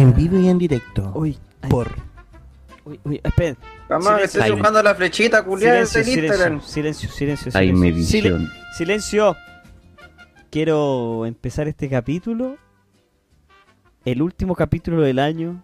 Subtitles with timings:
[0.00, 1.12] En vivo y en directo.
[1.14, 1.90] Uy, ay, Por.
[2.84, 3.56] uy, uy, esperen.
[3.88, 4.40] Vamos, Silencio.
[4.40, 6.60] estoy buscando la flechita, culiada Silencio, Instagram.
[6.62, 8.04] silencio, silencio, silencio, silencio.
[8.20, 8.48] Silen-.
[8.76, 9.36] Silencio.
[10.50, 12.56] Quiero empezar este capítulo,
[14.04, 15.62] el último capítulo del año,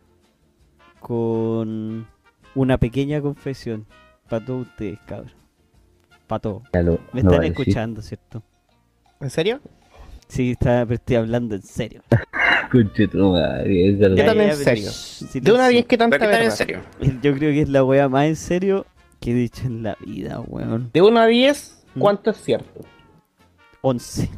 [1.01, 2.07] con
[2.55, 3.87] una pequeña confesión
[4.29, 5.33] para todos ustedes, cabrón.
[6.27, 6.63] Para todos.
[6.73, 8.43] Lo- Me están escuchando, ¿cierto?
[9.21, 9.61] ¿En serio?
[10.29, 12.03] Sí, está, pero estoy hablando en serio.
[12.71, 14.17] Conche tu madre, es verdad.
[14.17, 14.91] ¿Qué tan en serio?
[15.35, 16.57] De una vez que tanta que están en verdad.
[16.57, 16.81] serio.
[17.23, 18.87] Yo creo que es la wea más en serio
[19.21, 20.91] que he dicho en la vida, weón.
[20.93, 22.01] De 1 a 10, ¿Mm?
[22.01, 22.81] ¿cuánto es cierto?
[23.81, 24.31] 11.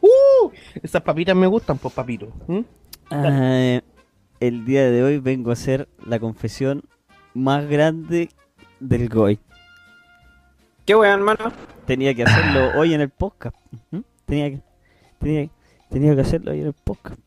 [0.00, 0.50] ¡Uh!
[0.82, 2.28] Esas papitas me gustan, pues papito.
[2.46, 2.60] ¿Mm?
[3.10, 3.80] Ah,
[4.40, 6.82] el día de hoy vengo a hacer la confesión
[7.34, 8.30] más grande
[8.80, 9.38] del Goy.
[10.84, 11.52] ¿Qué weón, hermano?
[11.84, 13.56] Tenía que hacerlo hoy en el podcast.
[13.90, 14.04] Ujú.
[14.24, 14.60] Tenía que,
[15.18, 15.48] tenía,
[15.90, 17.18] tenía que hacerlo hoy en el podcast.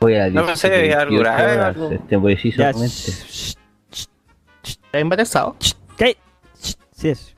[0.00, 1.94] Voy a No me sé, 18 algo grave.
[1.94, 2.42] Este momento.
[2.42, 3.54] shh,
[3.90, 4.06] shh,
[4.62, 5.56] ¿Estás embarazado?
[5.96, 6.16] ¿qué?
[6.92, 7.34] Sí es.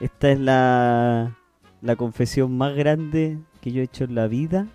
[0.00, 1.36] Esta es la,
[1.80, 4.66] la confesión más grande que yo he hecho en la vida.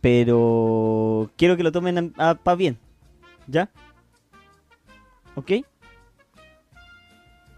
[0.00, 2.78] Pero quiero que lo tomen para bien.
[3.46, 3.70] ¿Ya?
[5.34, 5.52] ¿Ok?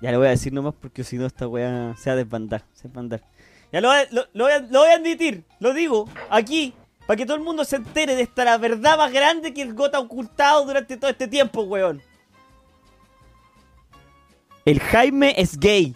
[0.00, 2.62] Ya lo voy a decir nomás porque si no esta weá se va a desbandar.
[2.72, 3.22] Se va a desbandar.
[3.72, 5.44] Ya lo, voy a- lo, lo voy a, lo voy a admitir.
[5.60, 6.74] Lo digo aquí.
[7.06, 9.74] Para que todo el mundo se entere de esta la verdad más grande que el
[9.74, 12.02] Gota ha ocultado durante todo este tiempo, weón.
[14.64, 15.94] El Jaime es gay.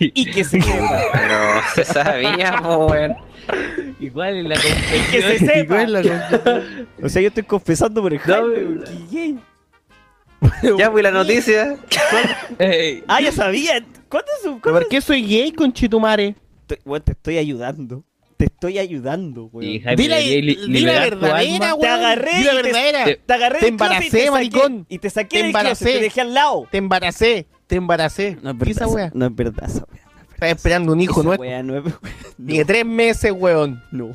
[0.00, 1.00] y que se sepa.
[1.12, 1.38] Pero
[1.74, 3.16] se sabía, weón.
[4.00, 6.02] Igual en la que se confesión.
[6.02, 6.62] sepa.
[7.02, 8.84] o sea, yo estoy confesando por el Jaime.
[8.84, 9.38] que gay.
[10.76, 11.76] Ya fui la noticia.
[13.08, 13.84] Ah, ya sabía.
[14.16, 14.60] ¿Cuándo es su.?
[14.62, 16.34] ¿Pero ¿Por qué soy gay, conchetumare?
[16.62, 18.02] Estoy- weón, te estoy ayudando.
[18.38, 19.70] Te estoy ayudando, weón.
[19.70, 20.08] y Jaime Di
[20.82, 21.80] la, verdadera, weón.
[21.80, 23.04] Te agarré Di la te- verdadera.
[23.04, 24.86] te- Te agarré Te embaracé, te saqué- maricón.
[24.88, 25.84] Y te saqué Te embaracé.
[25.84, 26.66] te dejé al lado.
[26.70, 27.46] Te embaracé.
[27.66, 28.36] Te embaracé.
[28.42, 28.82] No es ¿Qué verdad.
[28.82, 29.10] esa wea?
[29.14, 30.02] No es verdad esa wea.
[30.04, 31.84] no es Estás esperando un hijo wea no es-
[32.46, 33.82] Tiene tres meses, weón.
[33.90, 34.10] No.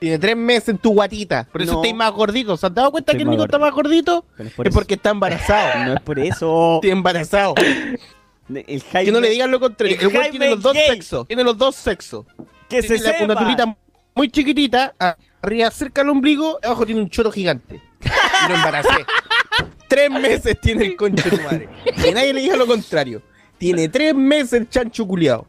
[0.00, 1.48] Tiene tres meses en tu guatita.
[1.50, 1.78] Por eso No.
[1.78, 2.56] estáis más gordito.
[2.56, 4.26] ¿Se han dado cuenta Estoy que el Nico está más gordito?
[4.38, 5.84] Es por Es porque está embarazado.
[5.86, 6.80] No es por eso.
[6.82, 7.54] Está embarazado.
[8.48, 9.04] El Jaime.
[9.06, 9.96] Que no le digan lo contrario.
[10.00, 10.86] el El tiene los dos gay.
[10.88, 11.26] sexos.
[11.26, 12.26] Tiene los dos sexos.
[12.68, 13.24] Que se Tiene la- sepa.
[13.24, 13.76] una tulita
[14.14, 14.94] muy chiquitita,
[15.42, 17.80] arriba cerca del ombligo, abajo tiene un choro gigante.
[18.02, 18.88] Y lo embaracé.
[19.88, 21.68] tres meses tiene el concho de tu madre.
[22.02, 23.22] Que nadie le diga lo contrario.
[23.58, 25.46] Tiene tres meses el chancho culiao.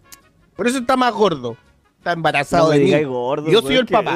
[0.55, 1.57] Por eso está más gordo.
[1.97, 3.03] Está embarazado No de mí.
[3.03, 3.49] gordo.
[3.51, 4.15] Yo soy el papá.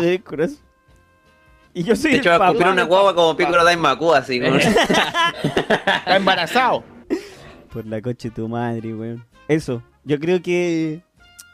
[1.74, 4.40] Y yo soy De el hecho, va a una guagua como Piccolo Daimaku, así.
[4.40, 4.56] como-
[5.44, 6.84] Está embarazado.
[7.72, 9.26] Por la coche de tu madre, weón.
[9.48, 9.84] Eso.
[10.04, 11.02] Yo creo que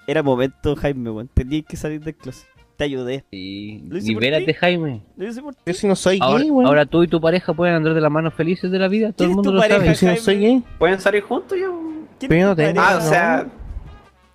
[0.08, 1.30] era momento, Jaime, weón.
[1.34, 2.48] Tenías que salir del closet.
[2.78, 3.24] Te ayudé.
[3.32, 4.54] Sí, libérate.
[4.54, 5.02] Jaime.
[5.16, 5.62] Lo hice por ti.
[5.66, 6.68] Yo si no soy Ahora, gay, weón.
[6.68, 9.14] ahora tú y tu pareja pueden andar de las manos felices de la vida.
[9.14, 9.88] Todo ¿Quién el mundo tu lo pareja, sabe.
[9.92, 10.64] Yo si no soy gay.
[10.78, 12.74] ¿Pueden salir juntos es no pareja?
[12.78, 13.48] Ah, o sea.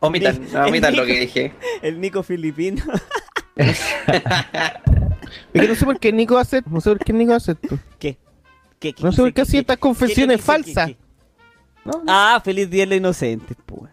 [0.03, 1.53] Omitan, El- omitan el lo que dije.
[1.83, 2.83] El Nico filipino.
[3.57, 3.79] Es
[5.53, 7.79] que no sé por qué Nico hace No sé por qué Nico hace esto.
[7.99, 8.17] ¿Qué?
[8.79, 8.95] ¿Qué?
[9.03, 10.93] No sé por qué hacía estas confesiones falsas.
[11.85, 11.93] ¿No?
[11.93, 12.03] ¿No?
[12.09, 13.91] Ah, feliz día de los inocentes, pues.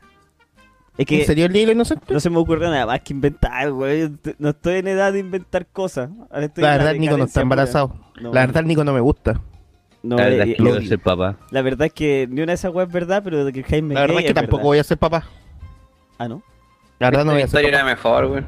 [0.98, 2.12] Es ¿En serio el Nico inocente?
[2.12, 4.12] no se me ocurre nada más que inventar, güey.
[4.40, 6.10] No estoy en edad de inventar cosas.
[6.32, 7.96] Ahora estoy La en verdad, Nico no está embarazado.
[8.20, 9.40] No, La verdad, el Nico no me gusta.
[10.02, 10.90] no, La verdad eh, es que lo quiero odio.
[10.90, 11.38] ser papá.
[11.52, 13.94] La verdad es que ni una de esas weas es verdad, pero de que Jaime
[13.94, 14.66] La verdad es que tampoco verdad.
[14.70, 15.24] voy a ser papá.
[16.18, 16.42] Ah, ¿no?
[16.98, 17.68] La verdad no voy a ser papá.
[17.76, 18.48] era mejor, weón.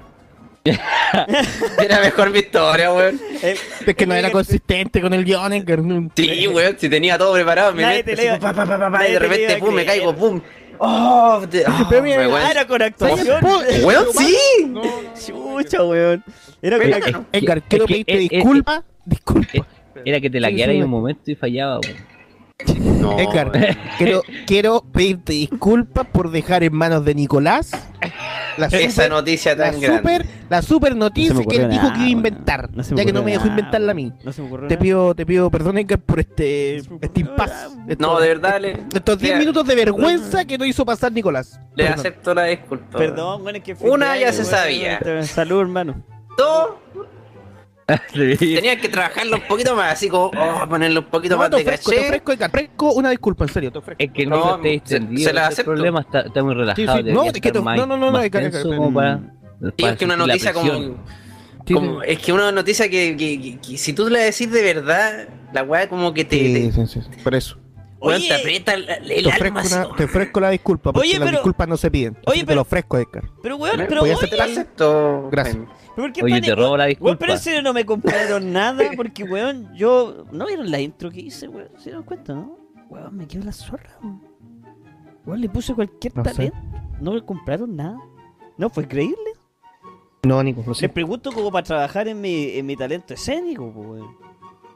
[1.84, 3.20] era mejor mi historia, weón.
[3.42, 5.80] El- Es que no era consistente con el guion, Edgar.
[6.16, 8.04] Sí, weón, si tenía todo preparado, me así,
[8.40, 10.42] pa, pa, pa, y de repente, pum, me caigo, pum.
[10.78, 12.42] Oh, de- oh, Pero mira, weón.
[12.42, 13.44] Ah, era con actuación.
[13.84, 14.74] Weón, sí.
[15.28, 16.24] Chucha, weón.
[16.62, 17.28] Era con Pero- actuación.
[17.32, 18.84] Edgar, quiero pedirte disculpas.
[19.06, 19.66] Disculpa.
[20.06, 21.80] Era que te la quedara en un momento y fallaba.
[21.80, 22.20] weón.
[23.00, 23.50] No, Edgar,
[23.98, 27.72] quiero, quiero pedirte disculpas por dejar en manos de Nicolás
[28.58, 29.98] la Esa noticia la tan grande.
[30.00, 32.70] super, la super noticia No que él dijo nada, que iba a inventar.
[32.74, 34.14] No ya que no me dejó nada, inventarla a mí.
[34.24, 37.50] No se me ocurrió Te pido, te pido perdón, Edgar, por este, este ocurrió impas.
[37.50, 37.70] nada.
[37.88, 41.12] Estos- No, de verdad, le, Estos 10 le- minutos de vergüenza que no hizo pasar
[41.12, 41.60] Nicolás.
[41.76, 42.00] le Perdón.
[42.00, 42.98] acepto la disculpa.
[42.98, 45.00] Perdón, bueno, es que Una ya se sabía.
[45.24, 46.04] Salud, hermano.
[46.38, 46.70] Dos,
[48.14, 48.56] Sí.
[48.56, 51.56] tenía que trabajarlo un poquito más, así como, oh, ponerle un poquito No, más te
[51.58, 52.08] de ofrezco, te caché.
[52.08, 54.04] ofrezco, Edgar, te ofrezco una disculpa, en serio, te ofrezco.
[54.04, 55.72] Es que el No, está se- la acepto.
[55.72, 56.76] problema está, está muy relajado.
[56.76, 59.98] Sí, sí, debería no, es que estar tú- más- no, no, no, no, para es
[59.98, 61.04] que una noticia como,
[62.04, 65.64] Es que una noticia que, que- que- que si tú la decís de verdad, la
[65.64, 67.58] weá como que te, sí, te, sí, sí, sí, por eso.
[68.02, 69.88] Oye, te aprieta el, el Te ofrezco, alma.
[69.88, 72.14] una- te ofrezco la disculpa, porque Oye, las pero- disculpas no se piden.
[72.14, 73.24] Oye, Así Te pero- lo ofrezco, Edgar.
[73.44, 74.48] Pero, weón, ¿Me pero voy a aceptar?
[75.32, 75.58] Gracias.
[76.00, 76.08] Jaime.
[76.08, 76.56] ¿Por qué Oye, pánico?
[76.56, 77.18] te robo la Weón, disculpa.
[77.20, 80.26] pero en serio no me compraron nada porque, weón, yo...
[80.32, 81.70] ¿No vieron la intro que hice, weón?
[81.78, 82.58] ¿Se dieron cuenta, no?
[82.90, 84.22] Weón, me quedó la zorra, weón.
[85.26, 86.32] Weón, le puse cualquier No sé.
[86.34, 86.58] talento.
[87.02, 87.98] No me compraron nada.
[88.58, 89.18] No, fue increíble.
[90.24, 90.90] No, Nico, lo Les sé.
[90.90, 94.18] pregunto como para trabajar en mi, en mi talento escénico, weón.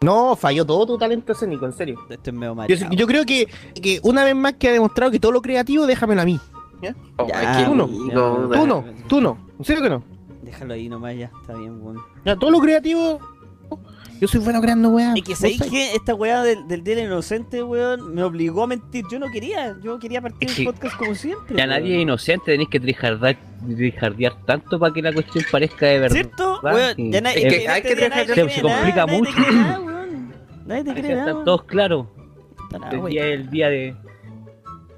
[0.01, 1.97] No, falló todo tu talento escénico, en serio.
[2.09, 3.47] Esto es medio Yo, yo creo que,
[3.81, 6.39] que una vez más que ha demostrado que todo lo creativo, déjamelo a mí.
[7.17, 9.37] Oh, Ya, es que tú no, Nico, Tú no, tú no.
[9.59, 10.03] ¿En serio que no?
[10.53, 11.97] Déjalo ahí nomás ya, está bien, weón.
[12.25, 13.19] Ya, todo lo creativo.
[14.21, 15.13] Yo soy bueno creando weá.
[15.15, 18.67] Y que sabéis que esta weá del, del Día del Inocente, weón, me obligó a
[18.67, 19.03] mentir.
[19.11, 21.55] Yo no quería, yo quería partir Es el que podcast como siempre.
[21.57, 21.69] Ya weón.
[21.71, 26.13] nadie es inocente, tenéis que trijardear, tanto para que la cuestión parezca de verdad.
[26.15, 26.59] ¿Cierto?
[26.63, 27.11] Weón, Sí.
[27.11, 29.31] ya na- Es que hay que te se complica nada, nadie mucho.
[29.35, 30.33] te cree nada, weón.
[30.67, 31.45] Nadie te que cree nada, weón.
[31.45, 32.07] todos claros.
[32.91, 33.95] El día es el día de.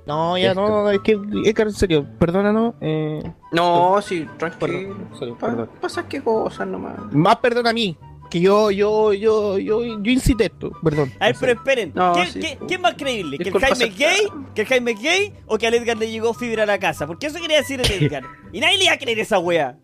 [0.05, 1.13] No, ya no, no, es que,
[1.45, 2.75] Edgar, en serio, perdónanos.
[2.81, 5.37] Eh, No, sí, perdón, tranquilo.
[5.39, 5.69] Pa- perdón.
[5.81, 6.93] Pasa qué cosas nomás.
[7.11, 7.97] Más perdón a mí,
[8.29, 11.11] que yo, yo, yo, yo, yo incité esto, perdón.
[11.19, 11.91] A ver, pero esperen.
[11.95, 12.79] No, ¿Quién, sí, pues.
[12.79, 13.37] más creíble?
[13.39, 14.27] ¿Que el Jaime es gay?
[14.53, 15.33] ¿Que el Jaime es gay?
[15.47, 17.07] ¿O que al Edgar le llegó fibra a la casa?
[17.07, 18.23] Porque eso quería decir el Edgar.
[18.51, 19.77] Y nadie le iba a creer esa wea.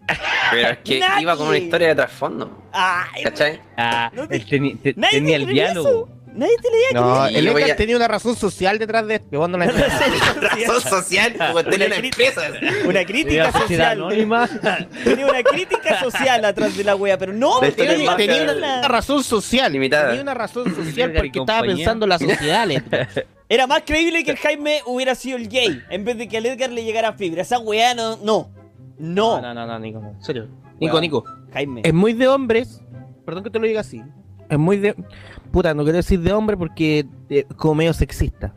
[0.52, 1.24] Pero es que Nadie.
[1.24, 2.64] iba con una historia de trasfondo.
[2.72, 3.60] Ay, ¿Cachai?
[3.78, 5.90] Ah, No te- te- tenía te el diálogo.
[5.90, 6.10] eso.
[6.34, 9.16] Nadie te le iba a No, el Edgar a- tenía una razón social detrás de
[9.16, 9.48] esto.
[9.48, 9.92] no la entendés.
[10.68, 12.42] Razón social, porque tenía una empresa.
[12.86, 13.92] Una crítica social.
[13.92, 14.48] anónima.
[15.04, 18.88] Tenía una crítica social atrás de la wea, pero no, De tenía, Tenía, una, una
[18.88, 19.72] razón social.
[19.74, 20.08] Limitada.
[20.10, 22.68] Tenía una razón social porque estaba pensando en la sociedad.
[23.50, 26.46] Era más creíble que el Jaime hubiera sido el gay en vez de que al
[26.46, 27.42] Edgar le llegara fibra.
[27.42, 28.16] Esa weá no.
[28.18, 28.50] No.
[28.98, 29.42] No.
[29.42, 30.12] No, no, no, Nico, no.
[30.12, 30.48] En serio.
[30.80, 31.02] Nico.
[31.02, 31.26] Nico.
[31.54, 31.82] Jaime.
[31.84, 32.82] Es muy de hombres.
[33.26, 34.02] Perdón que te lo diga así.
[34.52, 34.94] Es muy de.
[35.52, 38.54] Puta, no quiero decir de hombre porque eh, como medio sexista.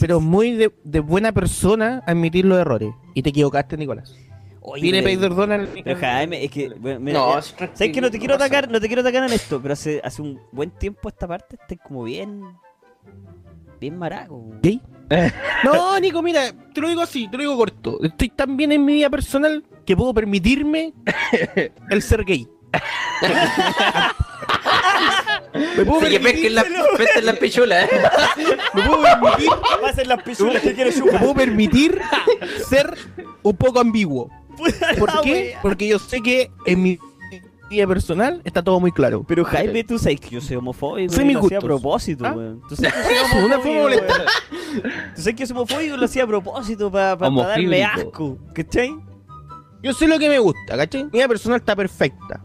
[0.00, 2.90] Pero es muy de, de buena persona admitir los errores.
[3.14, 4.14] Y te equivocaste, Nicolás.
[4.60, 5.68] Oye, perdón al.
[5.68, 6.68] Pero Jaime, es que.
[6.70, 8.68] bueno, mira, No, ya- es ¿Sabes que no te quiero atacar?
[8.68, 11.76] No te quiero atacar en esto, pero hace, hace un buen tiempo esta parte está
[11.82, 12.42] como bien.
[13.80, 14.50] Bien maraco.
[14.62, 14.82] ¿Gay?
[15.64, 18.02] No, Nico, mira, te lo digo así, te lo digo corto.
[18.02, 20.92] Estoy tan bien en mi vida personal que puedo permitirme
[21.90, 22.48] el ser gay.
[25.76, 26.64] me puedo que permitir, pesquen la,
[26.96, 27.88] pesquen la pichula, ¿eh?
[28.74, 29.48] me puedo permitir,
[29.80, 32.00] Pasen las pichulas que quiero me puedo permitir
[32.68, 32.96] ser
[33.42, 34.30] un poco ambiguo.
[34.98, 35.56] ¿Por qué?
[35.62, 36.98] Porque yo sé que en mi
[37.68, 39.24] vida personal está todo muy claro.
[39.26, 41.12] Pero Jaime, tú sabes que yo soy homofóbico.
[41.12, 42.32] Soy lo hacía a propósito, ¿Ah?
[42.32, 42.62] weón.
[42.68, 44.02] Tú sabes que soy homofóbico.
[45.14, 47.86] Tú sabes que soy homofóbico y lo hacía a propósito para darme Homofílico.
[47.94, 48.38] asco.
[48.54, 48.96] ¿Cachai?
[49.82, 51.04] Yo sé lo que me gusta, ¿cachai?
[51.04, 52.40] Mi vida personal está perfecta.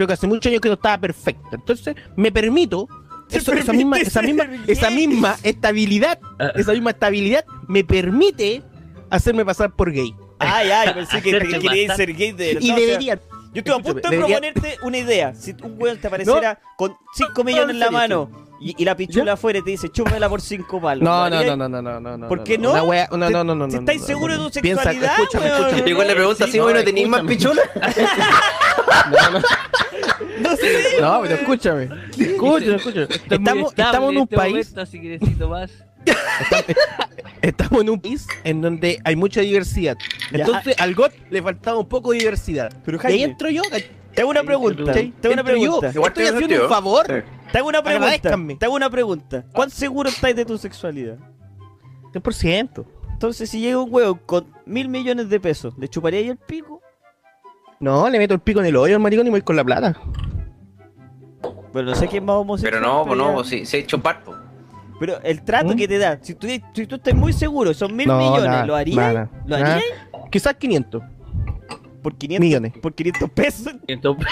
[0.00, 1.48] Creo que hace muchos años que no estaba perfecta.
[1.52, 2.88] Entonces, me permito
[3.30, 6.18] eso- esa, misma, esa, misma, esa misma estabilidad,
[6.54, 8.62] esa misma estabilidad me permite
[9.10, 10.14] hacerme pasar por gay.
[10.38, 12.60] Ah, ya, yo pensé que te querías ser gay de verdad.
[12.62, 13.20] Y o sea, deberían.
[13.52, 15.34] Yo estoy a punto de Debería- proponerte una idea.
[15.34, 18.30] Si un weón te apareciera con 5 millones en la mano
[18.60, 21.02] y, y la pichula afuera y te dice, chúpamela por 5 palos.
[21.04, 21.58] No, ¿lo no, harías?
[21.58, 22.28] no, no, no, no, no.
[22.28, 22.70] ¿Por qué no?
[22.70, 24.60] Una wea- no, ¿Te- no, no, no, si no, estáis no, seguros no, de tu
[24.60, 25.60] Piensa, sexualidad, escúchame, weón.
[25.66, 25.90] escúchame.
[25.90, 27.60] Igual le pregunta si no, bueno tenéis más escúchame.
[27.60, 27.94] pichula.
[29.10, 29.40] No, no,
[30.42, 31.00] No sé.
[31.00, 31.88] no, pero escúchame.
[32.18, 33.06] Escúchame, escúchame.
[33.30, 35.70] Estamos, estamos en un este país momento, así que necesito más.
[37.42, 39.96] Estamos en un país en donde hay mucha diversidad.
[40.32, 40.38] Ya.
[40.40, 42.72] Entonces al GOT le faltaba un poco de diversidad.
[42.84, 43.62] Pero, y ahí Jaime, entro yo,
[44.14, 44.92] Te hago una pregunta.
[44.92, 45.90] Te hago una Entro yo, pregunta.
[45.94, 47.06] Igual estoy haciendo un favor.
[47.06, 47.30] Sí.
[47.52, 48.38] Te hago una pregunta.
[48.58, 49.44] Te hago una pregunta.
[49.52, 51.16] ¿Cuán seguro estáis de tu sexualidad?
[52.12, 52.84] 100%.
[53.12, 56.79] Entonces, si llega un huevo con mil millones de pesos, ¿le chuparía ahí el pico?
[57.80, 59.64] No, le meto el pico en el hoyo al maricón y me voy con la
[59.64, 59.96] plata.
[61.72, 62.78] Pero no sé quién más homosexual.
[62.82, 64.38] Pero no, pues ya- no, pues sí, se ha hecho parto.
[64.98, 65.76] Pero el trato ¿Mm?
[65.76, 68.66] que te da, si tú, si tú estás muy seguro, son mil No, millones, nada,
[68.66, 68.96] ¿lo harías?
[68.98, 69.82] nada, ¿Lo harías?
[70.30, 71.02] Quizás 500
[72.02, 72.72] Por 500, millones.
[72.80, 73.72] por 500 pesos.
[73.86, 74.26] Entonces,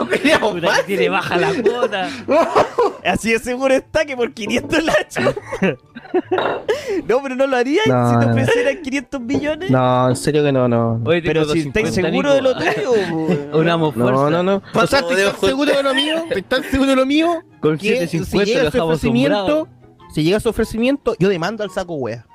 [0.00, 0.78] No queríamos puta, más.
[0.80, 2.08] que tiene baja la cuota.
[3.04, 5.32] Así de seguro está que por 500 la chupa.
[7.08, 8.32] No, pero no lo harías No, si te no.
[8.32, 9.70] ofrecieran 500 millones.
[9.70, 10.98] No, en serio que no, no.
[10.98, 11.08] no.
[11.10, 13.58] Oye, pero si estáis 250, seguro de lo tuyo.
[13.58, 14.12] Unamos fuerza.
[14.12, 14.62] No, no, no.
[14.74, 15.46] Ojo.
[15.46, 18.96] seguro de lo mío, tan seguro de lo mío, Con que si 750 llega dejamos
[18.96, 19.68] ofrecimiento,
[20.14, 22.26] si llega ese ofrecimiento, yo demando al saco wea.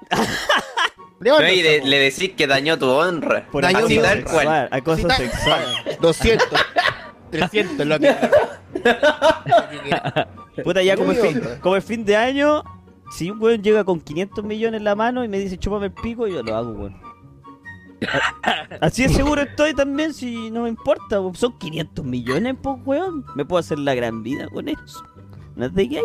[1.19, 3.47] Le No, y al le, decís que dañó tu honra.
[3.51, 4.09] Por Daño Así mi honra.
[4.23, 4.23] cual.
[4.37, 5.61] sexual, acoso sexual.
[6.01, 6.47] 200,
[7.31, 8.15] 300, lo que
[10.63, 12.63] Puta, ya como mi fin, como es fin de año,
[13.11, 15.93] si un weón llega con 500 millones en la mano y me dice chúpame el
[15.93, 16.95] pico, yo lo hago, weón.
[18.81, 21.35] Así de seguro estoy también, si no me importa, weón.
[21.35, 23.25] son 500 millones, pues, weón.
[23.35, 25.03] Me puedo hacer la gran vida con eso.
[25.55, 26.03] ¿No es de gay?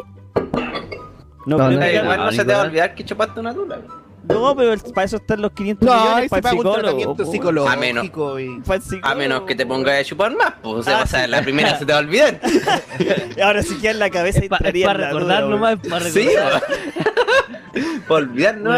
[1.44, 3.52] No, No, creo no, que- Igual no se te va a olvidar que chupaste una
[3.54, 3.80] tula.
[4.28, 7.30] No, pero el- para eso están los 500 No, millones para el psicólogo.
[7.32, 7.68] psicológico.
[7.72, 9.74] A menos- y- para el psicólogo, A menos que te po.
[9.74, 10.74] pongas a chupar más, pues.
[10.74, 11.30] O sea, Ah, o sea, sí.
[11.30, 12.40] la primera se te va a olvidar.
[13.42, 16.62] Ahora si queda en la cabeza Es para la recordar duda, nomás, para Sí, recordar.
[18.06, 18.70] Para olvidar, no.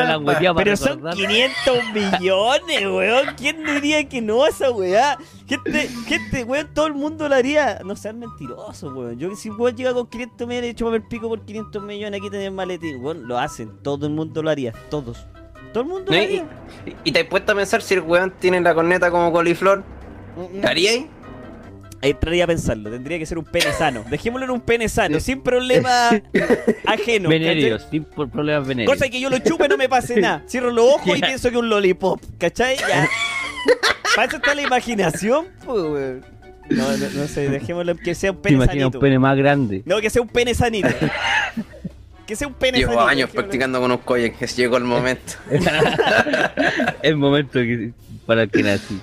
[0.56, 1.14] Pero son recordar.
[1.14, 3.34] 500 millones, weón.
[3.36, 5.18] ¿Quién diría que no a esa weá?
[5.48, 7.80] Gente, gente, weón, todo el mundo lo haría.
[7.84, 9.18] No sean mentirosos, weón.
[9.18, 12.20] Yo que si weón llega con 500 millones y chupame el pico por 500 millones,
[12.20, 13.26] aquí tenés maletín, weón.
[13.26, 13.72] Lo hacen.
[13.82, 14.72] Todo el mundo lo haría.
[14.90, 15.26] Todos.
[15.74, 16.16] Todo el mundo ¿No?
[16.16, 16.44] lo Y, haría.
[17.04, 19.82] y te has puesto a pensar si el weón tiene la corneta como coliflor.
[20.62, 21.10] ¿Qué haría ahí?
[22.02, 22.90] Ahí entraría a pensarlo.
[22.90, 24.04] Tendría que ser un pene sano.
[24.10, 26.10] Dejémoslo en un pene sano, sin problema
[26.86, 27.28] ajeno.
[27.28, 28.68] Venéreos, sin por problemas ¿cachai?
[28.76, 28.98] venéreos.
[28.98, 30.42] Cosa que yo lo chupe y no me pase nada.
[30.48, 31.26] Cierro los ojos y Ya.
[31.26, 32.20] pienso que es un lollipop.
[32.38, 32.76] ¿Cachai?
[32.76, 33.08] Ya.
[34.14, 36.24] Para eso está la imaginación, pues, weón.
[36.70, 38.98] No, no, no sé, dejémoslo que sea un Te pene imaginas sanito.
[38.98, 39.82] un pene más grande.
[39.84, 40.88] No, que sea un pene sanito.
[42.26, 45.34] que sea un pene Llevo años practicando con unos colles que llegó el momento.
[47.02, 47.92] el momento que,
[48.26, 49.00] para el que nací.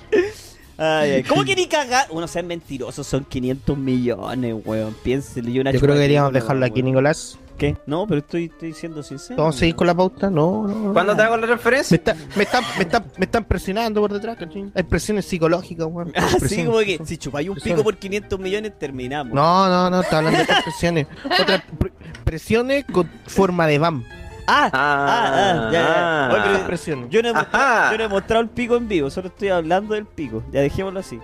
[0.76, 1.22] Ay, ay.
[1.22, 2.06] ¿Cómo que ni cagar?
[2.10, 4.94] Uno sean mentirosos, son 500 millones, weón.
[5.02, 5.48] Piénselo.
[5.50, 6.86] y una Yo creo que deberíamos dejarlo aquí, weón.
[6.86, 7.38] Nicolás.
[7.62, 7.76] ¿Qué?
[7.86, 9.36] No, pero estoy, estoy siendo sincero.
[9.38, 10.28] ¿Vamos a seguir con la pauta?
[10.30, 10.74] No, no.
[10.74, 10.92] no.
[10.92, 11.94] ¿Cuándo te hago la Me, referencia?
[11.94, 14.70] está- me, están, me, están, me están presionando por detrás, ¿cachai?
[14.74, 16.12] Hay presiones psicológicas, weón.
[16.16, 19.32] Ah, sí, como que si chupáis un pico por 500 millones, terminamos.
[19.32, 21.06] No, no, no, está hablando de otras presiones.
[21.40, 21.92] Otras pre-
[22.24, 24.04] presiones con forma de BAM.
[24.48, 26.28] Ah, ah, ah, ya, ya.
[26.34, 27.06] Oye, pero presiones.
[27.10, 29.94] yo, no he mostrado, yo no he mostrado el pico en vivo, solo estoy hablando
[29.94, 30.42] del pico.
[30.52, 31.20] Ya dejémoslo así.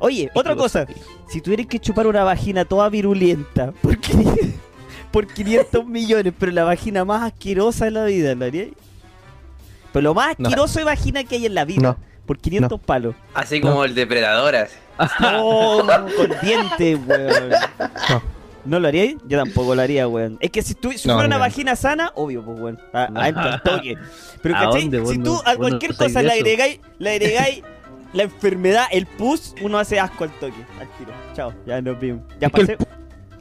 [0.00, 0.86] Oye, otra cosa.
[1.28, 4.14] Si tuvieras que chupar una vagina toda virulenta, ¿por qué?
[5.10, 8.72] Por 500 millones, pero la vagina más asquerosa de la vida, ¿lo haríais?
[9.92, 10.48] Pero lo más No.
[10.48, 11.82] asqueroso de vagina que hay en la vida.
[11.82, 11.96] No.
[12.26, 13.14] Por 500 palos.
[13.32, 14.54] Así como el depredador.
[14.54, 14.74] así.
[15.20, 15.78] No,
[16.16, 17.50] con dientes, weón.
[18.10, 18.22] No.
[18.66, 19.16] ¿No lo haríais?
[19.26, 20.36] Yo tampoco lo haría, weón.
[20.40, 22.78] Es que si, tú, si No, fuera una vagina sana, obvio, pues, weón.
[22.92, 23.94] A, adentro al toque.
[24.42, 24.88] Pero, ¿A ¿cachai?
[24.88, 25.06] dónde?
[25.06, 27.62] Si no- tú a cualquier cosa le agregáis, le agregáis
[28.12, 30.66] la enfermedad, el pus, uno hace asco al toque.
[30.78, 31.12] Al tiro.
[31.34, 32.22] Chao, ya nos vimos.
[32.40, 32.76] Ya pasé.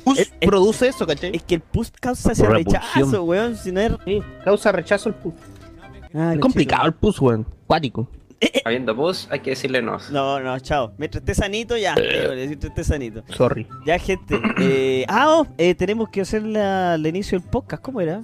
[0.09, 1.31] Pus el- el- produce eso, ¿cachai?
[1.35, 3.55] Es que el pus causa ese rechazo, weón.
[3.55, 3.93] Si no es.
[4.05, 5.33] Sí, causa rechazo el pus.
[6.13, 7.45] Ah, Es complicado el pus, weón.
[7.67, 8.09] Cuático.
[8.65, 9.97] Habiendo pus, hay que decirle no.
[10.11, 10.93] No, no, chao.
[10.97, 11.95] Mientras esté sanito, ya.
[11.95, 13.23] Mientras esté sanito.
[13.35, 13.67] Sorry.
[13.85, 14.39] Ya, gente.
[14.59, 17.81] Eh, ah, oh, eh, tenemos que hacer la, el inicio del podcast.
[17.83, 18.21] ¿Cómo era?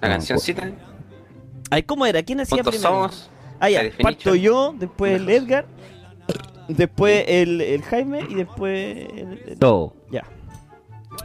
[0.00, 0.70] La cancioncita.
[1.70, 2.22] Ay, ¿cómo era?
[2.22, 2.94] ¿Quién hacía ¿Cuántos primero?
[2.94, 3.30] somos?
[3.60, 3.82] Ah, ya.
[4.00, 5.66] Parto yo, después el Edgar,
[6.68, 9.94] después el, el Jaime y después el- el- Todo.
[10.10, 10.24] Ya.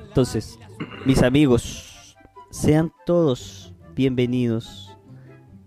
[0.08, 0.60] Entonces,
[1.06, 2.16] mis amigos,
[2.52, 4.96] sean todos bienvenidos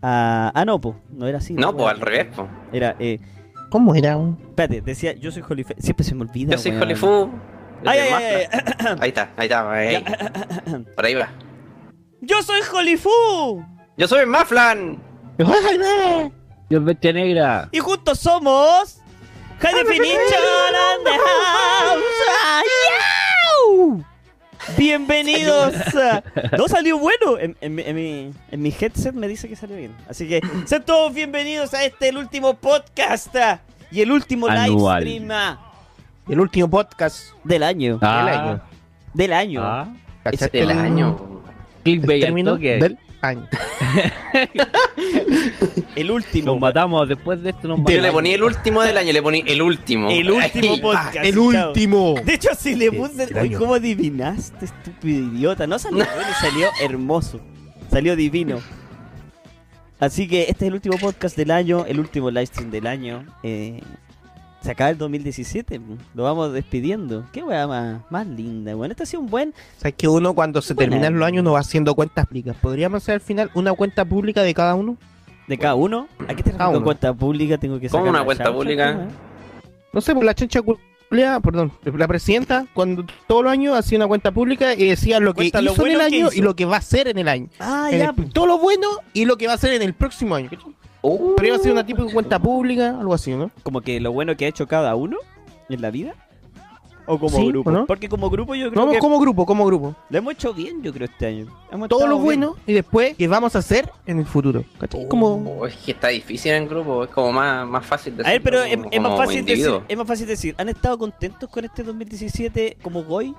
[0.03, 0.53] a...
[0.55, 0.97] Ah, no, po.
[1.11, 1.55] No era así.
[1.55, 1.79] No, po.
[1.85, 2.49] pues al revés, pues.
[2.73, 3.21] Era, eh...
[3.71, 4.17] ¿Cómo era?
[4.17, 4.39] weón?
[4.49, 5.75] Espérate, decía, yo soy Jolife...
[5.79, 6.83] Siempre se me olvida, Yo soy weón.
[6.85, 7.31] Hollyfu.
[7.85, 8.97] Ay, ay, ay, ay.
[9.01, 10.05] Ahí está, ahí está, ahí.
[10.95, 11.29] Por ahí va.
[12.23, 13.11] ¡Yo soy Jolifu!
[13.99, 14.99] Yo soy Maflan.
[15.39, 16.33] ¡Ay, no!
[16.71, 17.69] Dios bestia negra.
[17.73, 19.01] Y juntos somos
[19.61, 22.03] High Definition and the House.
[22.45, 22.63] Ah,
[23.69, 24.05] ¡Yau!
[24.77, 25.75] Bienvenidos.
[25.97, 26.23] a-
[26.57, 27.39] No salió bueno.
[27.39, 29.95] En, en mi- en mi, en mi headset me dice que salió bien.
[30.09, 33.35] Así que sean todos bienvenidos a este, el último podcast
[33.91, 35.05] y el último Anual.
[35.05, 35.73] live stream ah,
[36.29, 37.99] El último podcast del año.
[37.99, 38.61] del Ah, año.
[39.15, 39.61] Del año.
[39.65, 39.89] ah.
[40.25, 41.43] ¿Cachaste Del el- año.
[41.85, 42.77] Clickbait al término toque.
[42.79, 42.99] del
[45.97, 46.53] El último.
[46.53, 47.69] Nos matamos después de esto.
[47.69, 48.03] Nos Yo matamos.
[48.03, 50.11] le ponía el último del año, le ponía el último.
[50.11, 51.17] El último Ay, podcast.
[51.17, 51.69] El chao.
[51.69, 52.15] último.
[52.25, 53.39] De hecho, si le puse.
[53.39, 53.59] año.
[53.59, 55.67] ¿Cómo adivinaste, estúpido idiota?
[55.67, 57.41] No salió bueno, salió hermoso.
[57.91, 58.61] Salió divino.
[59.99, 63.25] Así que este es el último podcast del año, el último livestream del año.
[63.43, 63.81] Eh,
[64.67, 65.81] se acaba el 2017,
[66.15, 67.25] lo vamos despidiendo.
[67.33, 68.93] Qué weá más, más linda, bueno.
[68.93, 69.51] Este ha sido un buen.
[69.51, 70.91] O sea, que uno cuando se Buena.
[70.91, 72.57] terminan los años no va haciendo cuentas públicas.
[72.61, 74.97] ¿Podríamos hacer al final una cuenta pública de cada uno?
[75.49, 76.09] De cada uno.
[76.29, 76.85] Aquí te Cada con uno.
[76.85, 78.93] cuenta pública, tengo que ¿Cómo sacar una la cuenta pública?
[78.95, 79.07] ¿cómo?
[79.93, 80.61] No sé, por la chancha
[81.09, 85.33] culia, perdón, la presidenta, cuando todos los años hacía una cuenta pública y decía lo
[85.33, 86.37] que Cuenta lo hizo en el bueno año hizo.
[86.39, 87.49] y lo que va a hacer en el año.
[87.61, 88.15] Ah, En ya.
[88.17, 90.51] el- todo lo bueno y lo que va a hacer en el próximo año.
[91.09, 93.51] Uh, Pero iba a ser una tipo de cuenta pública, algo así, ¿no?
[93.63, 95.19] Como que lo bueno que ha hecho cada uno
[95.69, 96.15] en la vida.
[97.09, 97.71] O como Sí, grupo.
[97.71, 97.87] ¿o no?
[97.87, 99.95] Porque como grupo yo creo No, que como grupo, como grupo.
[100.11, 101.47] lo hemos hecho bien, yo creo, este año.
[101.71, 102.25] Hemos Todo lo bien.
[102.25, 104.65] bueno y después qué vamos a hacer en el futuro.
[104.81, 105.07] ¿cachai?
[105.07, 105.35] Como...
[105.61, 108.43] oh, es que está difícil en grupo, es como más, más fácil de A ver,
[108.43, 111.65] pero es, como- es más fácil decir, es más fácil decir, ¿han estado contentos con
[111.65, 113.33] este 2017 como Goy?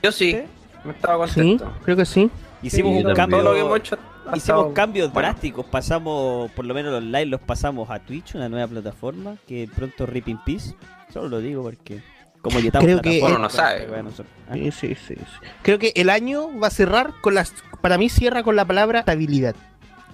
[0.00, 0.38] Yo sí, ¿Sí?
[0.84, 1.72] me estaba Sí, contento.
[1.82, 2.30] creo que sí.
[2.62, 3.98] Hicimos Sí, un cambio, Todo lo que hemos hecho
[4.34, 5.28] hicimos cambios bueno.
[5.28, 9.68] drásticos, pasamos, por lo menos los live los pasamos a Twitch, una nueva plataforma que
[9.74, 10.74] pronto rip in peace.
[11.12, 12.02] Solo lo digo porque
[12.40, 13.86] como ya estamos Creo que- no sabe.
[13.86, 14.10] bueno,
[14.48, 14.54] ¿ah?
[14.54, 15.46] Sí, sí, sí, sí.
[15.62, 17.54] Creo que el año va a cerrar con las.
[17.80, 19.54] Para mí cierra con la palabra estabilidad.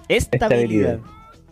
[0.07, 0.99] Estabilidad.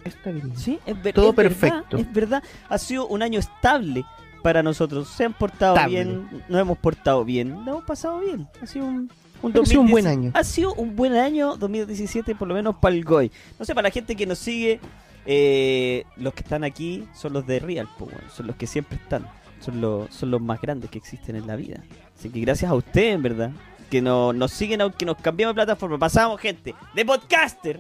[0.04, 0.56] Estabilidad.
[0.56, 1.98] Sí, es, ver- Todo es verdad, perfecto.
[1.98, 2.44] es verdad.
[2.70, 4.06] Ha sido un año estable
[4.44, 5.10] para nosotros.
[5.10, 5.96] Se han portado Estable.
[6.04, 8.48] bien, nos hemos portado bien, nos hemos pasado bien.
[8.62, 10.32] Ha sido un, un Ha sido un buen 2010 año.
[10.34, 13.32] Ha sido un buen año 2017, por lo menos para el GOI.
[13.58, 14.80] No sé, para la gente que nos sigue,
[15.26, 18.14] eh, los que están aquí son los de Real, weón.
[18.36, 19.26] son los que siempre están.
[19.62, 21.84] Son los, son los más grandes que existen en la vida.
[22.18, 23.52] Así que gracias a ustedes, en verdad,
[23.90, 25.98] que no- nos siguen aunque nos cambiamos de plataforma.
[25.98, 27.80] Pasamos, gente, de podcaster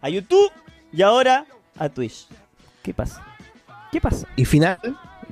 [0.00, 0.50] a YouTube
[0.92, 1.44] y ahora
[1.78, 2.26] a Twitch.
[2.82, 3.24] ¿Qué pasa?
[3.90, 4.26] ¿Qué pasa?
[4.36, 4.78] Y final,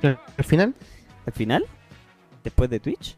[0.03, 0.73] al final,
[1.25, 1.65] ¿Al final?
[2.43, 3.15] ¿Después de Twitch?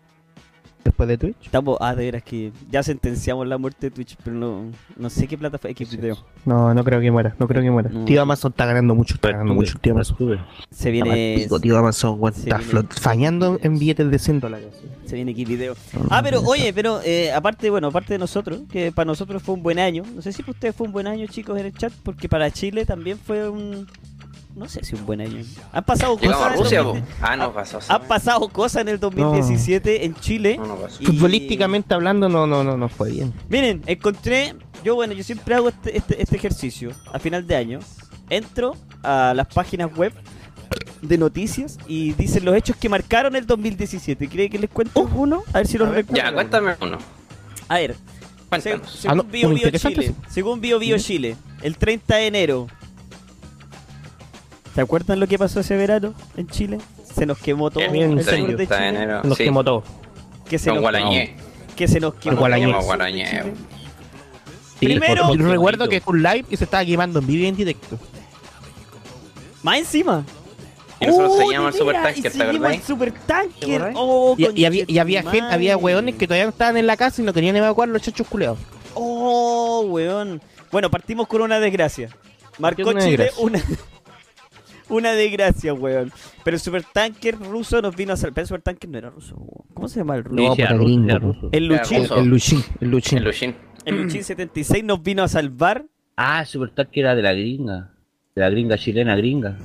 [0.87, 1.35] Después de Twitch.
[1.45, 4.63] Estamos, ah, de veras que ya sentenciamos la muerte de Twitch, pero no,
[4.95, 6.17] no sé qué plataforma, qué video.
[6.45, 7.89] No, no creo que muera, no creo que muera.
[7.89, 8.05] No.
[8.05, 10.39] Tío Amazon está ganando mucho, está ganando mucho el tío Amazon.
[10.71, 14.67] Se viene, pico, tío Amazon, se está viene- fallando en billetes de 100 dólares.
[15.05, 15.75] se viene aquí video.
[16.09, 19.63] Ah, pero oye, pero eh, aparte, bueno, aparte de nosotros, que para nosotros fue un
[19.63, 20.03] buen año.
[20.15, 22.49] No sé si para ustedes fue un buen año, chicos, en el chat, porque para
[22.51, 23.87] Chile también fue un,
[24.57, 25.43] no sé si un buen año.
[25.71, 26.51] Han pasado Llegamos cosas.
[26.51, 27.09] a en el Rusia, 2000 po.
[27.21, 27.79] Ah, no pasó.
[27.87, 30.57] Han pasado cosas en el 2017 en Chile.
[30.57, 31.01] No, no pasó.
[31.01, 33.33] y- Futbolísticamente hablando, no, no, no, no fue bien.
[33.49, 37.79] Miren, encontré, yo bueno, yo siempre hago este, este, este ejercicio a final de año.
[38.29, 40.11] Entro a las páginas web
[41.01, 44.27] de noticias y dicen los hechos que marcaron el 2017.
[44.27, 45.43] ¿Cree que les cuento uno?
[45.53, 46.21] A ver si los recuerdo.
[46.23, 46.97] Ya, cuéntame uno.
[47.69, 47.95] A ver,
[48.49, 48.89] Cuéntanos.
[48.91, 50.15] según Ah, no, Bio Bio Chile, sí.
[50.29, 52.67] según Bio Bio Chile, el 30 de enero.
[54.77, 56.77] ¿Se acuerdan lo que pasó ese verano en Chile?
[57.15, 58.87] Se nos quemó todo Bien, el sur de 30 de Chile.
[58.89, 59.21] enero.
[59.23, 59.43] Nos sí.
[59.45, 59.81] quemó todo.
[60.47, 61.35] Que se Con nos, Gualañé.
[61.75, 63.25] que se nos quemó Gualañé.
[63.25, 63.53] de.
[64.79, 67.47] Sí, Primero- yo recuerdo que fue un live y se estaba quemando en vivo y
[67.47, 67.97] en directo.
[69.63, 70.23] Más encima.
[70.99, 72.79] Y nosotros Oh, seguíamos de el veras, supertanker, y ¿te acordáis?
[72.81, 73.59] el supertanker.
[73.59, 73.97] ¿Te acordáis?
[73.99, 76.97] Oh, Y, y había, y había gente, había hueones que todavía no estaban en la
[76.97, 78.59] casa y no querían evacuar los chachos culeados.
[78.93, 80.39] Oh, weón.
[80.71, 82.09] Bueno, partimos con una desgracia.
[82.59, 83.43] Marcó Una Chile desgracia.
[83.43, 83.63] una.
[84.89, 86.11] Una desgracia, weón.
[86.43, 88.33] Pero el supertanker ruso nos vino a salvar.
[88.35, 89.67] Pero el supertanker no era ruso, weón.
[89.73, 90.43] ¿Cómo se llama el ruso?
[90.43, 91.49] No, puta ruso, era ruso.
[91.51, 92.03] El Era Luchín.
[92.15, 93.17] El Luchin, el Luchin.
[93.19, 93.55] El Lushin.
[93.85, 95.85] El Luchín 76 nos vino a salvar.
[96.15, 97.91] Ah, Super que era de la gringa.
[98.35, 99.57] De la gringa chilena gringa.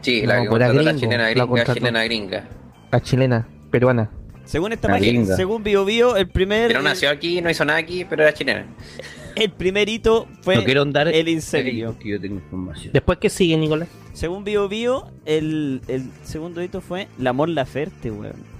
[0.00, 1.74] Sí, No, la que era la chilena la gringa, contrató.
[1.74, 2.48] chilena gringa.
[2.90, 4.10] La chilena, peruana.
[4.44, 5.36] Según esta La página, gringa.
[5.36, 8.66] según Bio Bio, el primer, no nació aquí, no hizo nada aquí, pero era chilena.
[9.36, 10.62] el primer hito fue no
[11.08, 11.98] el incendio.
[11.98, 12.92] Que yo tengo información.
[12.92, 13.88] Después, ¿qué sigue, Nicolás?
[14.14, 18.54] Según Bio Bio, el, el segundo hito fue la Mon Laferte, weón.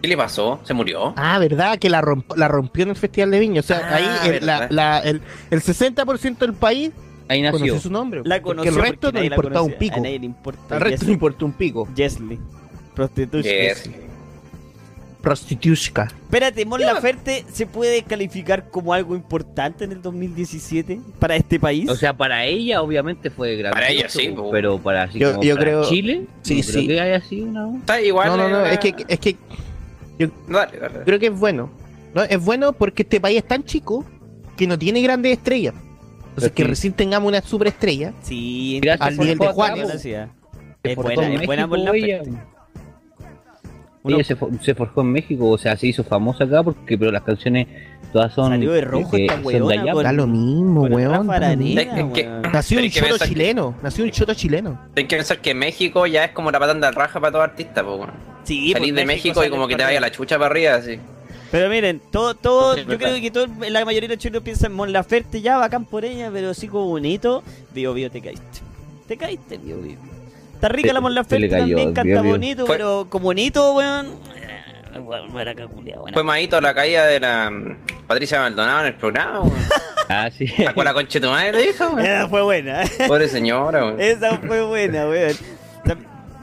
[0.00, 0.60] ¿Qué le pasó?
[0.64, 1.14] ¿Se murió?
[1.16, 1.78] Ah, ¿verdad?
[1.78, 3.60] Que la, romp- la rompió en el Festival de Viña.
[3.60, 6.90] O sea, Ah, ahí el, la- el, el 60% del país
[7.28, 7.58] Ahí nació.
[7.60, 8.20] conoció su nombre.
[8.24, 9.96] La porque conoció el resto porque no le importaba un pico.
[9.96, 10.74] A nadie le importa.
[10.74, 11.88] Al resto le importa un pico.
[11.96, 12.38] Jesly.
[12.94, 13.42] Prostitution.
[13.54, 13.90] Yes.
[15.22, 16.08] Prostitushka.
[16.24, 21.88] Espérate, Mon Laferte se puede calificar como algo importante en el 2017 para este país.
[21.88, 23.74] O sea, para ella obviamente fue grande.
[23.74, 24.34] Para ella sí.
[24.50, 26.72] Pero para, así Yo- como yo para creo- Chile, sí, no sí.
[26.72, 27.78] creo que haya sido una...
[27.78, 28.28] Está igual.
[28.28, 28.60] No, no, no.
[28.60, 29.36] era- Es que, es que
[30.48, 30.98] Dale, dale.
[31.04, 31.70] creo que es bueno.
[32.14, 32.22] ¿no?
[32.24, 34.04] Es bueno porque este país es tan chico
[34.56, 35.74] que no tiene grandes estrellas.
[35.74, 38.12] Entonces, Pero que recién tengamos una superestrella.
[38.22, 39.98] sí, Gracias al nivel de.
[39.98, 41.84] Se Es buena, en es buena Mon.
[41.84, 42.51] Laferte.
[44.04, 46.98] Uno- Ella se, for- se forjó en México, o sea, se hizo famosa acá porque
[46.98, 47.68] pero las canciones
[48.12, 51.26] todas son Salió de rojo eh, esta weona, allá, con- Da lo mismo, weón.
[52.52, 53.74] Nació un choto chileno.
[53.82, 54.78] Nació un choto chileno.
[54.96, 57.96] Hay que pensar que México ya es como la patanda raja para todo artista, pues
[57.98, 58.12] bueno.
[58.44, 60.98] Sí, pues, de México y como que te vaya la chucha para arriba, así.
[61.52, 64.72] Pero miren, todo, todo, Sí, yo creo que todo, la mayoría de los chilenos piensan
[64.72, 67.42] en Mon Laferte, ya bacán por ella, pero sí como bonito,
[67.74, 68.60] Bio Bio te caíste.
[69.06, 69.96] Te caíste, Bio Bio.
[70.62, 74.06] Está rica Se- la Mon Laferte también, canta bonito, Fue- pero como bonito, weón.
[74.94, 76.14] eh, weón, no era caculia, weón.
[76.14, 79.52] Fue Maito la caída de la mm, Patricia Maldonado en el programa, weón.
[80.08, 80.46] Ah, sí.
[80.46, 82.00] Sacó la concha de tu madre, le dijo, weón.
[82.06, 84.00] Esa fue buena, Pobre señora, weón.
[84.00, 85.36] esa fue buena, weón.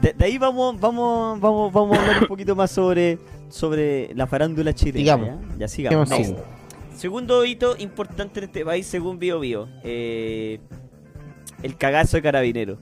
[0.02, 4.26] De, de ahí vamos, vamos, vamos, vamos a hablar un poquito más sobre, sobre la
[4.26, 4.98] farándula chilena.
[5.16, 5.28] Sigamos.
[5.52, 6.10] Ya, ya sigamos.
[6.94, 9.66] Segundo hito importante en este país, según Bio Bio.
[9.82, 10.58] Eh,
[11.62, 12.78] el cagazo de carabinero.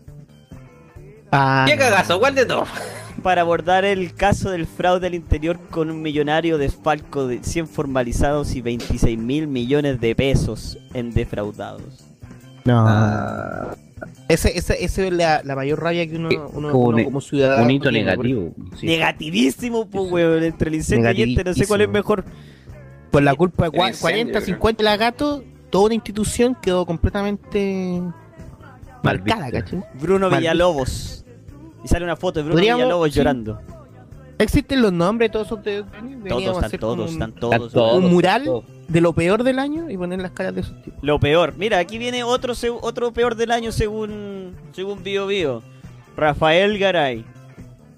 [1.33, 2.19] Ah, ¿Qué cagazo?
[2.19, 2.69] ¿Cuál de todos?
[3.23, 8.55] Para abordar el caso del fraude al interior con un millonario desfalco de 100 formalizados
[8.55, 12.05] y 26 mil millones de pesos en defraudados.
[12.65, 12.85] No.
[12.87, 13.77] Ah.
[14.29, 17.21] Ese, ese, ese es la, la mayor rabia que uno, Eh, uno, como uno como
[17.21, 17.65] ciudadano.
[17.65, 18.53] Un hito tiene, negativo.
[18.79, 18.87] sí.
[18.87, 20.43] Negativísimo, pues, weón.
[20.45, 22.25] Entre el incendio y este, no sé cuál es mejor.
[23.11, 24.55] Por, la culpa de El cua- incendio, 40, yo creo.
[24.55, 28.01] 50 lagatos, toda una institución quedó completamente
[29.03, 29.51] marcada.
[30.01, 30.39] Bruno Maldito.
[30.39, 31.25] Villalobos.
[31.85, 33.19] Y sale una foto de Bruno Podríamos- Villalobos sí.
[33.19, 33.61] llorando.
[34.39, 35.83] Existen los nombres todos esos de
[36.29, 37.55] Todos, están todos, están todos.
[37.55, 38.45] Están todos, Un mural.
[38.45, 38.65] todos.
[38.89, 40.99] de lo peor del año y poner las caras de esos tipos.
[41.03, 41.53] Lo peor.
[41.59, 45.63] Mira, aquí viene otro otro peor del año según según Bio Bio.
[46.17, 47.25] Rafael Garay.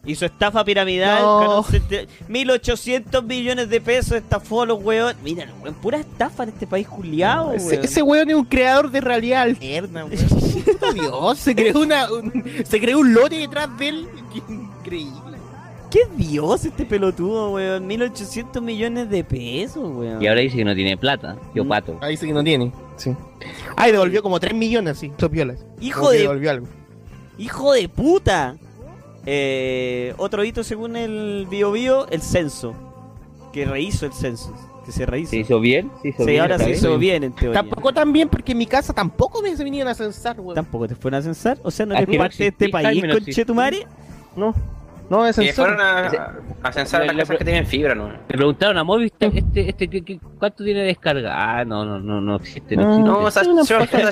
[0.07, 1.39] Hizo estafa piramidal, No.
[1.41, 5.15] ganó cente- 1800 millones de pesos, estafó a los weón.
[5.23, 7.85] Mira, weón, pura estafa en este país culiado, Ese, weón.
[7.85, 10.17] ese weón es un creador de realidad alterna, weón.
[10.95, 14.09] Dios, se creó una, un- se creó un lote detrás de él.
[14.33, 15.21] Qué increíble.
[15.91, 17.85] ¿Qué dios este pelotudo, weón?
[17.87, 20.23] 1800 millones de pesos, weón.
[20.23, 21.37] Y ahora dice que no tiene plata.
[21.55, 21.69] Yo Mm.
[21.69, 21.99] pato.
[22.01, 22.73] Ahí sí que no tiene.
[22.97, 23.15] Sí.
[23.77, 25.13] Ay, devolvió como 3 millones, sí.
[25.81, 26.67] Hijo Como de Devolvió algo.
[27.39, 28.57] ¡Hijo de puta!
[29.27, 32.75] Eh, otro hito según el Bio Bio, el censo.
[33.53, 34.55] Que rehizo el censo.
[34.87, 35.31] Que se rehizo.
[35.31, 35.91] ¿Se hizo bien?
[36.03, 37.61] ¿Se hizo Sí, bien ahora se hizo bien en teoría.
[37.61, 40.55] Tampoco tan bien porque en mi casa tampoco me se vinieron a censar, weón.
[40.55, 41.59] Tampoco te fueron a censar.
[41.63, 43.87] O sea, no Ah, eres parte de este país, Jaime, no conche tu madre.
[45.11, 45.77] No, Que censaron.
[45.77, 48.09] fueron a, a censar las casas que tienen fibra, ¿no?
[48.13, 51.33] Le preguntaron a Movistar, este, este, ¿qué- qué- ¿cuánto tiene de descarga?
[51.59, 53.27] Ah, no, no, no, no existe, no No.
[53.29, 53.47] esas,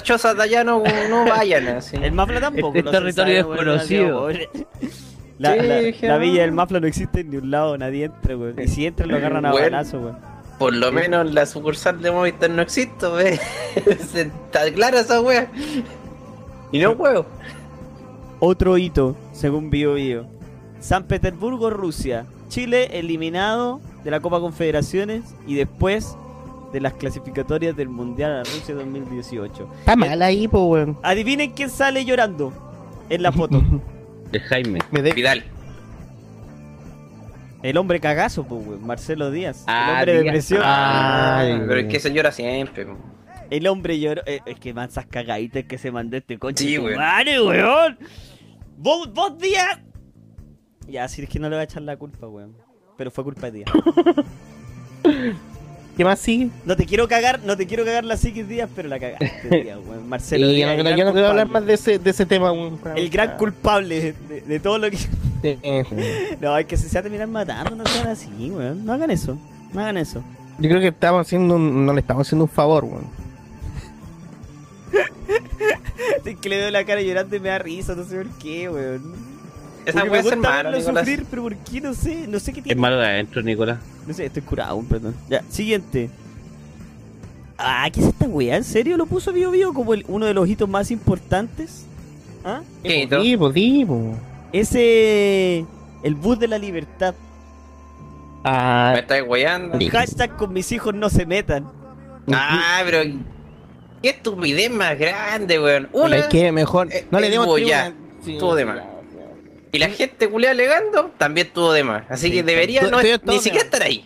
[0.03, 1.97] chozas de allá no, no vayan así.
[2.03, 2.77] El Mafla tampoco.
[2.77, 4.29] Este territorio desconocido.
[5.39, 8.59] La, Sí, la- villa del Mafla no existe en ni un lado, nadie entra, weón.
[8.61, 9.67] Y si entran lo agarran a Bueno.
[9.77, 10.19] balazo, weón.
[10.59, 13.39] Por lo menos la sucursal de Movistar no existe, ve.
[13.87, 15.47] Está clara esa wea.
[16.73, 17.25] Y no huevo.
[18.41, 20.27] Otro hito, según Bio Bio.
[20.81, 22.27] San Petersburgo, Rusia.
[22.49, 26.17] Chile eliminado de la Copa Confederaciones y después
[26.73, 29.69] de las clasificatorias del Mundial a Rusia 2018.
[29.81, 30.99] Está mal ahí, po, weón.
[31.03, 32.53] Adivinen quién sale llorando
[33.11, 33.63] en la foto.
[34.33, 34.81] De Jaime.
[34.91, 35.45] Me de- Vidal.
[37.63, 39.61] El hombre cagazo, pues, weón, Marcelo Díaz.
[39.67, 40.25] el Ah, hombre de Díaz.
[40.33, 40.63] depresión.
[40.65, 42.87] Ay, Pero es que se llora siempre.
[42.87, 42.97] po.
[43.51, 44.23] El hombre lloró.
[44.27, 46.65] eh, es que mansas cagaditas que se mandó este coche.
[46.65, 46.97] Sí, weón.
[46.97, 47.99] madre, weón.
[48.77, 49.81] Vos, vos, Díaz.
[50.89, 52.55] Ya, si es que no le voy a echar la culpa, weón.
[52.97, 53.71] Pero fue culpa de Díaz.
[55.97, 56.51] ¿Qué más sigue?
[56.65, 59.49] No te quiero cagar, no te quiero cagar la psiquis Díaz, pero la cagaste,
[59.89, 60.09] weón.
[60.09, 60.71] Marcelo Díaz.
[60.71, 62.79] el no, gran yo no quiero hablar más de ese, de ese tema, weón.
[62.97, 64.99] El gran culpable de, de todo lo que.
[66.41, 68.85] No, es que se se va terminar matando, no sean así, weón.
[68.85, 69.39] No hagan eso.
[69.73, 70.23] No hagan eso.
[70.59, 73.07] Yo creo que estamos haciendo un- no le estamos haciendo un favor, weón.
[76.25, 78.69] Es que le doy la cara llorando y me da risa, no sé por qué,
[78.69, 79.38] weón.
[79.89, 81.07] Esa Porque wea me es gusta hermano, verlo Nicolás.
[81.07, 81.81] sufrir, pero ¿por qué?
[81.81, 82.81] No sé, no sé qué Es tiene.
[82.81, 83.79] malo de adentro, Nicolás.
[84.07, 85.15] No sé, estoy curado aún, perdón.
[85.31, 86.11] Ya, siguiente.
[87.57, 88.57] Ah, ¿qué es esta weá?
[88.57, 91.85] ¿En serio lo puso Bio Bio como el- uno de los hitos más importantes?
[92.45, 92.61] ¿Ah?
[92.85, 93.23] ¿Qué hito?
[93.23, 94.15] Sí, po.
[94.53, 95.65] Ese.
[96.03, 97.15] El bus de la libertad.
[98.45, 99.77] Me Ah, estáis weyando.
[99.91, 101.67] Hashtag con mis hijos no se metan.
[102.33, 103.11] Ah, pero.
[104.03, 105.89] Qué estupidez más grande, weón.
[105.93, 106.17] Una.
[106.19, 107.93] es que mejor eh, no le eh, demos ya.
[108.25, 108.85] Sí, Estuvo de ya.
[109.73, 112.05] Y la gente culia alegando también tuvo de más.
[112.11, 114.05] Así Sí, que debería no, ni siquiera estar ahí.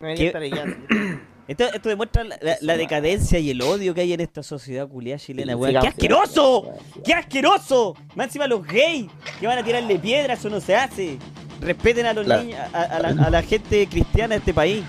[0.00, 0.64] Debería estar ahí ya.
[1.46, 4.88] Esto, esto demuestra la, la- la decadencia y el odio que hay en esta sociedad
[4.88, 5.78] culiada chilena, weón.
[5.78, 6.72] ¡Qué asqueroso!
[7.04, 7.94] ¡Qué asqueroso!
[8.14, 11.18] Más encima los gays que van a tirarle piedras, eso no se hace.
[11.60, 14.82] Respeten a los La- niños, a, a la, a la gente cristiana de este país,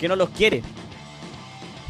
[0.00, 0.62] que no los quiere.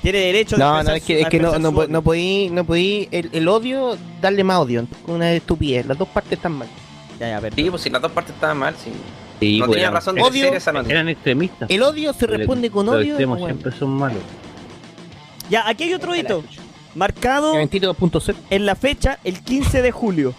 [0.02, 2.02] Tiene derecho de No, no, expresar es que, su- es a que no, no, no
[2.02, 4.86] podí, no podí el, el odio darle más odio.
[5.06, 5.86] Una estupidez.
[5.86, 6.68] Las dos partes están mal.
[7.20, 7.56] Ya, ya, perdón.
[7.64, 8.90] Sí, pues si las dos partes estaban mal, sí.
[9.38, 10.94] Sí, no pues, tenía razón de Odio- ser esa noticia.
[10.94, 11.70] Eran extremistas.
[11.70, 13.08] El odio se Los- responde con Los odio.
[13.12, 13.56] extremos no, bueno.
[13.58, 14.22] siempre son malos.
[15.48, 16.42] Ya, aquí hay otro hito.
[16.94, 18.34] Marcado Eventito 2.0.
[18.50, 20.34] en la fecha, el 15 de julio.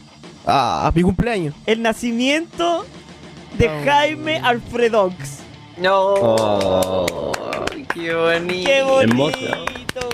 [0.46, 1.54] Ah, mi cumpleaños.
[1.66, 2.86] El nacimiento
[3.58, 3.74] de No.
[3.86, 5.40] Jaime Alfredonx.
[5.78, 6.14] No.
[6.16, 7.32] Oh.
[7.94, 8.70] Qué bonito.
[8.70, 10.10] ¡Qué bonito!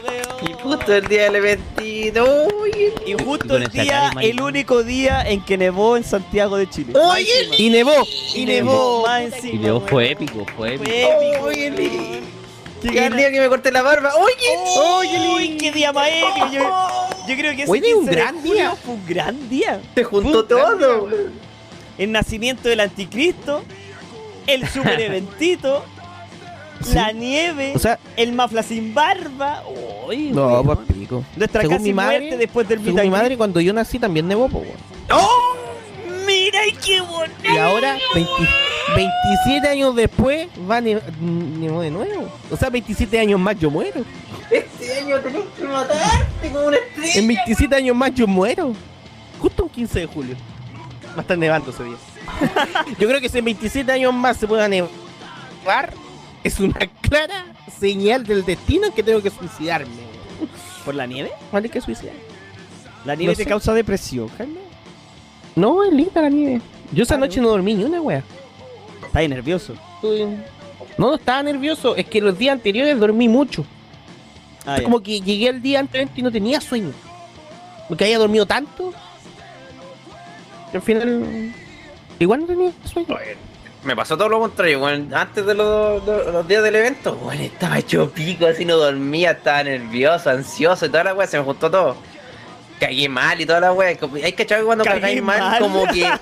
[0.67, 2.47] Justo el día del eventito.
[2.61, 6.93] Uy, Y justo el día, el único día en que nevó en Santiago de Chile.
[6.93, 7.55] Encima.
[7.57, 7.93] Y nevó.
[8.35, 9.37] Y nevó, nevó.
[9.43, 9.87] Y weón.
[9.87, 11.45] fue épico, fue épico.
[11.45, 12.21] Oye,
[12.81, 14.11] Qué el día que me corté la barba.
[14.15, 16.67] Oye, ¡Uy, qué día más épico!
[17.27, 18.75] Yo, creo que ese Oye, un 15 de gran día.
[18.75, 19.81] Fue un gran día.
[19.95, 21.07] se juntó todo.
[21.97, 23.63] El nacimiento del anticristo,
[24.45, 25.83] el super eventito,
[26.83, 26.93] Sí.
[26.95, 29.63] la nieve, O sea, el mafla sin barba.
[30.07, 30.65] Uy, no, weón.
[30.65, 31.23] pues pico.
[31.35, 34.27] Nuestra según casi mi madre- muerte después del Según mi madre, cuando yo nací también
[34.27, 34.75] nevó, po, weón.
[35.11, 35.55] ¡Oh!
[36.25, 37.33] ¡Mira y qué bonito!
[37.53, 38.31] Y ahora, 20
[38.95, 42.29] 27 años después, va nevó de nuevo.
[42.49, 44.03] O sea, 27 años más yo muero.
[44.49, 47.19] Este año tenés que matarte como una estrella.
[47.19, 48.73] En 27 años más yo muero.
[49.39, 50.35] Justo un 15 de julio.
[51.13, 51.95] Va a estar nevando ese día.
[52.99, 54.89] yo creo que si en 27 años más se pueda nevar,
[56.47, 57.45] es una clara
[57.79, 59.91] señal del destino que tengo que suicidarme.
[60.85, 61.31] ¿Por la nieve?
[61.51, 62.13] Vale que suicidar.
[63.05, 63.49] La nieve No te sé.
[63.49, 64.59] causa depresión, Jaime.
[65.55, 66.61] No, es linda la nieve.
[66.91, 68.23] Yo esa Ah, noche no dormí ni una wea.
[68.95, 69.73] Estás ahí nervioso.
[70.97, 71.95] No, no estaba nervioso.
[71.95, 73.65] Es que los días anteriores dormí mucho.
[74.65, 74.83] Ah, ya.
[74.83, 76.91] Como que llegué el día antes y no tenía sueño.
[77.87, 78.93] Porque había dormido tanto.
[80.71, 81.53] Que al final.
[82.19, 83.07] Igual no tenía sueño.
[83.87, 85.13] Me pasó todo lo contrario, weón.
[85.13, 90.29] Antes de los, días del evento, weón, estaba hecho pico, así no dormía, estaba nervioso,
[90.29, 91.95] ansioso y toda la weá, se me juntó todo.
[92.81, 93.87] Cagué mal y toda la weá.
[94.23, 95.59] Hay que que cuando Cagué cagáis mal, mal.
[95.61, 96.05] como que.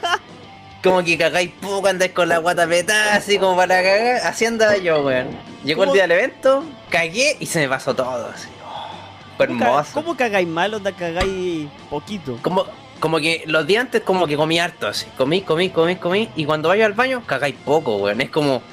[0.83, 4.17] Como que cagáis poco, andáis con la guata petada, así como para cagar.
[4.27, 5.29] Así andaba yo, weón.
[5.63, 5.91] Llegó ¿Cómo?
[5.91, 8.47] el día del evento, cagué y se me pasó todo, así.
[8.63, 8.91] Oh,
[9.35, 9.91] fue ¿Cómo, ca- hermoso.
[9.95, 10.75] ¿Cómo cagáis mal?
[10.75, 12.37] Onda cagáis poquito.
[12.43, 12.67] Como,
[13.05, 15.05] como que los días antes como que comí harto así.
[15.15, 16.27] Comí, comí, comí, comí.
[16.35, 18.19] Y cuando vaya al baño, cagáis poco, weón.
[18.19, 18.63] Es como.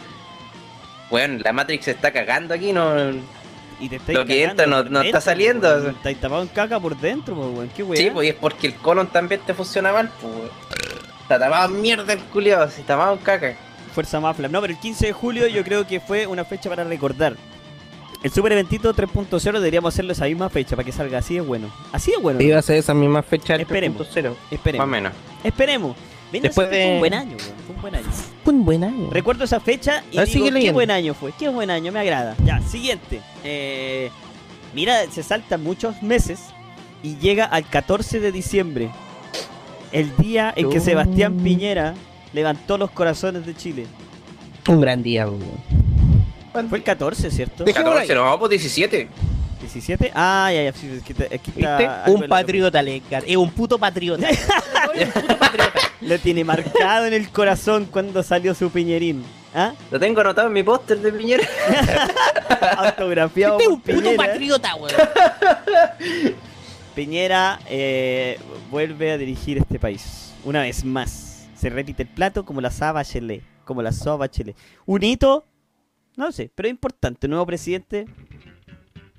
[1.11, 2.95] Weón, la Matrix se está cagando aquí, no.
[3.79, 5.91] Y te Lo que entra no- no está saliendo, weón.
[5.97, 7.69] Estáis tapado en caca por dentro, po, weón.
[7.77, 7.99] Qué weón.
[7.99, 10.51] Sí, pues y es porque el colon también te funciona mal, pues weón.
[11.21, 13.55] Está tapado en mierda el culiado, así tapado en caca.
[13.95, 14.49] Fuerza Mafla.
[14.49, 17.37] No, pero el 15 de julio yo creo que fue una fecha para recordar.
[18.23, 21.69] El Super Eventito 3.0 deberíamos hacerlo esa misma fecha para que salga así de bueno.
[21.91, 22.41] Así de bueno.
[22.41, 24.09] Iba a ser esa misma fecha Esperemos.
[24.15, 24.77] 3.0.
[24.79, 25.13] Más o menos.
[25.43, 25.97] Esperemos.
[26.33, 27.55] Venga, Después fue de- un buen año, weón.
[27.67, 28.07] Fue un buen año.
[28.45, 29.11] Fue un buen año.
[29.11, 32.37] Recuerdo esa fecha y digo, qué buen año fue, qué buen año, me agrada.
[32.45, 33.21] Ya, siguiente.
[33.45, 34.11] Eh,
[34.75, 36.41] mira, se saltan muchos meses
[37.03, 38.91] y llega al 14 de diciembre,
[39.91, 40.81] el día en que.
[40.81, 41.95] Sebastián Piñera
[42.33, 43.87] levantó los corazones de Chile.
[44.69, 45.27] Un gran día,
[46.69, 47.65] Fue el 14, ¿cierto?
[47.67, 47.73] Ahí.
[47.73, 49.09] 14, nos vamos por 17.
[49.61, 50.11] 17.
[50.15, 53.23] Ah, ya, ya, aquí está Un patriota, Ledgar.
[53.27, 54.29] Es un puto patriota.
[54.95, 55.81] Es un puto patriota.
[56.03, 59.25] Lo tiene marcado en el corazón cuando salió su Piñerín.
[59.55, 59.73] ¿Ah?
[59.91, 61.47] Lo tengo anotado en mi póster de Piñera.
[62.77, 64.17] Autografiado Este es un puto Piñera.
[64.17, 64.93] patriota, weón.
[66.95, 68.39] Piñera eh,
[68.71, 70.33] vuelve a dirigir este país.
[70.45, 71.47] Una vez más.
[71.55, 73.43] Se repite el plato como la Saba Chile.
[73.65, 74.55] Como la Soba Chile.
[74.85, 75.45] Un hito,
[76.17, 77.29] no sé, pero importante.
[77.29, 78.07] Nuevo presidente.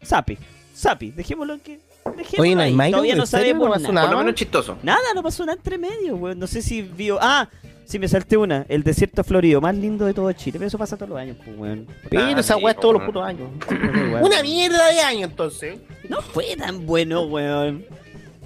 [0.02, 0.38] Sapi.
[0.74, 1.12] Sapi.
[1.12, 1.80] Dejémoslo que.
[2.18, 2.76] Dejémoslo Oye, ¿no hay ahí.
[2.76, 2.92] Milo?
[2.92, 3.46] Todavía no ¿En serio?
[3.46, 3.94] sabemos ¿No pasó nada.
[3.94, 4.04] nada?
[4.08, 4.26] Por lo más?
[4.26, 4.78] menos chistoso.
[4.84, 6.40] Nada, no pasó nada entre medio, weón.
[6.40, 7.18] No sé si vio.
[7.22, 7.50] Ah,
[7.86, 8.66] sí me salté una.
[8.68, 10.60] El desierto florido, más lindo de todo Chile.
[10.60, 11.88] Pero eso pasa todos los años, pues, weón.
[12.10, 13.50] Pero Ah, esa sí, weá es todos los putos años.
[14.22, 15.80] Una mierda de año, entonces.
[16.10, 17.86] No fue tan bueno, weón.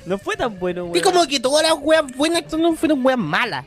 [0.05, 0.95] No fue tan bueno, weón.
[0.95, 3.65] Es como que todas las weas buenas no fueron weas malas.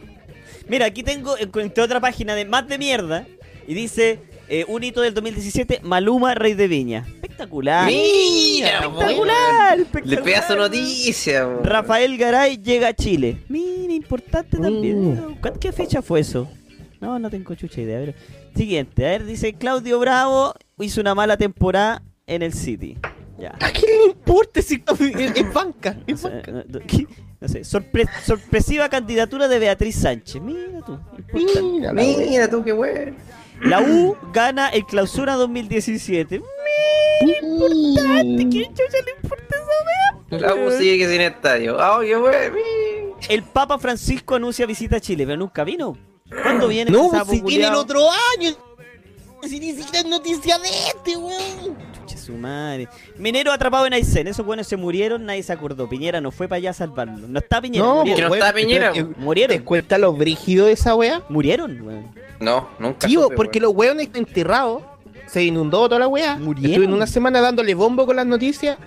[0.68, 3.26] Mira, aquí tengo, encontré otra página de más de mierda
[3.66, 7.06] y dice eh, un hito del 2017, Maluma, Rey de Viña.
[7.14, 7.86] Espectacular.
[7.86, 10.22] Mira, espectacular, Le espectacular.
[10.24, 11.48] pedazo noticia.
[11.62, 13.38] Rafael Garay llega a Chile.
[13.48, 15.14] Mira, importante también.
[15.14, 15.34] Mm.
[15.40, 16.48] ¿Cuál- ¿Qué fecha fue eso?
[17.00, 17.98] No, no tengo chucha idea.
[18.00, 18.14] Ver.
[18.54, 22.98] Siguiente, a ver, dice Claudio Bravo hizo una mala temporada en el City.
[23.38, 23.54] Ya.
[23.60, 25.96] ¿A quién le importa si es, es banca?
[26.06, 26.50] Es banca.
[26.52, 27.06] no- no- ¿qué?
[27.40, 30.42] No sé, sorpre- sorpresiva candidatura de Beatriz Sánchez.
[30.42, 30.98] Mira tú.
[31.38, 31.92] importante.
[31.94, 33.16] Mira, tú, qué weón.
[33.60, 36.40] La U gana el clausura 2017.
[37.20, 40.40] ¿Qué chucha le importa esa wea?
[40.40, 41.76] La U sigue sin estadio.
[42.00, 42.52] Qué weón.
[43.28, 45.96] El Papa Francisco anuncia visita a Chile, pero nunca vino.
[46.42, 48.00] ¿Cuándo viene No, si tiene el otro
[48.38, 48.50] año.
[49.42, 51.76] Si ni siquiera es noticia de este, weón.
[51.94, 52.88] Chucha su madre.
[53.18, 54.28] Minero atrapado en Aysén.
[54.28, 55.88] Esos buenos se murieron, nadie se acordó.
[55.88, 57.26] Piñera no fue para allá a salvarlo.
[57.26, 57.84] No está Piñera.
[57.84, 58.16] No, murieron.
[58.16, 59.14] que no está Piñera, ¿te- weón.
[59.18, 59.56] Murieron.
[59.58, 61.22] ¿Te cuenta lo brígido de esa wea?
[61.28, 62.10] Murieron, weón.
[62.40, 63.06] No, nunca.
[63.06, 63.68] Tío, supe, porque weón.
[63.68, 64.82] los weones enterrados
[65.26, 66.36] se inundó toda la wea.
[66.36, 66.70] Murieron.
[66.70, 68.78] Estuvieron una semana dándole bombo con las noticias.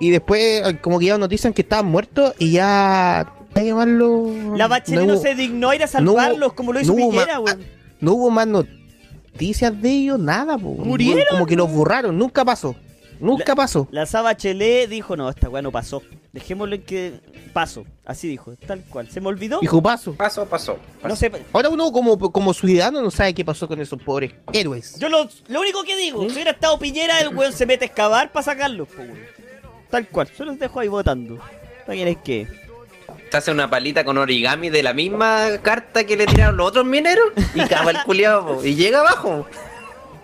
[0.00, 3.32] Y después, eh, como que ya notician que estaban muertos y ya.
[3.54, 4.30] llamarlo.
[4.56, 7.40] La Bachelet no, se dignó a ir a no salvarlos como lo hizo no Piñera,
[7.40, 7.64] weón.
[8.00, 10.72] no hubo más noticias de ellos, nada, po.
[10.72, 11.24] ¿Murieron?
[11.30, 12.74] Como que los borraron, nunca pasó.
[13.20, 13.88] Nunca pasó.
[13.90, 16.02] La Saba Chelet dijo, no, esta weá no pasó.
[16.34, 17.20] Dejémoslo en que
[17.52, 17.84] pasó.
[18.04, 19.08] Así dijo, tal cual.
[19.08, 19.60] ¿Se me olvidó?
[19.60, 20.14] Dijo paso.
[20.14, 20.80] Pasó, pasó.
[21.04, 21.30] No sé.
[21.52, 24.98] Ahora uno como, como ciudadano no sabe qué pasó con esos pobres héroes.
[24.98, 27.86] Yo lo, lo único que digo, si hubiera estado Piñera, el weón se mete a
[27.86, 29.16] excavar para sacarlos, po, weón.
[29.90, 30.28] Tal cual.
[30.36, 31.36] Yo los dejo ahí votando.
[31.86, 32.48] ¿Para quién es qué?
[33.30, 36.84] Se hace una palita con origami de la misma carta que le tiraron los otros
[36.84, 39.46] mineros y cava el culiado y llega abajo.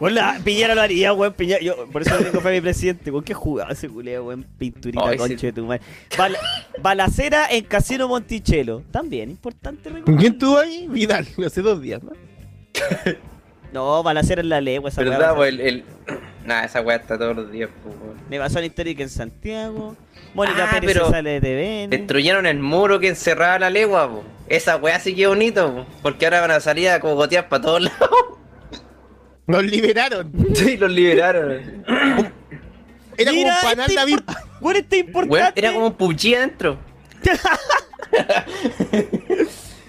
[0.01, 1.33] Bueno, la- Piñera lo haría, weón.
[1.35, 3.13] Piñera, yo, por eso digo fue mi presidente.
[3.13, 4.45] ¿Con qué jugaba ese culeo, weón?
[4.59, 5.47] Pinturita, Ay, concha sí.
[5.47, 5.83] de tu madre.
[6.17, 6.39] Bala-
[6.83, 8.83] balacera en Casino Monticello.
[8.91, 10.21] También, importante ¿Con recordar.
[10.21, 10.87] quién estuvo ahí?
[10.89, 12.13] Vidal, hace dos días, ¿no?
[13.73, 15.37] No, balacera en la legua, esa ¿Verdad?
[15.37, 15.85] Pues el, el...
[16.45, 18.17] Nah, esa weá está todos los días, pues, weón.
[18.29, 19.95] Me pasó en histórica en Santiago.
[20.35, 21.91] Mónica Ah, Pérez pero se sale de TVN.
[21.91, 24.25] Destruyeron el muro que encerraba la legua, po.
[24.49, 27.83] Esa weá sí que bonito, po, porque ahora van a salir a cogotear para todos
[27.83, 28.01] lados.
[29.51, 30.33] Nos liberaron.
[30.55, 31.85] Sí, los liberaron.
[33.17, 34.19] Era Mira, como un panal este David.
[34.77, 35.61] este importante.
[35.61, 36.79] Era como un PUBG adentro.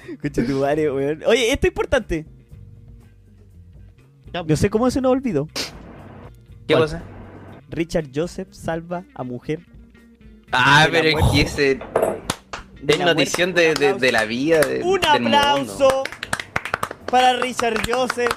[0.10, 1.24] Escucha tu madre, weón.
[1.26, 2.26] Oye, esto es importante.
[4.34, 5.48] No sé cómo se nos olvidó.
[6.68, 6.82] ¿Qué ¿Cuál?
[6.84, 7.04] cosa?
[7.70, 9.60] Richard Joseph salva a mujer.
[10.52, 11.80] Ah, pero es que ese
[12.82, 14.60] de es la notición de, de, de la vida.
[14.62, 15.38] de- Un del mundo.
[15.38, 16.04] aplauso
[17.10, 18.32] para Richard Joseph,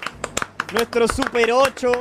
[0.75, 1.93] nuestro Super 8.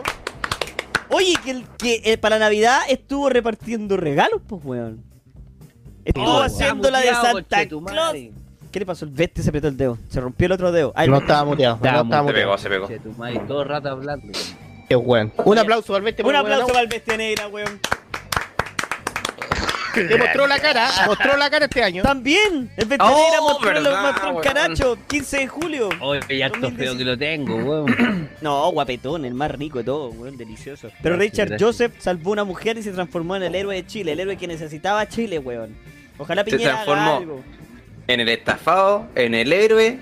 [1.09, 5.03] Oye, que, el- que eh, para Navidad estuvo repartiendo regalos, pues, weón.
[6.03, 8.15] Estuvo Oh, haciendo la de Santa Claus.
[8.71, 9.05] ¿Qué le pasó?
[9.05, 9.97] El Veste se apretó el dedo.
[10.09, 10.91] Se rompió el otro dedo.
[10.95, 12.88] Ay, No estaba muteado, no Estaba estaba Se pegó, se pegó.
[12.88, 14.27] Conchetumare, todo el rato hablando.
[14.89, 15.31] Qué bueno.
[15.45, 17.79] Un aplauso al Veste por Un el aplauso para el Bestia Negra, weón.
[20.08, 22.03] Que mostró la cara, mostró la cara este año.
[22.03, 24.43] También, el Bestia Oh, mostró, lo- verdad, mostró el weón.
[24.43, 25.89] caracho, 15 de julio.
[26.01, 28.29] Oye, harto feo que lo tengo, weón.
[28.41, 30.89] No, guapetón, el más rico de todo, weón, delicioso.
[31.01, 31.67] Pero Gracias, Richard gracias.
[31.67, 34.36] Joseph salvó a una mujer y se transformó en el héroe de Chile, el héroe
[34.38, 35.75] que necesitaba Chile, weón.
[36.17, 37.17] Ojalá Se Piñera haga transformó.
[37.17, 37.43] algo.
[38.08, 39.97] En el estafado, en el héroe.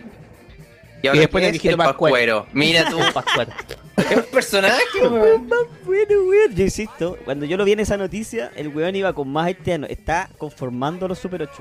[1.04, 1.65] Y ahora después ¿qué en el es?
[1.65, 2.47] hijito pascuero.
[2.54, 3.54] Mira tú, Pascual.
[3.97, 5.47] Es un personaje, weón.
[5.47, 9.27] Bueno, weón, yo insisto, cuando yo lo vi en esa noticia, el weón iba con
[9.30, 11.51] más haitianos, está conformando los Super 8.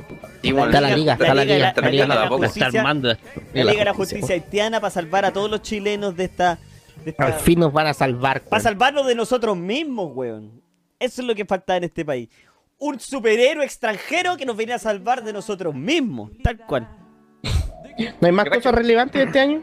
[0.43, 4.35] Igual, Está la liga, está la liga, está la liga la Liga de la Justicia
[4.35, 6.59] Haitiana para salvar a todos los chilenos de esta...
[7.05, 8.43] de esta- Al fin nos van a salvar.
[8.43, 10.61] Para salvarnos de nosotros mismos, weón.
[10.99, 12.29] Eso es lo que falta en este país.
[12.79, 16.31] Un superhéroe extranjero que nos viene a salvar de nosotros mismos.
[16.43, 16.89] Tal cual.
[18.21, 19.63] ¿No hay más cosas relevantes de este año?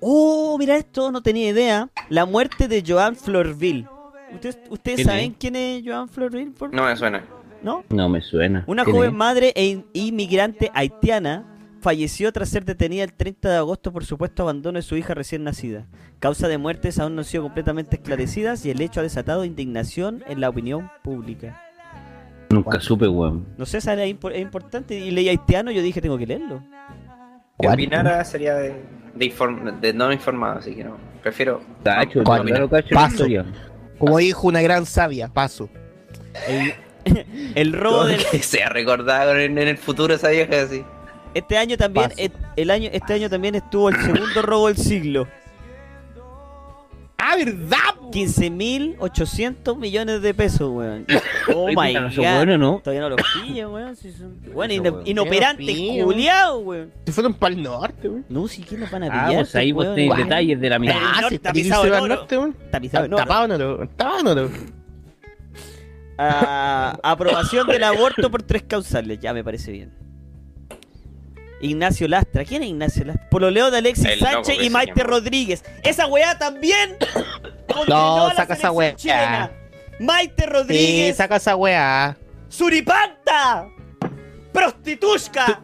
[0.00, 1.88] Oh, mira esto, no tenía idea.
[2.08, 3.86] La muerte de Joan Florville.
[4.32, 5.36] ¿Ustedes, ustedes ¿Quién saben es?
[5.38, 6.50] quién es Joan Florville?
[6.52, 7.24] por- No me suena.
[7.62, 7.82] ¿No?
[7.88, 8.62] No me suena.
[8.66, 9.16] Una ¿Quién joven es?
[9.16, 11.44] madre e in- inmigrante haitiana
[11.80, 15.42] falleció tras ser detenida el 30 de agosto por supuesto abandono de su hija recién
[15.44, 15.86] nacida.
[16.20, 20.22] Causa de muertes aún no han sido completamente esclarecidas y el hecho ha desatado indignación
[20.28, 21.60] en la opinión pública.
[22.50, 23.46] Nunca supe, weón.
[23.58, 26.62] No sé, esa es importante y leí haitiano yo dije tengo que leerlo.
[27.58, 28.74] Que opinara sería de,
[29.14, 30.96] de, inform- de no informado, así que no.
[31.22, 31.60] Prefiero.
[31.96, 32.22] Cacho,
[32.60, 33.24] no, Paso.
[33.98, 35.68] Como dijo una gran sabia, paso.
[36.46, 36.74] El,
[37.56, 40.84] el robo del, Que sea recordada en, en el futuro esa vieja así.
[41.34, 45.26] este año también et- el año este año también estuvo el segundo robo del siglo.
[47.20, 47.76] ¡Ah, verdad!
[47.98, 48.10] po!
[48.12, 51.04] 15.800 millones de pesos, weón.
[51.54, 52.14] Oh my god.
[52.16, 52.80] buenos, ¿no?
[52.84, 53.96] Todavía no los pillo, weón.
[53.96, 54.38] Si son...
[54.54, 55.06] Bueno, Eso, ino- weón.
[55.06, 56.04] inoperante, Qué pillo.
[56.04, 56.92] culiao, weón.
[57.06, 58.24] Se fueron para el norte, weón.
[58.28, 59.42] No, sí que nos van a Ah, pillar.
[59.42, 59.96] pues ahí vos weón.
[59.96, 60.94] tenés detalles de la mitad.
[60.98, 62.06] Ah, Ah, si está está pisado oro.
[62.06, 62.56] norte, weón.
[62.64, 63.16] Está pisado.
[63.16, 63.52] Tapado en
[64.26, 64.50] oro.
[66.18, 69.18] Ah, aprobación del aborto por tres causales.
[69.20, 69.92] Ya me parece bien.
[71.60, 72.44] Ignacio Lastra.
[72.44, 73.28] ¿Quién es Ignacio Lastra?
[73.30, 75.02] Pololeo de Alexis El Sánchez y Maite.
[75.02, 75.64] Rodríguez.
[75.82, 76.96] Esa weá también.
[77.86, 78.96] No, saca esa weá.
[78.96, 79.50] chilena.
[80.00, 81.16] Maite Sí, Rodríguez.
[81.16, 82.16] saca esa weá.
[82.48, 83.68] ¡Suripanta!
[84.52, 85.60] ¡Prostitushka!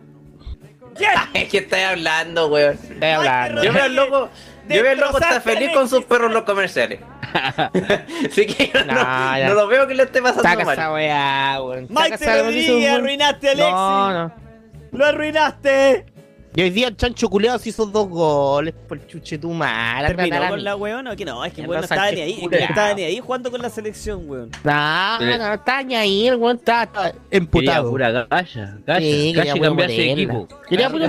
[0.94, 1.10] ¿Quién?
[1.32, 2.74] Es que estáis hablando, weón.
[2.74, 3.64] Estoy hablando.
[3.64, 4.28] Yo veo al loco.
[4.68, 7.00] Yo veo al loco está feliz con sus perros en los comerciales.
[8.30, 10.92] Así que yo no, No, no lo veo que le esté pasando Saca esa mal.
[10.92, 11.86] weá, weón.
[11.90, 13.72] Maite esa Rodríguez, arruinaste a Alexis.
[13.72, 14.43] No, no.
[14.94, 16.06] ¡Lo arruinaste!
[16.56, 20.14] Y hoy día el chancho culeado se hizo dos goles por chuche tu madre.
[20.14, 21.44] ¿Terminó con la weón o que no?
[21.44, 22.32] Es que Ya weón no estaba ni ahí.
[22.44, 24.50] es que no estaba ni ahí jugando con la selección, weón.
[24.62, 27.90] No, no, está ni ahí, el weón está, está Quería emputado.
[27.90, 28.78] pura galla.
[28.86, 29.00] Galla.
[29.00, 30.22] Sí, Galla quería y pura cambiarse de meterla.
[30.36, 30.60] equipo.
[30.68, 31.08] Quería Galla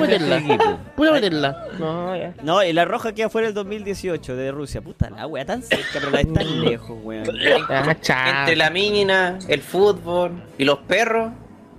[0.95, 1.67] pura meterla.
[1.78, 2.34] No, ya.
[2.41, 4.82] No, y la roja queda fuera el 2018 de Rusia.
[4.82, 7.24] Puta la wea, tan cerca, pero la es tan lejos, weón.
[7.69, 8.39] Ah.
[8.39, 11.32] Entre la mina, el fútbol y los perros.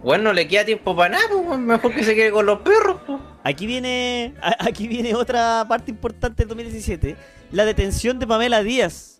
[0.06, 2.98] Bueno, no le queda tiempo para nada, pues, mejor que se quede con los perros.
[3.04, 3.18] pues.
[3.42, 7.16] Aquí viene, aquí viene otra parte importante del 2017.
[7.50, 9.15] La detención de Pamela Díaz.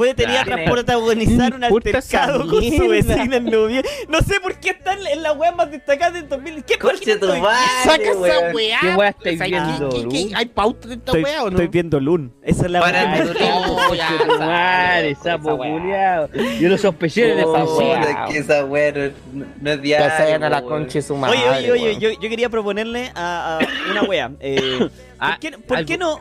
[0.00, 3.90] Fue detenida Ah, tras ¿qué protagonizar un altercado con su vecina en noviembre.
[4.08, 6.64] No sé por qué está en la- wea más destacada del 2000.
[6.64, 8.78] ¿Qué página tu Saca esa weá.
[8.80, 9.90] ¿Qué weá estáis ¿Sabes viendo?
[10.38, 11.50] ¿Hay pauta de esta weá o no?
[11.50, 12.32] estoy viendo Loon.
[12.42, 13.00] Esa es la madre,
[15.10, 15.70] esa sapo weá.
[15.70, 16.28] culiao.
[16.58, 18.24] Yo lo sospeché de Oh, esa Puta, weá.
[18.26, 18.92] que esa weá
[19.60, 20.46] no, es diario.
[20.46, 20.68] a la weón.
[20.70, 21.36] concha de su madre.
[21.38, 23.58] Oye, oye, oye, yo, quería proponerle a,
[23.90, 24.30] una wea.
[24.40, 24.88] Eh,
[25.22, 26.18] Ah, ¿Por qué no?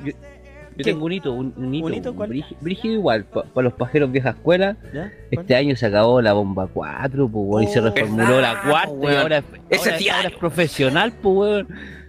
[0.80, 1.86] Yo, tengo un hito, un, un hito.
[1.86, 2.30] ¿Un hito cuál?
[2.32, 4.76] brígi- Brígido igual, para los pajeros vieja escuela.
[4.94, 5.12] ¿Ya?
[5.32, 8.94] Este año se acabó la bomba 4, pues, weón, y se Oh, reformuló la cuarta
[9.02, 11.68] y ahora, Ese ahora, ahora es profesional, pues, weón.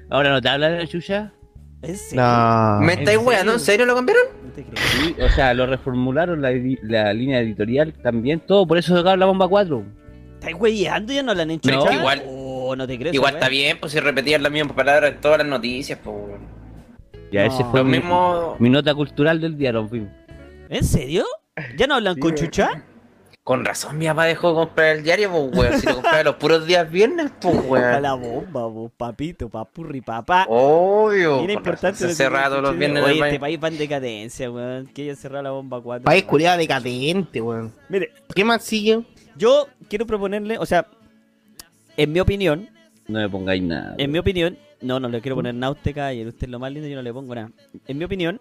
[0.08, 1.32] Ahora no te habla de la chucha.
[2.12, 2.80] No.
[2.82, 3.52] ¿Me estáis ¿En weando?
[3.54, 4.24] ¿En serio lo cambiaron?
[4.44, 4.76] No te creo.
[4.76, 6.50] Sí, o sea, lo reformularon la,
[6.82, 9.82] la línea editorial también, todo, por eso sacaron la bomba 4.
[10.34, 11.12] ¿Estáis weyando?
[11.12, 11.70] ¿Ya no la han hecho?
[11.70, 13.12] No, igual- Oh, no te creo.
[13.12, 16.16] Igual está bien, pues si repetían las mismas palabras en todas las noticias, pues.
[17.30, 17.52] Ya, No.
[17.54, 18.56] ese fue Lo mi, mismo.
[18.58, 19.72] mi nota cultural del día.
[20.68, 21.24] ¿En serio?
[21.76, 22.84] ¿Ya no hablan Sí, con chucha?
[23.42, 25.80] Con razón mi papá dejó de comprar el diario, pues weón.
[25.80, 28.02] Si lo compraba los puros días viernes, pues weón.
[28.02, 30.44] la bomba, vos, papito, papurri, papá.
[30.48, 31.38] Obvio.
[31.38, 32.06] Con importante.
[32.06, 33.58] lo todos los viernes Oye, este país.
[33.62, 34.86] va en decadencia, weón.
[34.88, 36.04] Que hayan cerrado la bomba 4.
[36.04, 37.72] País culiado decadente, weón.
[37.88, 39.02] Mire, ¿Qué más sigue?
[39.36, 40.86] yo quiero proponerle, o sea,
[41.96, 42.68] en mi opinión,
[43.08, 43.94] No me pongáis nada.
[43.98, 46.88] en mi opinión, no, no le quiero poner náutica y usted es lo más lindo,
[46.88, 47.50] yo no le pongo nada.
[47.86, 48.40] En mi opinión,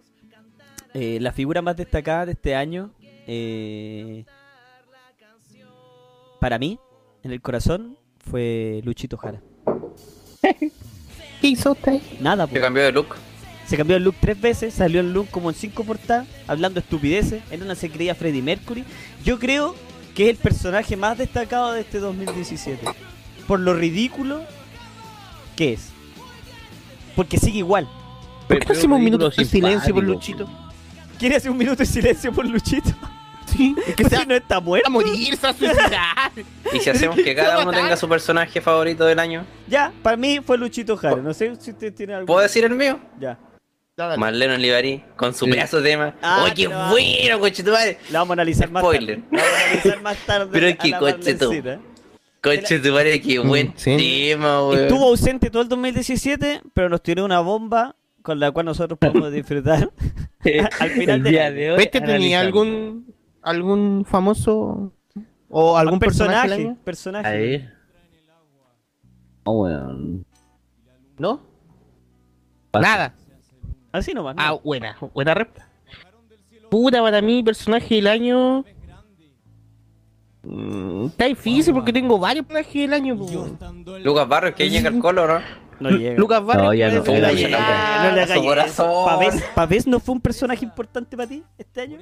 [0.93, 2.91] eh, la figura más destacada de este año,
[3.27, 4.25] eh,
[6.39, 6.79] para mí,
[7.23, 9.41] en el corazón, fue Luchito Jara.
[11.41, 12.01] ¿Qué hizo usted?
[12.19, 12.61] Nada, Se pues.
[12.63, 13.15] cambió de look.
[13.65, 17.43] Se cambió el look tres veces, salió el look como en cinco portadas, hablando estupideces,
[17.51, 18.83] en una se creía Freddie Mercury.
[19.23, 19.75] Yo creo
[20.15, 22.83] que es el personaje más destacado de este 2017.
[23.47, 24.41] Por lo ridículo
[25.55, 25.91] que es.
[27.19, 27.85] Porque sigue igual.
[28.47, 30.47] ¿Por qué hacemos un minuto de silencio por Luchito?
[31.17, 32.91] ¿Quiere hacer un minuto de silencio por Luchito?
[33.45, 34.89] Sí, es que se va no está a muerto.
[34.89, 36.31] morir, se va a suicidar.
[36.71, 39.43] Y si hacemos que cada uno tenga su personaje favorito del año.
[39.67, 41.17] Ya, para mí fue Luchito Jara.
[41.17, 42.25] No sé si usted tiene algo.
[42.27, 42.97] ¿Puedo decir el mío?
[43.19, 43.37] Ya.
[44.17, 45.51] Marlene Olivari con su Sí.
[45.51, 46.15] pedazo de tema.
[46.21, 47.97] Ah, ¡Oye, qué pero- bueno, conchetumare!
[48.11, 49.23] La vamos a analizar más Spoiler.
[49.23, 49.27] tarde.
[49.35, 50.49] La vamos a analizar más tarde.
[50.53, 50.99] Pero a qué la
[52.41, 52.91] coche tú.
[52.91, 52.91] Marlencita.
[52.91, 53.97] Conchetumare, qué buen Mm, sí.
[53.97, 54.79] tema, weón.
[54.79, 59.31] Estuvo ausente todo el 2017, pero nos tiró una bomba con la cual nosotros podemos
[59.31, 59.91] disfrutar.
[60.79, 61.55] Al final el del día año.
[61.55, 61.83] de hoy.
[61.83, 64.91] ¿Este tenía algún algún famoso
[65.49, 66.49] o algún Un personaje?
[66.49, 66.75] personaje.
[66.83, 67.27] personaje.
[67.27, 67.73] A ver.
[69.45, 70.25] Oh, weón.
[71.17, 71.41] ¿No?
[72.71, 72.87] Pasa.
[72.87, 73.15] Nada.
[73.91, 74.35] Así nomás.
[74.35, 74.41] ¿no?
[74.43, 75.67] Ah, buena, buena respuesta.
[76.69, 78.63] Puta, para mí, personaje del año.
[80.43, 83.17] Mm, está difícil porque tengo varios personajes del año.
[83.17, 83.27] po.
[84.03, 85.41] Lucas Barros, que llega el colo, ¿no?
[85.79, 86.15] no llega.
[86.19, 86.65] Lucas Barrio.
[86.65, 87.03] No, ya no.
[87.03, 89.05] ya no, no le su hagas corazón.
[89.05, 91.97] ¿Pavés, Pavés no fue un personaje importante para ti este año?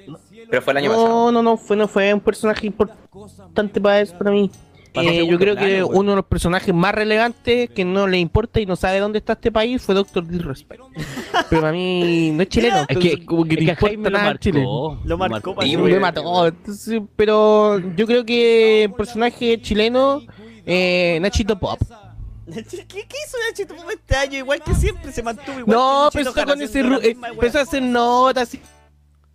[0.50, 1.08] Pero fue el año pasado.
[1.08, 4.50] No, no, no, fue, no fue un personaje importante para eso, para mí.
[4.94, 8.60] Eh, yo creo plano, que uno de los personajes más relevantes que no le importa
[8.60, 10.82] y no sabe dónde está este país fue Doctor Disrespect.
[11.50, 12.84] Pero para mí no es chileno.
[12.88, 14.58] Es que, como que es le que a importa Jaime lo nada Chile.
[14.60, 15.00] marcó.
[15.04, 15.92] Lo marcó para Sí, siempre.
[15.94, 16.46] Me mató.
[16.46, 20.22] entonces, pero yo creo que personaje chileno,
[20.66, 21.80] eh, Nachito Pop.
[22.52, 24.38] ¿Qué, ¿Qué hizo Nachito Pop este año?
[24.38, 25.76] Igual que siempre se mantuvo igual.
[25.76, 28.56] No, que Luchito empezó con ese eh, empezó a hacer notas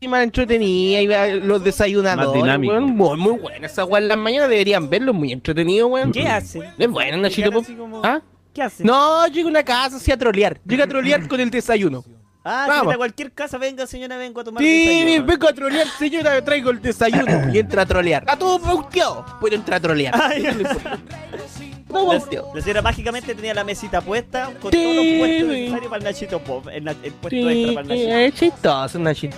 [0.08, 2.74] más entretenida y va- los desayunadores, Más dinámico.
[2.74, 6.12] weón, muy, muy buena esa weá en las mañanas deberían verlo, muy entretenido, weón.
[6.12, 6.62] ¿Qué hace?
[6.78, 7.66] Es bueno, Nachito Pop.
[7.78, 8.22] como- ¿Ah?
[8.54, 8.84] ¿Qué hace?
[8.84, 10.60] No, llega a una casa así a trolear.
[10.68, 12.04] Llega a trolear con el desayuno.
[12.46, 12.88] Ah, Vamos.
[12.92, 15.26] si a cualquier casa, venga señora, vengo a tomar Sí, desayuno.
[15.26, 17.54] vengo a trolear, señora, me traigo el desayuno.
[17.54, 18.24] Y entra a trolear.
[18.24, 20.14] Está todo pauteado, pero entra a trolear.
[20.42, 20.54] Ya.
[21.88, 22.20] Todo La,
[22.56, 26.04] la señora mágicamente tenía la mesita puesta con Sí, todos los puestos necesarios para el
[26.04, 26.68] Nachito Pop.
[26.68, 28.16] El, el puesto Sí, extra para el Nachito.
[28.18, 29.38] es chistoso, Nachito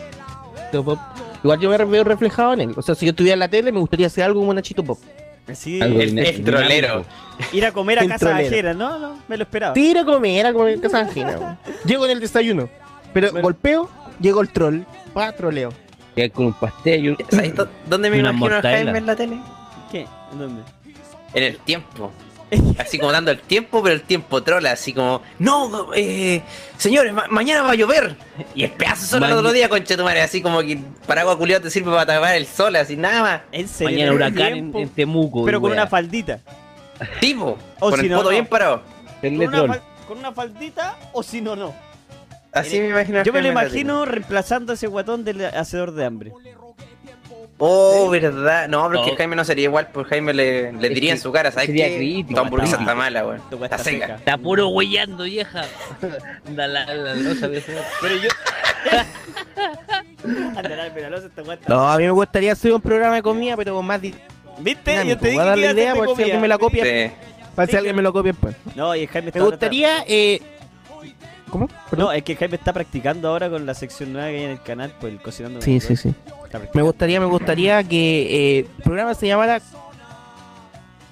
[0.72, 1.00] Pop.
[1.44, 2.74] Igual yo me veo reflejado en él.
[2.76, 5.00] O sea, si yo estuviera en la tele, me gustaría hacer algo como Nachito Pop.
[5.54, 7.06] Sí, Algo El, el trolero.
[7.54, 8.74] ir a comer a casa ajena.
[8.74, 9.74] No, no, me lo esperaba.
[9.74, 11.60] Tiro a comer, a comer en casa ajena.
[11.86, 12.68] Llego en el desayuno.
[13.14, 13.90] Pero golpeo,
[14.20, 14.82] llego el troll.
[15.14, 15.72] Pa, troleo.
[16.16, 17.18] Llega con un pastel y un...
[17.30, 18.84] ¿Sabes dó- dónde me Una imagino a mortadela.
[18.92, 19.40] Jaime en la tele?
[19.92, 20.08] ¿Qué?
[20.32, 20.62] ¿En dónde?
[21.34, 22.12] En el tiempo.
[22.78, 26.42] Así como dando el tiempo, pero el tiempo trola, así como, no, eh,
[26.78, 28.16] señores, ma- mañana va a llover.
[28.54, 30.80] Y el pedazo sol el Maña- otro día, concha de tu madre, así como que
[31.08, 33.42] paraguas culiado te sirve para tapar el sol, así nada más.
[33.52, 33.92] En serio.
[33.94, 34.80] Mañana ¿En huracán en, tiempo?
[34.80, 35.46] en Temuco.
[35.46, 36.40] Pero y con una faldita.
[37.20, 38.34] Tipo, O con si el no, poto no.
[38.34, 38.82] bien parado.
[39.22, 41.74] El Con una, fal- con una faldita o si no, no.
[42.54, 43.22] Así me imagino.
[43.24, 46.32] Yo me lo imagino reemplazando a ese guatón del hacedor de hambre.
[47.58, 48.68] Oh, verdad.
[48.68, 49.18] No, pero es que No.
[49.18, 52.26] Jaime no sería igual, pues Jaime le, le diría en su cara, ¿sabes sería qué?
[52.30, 53.42] Tu hamburguesa está está mala, weón.
[53.64, 54.16] Está seca.
[54.16, 55.64] Está puro huellando, vieja.
[56.50, 57.72] Da la, la losa, vieja.
[58.02, 58.30] Pero yo.
[60.26, 60.52] No.
[61.68, 64.14] No, a mí me gustaría hacer un programa de comida, pero con más di-
[64.60, 65.06] ¿Viste?
[65.06, 66.84] Yo Voy a dar la idea por si alguien me la copia.
[66.84, 67.12] Sí.
[67.56, 68.56] Para si alguien me lo copia después.
[68.76, 70.04] No, y Jaime está Me gustaría.
[70.08, 70.42] Eh...
[71.56, 71.70] ¿Cómo?
[71.96, 74.62] No, es que Jaime está practicando ahora con la sección nueva que hay en el
[74.62, 75.62] canal, pues el cocinando.
[75.62, 76.14] Sí, sí, sí.
[76.74, 79.62] Me gustaría, me gustaría que eh, el programa se llamara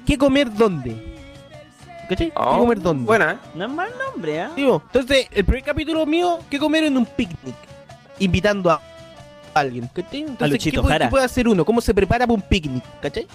[0.05, 1.15] ¿Qué comer dónde?
[2.09, 2.27] ¿Cachai?
[2.27, 3.05] ¿Qué Oh, comer dónde?
[3.05, 3.37] Buena, ¿eh?
[3.55, 4.51] No es mal nombre, ¿ah?
[4.53, 7.55] Digo, entonces, el primer capítulo mío, ¿qué comer en un picnic?
[8.19, 8.81] Invitando a
[9.53, 10.21] alguien, ¿cachai?
[10.23, 11.05] Entonces, Luchito ¿qué, Jara.
[11.05, 11.63] qué puede hacer uno?
[11.63, 12.83] ¿Cómo se prepara para un picnic?
[13.01, 13.27] ¿Cachai?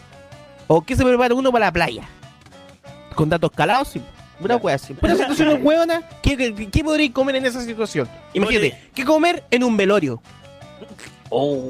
[0.66, 2.02] ¿O qué se prepara uno para la playa?
[3.14, 3.88] ¿Con datos calados?
[3.88, 4.02] Sí.
[4.40, 4.94] Una wea así.
[5.00, 8.08] Una situación hueona, ¿qué, qué, qué podréis comer en esa situación?
[8.34, 10.22] Imagínate, ¿qué comer en un velorio?
[11.30, 11.68] Oh,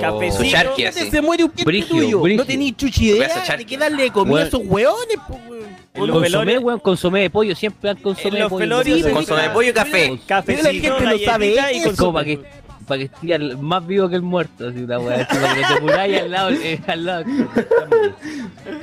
[0.00, 0.42] Cafecito.
[0.44, 1.10] Su charqui ¿Dónde así.
[1.10, 2.20] se muere un Brígido, tuyo?
[2.20, 2.42] brígido.
[2.42, 4.44] No tenéis chuchi idea de qué darle de comida Bueno.
[4.44, 5.66] a esos hueones, po, weón.
[5.94, 7.54] En los Consomé, weón, consomé de pollo.
[7.54, 8.58] Siempre dan consomé de pollo.
[8.58, 10.20] velorios Sí, Consomé de dedica- pollo y café.
[10.26, 11.96] Cafecito, Pero la gente no sabe y eso.
[11.96, 12.40] Como para que
[12.88, 16.20] para que esté más vivo que el muerto, así una weá, para que te muráis
[16.22, 17.24] al lado, eh, al lado.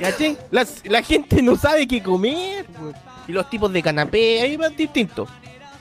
[0.00, 0.36] ¿Cachai?
[0.50, 2.66] La, la gente no sabe qué comer.
[2.80, 2.94] weón.
[3.28, 5.28] Y los tipos de canapé, ahí van distintos.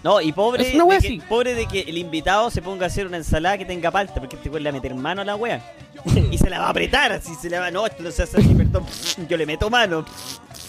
[0.04, 1.22] No, y pobre, Es una de que, así.
[1.30, 4.36] pobre de que el invitado se ponga a hacer una ensalada que tenga palta, porque
[4.36, 5.64] este güey le va a meter mano a la wea.
[6.32, 7.72] y se la va a apretar, así se la va.
[7.72, 8.86] No, esto no se hace así, perdón.
[9.30, 10.04] Yo le meto mano.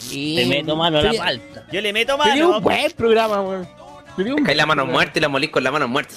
[0.09, 1.65] Te meto mano a la Sería- palta.
[1.73, 2.57] Yo le meto Sería mano.
[2.59, 3.69] un buen programa, weón.
[4.17, 6.15] Sería Cae la mano muerta y la molís con la mano muerta.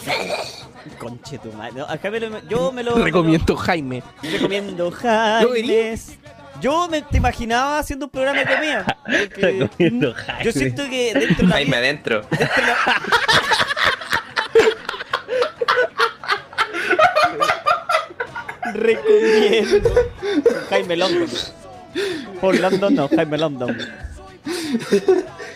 [0.99, 1.73] Conche tu madre.
[1.75, 2.93] No, acá me lo- yo me lo.
[3.03, 4.03] Recomiendo Jaime.
[4.21, 5.97] recomiendo Jaime.
[6.61, 8.97] Yo me te imaginaba haciendo un programa de comida.
[9.05, 10.13] porque Jaime.
[10.43, 12.21] Yo siento que dentro de la Jaime vida- adentro.
[18.73, 19.89] Recomiendo.
[20.69, 21.29] Jaime London.
[22.41, 23.77] Por London no, Jaime London.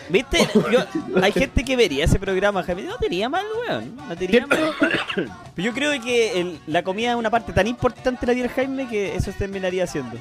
[0.08, 0.48] ¿Viste?
[0.70, 0.84] Yo-
[1.22, 2.82] hay gente que vería ese programa, Jaime.
[2.82, 3.96] No tenía mal, weón.
[4.08, 4.74] No tenía mal.
[5.14, 8.48] Pero yo creo que el- la comida es una parte tan importante de la vida
[8.48, 10.18] de Jaime que eso se terminaría haciendo.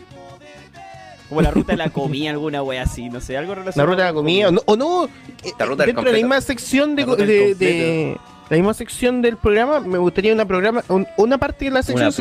[1.32, 3.90] Como la ruta de la comida, alguna wea así, no sé, algo La relacionado.
[3.92, 4.50] ruta de la comida.
[4.50, 5.10] O no, o no, eh,
[5.58, 8.18] La ruta dentro de la misma sección de, La de- de-
[8.50, 12.12] la misma sección del programa, me gustaría una programa, un- una parte de la sección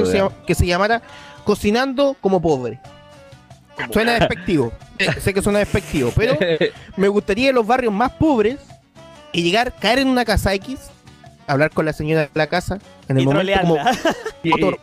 [0.46, 1.02] que se, que llamara
[1.44, 2.78] Cocinando como pobre.
[3.92, 4.72] Suena despectivo.
[4.98, 6.36] Eh, sé que suena despectivo, pero
[6.96, 8.58] me gustaría en los barrios más pobres
[9.32, 10.78] y llegar, caer en una casa X,
[11.52, 12.78] hablar con la señora de la casa,
[13.08, 13.76] en el Y momento como
[14.44, 14.78] motor.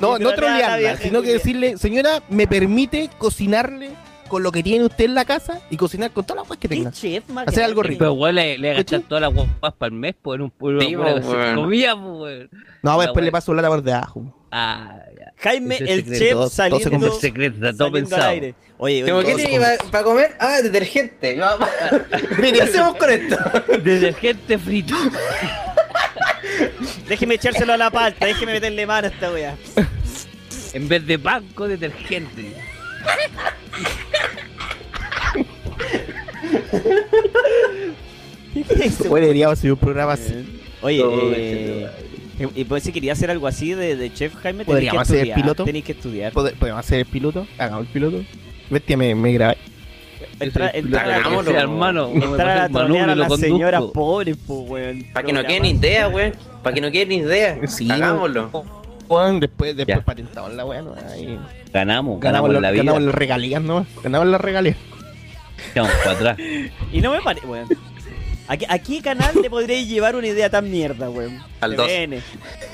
[0.00, 3.90] No, Y no trolearla, sino que decirle, señora, ¿me permite cocinarle
[4.28, 6.68] con lo que tiene usted en la casa y cocinar con todas las cosas que
[6.68, 6.92] ¿Qué tenga?
[6.92, 8.00] chef, Hacer algo rico.
[8.00, 10.80] Pero weón, le, le agachan todas las guapas para el mes por en un puro
[10.82, 10.92] Sí,
[11.54, 12.50] comida, weón.
[12.82, 14.34] No, La después le paso la por de ajo.
[14.52, 15.32] Ah, ya.
[15.38, 18.28] Jaime, es el secreto, chef todo- todo se saliendo, El secreto, todo saliendo al pensado.
[18.30, 18.54] aire.
[18.76, 20.36] Oye, oye, ¿Qué tiene para comer?
[20.38, 21.34] Ah, detergente.
[22.40, 23.36] ¿Qué hacemos con esto?
[23.82, 24.94] Detergente frito.
[27.08, 29.56] Déjeme echárselo a la palta, déjeme meterle mano a esta wea.
[30.72, 32.54] En vez de banco, detergente.
[38.54, 39.08] ¿Qué es eso?
[39.08, 40.32] Bueno, deberíamos hacer un programa así.
[40.80, 41.88] Oye, Todo eh,
[42.54, 45.16] y pues si quería hacer algo así de, de chef Jaime, tenéis que ¿Podríamos hacer
[45.16, 45.40] estudiar.
[45.40, 45.64] piloto?
[45.64, 46.32] Tenéis que estudiar.
[46.32, 47.46] Pode- ¿Podemos hacer el piloto?
[47.58, 48.24] Hagamos el piloto.
[48.70, 49.56] Bestia, me, me grabé.
[50.40, 51.50] Entrar, entrar, a- Hagámoslo.
[51.58, 52.08] hermano.
[52.12, 53.54] entrar a Manu, trolear a las conduzco.
[53.56, 55.04] señoras pobres, pues, weón.
[55.12, 56.32] Para que no quede ni idea, weón.
[56.62, 57.58] Para que no quede ni idea.
[57.66, 58.50] Sí, Hagámoslo.
[59.08, 60.62] Juan, después, después patentamos la.
[60.64, 61.38] Ahí.
[61.72, 62.82] Ganamos, Ganamos, ganamos la, la vida.
[62.82, 63.86] ganamos las regalías, ¿no?
[64.02, 64.76] Ganamos las regalías.
[65.70, 66.38] Echamos para atrás.
[66.92, 67.68] Y no me parece, weón.
[68.48, 71.42] ¿A qué, a qué canal le podréis llevar una idea tan mierda, weón?
[71.60, 71.86] Al dos.
[71.86, 72.22] TVN.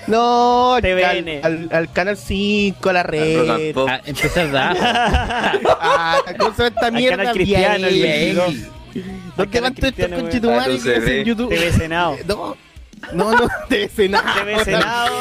[0.07, 1.41] No, al, TVN.
[1.45, 3.75] al, al canal 5, a la red.
[3.77, 4.71] Ah, empezar da.
[5.81, 7.17] a, a ¿Cómo se llama esta Al mierda?
[7.17, 8.49] canal cristiano, el Vía 22.
[8.55, 8.65] X.
[8.65, 9.03] Al
[9.37, 11.25] ¿Dónde canal van todos estos hacen TV.
[11.25, 11.49] YouTube?
[11.51, 12.17] TV Senado.
[12.27, 12.57] No,
[13.13, 14.25] no, no, TV Senado.
[14.45, 15.15] TV Senado.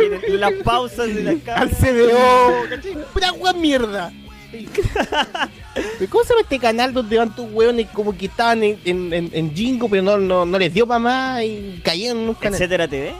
[0.00, 1.70] y en las pausas de la Al cámara.
[1.70, 2.96] CBO, ¿cachai?
[3.12, 4.10] Pura mierda.
[6.10, 9.30] ¿Cómo se llama este canal donde van tus hueones como que estaban en, en, en,
[9.32, 12.54] en Jingo, pero no, no, no les dio para más y cayeron en un canal?
[12.54, 13.12] Etcétera TV.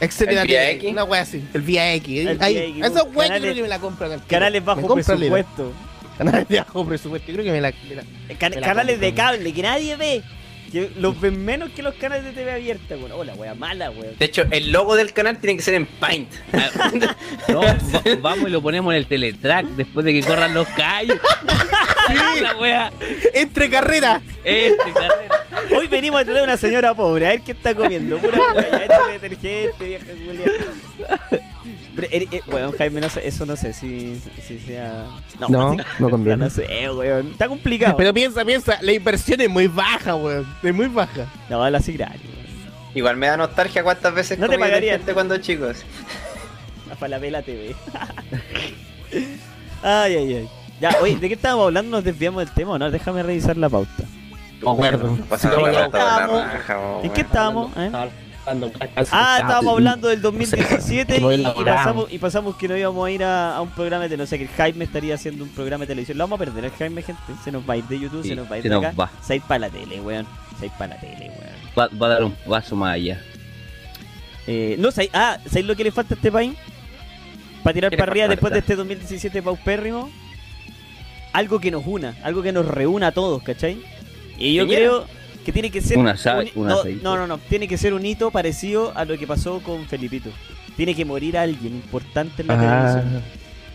[0.00, 0.42] Etcétera.
[0.42, 0.90] ¿El TV, X?
[0.92, 2.26] Una wea así, el Vía X.
[2.26, 4.12] El Ahí, Vía X, esa wea yo canales- creo que me la compran.
[4.12, 4.26] al.
[4.26, 5.72] Canales bajo presupuesto.
[6.18, 7.28] Canales de bajo presupuesto.
[7.28, 7.72] Yo creo que me la.
[7.88, 8.04] me la-
[8.38, 10.22] Can- Me la canales de cable que nadie ve.
[10.72, 13.12] Que los ven menos que los canales de TV abierta, weón.
[13.12, 14.16] Hola, wea mala, weón.
[14.18, 16.28] De hecho, el logo del canal tiene que ser en Paint.
[17.48, 17.76] No, va-
[18.20, 21.18] vamos y lo ponemos en el teletrack después de que corran los callos.
[22.08, 22.92] Sí, la wea.
[23.34, 24.20] Entre carreras.
[24.44, 25.44] Este carrera.
[25.76, 28.18] Hoy venimos a traer a una señora pobre, a ver qué está comiendo.
[28.18, 30.52] Pura wea, este detergente, vieja Julia.
[31.96, 35.06] Pero, eh, eh, weón, Jaime, no sé, eso no sé si, si sea.
[35.48, 36.44] No, sí, no conviene.
[36.44, 37.30] No sé, weón.
[37.32, 37.96] Está complicado.
[37.96, 40.46] Pero piensa, piensa, la inversión es muy baja, weón.
[40.62, 41.26] Es muy baja.
[41.48, 42.46] No, la weón.
[42.94, 44.98] Igual me da nostalgia cuántas veces No te pagaría.
[45.14, 45.84] cuando chicos.
[46.88, 47.74] La Falabella TV.
[49.82, 50.48] ay, ay, ay.
[50.80, 51.96] Ya, oye, ¿de qué estábamos hablando?
[51.96, 52.90] Nos desviamos del tema, ¿o ¿no?
[52.90, 54.04] Déjame revisar la pauta.
[54.66, 55.16] Acuerdo.
[55.16, 57.70] No, por la estábamos- ¿En qué estábamos?
[57.76, 57.90] eh?
[58.46, 58.54] Ah,
[59.12, 63.24] Ah, estábamos hablando del 2017 Como y, pasamos, y pasamos que no íbamos a ir
[63.24, 65.88] a, a un programa de no sé, que el Jaime estaría haciendo un programa de
[65.88, 66.18] televisión.
[66.18, 67.20] Lo vamos a perder el Jaime, gente.
[67.44, 68.74] Se nos va a ir de YouTube, Sí, se nos va a ir se de
[68.76, 68.94] nos acá.
[68.96, 69.10] va.
[69.20, 70.26] Se va a ir para la tele, weón.
[70.50, 71.56] Se va a ir para la tele, weón.
[71.78, 73.20] Va, va a dar un paso más allá.
[74.46, 76.54] Eh, no, ¿sabéis- ah, ¿sabéis lo que le falta a este país?
[77.64, 80.08] Para tirar ¿Qué le para arriba después de este 2017 paupérrimo.
[81.32, 83.78] Algo que nos una, algo que nos reúna a todos, ¿cachai?
[84.38, 85.06] Y yo creo
[85.46, 85.96] que tiene que ser.
[85.96, 87.38] Un asa- un- un no, no, no, no.
[87.38, 90.28] Tiene que ser un hito parecido a lo que pasó con Felipito.
[90.76, 92.58] Tiene que morir alguien importante en la
[92.98, 93.22] televisión.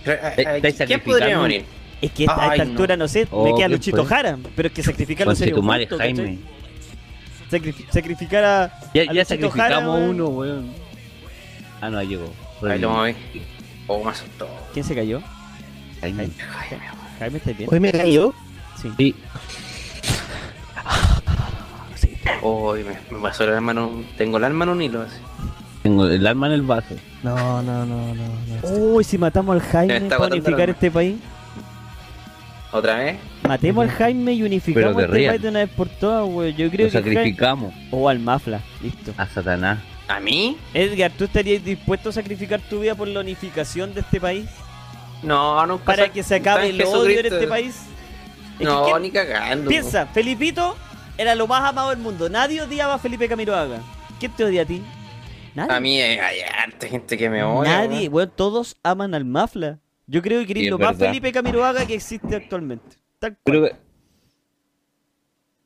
[0.06, 1.64] Re- Eh, eh, ¿Quién podría morir?
[2.02, 4.06] Es que a esta altura, no, sé, Oh, me queda ¿quién Luchito fue?
[4.08, 4.38] Jara.
[4.54, 5.56] Pero es que sacrificarlo sería
[5.98, 6.40] Jaime.
[7.50, 8.80] Sacrifi- sacrificar a.
[8.94, 10.74] Ya, a ya Luchito sacrificamos Jara, uno, weón.
[11.80, 12.34] Ah, no, llegó.
[12.70, 13.16] Ahí lo moví.
[13.88, 14.48] Oh, me asustó.
[14.74, 15.22] ¿Quién se cayó?
[16.02, 16.30] Jaime.
[16.38, 16.84] Jaime,
[17.20, 17.70] Jaime, ¿estás bien?
[17.72, 18.34] Hoy me cayó.
[18.82, 18.90] Sí.
[18.98, 19.16] Sí,
[22.42, 24.06] Oh, me, me pasó el alma en un...
[24.18, 25.18] Tengo el alma en un hilo así.
[25.84, 26.96] tengo el alma en el vaso.
[27.24, 28.24] No, no, no, no.
[28.64, 28.68] no.
[28.70, 31.16] Uy, si matamos al Me Jaime está para unificar este país.
[32.72, 33.18] ¿Otra vez?
[33.48, 35.32] Matemos al Jaime y unificamos este real.
[35.32, 36.54] país de una vez por todas, güey.
[36.54, 37.14] Yo creo Lo que Jaime...
[37.16, 39.14] sacrificamos O al Mafla, listo.
[39.18, 39.80] a Satanás.
[40.08, 40.58] ¿A mí?
[40.74, 44.46] Edgar, ¿tú estarías dispuesto a sacrificar tu vida por la unificación de este país?
[45.24, 45.84] No, nunca.
[45.86, 47.82] Para que se acabe el odio en este país.
[48.60, 49.70] Es No, ¿quién- ni cagando.
[49.70, 50.76] Piensa, Felipito
[51.22, 52.30] era lo más amado del mundo.
[52.30, 53.80] Nadie odiaba a Felipe Camiroaga.
[54.20, 54.82] ¿Quién te odia a ti?
[55.56, 55.74] Nadie.
[55.76, 57.70] A mí eh, hay harta gente que me odia.
[57.80, 58.00] Nadie.
[58.02, 58.12] weón.
[58.12, 59.80] Bueno, todos aman al Mafla.
[60.08, 61.08] Yo creo que eres Sí, es lo más verdad.
[61.12, 62.96] Felipe Camiroaga que existe actualmente.
[63.20, 63.42] Tal cual.
[63.44, 63.76] Creo que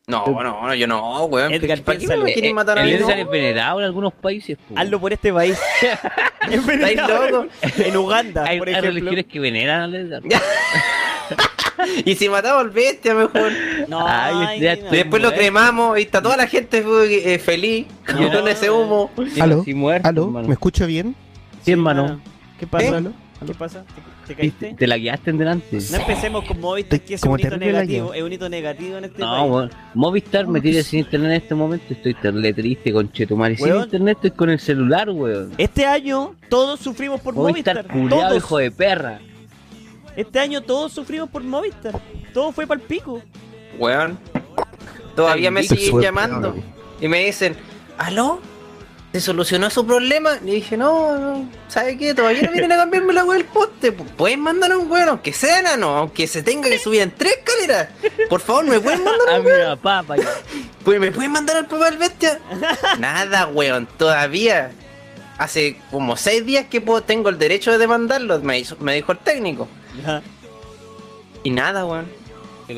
[0.07, 1.51] No, no, no, yo no, weón.
[1.53, 2.91] Edgar, ¿Para qué me quieren eh, matar a mí?
[2.91, 4.57] Edgar es venerado en algunos países.
[4.75, 5.59] Hazlo por este país.
[6.49, 7.47] ¿Estáis locos?
[7.61, 8.91] en Uganda, Hay, por hay ejemplo.
[8.91, 10.21] religiones que veneran al Edgar.
[12.05, 13.51] Y si matamos al bestia, mejor.
[13.89, 17.85] No, Ay, ya estoy- Después lo cremamos y está toda la gente eh, feliz
[18.17, 18.31] No.
[18.31, 19.11] con ese humo.
[19.41, 19.63] ¿Aló?
[19.63, 20.27] Sí, muerto, ¿Aló?
[20.31, 21.15] ¿Me escucho bien?
[21.63, 22.21] Sí, hermano.
[22.59, 22.99] ¿Qué pasa?
[22.99, 23.03] ¿Eh?
[23.45, 23.83] ¿Qué pasa?
[24.25, 24.73] ¿Te, te caíste?
[24.77, 25.77] Te la guiaste en delante.
[25.91, 28.13] No empecemos con Movistar, que es un hito negativo.
[28.13, 29.71] Es un hito negativo en este No, país.
[29.93, 31.85] Movistar me tiene sin internet en este momento.
[31.93, 33.57] Estoy terrible triste, conchetumare.
[33.57, 33.83] Sin Weón.
[33.83, 35.51] internet estoy con el celular, weón.
[35.57, 37.93] Este año todos sufrimos por Movistar, Movistar.
[38.01, 38.37] culiado, Todos.
[38.37, 39.19] hijo de perra.
[40.15, 41.99] Este año todos sufrimos por Movistar.
[42.33, 43.21] Todo fue para el pico.
[43.77, 44.17] Weón.
[45.15, 46.65] Todavía me siguen llamando peor.
[47.01, 47.55] y me dicen,
[47.97, 48.39] ¿aló?
[49.13, 50.31] ¿Se solucionó su problema?
[50.43, 52.13] Le dije, no, no, ¿sabe qué?
[52.13, 53.95] Todavía no vienen a cambiarme la weá del poste.
[53.97, 57.11] Pu- Pueden mandar a un weón, aunque sea enano, aunque se tenga que subir en
[57.11, 57.87] tres escaleras.
[58.29, 59.77] Por favor, ¿me pueden mandar A un weón?
[59.77, 60.27] papá, pa' allá.
[60.83, 62.39] Pues, ¿Me pueden mandar al papá del bestia?
[62.99, 64.71] Nada, weón, todavía.
[65.37, 69.13] Hace como seis días que puedo- tengo el derecho de demandarlo, me, hizo- me dijo
[69.13, 69.69] el técnico.
[70.03, 70.21] Ya.
[71.43, 72.07] Y nada, weón.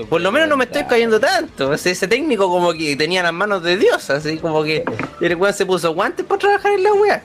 [0.09, 1.73] Por lo menos no me estoy cayendo tanto.
[1.73, 4.83] Ese, ese técnico como que tenía las manos de Dios, así como que
[5.21, 7.23] el weón se puso guantes para trabajar en la wea.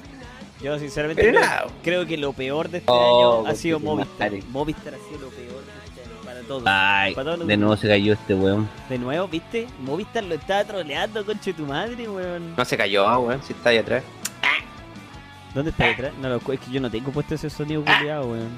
[0.61, 1.35] Yo sinceramente
[1.83, 4.31] creo, que lo peor de este Oh, año ha sido Movistar.
[4.31, 4.45] madre.
[4.51, 6.63] Movistar ha sido lo peor de este año para todos.
[6.67, 8.71] Ay, Para todos los de nuevo se cayó este weón.
[8.89, 9.67] De nuevo, ¿viste?
[9.81, 12.55] Movistar lo estaba troleando, conche tu madre, weón.
[12.57, 14.05] No se cayó, ah, weón, si está ahí atrás.
[15.53, 16.13] ¿Dónde está detrás?
[16.23, 18.51] No, lo- es que yo no tengo puesto ese sonido culiado, weón.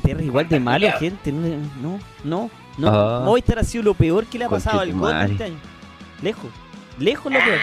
[0.00, 1.32] PTR igual de malo, gente.
[1.32, 2.88] No, no, no.
[2.88, 3.22] Ah.
[3.24, 5.56] Movistar ha sido lo peor que le ha pasado al gol este año.
[6.22, 6.50] Lejos.
[6.98, 7.58] Lejos lo peor.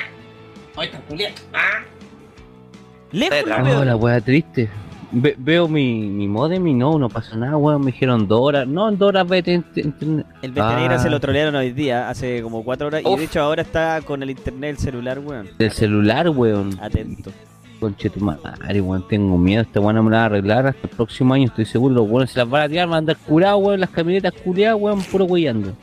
[3.12, 3.60] Lejos Está lo detrás.
[3.62, 3.86] Oh, peor.
[3.86, 4.70] la wea triste.
[5.16, 7.82] Ve- veo mi, mi modem y no, no pasa nada, weón.
[7.82, 8.68] Me dijeron dos horas.
[8.68, 10.26] No, en dos horas vete en internet.
[10.42, 11.00] El Bestianegra Ah.
[11.00, 13.04] se lo trolearon hoy día, hace como cuatro horas.
[13.06, 15.50] Y de hecho ahora está con el internet del celular, weón.
[15.60, 16.80] Del celular, weón.
[16.82, 17.32] Atento.
[17.84, 19.06] Conche tu madre, weón.
[19.10, 19.62] Tengo miedo.
[19.62, 21.46] Esta weón no me la va a arreglar hasta el próximo año.
[21.48, 21.96] Estoy seguro.
[21.96, 22.88] Los weones se las van a tirar.
[22.88, 23.80] Van a andar curados, weón.
[23.82, 25.02] Las camionetas curadas, weón.
[25.04, 25.74] Puro weyando.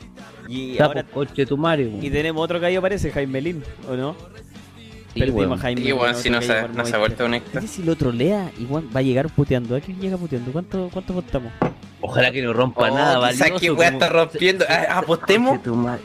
[0.47, 2.03] Y ahora por conche tu madre, weón.
[2.03, 4.15] y tenemos otro caído parece, Jaime Lin, ¿o no?
[5.13, 5.53] Sí, Perdimos weón.
[5.53, 7.59] a Jaime Y Lin, weón, si no se, no se ha vuelto a conectar.
[7.61, 9.75] Oye, si lo trolea, igual va a llegar puteando.
[9.75, 10.51] ¿A quién llega puteando?
[10.51, 11.53] ¿Cuánto, cuánto votamos?
[12.01, 13.59] Ojalá que no rompa Oh, nada, quizás valioso.
[13.61, 14.65] que weá está rompiendo.
[14.67, 15.59] Ah, apostemos.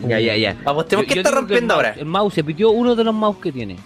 [0.07, 0.57] Ya, ya, ya.
[0.65, 1.89] Apostemos Yo- que yo está rompiendo el ahora.
[1.95, 3.77] mouse- El mouse se pitió uno de los mouse que tiene.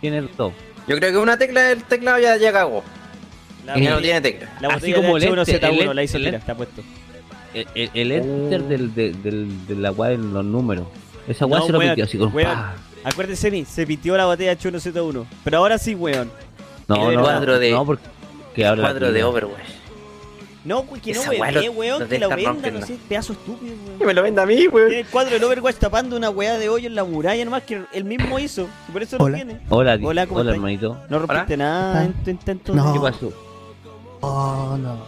[0.00, 0.52] Tiene todo.
[0.88, 2.82] Yo creo que una tecla del teclado ya, ya cagó.
[3.66, 4.48] La Y no tiene tecla.
[4.60, 6.82] la Así como el enter, H1Z1 el la hizo enter- tira, está puesto.
[7.54, 10.86] El, el, el enter del, de, del, de la weá en los números.
[11.28, 12.32] Esa weá No, se lo weón, pitió así con.
[13.04, 15.24] Acuérdense, ni, se pitió la botella H1Z1.
[15.44, 16.30] Pero ahora sí, weón.
[16.88, 18.04] No, El no, cuadro de- no, porque
[18.54, 19.24] que ahora Cuadro de.
[19.24, 19.60] Overwatch.
[20.64, 21.30] No, güey, que no lo-
[21.72, 22.80] weón, que lo deja venda, rompiendo.
[22.80, 23.98] no sé, pedazo estúpido, weón.
[23.98, 24.88] Que me lo venda a mí, weón.
[24.88, 27.82] Tiene el cuadro del Overwatch tapando una weá de hoyo en la muralla nomás que
[27.92, 28.68] él mismo hizo.
[28.88, 29.36] y Por eso lo Hola.
[29.36, 29.60] tiene.
[29.70, 30.98] Hola, Hola, ¿cómo hola hermanito.
[31.08, 32.92] No rompiste nada en tu intento No.
[32.92, 33.32] ¿Qué pasó?
[34.20, 34.98] Oh, no.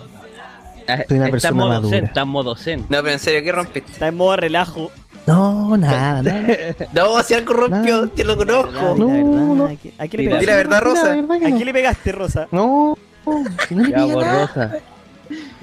[0.88, 1.96] Ah, Soy una está persona en modo madura.
[1.96, 2.80] zen, está en modo zen.
[2.80, 3.92] No, pero en serio, ¿qué rompiste?
[3.92, 4.90] Está en modo relajo.
[5.26, 6.46] No, nada, nada.
[6.92, 8.08] No, si algo rompió, No.
[8.08, 8.94] te lo La conozco.
[8.96, 9.64] No, la no.
[9.66, 10.64] ¿a qué- ¿A qué le pegaste?
[10.64, 11.14] la Rosa.
[11.14, 11.56] La que ¿A no.
[11.56, 12.48] quién le pegaste, Rosa?
[12.50, 12.98] No,
[13.68, 14.46] si no le Ya, nada.
[14.46, 14.76] Rosa.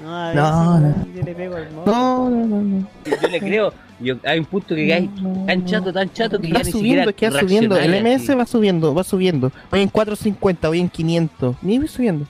[0.02, 1.04] No, a No, ver, no.
[1.04, 1.86] si yo le pego al modo.
[1.86, 2.86] No, no, no, no.
[3.04, 3.72] Yo le creo.
[4.00, 5.08] Yo, hay un punto que hay
[5.46, 7.76] tan chato, tan chato que ya Va ni subiendo, siquiera es que va subiendo.
[7.76, 8.34] El MS así.
[8.34, 9.52] va subiendo, va subiendo.
[9.70, 11.56] Voy en 450, voy en 500.
[11.62, 12.26] Ni voy subiendo.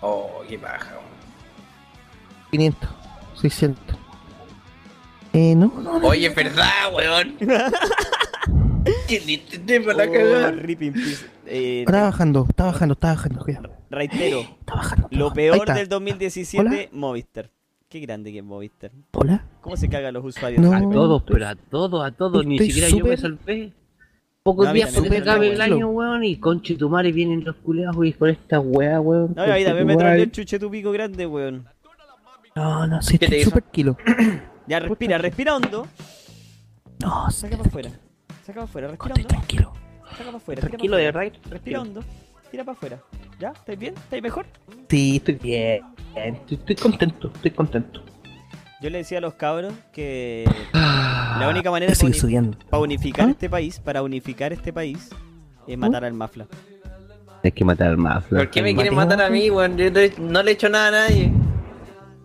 [0.00, 1.08] Oh, qué paja, weón.
[2.52, 2.90] 500,
[3.40, 3.96] 600.
[5.32, 6.06] Eh, no, no, no.
[6.06, 7.34] Oye, es verdad, weón.
[9.08, 10.54] ¿Qué listo te la Oh, cagada?
[11.46, 13.40] Eh, Está bajando, está bajando, está bajando.
[13.44, 13.77] Cuidado.
[13.90, 15.08] Reitero, Está bajando.
[15.10, 15.74] está lo peor está.
[15.74, 17.50] del 2017, Movistar.
[17.88, 18.90] Qué grande que es Movistar.
[19.12, 19.44] Hola.
[19.62, 20.60] ¿Cómo se cagan los usuarios?
[20.60, 20.72] No.
[20.74, 22.44] A todos, pero a todos, a todos.
[22.44, 23.72] Ni siquiera yo me salvé.
[24.42, 27.96] Pocos No, días me acabe el año, weón, y conche tu madre vienen los culeados,
[27.96, 29.34] güey, con esta weá, weón.
[29.36, 31.66] No, a mí también me trae el chuche tu pico grande, weón.
[32.56, 33.96] No, no, sí, ¿Qué te estoy súper kilo.
[34.66, 35.86] Ya, respira, respira hondo.
[37.00, 37.90] No, Saca para afuera.
[38.42, 39.28] Saca para afuera, respira hondo.
[39.28, 39.72] tranquilo.
[40.10, 40.60] Saca para afuera.
[40.62, 41.32] Tranquilo, de verdad.
[41.50, 42.04] Respira hondo.
[42.50, 42.98] Tira para afuera.
[43.38, 43.50] ¿Ya?
[43.50, 43.94] ¿Estáis bien?
[43.96, 44.46] ¿Estáis mejor?
[44.88, 45.82] Sí, estoy bien.
[46.16, 48.02] Estoy, estoy contento, estoy contento.
[48.80, 52.56] Yo le decía a los cabros que la única manera para, subiendo.
[52.70, 53.30] para unificar ¿Ah?
[53.32, 55.10] este país, para unificar este país,
[55.66, 56.46] es matar al Mafla.
[57.44, 58.38] Hay que matar al mafla.
[58.40, 59.76] ¿Por qué me quieren matar a mí, weón?
[59.78, 61.30] Yo no le he hecho nada a nadie.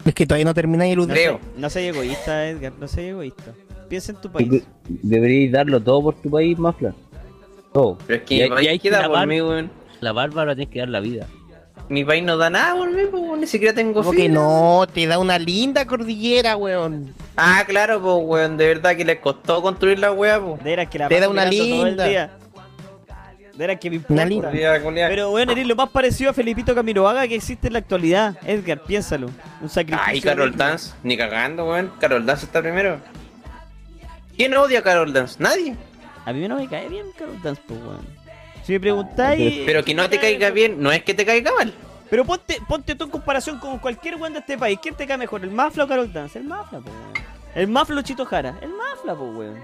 [0.05, 1.07] Es que todavía no termináis el No.
[1.07, 1.39] Creo.
[1.55, 3.53] no seas egoísta, Edgar, no seas egoísta.
[3.89, 4.49] Piensa en tu país.
[4.49, 6.95] De- Deberíais darlo todo por tu país, mafla.
[7.71, 7.97] Todo.
[8.07, 9.69] Pero es que Y hay- y país hay que queda por mí, weón.
[10.03, 11.27] La bárbara tienes que dar la vida.
[11.89, 13.41] Mi país no da nada pues, weón.
[13.41, 17.13] Ni siquiera tengo Como que no, te da una linda cordillera, weón.
[17.35, 18.57] Ah, claro, pues, weón.
[18.57, 20.63] De verdad que les costó construir la weá, pues.
[20.63, 22.05] De veras que la Te da una linda.
[22.05, 22.29] De
[23.55, 24.51] veras que me Una importa.
[24.51, 25.07] linda.
[25.09, 28.35] Pero bueno, eres lo más parecido a Felipito Camiroaga que existe en la actualidad.
[28.45, 29.29] Edgar, piénsalo.
[29.61, 30.11] Un sacrificio.
[30.11, 30.55] Ay, Carol.
[30.55, 30.93] Dance.
[31.03, 31.91] Ni cagando, weón.
[31.99, 32.97] Carol Dance está primero.
[34.35, 35.35] ¿Quién odia a Carol Dance?
[35.37, 35.75] Nadie.
[36.25, 38.22] A mí no me cae bien Carol Dance, pues, weón.
[38.63, 39.63] Si me preguntáis.
[39.65, 41.73] Pero que no te caiga bien, no es que te caiga mal.
[42.09, 44.77] Pero ponte, ponte tú en comparación con cualquier weón de este país.
[44.81, 46.37] ¿Quién te cae mejor, el Mafla o Carol Dance?
[46.37, 47.13] El Mafla, weón.
[47.55, 48.55] El Mafla o Chito Jara.
[48.61, 49.59] El Mafla, pues, weón.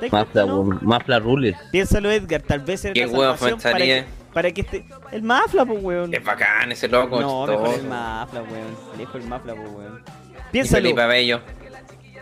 [0.00, 0.60] ¿Te das Mafla, no?
[0.60, 0.78] weón.
[0.82, 1.56] Mafla rules.
[1.70, 2.42] Piénsalo, Edgar.
[2.42, 4.84] Tal vez es Qué la para que, para que este.
[5.12, 6.14] El Mafla, pues, weón.
[6.14, 7.20] Es bacán ese loco.
[7.20, 7.62] No, chistoso.
[7.62, 8.76] mejor el Mafla, weón.
[8.96, 10.02] Lejos el Mafla, pues, weón.
[10.02, 11.40] Y Piénsalo, Felipe Abello.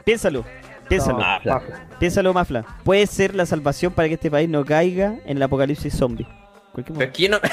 [0.05, 0.45] piénsalo,
[0.89, 1.19] piénsalo.
[1.19, 1.63] Mafla.
[1.99, 2.65] Piénsalo, Mafla.
[2.85, 6.27] Puede ser la salvación para que este país no caiga en el apocalipsis zombie.
[6.75, 7.13] Pero es momento.
[7.15, 7.39] que yo no.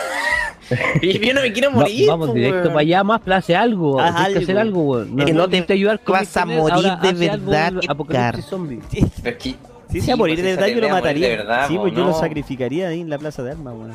[1.01, 2.07] Yo no me quiero morir.
[2.07, 3.99] vamos pues, directo para allá, Mafla, hace algo.
[3.99, 4.95] Haz Tienes que hacer algo.
[4.95, 5.19] algo, weón.
[5.19, 7.81] Es que no te necesito ayudar con vas a internet, morir ahora de algo, verdad.
[7.87, 8.79] Apocalipsis zombie.
[8.89, 9.57] Sí, Pero es que- sí,
[9.91, 11.29] Sí, sí, a morir pues, de si verdad yo lo morir mataría.
[11.29, 12.19] de verdad, sí, pues po, yo lo no.
[12.19, 13.91] sacrificaría ahí en la plaza de armas, weón.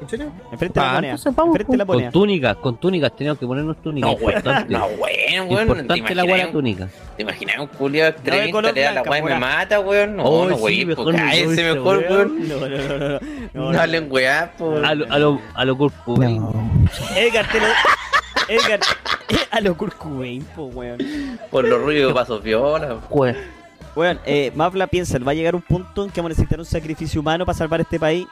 [0.00, 0.32] ¿En serio?
[0.52, 1.10] Enfrente de la moneda.
[1.12, 2.10] entonces vamos, Enfrente de la Con moneda.
[2.12, 4.10] túnicas, con túnicas, tenemos que ponernos túnicas.
[4.10, 4.36] No, weón.
[4.36, 4.72] importante.
[4.72, 4.98] No, weón,
[5.50, 5.66] weón.
[5.66, 6.88] ¿Te Importante la túnica.
[7.16, 8.52] ¿Te imaginas un culiado de extremista?
[8.52, 10.16] color Le da la weá y me mata, weón.
[10.16, 10.88] No, Oh, no, sí, weón.
[10.88, 12.48] mejor no cállense esa mejor, weón.
[12.48, 13.20] No, no, no, no, no.
[13.54, 13.80] No no.
[13.80, 14.84] hablen weá, pues.
[14.84, 15.40] A lo, a lo.
[16.06, 16.70] No.
[17.16, 17.66] Edgar, te lo.
[18.48, 18.80] Edgar,
[19.50, 20.98] a lo Kurt Cobain, po, weón.
[21.50, 22.96] Por los ruidos de pasos viola.
[23.10, 23.36] Weón.
[23.96, 26.64] Weón, eh, Mafla piensa, va a llegar un punto en que vamos a necesitar un
[26.64, 28.28] sacrificio humano para salvar este país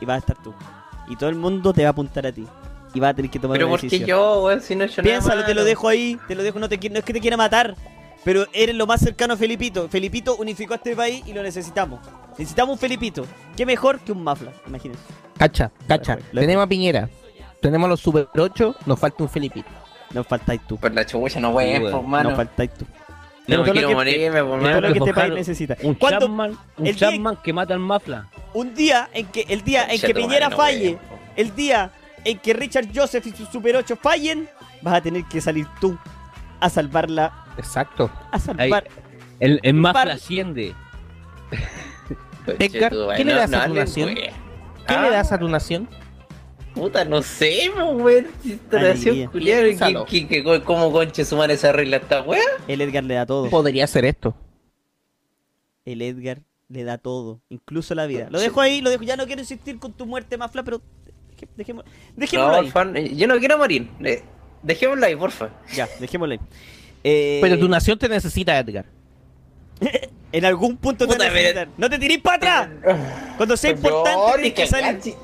[0.00, 0.52] y vas a estar tú.
[1.08, 2.46] Y todo el mundo te va a apuntar a ti.
[2.94, 4.08] Y vas a tener que tomar Pero una ¿por qué decisión.
[4.08, 4.60] yo, weón?
[4.60, 6.76] Si no he hecho nada Piénsalo, te lo dejo ahí, te lo dejo, no, te,
[6.88, 7.74] no es que te quiera matar,
[8.24, 9.88] pero eres lo más cercano a Felipito.
[9.88, 12.00] Felipito unificó a este país y lo necesitamos.
[12.38, 13.26] Necesitamos un Felipito.
[13.56, 14.52] ¿Qué mejor que un Mafla?
[14.66, 15.02] Imagínense.
[15.38, 16.18] Cacha, cacha.
[16.32, 16.40] Lo.
[16.40, 17.08] Tenemos a Piñera.
[17.60, 18.76] Tenemos a los Super 8.
[18.86, 19.68] Nos falta un Felipito.
[20.12, 20.76] Nos faltáis tú.
[20.78, 22.30] Por la chubucha no weón, pues, mano.
[22.30, 22.86] Nos faltáis tú.
[23.48, 24.74] No Todo me lo quiero que- morirme, pues, Todo mano.
[24.74, 25.76] lo que este buscar país necesita.
[25.82, 28.28] Un ¿Cuándo- Chapman, un el día- Chapman que mata al Mafla.
[28.54, 30.98] Un día en que el día en que Piñera no, falle,
[31.36, 31.90] el día
[32.24, 34.48] en que Richard Joseph y sus Super 8 fallen,
[34.82, 35.96] vas a tener que salir tú
[36.58, 38.10] a salvarla, Exacto.
[38.32, 38.88] a salvar.
[39.38, 40.74] El, el Mafla par- asciende.
[42.58, 44.14] Edgar, ¿qué le das a tu nación?
[44.14, 44.32] ¿Qué
[44.88, 45.88] Ah, le das a tu nación?
[46.76, 48.26] Puta, no sé, weón.
[48.42, 48.94] Si esta Alegría.
[49.12, 50.04] nación culiada, ¿qué- Piénsalo.
[50.04, 52.40] qué- qué- ¿cómo conche su madre se arregla esta weá?
[52.68, 53.48] El Edgar le da todo.
[53.50, 54.34] Podría ser esto.
[55.84, 58.28] El Edgar le da todo, incluso la vida.
[58.30, 59.04] Lo dejo ahí, lo dejo.
[59.04, 60.82] Ya no quiero insistir con tu muerte, Mafla, pero
[61.56, 62.70] dejémoslo, dejémoslo No, ahí.
[62.70, 63.88] fan, yo no quiero morir.
[64.04, 64.22] Eh,
[64.62, 65.50] Dejémoslo ahí, porfa.
[65.74, 66.40] Ya, dejémoslo ahí.
[67.04, 68.84] Eh, Pero tu nación te necesita, Edgar.
[70.32, 71.70] en algún punto te Puta, necesitan.
[71.78, 72.68] ¡No te tirís para atrás!
[73.36, 75.14] Cuando sea importante, tienes que salir.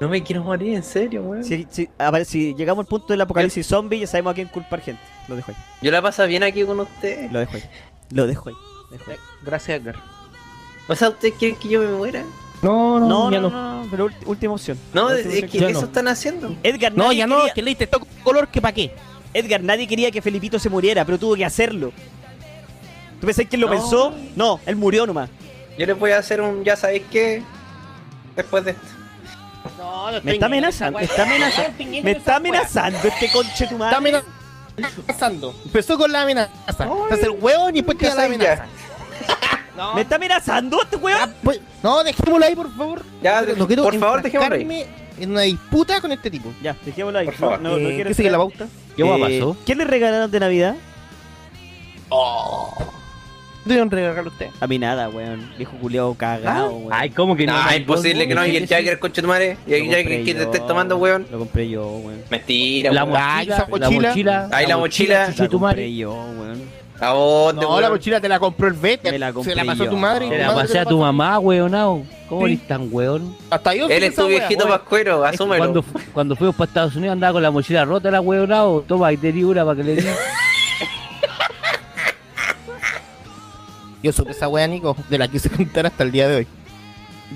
[0.00, 1.42] No me quiero morir, en serio, weón.
[1.44, 4.48] Si, si- a ver, si llegamos al punto del apocalipsis zombie, ya sabemos a quién
[4.48, 5.02] culpar gente.
[5.26, 5.56] Lo dejo ahí.
[5.82, 7.30] Yo la paso bien aquí con usted.
[7.32, 7.64] Lo dejo ahí.
[8.10, 8.54] Lo dejo ahí.
[8.90, 9.16] Lo dejo ahí.
[9.44, 9.96] Gracias, Edgar.
[10.88, 12.22] O sea, ¿ustedes quieren que yo me muera?
[12.62, 13.56] No, no, No, ya no, no.
[13.74, 14.78] no, no, pero última opción.
[14.94, 15.86] No, La es última que eso no.
[15.86, 16.54] están haciendo.
[16.62, 18.92] Edgar, No, ya no, quería- que leíste todo color que pa' qué.
[19.34, 21.92] Edgar, nadie quería que Felipito se muriera, pero tuvo que hacerlo.
[23.20, 23.72] ¿Tú pensás que él lo No.
[23.74, 24.14] pensó?
[24.36, 25.28] No, él murió nomás.
[25.76, 27.42] Yo les voy a hacer un ya sabéis qué
[28.36, 28.86] después de esto.
[30.10, 31.84] No, no Me está amenazando, me está amenazando.
[32.02, 34.22] Me está amenazando este conche tu Está madre.
[34.96, 35.54] amenazando.
[35.64, 36.50] Empezó con la amenaza.
[37.08, 38.66] Te hace el hueón y después te da la amenaza.
[39.76, 41.34] No, ¿Me está amenazando este ya, weón?
[41.44, 43.02] pues, no, dejémoslo ahí, por favor.
[43.22, 44.86] Ya, No quiero por favor, dejémoslo ahí.
[45.20, 46.52] en una disputa con este tipo.
[46.62, 47.26] Ya, dejémoslo ahí.
[47.26, 47.60] Por favor.
[47.60, 48.66] No, no, no Eh, quiero ¿Qué sigue la estar- pauta?
[48.96, 49.56] ¿Qué Eh, pasó?
[49.64, 50.74] ¿Qué le regalaron de Navidad?
[53.70, 54.48] A usted.
[54.60, 55.50] A mí nada, weón.
[55.56, 56.92] Viejo culiao cagado, weón.
[56.92, 57.52] Ay, ¿cómo que no?
[57.52, 58.46] No, imposible que no.
[58.46, 59.56] Y el Jagger, conche tu madre.
[59.66, 61.26] Y el Jagger que te estés tomando, weón.
[61.30, 62.22] Lo compré yo, weón.
[62.30, 64.48] Mentira, La mochila, la mochila.
[64.52, 65.28] Ahí la mochila.
[65.36, 65.82] La tu madre.
[65.84, 66.78] compré yo, weón.
[67.00, 69.04] A vos, No, la mochila te la compró el Bet.
[69.04, 69.90] Me la Se compré la pasó yo.
[69.90, 70.28] tu madre.
[70.28, 72.04] tu la pasé te a tu mamá, weonao.
[72.28, 73.36] ¿Cómo eres tan weón?
[73.50, 74.78] Hasta yo Él es tu viejito weón.
[74.78, 75.58] pascuero, asúmelo.
[75.58, 78.84] Cuando, cuando fuimos para Estados Unidos andaba con la mochila rota la weonado.
[78.86, 80.12] Toma, y te di una para que le diga.
[84.08, 86.46] Yo supe esa wea, Nico, de la quise contar hasta el día de hoy.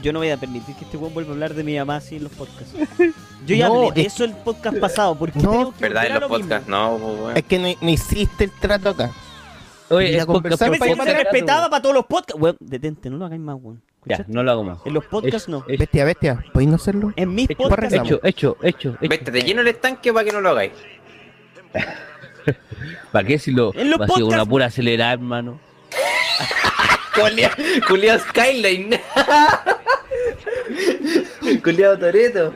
[0.03, 2.17] Yo no voy a permitir que este weón vuelva a hablar de mi mamá así
[2.17, 2.73] en los podcasts.
[3.47, 5.15] Yo ya No, hablé de es- eso el podcast pasado.
[5.17, 5.75] ¿Por qué No.
[5.77, 6.07] que ¿Verdad?
[6.07, 6.45] En los lo mismo?
[6.45, 7.37] podcasts, no, pues, weón.
[7.37, 9.11] Es que no, no hiciste el trato acá.
[9.91, 12.41] Oye, la conversar Me respetaba para todos los podcasts.
[12.41, 13.83] Weón, detente, no lo hagáis más, weón.
[14.07, 14.79] Ya, no lo hago más.
[14.87, 15.65] En los podcasts Hecho, no.
[15.69, 17.13] hecho, Bestia, bestia, ¿podéis no hacerlo?
[17.15, 18.97] En mis Hecho, podcasts hecho, hecho, hecho, hecho.
[19.01, 20.73] Vete, te lleno el estanque para que no lo hagáis.
[23.13, 25.61] ¿Para qué si lo En los va a ser una podcasts- pura acelerada, hermano?
[27.89, 29.01] Culeado Skyline.
[31.63, 32.53] Culeado Toreto.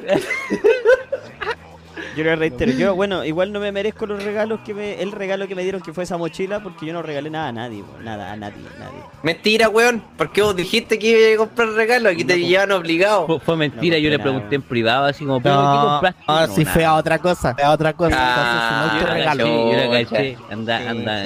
[2.16, 5.46] Yo le reitero, yo, bueno, igual no me merezco los regalos que me, el regalo
[5.48, 8.32] que me dieron que fue esa mochila porque yo no regalé nada a nadie, nada,
[8.32, 9.00] a nadie, nadie.
[9.22, 10.02] Mentira, weón.
[10.16, 12.09] Porque vos dijiste que iba a comprar regalo.
[12.09, 13.26] Aquí te No, llevan obligado.
[13.26, 16.22] Fue, fue mentira, No yo le nada, pregunté en privado así como, ¿pero qué compraste?
[16.26, 16.72] ah, No, sí, nada.
[16.72, 18.16] fue a otra cosa, fue a otra cosa.
[18.18, 19.44] Ah, entonces, Yo no te regalo.
[19.44, 20.16] caché, yo la Chucha.
[20.16, 20.36] caché.
[20.50, 21.22] Anda, Sí, anda.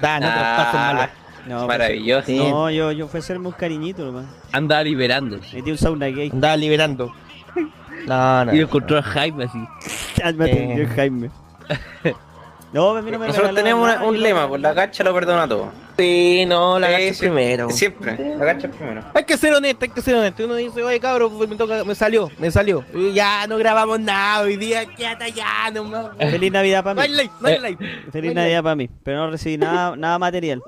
[0.00, 1.21] Da, no.
[1.46, 2.26] No, pues, Maravilloso.
[2.26, 2.36] Sí.
[2.38, 4.26] No, yo, yo fue a hacerme un cariñito nomás.
[4.52, 5.56] Anda liberándose.
[5.56, 6.30] Metí un sauna gay.
[6.32, 7.12] Andaba liberando.
[8.06, 8.54] No, no.
[8.54, 9.58] Y encontró a Jaime así.
[10.34, 10.88] Me atendió Eh.
[10.94, 11.30] Jaime.
[12.72, 15.46] No, a mí no me Nosotros tenemos una- un lema, pues la gacha lo perdona
[15.46, 15.70] todo.
[15.98, 17.68] Sí, no, la Sí, gacha sí, primero.
[17.68, 19.02] Siempre, la gacha primero.
[19.12, 20.42] Hay que ser honesto, hay que ser honesto.
[20.46, 22.82] Uno dice, oye, cabrón, pues, me, toca, me salió, me salió.
[22.94, 26.06] Y Ya no grabamos nada hoy día, quédate ya, no más.
[26.18, 27.16] Feliz Navidad para No hay mí.
[27.16, 27.76] live, no hay Eh, live.
[28.10, 28.88] Feliz No hay Navidad para mí.
[29.04, 30.62] Pero no recibí nada, nada material.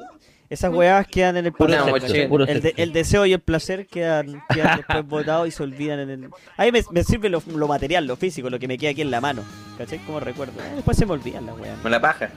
[0.51, 2.29] Esas weas quedan en el ¿cachai?
[2.29, 6.01] puro el, de- el deseo y el placer quedan, quedan después botados y se olvidan
[6.01, 6.31] en el.
[6.57, 9.01] A mí me, me sirve lo, lo material, lo físico, lo que me queda aquí
[9.01, 9.43] en la mano.
[9.79, 9.99] ¿Cachai?
[10.01, 10.53] Como recuerdo.
[10.61, 11.79] Eh, después se me olvidan las weas.
[11.81, 12.29] Con la paja.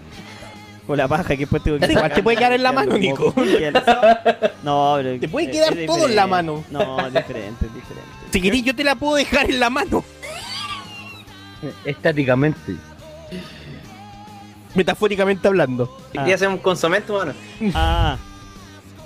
[0.87, 3.33] O la paja que después tengo que Igual te puede quedar en la mano, Nico.
[4.63, 5.19] No, pero.
[5.19, 6.63] Te puede quedar es todo en la mano.
[6.71, 8.09] No, es diferente, es diferente.
[8.31, 10.03] Si querés, yo te la puedo dejar en la mano.
[11.85, 12.75] Estáticamente.
[14.77, 15.87] Metafóricamente hablando.
[16.11, 16.21] Si Ah.
[16.21, 17.33] querías hacer un mano.
[17.73, 18.17] Ah.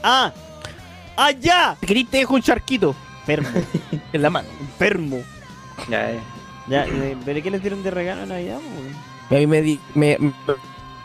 [0.03, 0.33] Ah.
[1.17, 1.77] Ah, ya.
[1.79, 3.47] Si querés, te dejo un charquito Enfermo.
[4.13, 4.47] en la mano.
[4.59, 5.19] Enfermo.
[5.89, 6.19] Ya, eh.
[6.67, 8.59] Ya, eh, ¿pero qué les dieron de regalo en Navidad?
[9.29, 10.17] A mí me, di- me,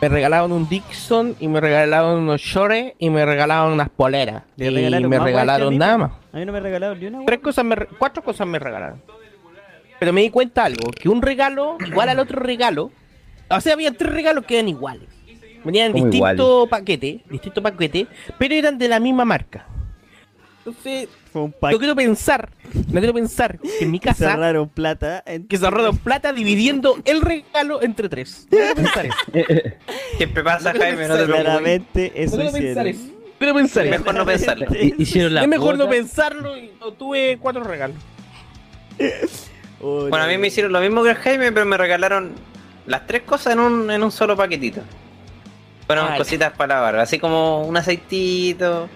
[0.01, 4.43] me regalaron un Dixon y me regalaron unos shorts y me regalaron unas poleras.
[4.57, 6.11] Le y me regalaron nada más.
[6.33, 7.25] A mí no me regalaron ni una.
[7.25, 9.01] Tres cosas me re- cuatro cosas me regalaron.
[9.99, 12.91] Pero me di cuenta algo, que un regalo igual al otro regalo,
[13.49, 15.09] o sea, había tres regalos que eran iguales.
[15.65, 18.07] Venían en ¿Cómo distintos paquetes, distintos paquetes,
[18.39, 19.67] pero eran de la misma marca.
[20.59, 22.51] Entonces, yo quiero pensar,
[22.89, 25.23] no quiero pensar que en mi que casa cerraron plata.
[25.27, 28.47] en- que se ahorraron plata dividiendo el regalo entre tres.
[28.51, 29.17] No quiero pensar eso.
[30.19, 31.41] Siempre pasa, No Jaime, no te preocupes.
[31.45, 32.87] Claramente No eso quiero pensar hicieron.
[32.89, 33.17] eso.
[33.39, 33.99] Quiero pensar Es eso.
[34.01, 34.67] mejor no pensarlo.
[34.75, 37.97] Hi- Hicieron la Es mejor no pensarlo y no tuve cuatro regalos.
[39.81, 40.41] Oh, Bueno, a mí no.
[40.41, 42.33] me hicieron lo mismo que Jaime, pero me regalaron
[42.87, 44.81] las tres cosas en un, en un solo paquetito.
[45.87, 46.19] Fueron Ay.
[46.19, 48.89] cositas para la barba, así como un aceitito,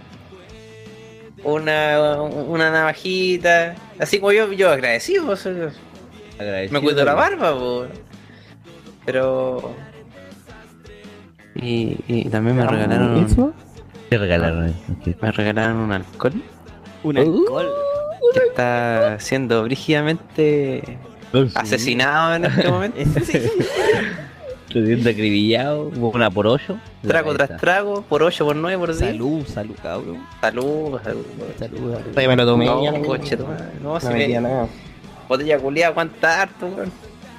[1.44, 6.80] una, una navajita, así como yo, yo agradecido, Agradecido.
[6.80, 7.90] me cuido la barba, pues.
[9.04, 9.74] Pero...
[11.54, 13.52] Y, y también me regalaron, ¿Eso?
[14.08, 14.66] ¿Qué regalaron?
[14.68, 15.16] eso?
[15.20, 16.32] Me regalaron un alcohol
[17.02, 17.68] Un alcohol.
[18.34, 20.98] que está siendo brígidamente
[21.54, 22.98] asesinado en este momento.
[24.70, 26.78] Estudiando acribillado, una por ocho.
[27.02, 28.98] Trago tras trago, por 8, por 9, por 10.
[29.00, 30.24] Salud, salud, cabrón.
[30.40, 31.24] Salud, salud.
[31.58, 32.00] Saludos.
[32.14, 32.66] me lo tomé.
[32.66, 33.48] No, no- coche, no,
[33.82, 34.68] no si me nada.
[35.28, 36.92] botella culiada aguanta harto, weón.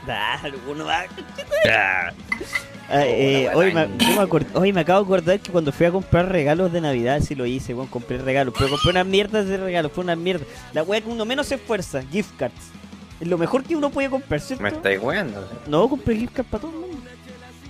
[0.05, 1.03] Da, alguno va.
[2.93, 3.87] Ah, eh, hoy, me,
[4.53, 7.73] hoy acabo de acordar que cuando fui a comprar regalos de Navidad, sí lo hice,
[7.73, 10.43] weón, compré regalos, pero compré unas mierdas de regalos, fue una mierda.
[10.73, 12.71] La weá que uno menos se esfuerza, gift cards.
[13.21, 14.63] Es lo mejor que uno puede comprar, ¿cierto?
[14.63, 16.97] Me estáis weando, No, compré gift cards para todo el mundo.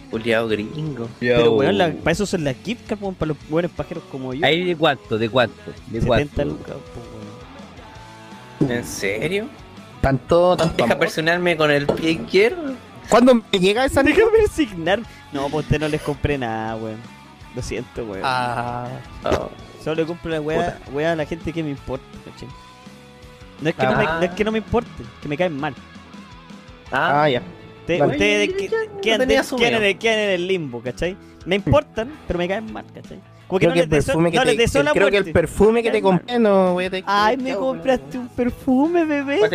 [0.09, 1.07] culiado gringo.
[1.19, 4.33] Pero weón, la- para eso son las gift cards, weón, para los buenos pajeros como
[4.33, 4.45] yo.
[4.45, 5.17] ¿Ahí de cuánto?
[5.17, 5.55] ¿De cuánto?
[5.87, 6.45] ¿De 70 cuánto?
[6.45, 6.75] lucas.
[8.69, 9.47] ¿En serio?
[10.01, 10.73] Tanto, tanto.
[10.77, 10.99] Deja amor.
[10.99, 12.73] personarme con el pie izquierdo.
[13.09, 14.15] ¿Cuándo me llega esa niña?
[14.17, 14.99] Déjame resignar.
[15.31, 16.97] No, pues usted no les compré nada, weón.
[17.55, 18.21] Lo siento, weón.
[18.23, 18.87] Ah,
[19.25, 19.49] Oh,
[19.83, 22.47] Solo le compro la weá, weá a la gente que me importa, ¿cachai?
[23.61, 24.17] No es, que no, me, Ah.
[24.19, 24.89] no es que no me importe,
[25.21, 25.73] que me caen mal.
[26.91, 27.41] Ah, ah, ya.
[27.81, 28.11] Usted- Vale.
[28.13, 31.15] ustedes Oye, que- lo quedan, en el, quedan en el limbo, ¿cachai?
[31.45, 33.19] Me importan, pero me caen mal, ¿cachai?
[33.47, 35.17] Como que Creo no que les que no te, les deseo el- la creo que
[35.17, 39.43] el perfume que te compré no voy a que- Ay, me compraste un perfume, bebé.
[39.43, 39.49] A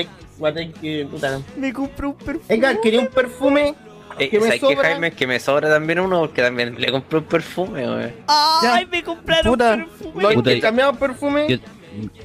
[0.52, 1.40] tener que- puta.
[1.56, 2.44] Me compré un perfume.
[2.48, 3.74] Venga, quería un perfume.
[4.18, 4.88] eh, que me ¿sabes qué, sobra.
[4.90, 5.10] Jaime?
[5.12, 8.12] Que me sobra también uno porque también le compré un perfume, weón.
[8.26, 8.88] Ay, Ya.
[8.90, 10.34] me compraron Puta, perfume.
[10.34, 11.46] Puta, que cambiar perfume.
[11.48, 11.56] Yo,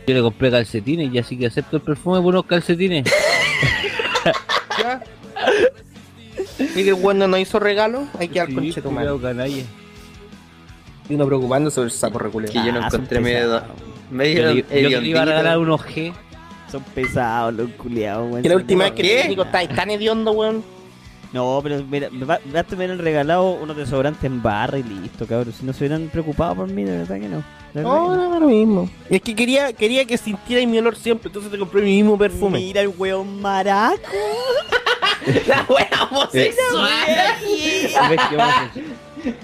[0.07, 3.05] Yo le compré calcetines y así que acepto el perfume por unos calcetines.
[4.79, 5.01] ¿Ya?
[6.75, 9.09] Y que cuando no hizo regalo, hay que dar Sí, conche tu madre.
[9.11, 9.63] culiao canalla.
[11.09, 12.51] Y uno preocupándose sobre el saco reculeo.
[12.51, 13.61] Que yo no Ah, encontré medio,
[14.09, 16.13] medio Yo le, yo que le iba a regalar unos G.
[16.71, 18.43] Son pesados los culiados, weón.
[18.43, 20.63] Que la última vez que el técnico está tan hediondo, weón.
[21.33, 25.25] No, pero mira, me va- me me hubieran regalado unos desodorantes en barra y listo,
[25.25, 25.53] cabrón.
[25.57, 27.43] Si no se hubieran preocupado por mí, de verdad que no.
[27.73, 28.29] Verdad No, que no.
[28.31, 28.89] no, lo mismo.
[29.09, 32.59] Es que quería, quería que sintiera mi olor siempre, entonces te compré mi mismo perfume.
[32.59, 33.95] Mira el weón maraco.
[35.47, 36.89] La wea homosexual.
[38.09, 38.83] ¿Ves qué vamos a hacer?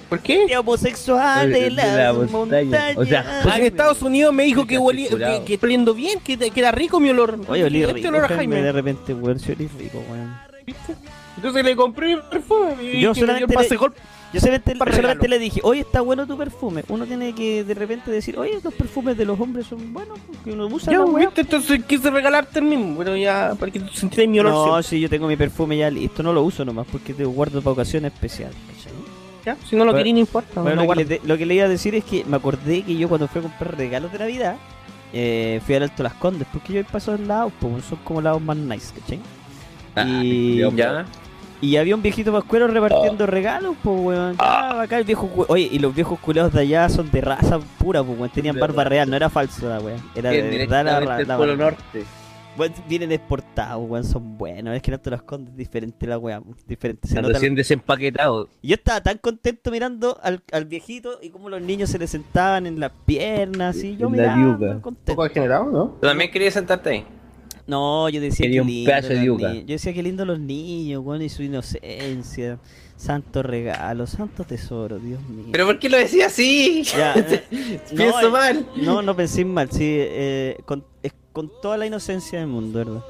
[0.09, 0.45] ¿Por qué?
[0.47, 2.63] De homosexual de, De las la montaña.
[2.63, 2.97] montañas.
[2.97, 5.09] O sea, Pues en Estados Unidos me dijo que, olía,
[5.45, 7.39] que, oliendo bien, que, que era rico mi olor.
[7.47, 10.35] Oye, olí Este rico, olor a Jaime, de repente, weón, si olí rico, weón.
[11.37, 12.75] Entonces le compré mi perfume.
[12.83, 13.93] Y Yo solamente pase le- gol.
[14.33, 16.83] Yo solamente, Para solamente le dije, oye, está bueno tu perfume.
[16.89, 20.51] Uno tiene que de repente decir, oye, los perfumes de los hombres son buenos, que
[20.51, 21.25] uno usa la weá.
[21.27, 21.41] ¿viste?
[21.41, 24.83] Entonces quise regalarte el mismo, pero ya, para que tú sintieras mi olor No, siempre.
[24.83, 27.71] sí, yo tengo mi perfume ya listo, no lo uso nomás porque te guardo para
[27.71, 28.57] ocasiones especiales.
[28.67, 28.91] ¿cachai?
[29.45, 30.61] Ya, Si no lo Bueno, quería, no importa.
[30.61, 32.81] Bueno, no lo, que le, lo que le iba a decir es que me acordé
[32.81, 34.57] que yo cuando fui a comprar regalos de Navidad,
[35.13, 38.19] eh, fui al Alto Las Condes, porque yo he pasado en lados, pues son como
[38.21, 39.19] lados más nice, ¿cachai?
[40.05, 41.05] Y, Ya.
[41.61, 44.35] Y había un viejito pascuero repartiendo regalos, pues weón.
[44.39, 47.59] Ah, acá el viejo cu- Oye, y los viejos culeados de allá son de raza
[47.79, 48.31] pura, pues weón.
[48.31, 50.01] Tenían barba real, no era falso la weón.
[50.15, 51.55] Era de verdad la, ra- la Polo.
[51.57, 52.03] Norte.
[52.57, 54.75] Weón, vienen exportados, weón, son buenos.
[54.75, 57.07] Es que el Alto Las Condes es diferente la weón, diferente.
[57.07, 58.49] Se nota recién desempaquetados.
[58.63, 62.07] y Yo estaba tan contento mirando al, al viejito y como los niños se le
[62.07, 64.71] sentaban en las piernas, y yo En la miraba, yuca.
[64.75, 65.11] Un contento.
[65.13, 65.85] poco degenerado, ¿no?
[66.01, 67.05] ¿Tú también querías sentarte ahí?
[67.67, 69.49] No, yo decía Quería que un lindo pedazo de los yuca.
[69.49, 69.65] niños.
[69.65, 72.59] Yo decía que lindo los niños, weón, y su inocencia.
[72.95, 75.49] Santo regalo, santo tesoro, Dios mío.
[75.51, 76.81] ¿Pero por qué lo decías así?
[76.83, 78.65] Ya, eh, no, Pienso eh, mal.
[78.77, 83.03] No, no pensé mal, sí, eh, con, es con toda la inocencia del mundo, ¿verdad?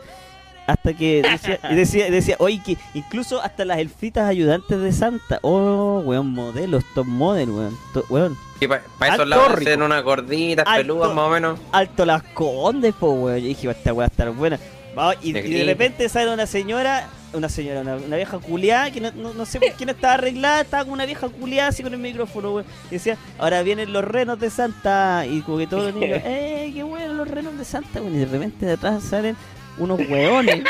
[0.68, 6.02] Hasta que decía, decía, decía, oye, que incluso hasta las elfitas ayudantes de Santa, oh,
[6.06, 8.38] weón, modelos, top model, weón, to- weón.
[8.60, 11.60] Y para Alto esos lados hacen unas gorditas, peludas más o menos.
[11.72, 13.40] Alto las condes, po, weón.
[13.40, 14.60] Yo dije, esta weá estar buena.
[14.98, 15.66] Va, y, De y de gringo.
[15.68, 19.60] repente sale una señora, una señora, una, una vieja culiada, que no, no, no sé
[19.60, 22.66] por qué no estaba arreglada, estaba con una vieja culiada así con el micrófono, weón.
[22.90, 25.24] Y decía, ahora vienen los renos de Santa.
[25.28, 28.02] Y como que todos los niños, ¡eh, qué bueno los renos de Santa!
[28.02, 28.16] weón.
[28.16, 29.38] Y de repente de atrás salen
[29.78, 30.64] unos weones,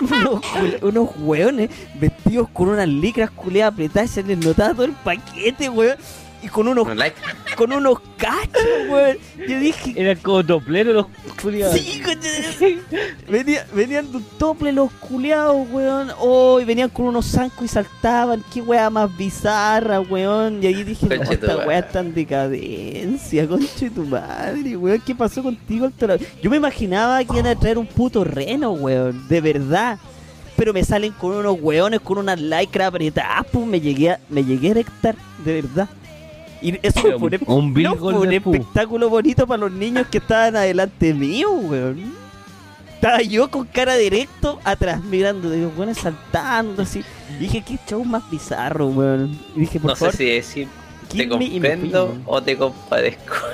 [0.82, 5.96] unos, weones vestidos con unas licras culiadas apretadas, se les notaba todo el paquete, weón.
[6.44, 7.16] Y con unos, like.
[7.56, 9.16] con unos cachos, weón.
[9.48, 11.06] Yo dije, Eran como topleros los
[11.40, 11.74] culiados.
[11.80, 12.02] Sí.
[13.28, 16.10] Venía- venían de un tople los culiados, weón.
[16.18, 18.44] Oh, y venían con unos zancos y saltaban.
[18.52, 20.62] Qué weá más bizarra, weón.
[20.62, 25.00] Y ahí dije, no, esta weá está en decadencia, conche tu madre, weón.
[25.00, 25.90] ¿Qué pasó contigo?
[26.42, 29.26] Yo me imaginaba que iban a traer un puto reno, weón.
[29.28, 29.98] De verdad.
[30.56, 34.44] Pero me salen con unos weones, con unas lycra apretadas, pues me llegué a, me
[34.44, 35.88] llegué a erectar, de verdad.
[36.64, 38.54] Y eso fue un, Un no, Bill fue un de pu.
[38.54, 42.12] espectáculo bonito para los niños que estaban adelante mío, weón.
[42.94, 47.04] Estaba yo con cara directo atrás mirando, digo, weón, saltando así.
[47.36, 49.38] Y dije, qué show más bizarro, weón.
[49.54, 50.68] Y dije, por No sé favor, si decir
[51.14, 53.34] te comprendo o te compadezco.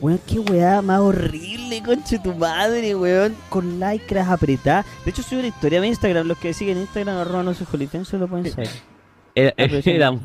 [0.00, 3.34] Weón, qué weá más horrible, conche tu madre, weón.
[3.48, 4.84] Con lycras apretadas.
[5.02, 6.26] De hecho, subí una historia mi Instagram.
[6.26, 8.68] Los que siguen Instagram, arroba no soy jolifense, lo pueden saber.
[9.34, 10.20] Era- eran,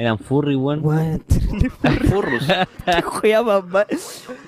[0.00, 0.82] eran furry, weón.
[3.44, 3.86] Más mal.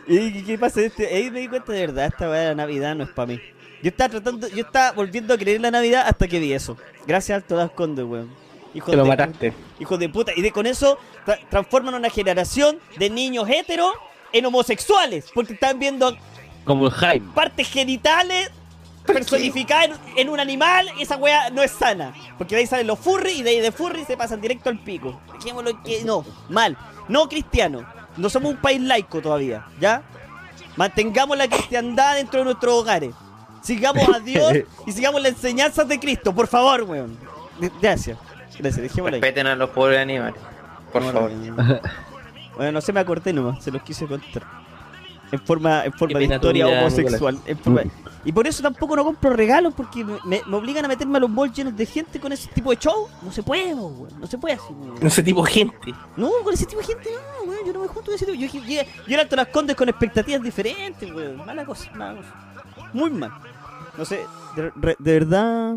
[0.07, 0.81] ¿Y qué- pasa?
[0.81, 1.07] Este?
[1.15, 3.41] Ahí me di cuenta de verdad, esta weá de la Navidad no es para mí.
[3.83, 6.77] Yo estaba tratando, yo estaba volviendo a creer en la Navidad hasta que vi eso.
[7.07, 8.31] Gracias a todas Conde, weón.
[8.75, 9.53] Hijo Te lo de, mataste.
[9.81, 10.33] hijo de puta.
[10.35, 13.93] Y de con eso tra- transforman una generación de niños heteros
[14.33, 15.31] en homosexuales.
[15.35, 16.17] Porque están viendo
[16.65, 17.27] Como el Jaime.
[17.35, 18.51] partes genitales
[19.07, 20.89] personificadas en, en un animal.
[21.01, 22.13] Esa weá no es sana.
[22.39, 24.79] Porque de ahí salen los furry y de ahí de furry se pasan directo al
[24.79, 25.21] pico.
[25.35, 26.77] Dejémoslo que no, mal.
[27.09, 27.85] No cristiano.
[28.17, 30.03] No somos un país laico todavía, ¿ya?
[30.77, 33.15] Mantengamos la cristiandad dentro de nuestros hogares.
[33.63, 34.53] Sigamos a Dios
[34.87, 37.17] y sigamos las enseñanzas de Cristo, por favor, weón.
[37.81, 38.19] Gracias.
[38.59, 39.21] Gracias, dejémoslo ahí.
[39.23, 40.41] Respeten a los pobres animales.
[40.93, 41.31] Por Bueno, favor.
[41.55, 41.81] Bueno,
[42.57, 44.43] Bueno, no se me acordé nomás, se los quise contar.
[45.33, 47.39] En forma, en forma de historia homosexual.
[47.47, 47.83] en forma-
[48.25, 51.53] Y por eso tampoco no compro regalos, porque me, obligan a meterme a los malls
[51.57, 53.09] llenos de gente con ese tipo de show.
[53.23, 54.21] No se puede, no, weón.
[54.21, 54.95] No se puede así, weón.
[55.05, 55.95] Ese tipo de gente.
[56.17, 57.67] No, con ese tipo de gente no, weón.
[57.67, 58.39] Yo no me junto con ese tipo.
[58.39, 61.39] Yo, yo, yo, yo era las condes con expectativas diferentes, weón.
[61.39, 62.35] Mala cosa, mala cosa.
[62.93, 63.33] Muy mal.
[63.99, 64.21] No sé,
[64.55, 65.77] de, re- de verdad,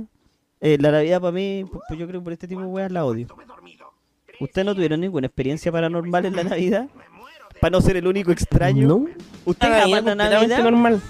[0.62, 2.91] eh, la Navidad para mí, pues, pues yo creo que por este tipo de weas
[2.91, 3.28] la odio.
[4.39, 6.88] ¿Ustedes no tuvieron ninguna experiencia paranormal en la Navidad?
[7.66, 8.88] Para no ser el único extraño.
[8.88, 9.05] No.
[9.43, 10.63] ¿Usted Ah, jamás la Navidad?
[10.63, 11.01] normal.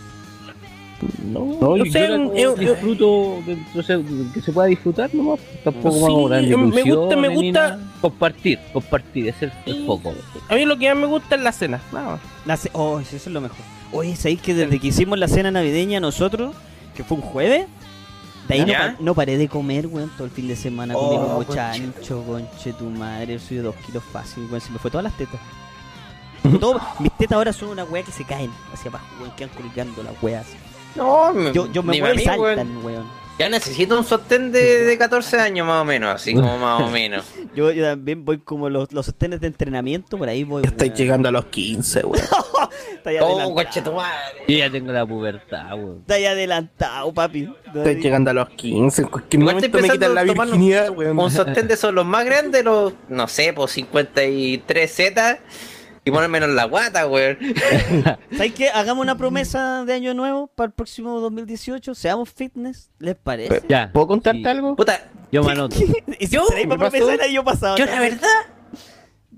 [1.29, 2.07] No, No, no yo, sé,
[2.41, 3.99] yo disfruto dentro, o sea,
[4.33, 5.41] que se pueda disfrutar nomás.
[5.65, 7.79] Tampoco Sí, vamos a me gusta- me gusta-.
[7.99, 10.13] Compartir, compartir, ese es el foco.
[10.47, 11.81] a mí lo que más me gusta es la cena.
[11.91, 12.19] nada más.
[12.45, 13.57] La ce- Oh, eso es lo mejor.
[13.91, 16.55] Oye, ¿sabéis que desde que hicimos la cena navideña nosotros,
[16.95, 17.65] que fue un jueves,
[18.47, 21.17] de ahí no, no paré de comer, weón, todo el fin de semana Oh, comí
[21.21, 21.53] como conche.
[21.55, 25.17] chancho, conche tu madre, soy de dos kilos fácil, weón, se me fue todas las
[25.17, 25.41] tetas.
[26.59, 30.03] Todo- mis tetas ahora son una weá que se caen hacia abajo, weón, quedan colgando
[30.03, 30.45] las weas.
[30.95, 32.55] No, me- Yo, yo me ni muevo y para mí, weón.
[32.57, 33.25] saltan, weón.
[33.37, 36.89] Ya necesito un sostén de, de 14 años más o menos, así como más o
[36.89, 37.25] menos.
[37.53, 40.63] Yo, yo también voy como los, los sostenes de entrenamiento, por ahí voy.
[40.63, 40.97] Ya estáis weón.
[40.97, 42.25] llegando a los 15, weón.
[43.07, 43.53] Oh, adelantado.
[43.53, 44.43] coche tu madre.
[44.47, 45.97] Yo ya tengo la pubertad, weón.
[45.99, 47.47] Está ahí adelantado, papi.
[47.75, 49.01] Estáis llegando a los 15.
[49.03, 51.19] En cualquier Igual momento estoy me quitan la virginidad, weón.
[51.19, 55.39] Un sostén de esos los más grandes, los, no sé, pues 53 Z
[56.05, 57.37] y ponérmelo en la guata, weón.
[58.31, 58.69] ¿Sabes qué?
[58.69, 61.93] Hagamos una promesa de año nuevo para el próximo 2018.
[61.95, 63.63] Seamos fitness, ¿les parece?
[63.67, 63.89] Ya.
[63.91, 64.47] ¿Puedo contarte Sí.
[64.47, 64.75] algo?
[64.75, 65.01] Puta,
[65.31, 65.75] Yo me anoto.
[66.19, 67.75] ¿Y si Yo, me pasó- el año pasado?
[67.77, 68.29] yo la verdad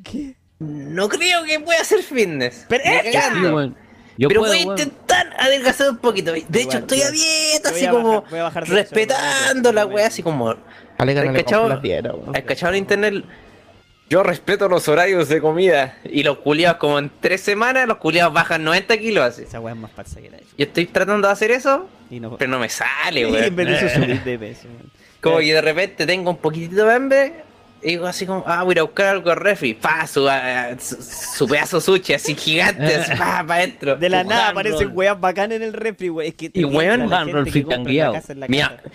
[0.03, 0.35] ¿Qué?
[0.59, 2.65] no creo que pueda hacer fitness.
[2.69, 3.73] Pero Sí.
[4.19, 6.31] Yo Pero puedo, voy a intentar adelgazar un poquito.
[6.31, 8.69] De hecho, Igual, estoy yo- a dieta, así a como bajar- voy a bajar de
[8.69, 10.55] peso, respetando la wea, así como.
[10.97, 11.61] Ale, no ¿Has le cachado?
[11.61, 12.35] compro la dieta, weón.
[12.35, 13.23] ¿Has cachado en internet?
[14.09, 15.97] Yo respeto los horarios de comida.
[16.05, 19.43] Y los culiados, como en tres semanas, los culiados bajan 90 kilos así.
[19.43, 22.19] Esa weá es más falsa que la de Yo estoy tratando de hacer eso, Y
[22.21, 22.37] no.
[22.37, 23.43] pero no me sale, Y weón.
[23.43, 24.67] en vez de eso subir de peso.
[24.67, 24.91] weón.
[25.19, 27.33] Como que de repente tengo un poquitito de hambre
[27.81, 29.73] y digo así como, ah, voy a ir a buscar algo al refri.
[29.73, 33.97] Pa, su, ah, su, su pedazo sushi así gigante, así, pa, pa adentro.
[33.97, 36.27] De la nada aparecen weas bacanas en el refri, weón.
[36.29, 38.13] Es que Y weón, la gente que frito compra en la guiado.
[38.13, 38.89] casa en la Mira, casa.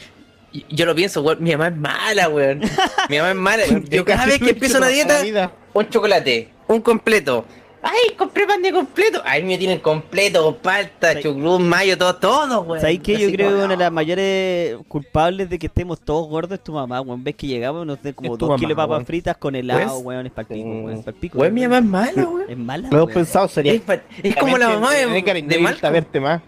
[0.69, 2.61] Yo lo pienso, weón, mi mamá es mala, weón.
[3.09, 3.63] Mi mamá es mala.
[3.91, 7.45] Yo cada vez que empiezo una dieta, un chocolate, un completo.
[7.85, 9.21] Ay, compré pan de completo.
[9.25, 11.23] Ahí me tienen completo, palta, Sí.
[11.25, 12.81] chucrut, mayo, todo, todo, weón.
[12.81, 13.15] ¿Sabes qué?
[13.19, 16.63] Yo Así creo que una de las mayores culpables de que estemos todos gordos es
[16.65, 17.25] tu mamá, weón.
[17.25, 19.07] Ves que llegamos nos den como dos mamá, kilos de papas weón.
[19.07, 20.27] fritas con helado, Pues, weón.
[20.27, 20.99] Es para pico, mm, weón.
[20.99, 21.39] Es pa'l pico.
[21.39, 22.51] Weón, mi mamá es mala, weón.
[22.51, 23.73] Es mala, Lo he pensado, sería.
[23.73, 25.87] Es, pa- es como la mamá de, de, de Malcolm.
[25.87, 26.41] a verte más.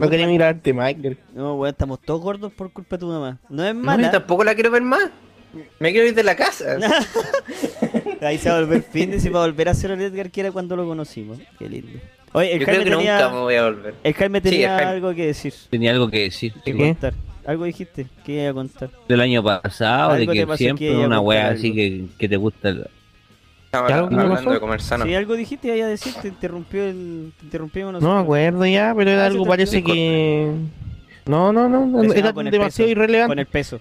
[0.00, 0.26] No quería
[0.74, 1.16] más, Edgar.
[1.34, 3.38] No, weón, estamos todos gordos por culpa de tu mamá.
[3.48, 4.10] No es No, yo mala.
[4.10, 5.10] tampoco la quiero ver más.
[5.80, 6.76] Me quiero ir de la casa.
[8.20, 10.40] Ahí se va a volver fitness y va a volver a ser el Edgar que
[10.40, 11.38] era cuando lo conocimos.
[11.58, 11.98] Qué lindo.
[12.32, 13.94] Oye, el Yo creo Jaime que nunca me voy a volver.
[14.04, 14.90] el Jaime Sí, tenía el Jaime.
[14.92, 15.54] algo que decir.
[15.70, 16.52] Tenía algo que decir.
[16.64, 16.78] Que ¿Qué?
[16.78, 17.14] contar.
[17.46, 18.90] Algo dijiste que iba a contar.
[19.08, 22.36] Del año pasado, Algo de te que siempre que una wea así que, que te
[22.36, 22.68] gusta.
[22.68, 22.86] el-
[23.72, 24.50] hablando pasó?
[24.50, 25.04] de comer sano.
[25.04, 27.32] Si algo dijiste, iba a decir, te interrumpió el.
[27.38, 28.16] Te interrumpimos No nosotros.
[28.16, 30.52] me acuerdo ya, pero Ah, era se algo parece que.
[31.26, 32.82] No, no, no, era demasiado peso.
[32.88, 33.80] irrelevante Con el peso.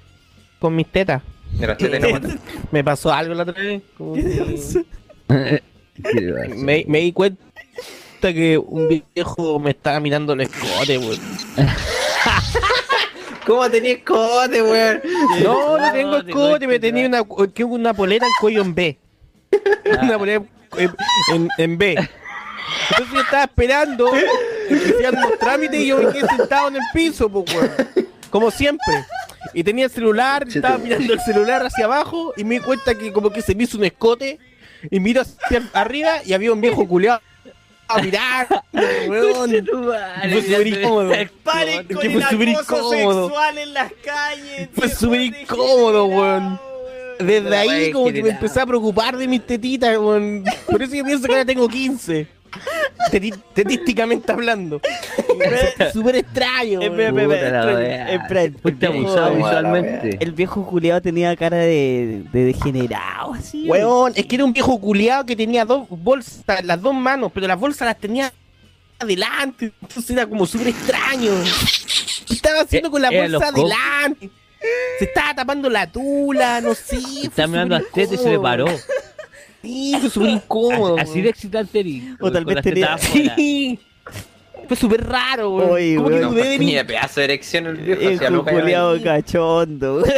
[0.59, 1.21] con mis tetas.
[1.57, 2.27] Guata.
[2.71, 3.81] Me pasó algo la otra vez.
[6.57, 7.37] me, me di cuenta
[8.21, 11.19] que un viejo me estaba mirando el escote, weón.
[13.45, 15.01] ¿Cómo tenías escote, weón?
[15.43, 17.23] No, no tengo Escote, me tenía una,
[17.53, 18.97] que una polera en cuello en B.
[20.01, 20.49] Una en,
[21.33, 22.09] en, en B.
[22.89, 24.11] Entonces yo estaba esperando
[24.69, 27.71] hicieran los trámites y yo me quedé sentado en el piso, pues, weón.
[28.29, 29.05] Como siempre.
[29.53, 33.13] Y tenía el celular, estaba mirando el celular hacia abajo y me di cuenta que
[33.13, 34.39] como que se me hizo un escote
[34.91, 37.21] y miro hacia arriba y había un viejo culeado
[37.87, 38.47] a mirar,
[39.07, 39.49] weón.
[40.29, 41.11] Fue súper incómodo.
[44.73, 45.17] Fue súper.
[45.31, 46.59] Fue incómodo, weón.
[47.19, 50.43] Desde ahí como que me empecé a preocupar de mis tetitas, weón.
[50.69, 52.27] Por eso yo pienso que ahora tengo 15.
[53.11, 54.81] Teti- tetísticamente hablando.
[55.93, 57.31] Súper extraño, Espera, weón.
[57.31, 58.13] espera, Puta la espera, wea.
[58.15, 60.17] espera, el Fuiste viejo- abusado visualmente.
[60.19, 60.65] El viejo
[61.01, 63.67] tenía cara de, de degenerado, así.
[63.67, 67.47] Weón, es que era un viejo culiado que tenía dos bolsas, las dos manos, pero
[67.47, 68.33] las bolsas las tenía
[68.99, 69.71] adelante.
[69.81, 71.31] Entonces era como súper extraño.
[72.27, 73.71] ¿Qué estaba haciendo con la Eran bolsa los cocos.
[73.71, 74.29] adelante?
[74.99, 76.97] Se estaba tapando la tula, no sé.
[77.23, 78.67] Estaba mirando las tetas y se le paró.
[79.61, 80.97] Sí, fue súper incómodo.
[80.97, 81.83] Así de excitante.
[82.19, 82.97] O tal vez tenía-.
[82.97, 83.79] Sí.
[84.67, 86.65] Fue súper raro, que dudé de mí.
[86.67, 88.43] Ni de pedazo de erección el viejo.
[88.43, 89.03] Juliado vaina.
[89.03, 90.03] cachondo.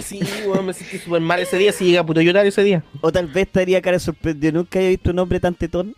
[0.00, 1.72] Sí, weón, me sentí súper mal ese día.
[1.72, 2.84] Si llega a puto llorar ese día.
[3.00, 4.52] O tal vez estaría cara sorprendido.
[4.52, 5.94] Nunca había visto un hombre tan tetón.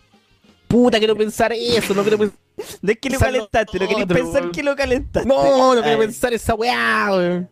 [0.67, 1.93] Puta, quiero pensar eso.
[1.93, 2.37] No quiero pensar.
[2.81, 5.27] No es que lo calentaste, no querías otro, pensar que lo calentaste.
[5.27, 7.49] No, no quiero pensar esa weá, weón.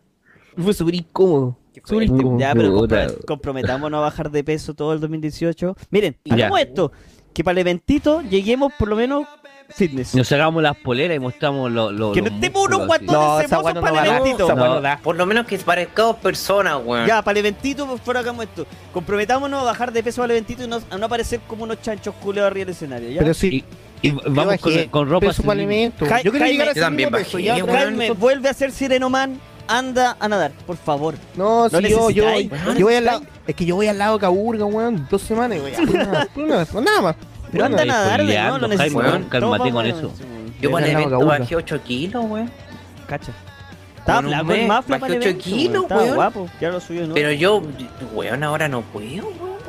[0.56, 1.56] Fue súper incómodo.
[1.84, 2.38] Súper incómodo.
[2.38, 2.86] Ya, pero
[3.26, 5.76] comprometámonos a bajar de peso todo el 2018.
[5.90, 6.34] Miren, Ya.
[6.34, 6.92] hagamos esto.
[7.32, 9.24] Que para el eventito lleguemos por lo menos
[9.68, 10.16] fitness.
[10.16, 11.92] Nos sacamos las poleras y mostramos los.
[11.92, 14.54] Los Que no estemos unos esa hermosos no para el eventito.
[14.54, 14.80] No.
[14.80, 14.98] no.
[15.00, 17.06] Por lo menos que parezcamos personas, weón.
[17.06, 18.66] Ya, para el eventito, por favor, hagamos esto.
[18.92, 21.80] Comprometámonos a bajar de peso para el eventito y no, a no aparecer como unos
[21.80, 23.20] chanchos culeos arriba del escenario, ¿ya?
[23.20, 23.64] Pero sí,
[24.02, 26.06] y vamos con, con ropa peso para alimento.
[26.06, 27.38] Jai- Yo quiero Jaime, llegar a yo también peso.
[27.38, 27.68] ya, weón.
[27.68, 27.78] weón.
[27.98, 31.14] Jaime, vuelve a ser sirenoman, anda a nadar, por favor.
[31.36, 33.22] No, No si yo, yo, yo no voy al lado.
[33.46, 35.06] Es que yo voy al lado de Caburga, weón.
[35.10, 35.80] Dos semanas, y voy a.
[36.04, 37.16] Nada, nada, nada más.
[37.52, 38.98] Pero anda a nadar, spoileando, lo Jaime, necesito.
[39.00, 40.00] weón, cálmate con eso.
[40.00, 40.54] weón.
[40.60, 42.50] Yo para el la evento bajé 8 kilos, weón.
[43.06, 43.32] Cacha.
[43.98, 45.82] Estaba el mes, mafla bajé para el ocho evento, kilos, weón.
[45.84, 46.14] Estaba weón.
[46.14, 47.14] guapo, ya lo subió, ¿no?
[47.14, 47.62] Pero yo,
[48.14, 49.60] weón, ahora no puedo, weón.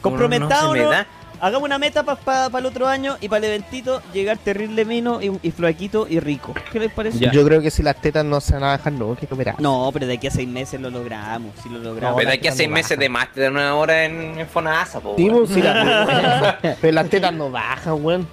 [0.00, 0.90] Comprometado, No se me ¿no?
[0.90, 1.06] da.
[1.42, 5.36] Hagamos una meta para el otro año y para el eventito llegar terrible mino y,
[5.42, 6.54] y flaquito y rico.
[6.70, 7.18] ¿Qué les parece?
[7.18, 7.32] Ya.
[7.32, 9.60] Yo creo que si las tetas no se van a bajar, no, que operar.
[9.60, 11.50] No, pero de aquí a seis meses lo logramos.
[11.60, 12.16] Si lo logramos.
[12.16, 13.00] Pero las hay que tetas hacer no meses bajan.
[13.00, 17.10] de más de una hora en, en Fonasa, po, Sí, pues, si las- Pero las
[17.10, 18.28] tetas no bajan, weón.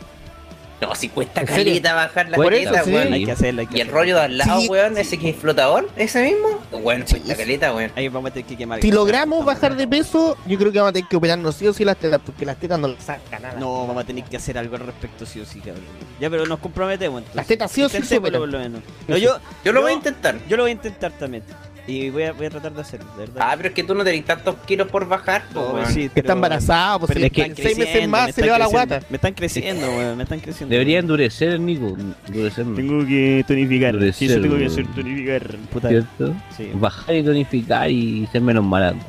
[0.82, 2.92] No, si cuesta caleta bajar la teta, sí.
[2.92, 3.14] weón.
[3.14, 5.30] hay que hacerlo, hay que Y el rollo de al lado, Sí, weón, ese que
[5.30, 6.60] es flotador, ese mismo.
[6.82, 7.92] Bueno, cuesta caleta, weón.
[7.96, 8.82] Ahí vamos a tener que quemar.
[8.82, 11.74] Si logramos bajar de peso, yo creo que vamos a tener que operarnos sí o
[11.74, 13.60] sí las tetas, porque las tetas no le sacan nada.
[13.60, 15.84] No, vamos a tener que hacer algo al respecto, sí o sí, cabrón.
[16.20, 17.36] Ya, pero nos comprometemos entonces.
[17.36, 18.40] Las tetas sí o sí operan.
[18.40, 18.82] por lo menos.
[19.08, 20.38] No, yo, Yo lo voy a intentar.
[20.48, 21.44] Yo lo voy a intentar también.
[21.90, 23.42] Y voy a, voy a tratar de hacerlo, de verdad.
[23.44, 25.88] Ah, pero es que tú no tenés tantos kilos por bajar, po, No, weón.
[25.88, 28.34] sí, Que pero- está embarazada, pues pero si es que en seis meses más me
[28.34, 28.90] se le están va la creciendo.
[28.96, 29.08] guata.
[29.10, 30.72] Me están creciendo, weón, me están creciendo.
[30.74, 31.98] Debería endurecer, Nico.
[32.28, 33.90] Endurecer, Tengo que tonificar.
[33.96, 35.56] Endurecer, Sí, eso tengo que hacer, tonificar.
[35.74, 35.90] Puta.
[35.90, 36.34] ¿cierto?
[36.56, 36.70] Sí.
[36.76, 39.08] Bajar y tonificar y ser menos malandro.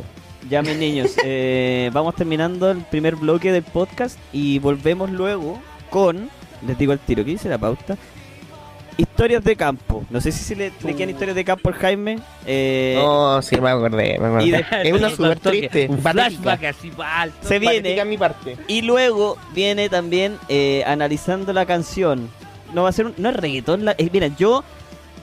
[0.49, 6.29] Ya, mis niños, eh, vamos terminando el primer bloque del podcast y volvemos luego con,
[6.67, 7.97] les digo al tiro, ¿qué dice la pauta?
[8.97, 10.05] Historias de campo.
[10.11, 12.19] No sé si se le, le quedan historias de campo al Jaime.
[12.47, 14.45] Eh, No, sí, me acordé, me acordé.
[14.47, 15.87] Y de- es una súper triste.
[15.89, 17.49] Un flashback así alto.
[17.49, 18.05] se viene.
[18.05, 18.57] mi parte.
[18.69, 22.29] Y luego viene también eh, analizando la canción.
[22.75, 23.85] No va a ser un, no es reggaetón.
[23.85, 24.63] La, eh, mira, yo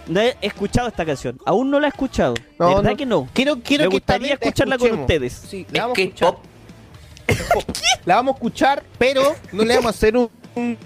[0.07, 1.38] no he escuchado esta canción.
[1.45, 2.34] Aún no la he escuchado.
[2.60, 2.98] No, de verdad no.
[2.98, 3.27] que no.
[3.34, 5.34] Quiero, quiero Me que gustaría la escucharla con ustedes.
[5.34, 6.34] Sí, la vamos a que escuchar.
[6.34, 6.44] pop.
[8.06, 10.77] La vamos a escuchar, pero no le vamos a hacer un, un-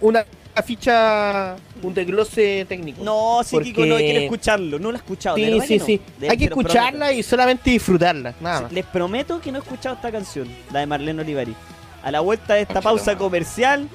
[0.00, 0.24] una
[0.62, 3.02] ficha, un desglose técnico.
[3.04, 4.78] No, sí, Porque- Kiko, no quiero escucharlo.
[4.78, 5.36] No la he escuchado.
[5.36, 5.84] Sí, sí, no.
[5.86, 6.00] sí.
[6.18, 8.62] De- Hay que escucharla y solamente disfrutarla, nada prometo.
[8.62, 8.72] más.
[8.72, 11.54] Les prometo que no he escuchado esta canción, la de Marlene Olivari.
[12.02, 13.88] A la vuelta de esta pausa comercial,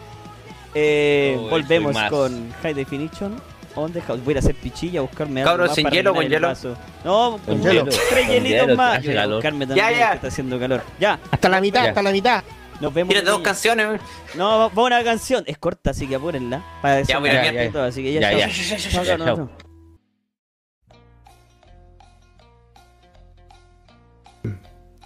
[0.76, 3.36] eh, Oh, volvemos con High Definition.
[3.76, 4.24] On the house.
[4.24, 6.48] Voy a hacer pichilla, a buscarme algo Cabros, más sin para hielo, con el hielo.
[6.48, 6.76] vaso.
[7.04, 7.86] No, con Con hielo.
[7.86, 7.98] hielo.
[8.12, 8.98] Tres hielitos más.
[9.00, 9.36] hace Yo voy a calor.
[9.38, 10.10] buscarme también, Ya, ya.
[10.10, 10.84] que está haciendo calor.
[11.00, 11.90] Ya, Hasta la mitad, Ya.
[11.90, 12.44] hasta la mitad.
[12.84, 13.24] Nos vemos.
[13.24, 14.00] Dos canciones, weón.
[14.36, 15.44] No, vamos a una canción.
[15.48, 16.64] Es corta, así que apúrenla.
[16.82, 17.72] Para Ya, voy a desarrollar cambiar.
[17.74, 18.50] todo, Así que ya, Ya, ya.
[18.90, 19.18] Chao, chao.
[19.18, 19.50] chao.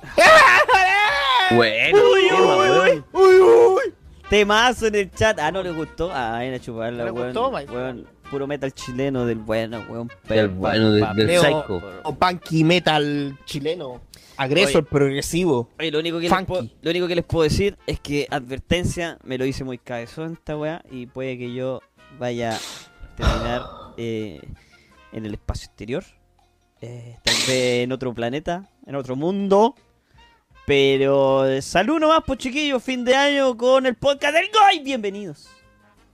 [1.55, 3.03] Bueno, Uy, uy.
[3.13, 3.93] Uy, uy.
[4.29, 5.39] Temazo en el chat.
[5.39, 6.11] Ah, no le gustó.
[6.13, 7.71] Ah, ven a chuparla, ¿No le gustó, Mike?
[7.71, 10.11] Weón, Puro metal chileno del bueno, weón.
[10.27, 11.81] Del bueno, del- psycho.
[12.03, 14.01] O punky metal chileno.
[14.37, 15.69] Agresor, progresivo.
[15.79, 19.17] Oye, lo único, que les puedo, lo único que les puedo decir es que advertencia
[19.23, 21.81] me lo hice muy cabezón esta weá y puede que yo
[22.19, 22.59] vaya a
[23.15, 23.63] terminar
[23.97, 24.39] eh,
[25.11, 26.03] en el espacio exterior.
[26.81, 29.75] eh, tal vez en otro planeta, en otro mundo.
[30.65, 34.83] Pero salud nomás, pues chiquillos, fin de año con el podcast del Goy.
[34.83, 35.47] Bienvenidos.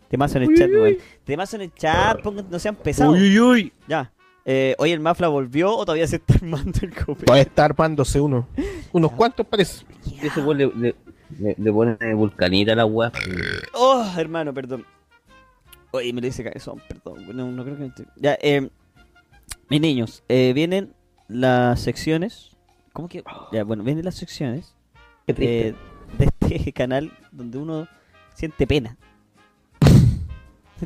[0.10, 0.98] Temazo en el chat, weón.
[1.24, 3.16] Temazo en el chat, no sean pesados.
[3.16, 3.74] Uy, uy, uy.
[3.88, 4.13] Ya.
[4.46, 7.26] Eh, Oye, ¿el Mafla volvió o todavía se está armando el copete?
[7.26, 8.48] Puede estar armándose uno.
[8.92, 9.86] Unos cuantos parece.
[10.22, 10.96] Ese weón le, le,
[11.40, 13.12] le, le pone vulcanita a la weá.
[13.74, 14.86] Oh, hermano, perdón.
[15.92, 17.26] Oye, me lo dice cabezón, perdón.
[17.36, 17.82] No, no creo que...
[17.84, 18.70] me estoy- Ya, eh,
[19.70, 20.94] mis niños, eh, vienen
[21.28, 22.50] las secciones...
[22.94, 23.24] ¿Cómo que...?
[23.52, 24.76] Ya, bueno, vienen las secciones
[25.26, 25.68] Qué triste.
[25.70, 25.76] eh,
[26.18, 26.26] de
[26.56, 27.88] este canal donde uno
[28.36, 28.98] siente pena.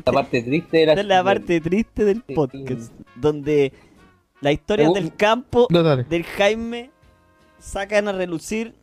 [0.04, 2.92] La parte triste de la Esta es la parte triste del podcast.
[3.16, 3.72] Donde
[4.40, 6.90] las historias del campo No, del Jaime
[7.58, 8.74] sacan a relucir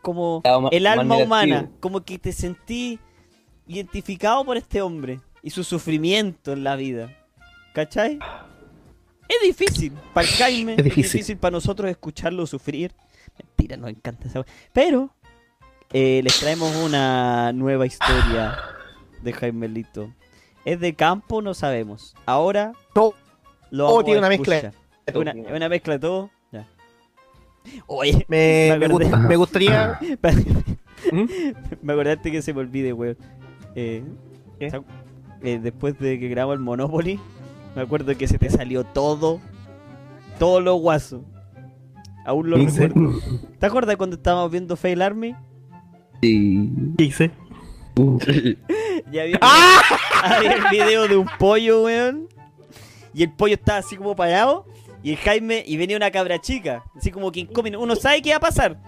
[0.00, 0.42] como
[0.72, 2.98] el alma humana, como que te sentí
[3.66, 7.16] identificado por este hombre y su sufrimiento en la vida.
[7.72, 8.18] ¿Cachai?
[9.28, 11.12] Es difícil para el Jaime, es difícil.
[11.12, 11.36] difícil.
[11.38, 12.92] para nosotros escucharlo sufrir.
[13.38, 14.44] Mentira, nos encanta esa.
[14.72, 15.14] Pero
[15.92, 18.58] eh, les traemos una nueva historia
[19.22, 20.10] de Jaime Lito.
[20.64, 21.42] ¿Es de campo?
[21.42, 22.14] No sabemos.
[22.26, 23.12] Ahora No.
[23.70, 24.72] lo Oh, vamos tiene una mezcla.
[25.06, 26.30] Es una, mezcla de todo.
[26.52, 26.66] Ya.
[27.86, 28.76] Oye, Me,
[29.28, 29.98] Me gustaría.
[31.12, 31.24] ¿Mm?
[31.82, 33.16] me acordaste que se me olvide, weón.
[33.74, 34.04] Eh,
[34.60, 34.70] ¿Qué?
[34.70, 34.84] ¿se acu-
[35.42, 37.18] eh, después de que grabamos el Monopoly,
[37.74, 39.40] me acuerdo que se te salió todo,
[40.38, 41.24] todo lo guaso.
[42.24, 43.18] Aún lo recuerdo.
[43.58, 45.34] ¿Te acuerdas cuando estábamos viendo Fail Army?
[46.22, 46.70] Sí.
[46.96, 47.30] ¿Qué hice?
[49.10, 49.82] Y había, ¡Ah!
[50.22, 52.28] había el video de un pollo, weón.
[53.14, 54.66] Y el pollo estaba así como parado.
[55.02, 56.84] Y el Jaime, y venía una cabra chica.
[56.96, 58.78] Así como que come, uno sabe qué va a pasar.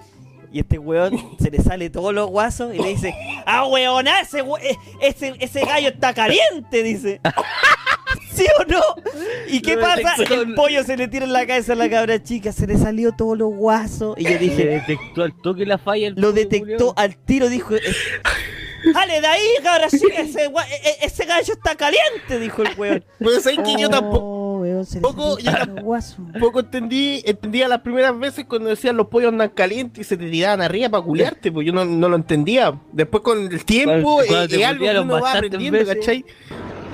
[0.53, 3.13] Y este weón se le sale todos los guasos y le dice,
[3.45, 4.07] ¡Ah, weón!
[4.07, 6.83] Ese, we- eh, ese, ese gallo está caliente!
[6.85, 7.21] Dice.
[8.33, 8.81] ¿Sí o no?
[9.49, 10.15] ¿Y qué pasa?
[10.31, 13.13] El pollo se le tira en la cabeza a la cabra chica, se le salió
[13.13, 14.15] todos los guasos.
[14.19, 16.09] Y yo Le dije, detectó al toque la falla.
[16.09, 17.75] el lo detectó al tiro, dijo.
[18.85, 20.07] Eh, ¡Dale de ahí, cabra chica!
[20.21, 23.05] Ese, e- e- ese gallo está caliente, dijo el weón.
[23.19, 28.47] Pues sabes que yo tampoco, Oh, le Poco- yo tampoco entendí, entendía las primeras veces
[28.47, 31.73] cuando decían los pollos andan calientes y se te tiraban arriba para culiarte, pues yo
[31.73, 32.79] no, no lo entendía.
[32.93, 36.25] Después con el tiempo eh, es algo que culiaron uno va aprendiendo, veces, ¿cachai?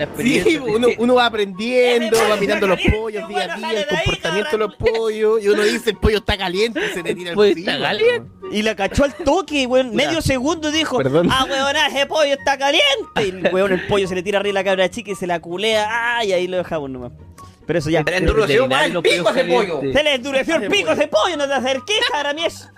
[0.00, 0.62] La Sí, experiencia.
[0.62, 4.74] uno, uno va aprendiendo, va mirando los pollos día a día, el comportamiento de los
[4.76, 8.30] pollos, y uno dice el pollo está caliente se le tira El pollo está caliente.
[8.52, 9.94] Y la cachó al toque, weón.
[9.94, 11.28] Medio segundo dijo, Perdón.
[11.30, 12.86] ah, weón, ese pollo está caliente.
[13.16, 15.26] Y el weón, el pollo se le tira arriba a la cabra chica y se
[15.26, 15.86] la culea.
[15.88, 17.12] Ah, y ahí lo dejamos nomás.
[17.66, 18.02] Pero eso ya.
[18.02, 19.80] Se le endureció el pico a ese pollo.
[19.92, 22.68] Se le endureció el pico a ese pollo, no te acerques, cabra mies.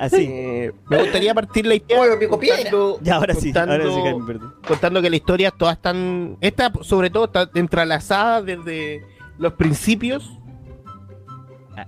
[0.00, 0.26] Así.
[0.28, 2.28] Eh, me gustaría partir la historia piedra.
[2.70, 4.54] contando, Ya, ahora sí, ahora sí, contando- Jaime, perdón.
[4.66, 9.04] contando que las historias todas están, esta sobre todo está entrelazada desde
[9.38, 10.30] los principios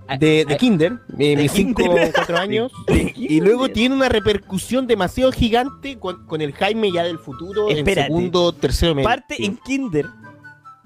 [0.09, 2.09] Ah, de, de Kinder, eh, mis 5 Kinder.
[2.09, 2.72] o 4 años,
[3.14, 8.01] y luego tiene una repercusión demasiado gigante con, con el Jaime ya del futuro, Espérate.
[8.02, 9.06] en segundo, tercero medio.
[9.09, 10.06] Parte en Kinder.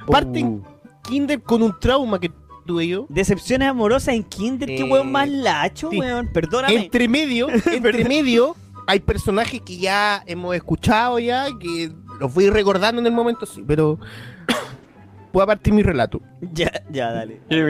[0.09, 0.65] Parte en Uh.
[1.03, 2.31] Kinder con un trauma que
[2.66, 3.06] tuve yo.
[3.09, 4.68] Decepciones amorosas en Kinder.
[4.68, 5.98] Qué Eh, weón más lacho, sí.
[5.98, 6.28] weón.
[6.32, 6.74] Perdóname.
[6.74, 8.55] Entre medio, entre medio,
[8.86, 11.90] hay personajes que ya hemos escuchado ya, que
[12.20, 13.98] los voy recordando en el momento, sí, pero
[15.32, 16.20] voy a partir mi relato.
[16.52, 17.40] Ya, ya, dale.
[17.48, 17.62] Es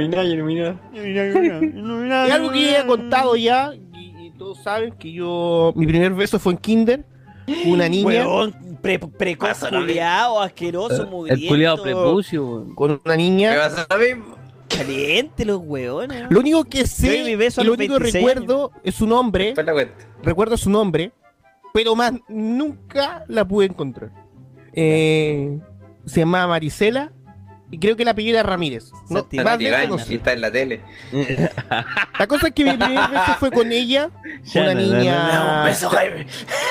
[2.32, 6.39] algo que ya he contado ya, y, y todos saben que yo, mi primer beso
[6.39, 7.05] fue en Kinder,
[7.66, 11.43] una niña, Weón, pre precoz, culiao, asqueroso, mugriento.
[11.43, 12.74] El culiado prepucio, weón.
[12.74, 13.56] con una ¿Qué niña.
[13.56, 14.36] va a ser lo mismo?
[14.69, 16.25] Caliente los weones.
[16.31, 19.55] Lo único que sé, mi beso lo único que 26 recuerdo es su nombre,
[20.23, 21.13] recuerdo su nombre,
[21.73, 24.11] pero más nunca la pude encontrar.
[24.73, 25.59] Eh,
[26.05, 27.13] se llamaba Marisela
[27.71, 28.91] y creo que la apellido era Ramírez.
[29.09, 30.15] No, más de eso no sé.
[30.15, 30.81] está en la tele.
[32.19, 34.11] La cosa es que mi primer beso fue con ella,
[34.45, 36.27] Ya, una no, no, Un niña, beso, Jaime.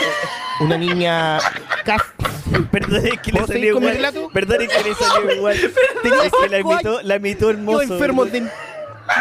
[0.62, 1.40] una niña
[2.72, 4.30] Perdón, es que le ¿Puedo seguir salió igual.
[4.34, 5.58] Perdón, es que le salió igual.
[6.04, 7.84] Tenía que la imitó, la imitó hermoso.
[7.84, 8.46] yo enfermo perdón.
[8.46, 8.52] de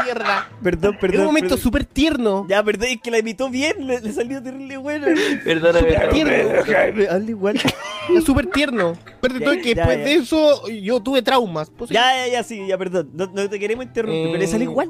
[0.04, 0.48] mierda.
[0.62, 1.14] Perdón, perdón.
[1.14, 1.62] En un momento perdón.
[1.62, 2.46] súper tierno.
[2.48, 5.06] Ya, perdón, es que la imitó bien, le, le salió terrible bueno.
[5.44, 5.90] Perdóname.
[5.90, 6.62] Súper tierno.
[6.64, 7.60] Jaime, hazle igual.
[8.14, 8.92] Es súper tierno.
[9.20, 10.04] Pero Ya, todo es que ya, después ya.
[10.04, 11.70] de eso yo tuve traumas.
[11.70, 13.10] Pues, Ya, ya, ya, sí, ya, perdón.
[13.14, 14.88] No, no te queremos interrumpir, Eh, pero le salió igual.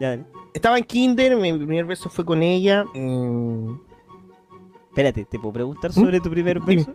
[0.00, 0.24] Ya, dale.
[0.54, 2.84] Estaba en kinder, mi primer beso fue con ella.
[2.94, 3.80] mm,
[4.88, 6.76] Espérate, ¿te puedo preguntar sobre tu primer Dime.
[6.76, 6.94] beso?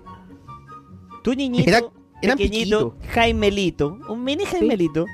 [1.24, 1.82] Tu niñito, Era-
[2.24, 5.06] eran pequeñito, Jaimelito, un mini Jaimelito.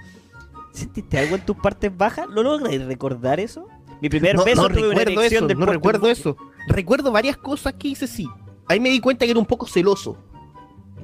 [0.78, 2.28] ¿Sentiste algo en tus partes bajas?
[2.30, 3.68] ¿Lo logras recordar eso?
[4.02, 6.38] Mi primer no, beso no tuve recuerdo eso, del no recuerdo eso.
[6.68, 8.28] Recuerdo varias cosas que hice sí.
[8.68, 10.18] Ahí me di cuenta que era un poco celoso.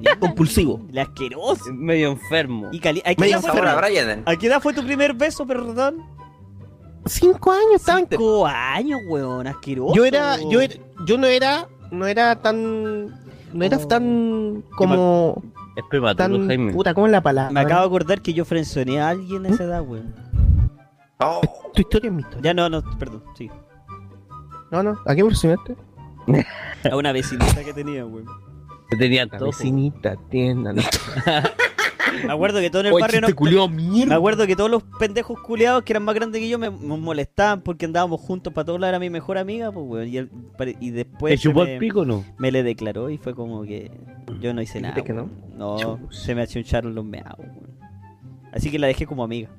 [0.00, 0.80] Ya, compulsivo.
[0.90, 1.64] El asqueroso.
[1.72, 2.68] Medio enfermo.
[2.72, 4.02] Y cali- ¿A qué, Medio edad fue, Sabor a enfermo.
[4.04, 4.22] Brian.
[4.26, 6.04] ¿A qué edad fue tu primer beso, perdón?
[7.06, 9.94] Cinco años en Cinco años, weón, asqueroso.
[9.94, 10.74] Yo era, yo era,
[11.06, 13.06] yo no era, no era tan,
[13.52, 13.86] no era Oh.
[13.88, 15.42] tan como,
[15.76, 16.72] Es prematuro, tan, Jaime.
[16.72, 17.50] puta, ¿cómo es la palabra?
[17.52, 20.14] Me acabo de acordar que yo frenzoneé a alguien a esa edad, weón.
[21.18, 21.40] Oh,
[21.74, 22.42] Tu historia es mi historia.
[22.42, 23.50] Ya no, no, perdón, sí.
[24.70, 25.76] No, no, ¿a qué presionaste?
[26.90, 28.26] A una vecinita que tenía, weón.
[28.90, 29.46] La todo.
[29.46, 30.82] vecinita, tienda, no.
[32.26, 33.26] Me acuerdo que todo en el Oye, barrio no.
[33.28, 36.58] chiste culiao, Me acuerdo que todos los pendejos culiados que eran más grandes que yo
[36.58, 40.28] me, me molestaban porque andábamos juntos para todos lados, era mi mejor amiga, pues, weón.
[40.80, 42.24] Y, después ¿Te se chupó me, el pico o no?
[42.38, 43.90] me le declaró y fue como que
[44.40, 44.94] yo no hice nada.
[45.02, 45.12] Que.
[45.12, 46.16] No, Chus.
[46.24, 47.74] se me achuncharon los meados, weón.
[48.52, 49.50] Así que la dejé como amiga.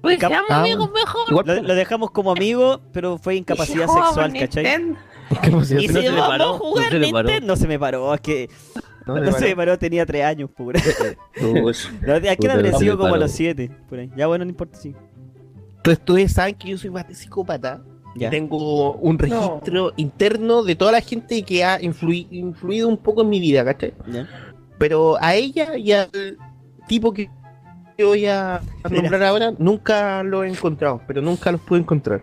[0.00, 1.22] Pues seamos Ah, amigos mejor.
[1.30, 4.94] Igual, Lo, lo dejamos como amigo, pero fue incapacidad sexual, ¿cachai?
[5.44, 6.00] ¿cómo se Y llama?
[6.00, 7.28] se le vamos paró, a jugar no se le paró.
[7.28, 8.50] Nintendo, no se me paró, es que
[9.06, 10.80] No, no, de se me paró, tenía tres años, pura.
[11.40, 13.70] No, ¿A qué Puta, edad habré no sido como a los siete?
[13.88, 14.10] Por ahí.
[14.16, 14.94] Ya bueno, no importa, sí.
[15.78, 17.82] Entonces ustedes saben que yo soy bastante psicópata.
[18.14, 18.28] Ya.
[18.30, 23.30] Tengo un registro interno de toda la gente que ha influi- influido un poco en
[23.30, 23.94] mi vida, ¿cachai?
[24.06, 24.28] Ya.
[24.78, 26.10] Pero a ella y al
[26.86, 27.30] tipo que
[27.98, 32.22] voy a a nombrar ahora, nunca lo he encontrado, pero nunca los pude encontrar.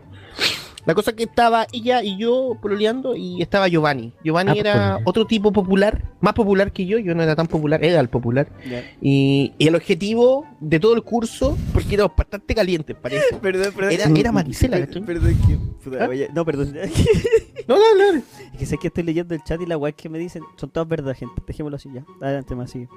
[0.89, 4.11] La cosa es que estaba ella y yo pololeando y estaba Giovanni.
[4.23, 7.45] Giovanni Ah, pues, era otro tipo popular, más popular que yo, yo no era tan
[7.45, 8.51] popular, era el popular.
[8.99, 13.35] Y, y el objetivo de todo el curso, porque era bastante caliente, parece.
[13.39, 13.91] Perdón, perdón.
[13.93, 15.05] Era, era Maricela, ¿cachai?
[15.05, 15.57] Perdón, que.
[15.83, 16.09] puta, ¿Ah?
[16.33, 16.73] no, perdón.
[17.67, 18.23] No, no, no.
[18.53, 20.71] Es que sé que estoy leyendo el chat y las weas que me dicen son
[20.71, 21.39] todas verdad, gente.
[21.45, 22.03] Dejémoslo así ya.
[22.19, 22.87] Adelante, más sigue.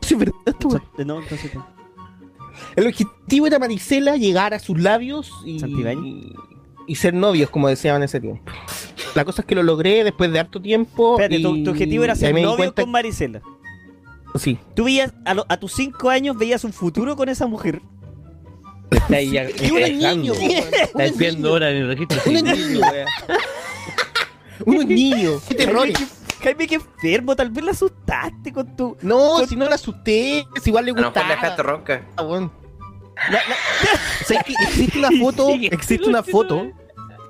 [0.00, 1.52] Sí, verdad, Son- eh, no, entonces.
[2.74, 6.34] El objetivo era Maricela llegar a sus labios y, Santibáñez.
[6.86, 8.42] Y ser novios, como decían en ese tiempo.
[9.14, 11.12] La cosa es que lo logré después de harto tiempo.
[11.20, 13.40] Espérate, tu, y- tu objetivo era ser novio cuenta- con Marisela.
[14.38, 14.58] Sí.
[14.74, 17.80] Tú veías, a, lo- a tus 5 años, veías un futuro con esa mujer.
[18.90, 20.32] Está ahí ya- Y es niño, dejando.
[20.34, 20.50] weón.
[20.52, 21.48] Está Uno es espiando niño.
[21.48, 22.18] ahora en el registro.
[22.18, 22.80] Es civil, niño.
[22.80, 23.06] wea.
[24.64, 25.30] Uno es niño.
[25.48, 25.88] Qué terror.
[26.42, 27.34] Jaime, qué enfermo.
[27.34, 28.96] Tal vez la asustaste con tu.
[29.02, 31.26] No, Con- si no la asusté, si igual le gustaba.
[31.28, 32.06] le dejaste ronca.
[32.16, 32.52] Ah, bueno.
[34.26, 34.54] ¿Sabes qué?
[34.64, 36.66] Existe una foto, existe una foto,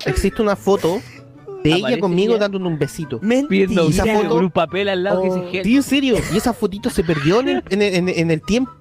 [0.05, 1.01] existe una foto
[1.63, 2.39] de ella Aparece conmigo ya.
[2.39, 3.19] dándole un besito.
[3.21, 3.71] Mentira.
[3.71, 5.63] esa auxilio foto- con un papel al lado que Oh, dice gel.
[5.65, 6.15] sí, en serio.
[6.33, 8.71] Y esa fotito se perdió en el, en en en el tiempo.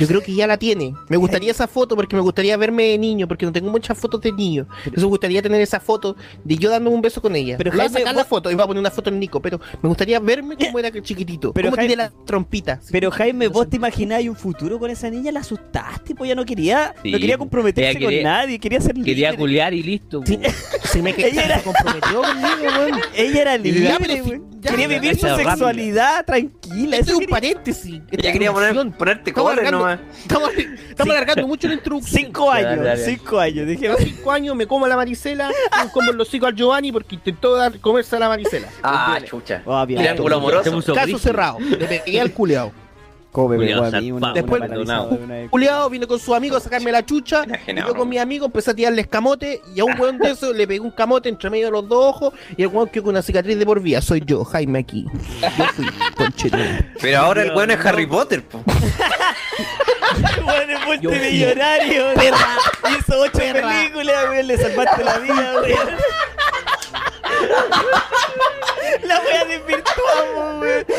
[0.00, 0.94] Yo creo que ya la tiene.
[1.08, 4.20] Me gustaría esa foto porque me gustaría verme de niño, porque no tengo muchas fotos
[4.20, 4.66] de niño.
[4.78, 7.56] Entonces me gustaría tener esa foto de yo dándome un beso con ella.
[7.58, 9.10] Pero Pero voy a Jaime, sacar vos- la foto y voy a poner una foto
[9.10, 11.52] en Nico, pero me gustaría verme como era aquel chiquitito.
[11.52, 12.80] Pero Jaime- tiene la trompita.
[12.90, 16.34] Pero Jaime, No vos te imaginabas un futuro con esa niña, la asustaste, pues ya
[16.34, 19.38] no quería, Sí, no quería comprometerse ella quería- con nadie, quería ser Quería libre.
[19.38, 20.22] culiar y listo.
[20.26, 20.38] Sí,
[20.84, 23.00] se me que- Ella era- se comprometió conmigo, weón.
[23.16, 24.40] Ella era libre, Ya, pero güey.
[24.60, 26.96] ya, quería vivir ya, su sexualidad tranquila.
[26.96, 27.34] Esto eso es un quería.
[27.34, 28.00] paréntesis.
[28.10, 30.50] Ya quería poner, ponerte colores alargando, estamos,
[30.88, 32.24] estamos alargando mucho la introducción.
[32.24, 33.04] Cinco Dale, años, dale.
[33.04, 33.66] cinco años.
[33.66, 35.50] Dije, A los cinco años me como a la Maricela,
[35.92, 38.68] como el hocico al Giovanni porque intentó dar, comerse a la Maricela.
[38.82, 39.62] Ah, chucha.
[39.64, 40.00] Oh, bien.
[40.00, 40.94] Triángulo Se amoroso.
[40.94, 41.58] Caso cerrado.
[41.60, 42.72] Le pegué al culeado.
[43.36, 44.62] Weón, a mí una- Después-
[45.50, 47.44] Culeado vino con sus amigos a sacarme la chucha.
[47.66, 49.60] Y yo con mis amigos empecé a tirarle escamote.
[49.74, 52.14] Y a un weón de eso le pegué un camote entre medio de los dos
[52.14, 52.34] ojos.
[52.56, 54.00] Y el weón quedó con una cicatriz de por vida.
[54.02, 55.04] Soy yo, Jaime aquí.
[55.42, 55.86] Yo fui.
[57.00, 58.62] Pero ahora el weón es Harry Potter, po.
[60.46, 62.34] Weón es multimillonario, weón.
[62.98, 63.68] Hizo ocho Perra.
[63.68, 64.46] películas, weón.
[64.46, 65.94] Le salvaste la vida, weón.
[69.02, 70.86] La wea desvirtuamos, weón.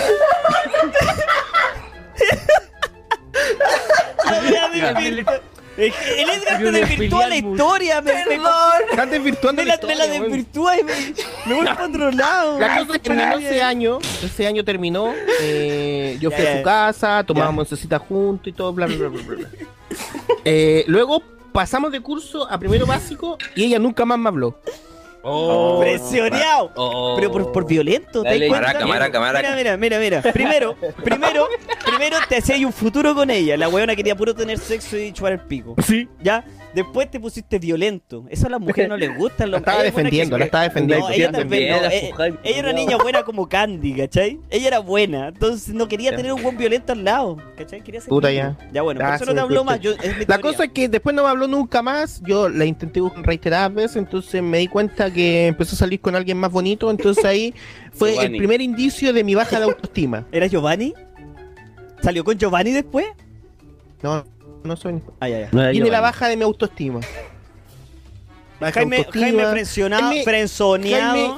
[4.26, 5.55] La wea desvirtuamos.
[5.78, 8.36] Es que El Edgar te desvirtúa la historia, me, me,
[8.90, 10.94] Están desvirtuando me la la, me la historia, desvirtúa y me,
[11.46, 12.60] me voy para otro lado.
[12.60, 16.54] La cosa es que terminó ese año, ese año terminó, eh, yo fui ya.
[16.54, 19.50] a su casa, tomábamos oncecita juntos y todo, bla, bla, bla, bla, bla, bla.
[20.46, 21.22] Eh, luego
[21.52, 24.60] pasamos de curso a primero básico y ella nunca más me habló.
[25.28, 26.72] Oh, Presioneado.
[26.76, 27.16] oh.
[27.18, 28.68] Pero por, por violento, ¿te das Dale, cuenta?
[28.68, 29.56] maraca, maraca, maraca.
[29.56, 30.32] Mira, mira, mira, mira.
[30.34, 31.48] Primero, primero,
[31.84, 33.58] primero te hacías un futuro con ella.
[33.58, 35.74] La weona quería puro tener sexo y chupar el pico.
[35.84, 36.08] Sí.
[36.22, 36.44] ¿Ya?
[36.76, 38.26] Después te pusiste violento.
[38.30, 39.48] Eso a las mujeres no les gusta.
[39.48, 41.10] La estaba defendiendo, la estaba defendiendo.
[41.10, 41.32] Ella
[41.90, 44.42] eh, Ella era una niña buena como Candy, ¿cachai?
[44.50, 45.30] Ella era buena.
[45.30, 47.38] Entonces no quería tener un buen violento al lado.
[47.56, 47.82] ¿Cachai?
[47.82, 48.58] Quería ser Puta, ya.
[48.74, 49.80] Ya bueno, por eso no te habló más.
[49.80, 52.66] Yo, es mi La cosa es que después no me habló nunca más, yo la
[52.66, 56.92] intenté reiteradas veces, entonces me di cuenta que empezó a salir con alguien más bonito,
[56.92, 57.54] entonces ahí
[57.94, 60.26] fue el primer indicio de mi baja de autoestima.
[60.32, 60.94] ¿Era Giovanni?
[62.02, 63.06] ¿Salió con Giovanni después?
[64.04, 64.26] No,
[64.66, 65.02] no soy...
[65.20, 65.50] Ah, ya, ya.
[65.52, 66.12] No era Viene la vale.
[66.12, 67.00] baja de mi autoestima.
[68.60, 69.26] Baja Jaime, autoestima.
[69.26, 71.14] Jaime frencionado, Jaime- frenzoneado.
[71.14, 71.36] Jaime-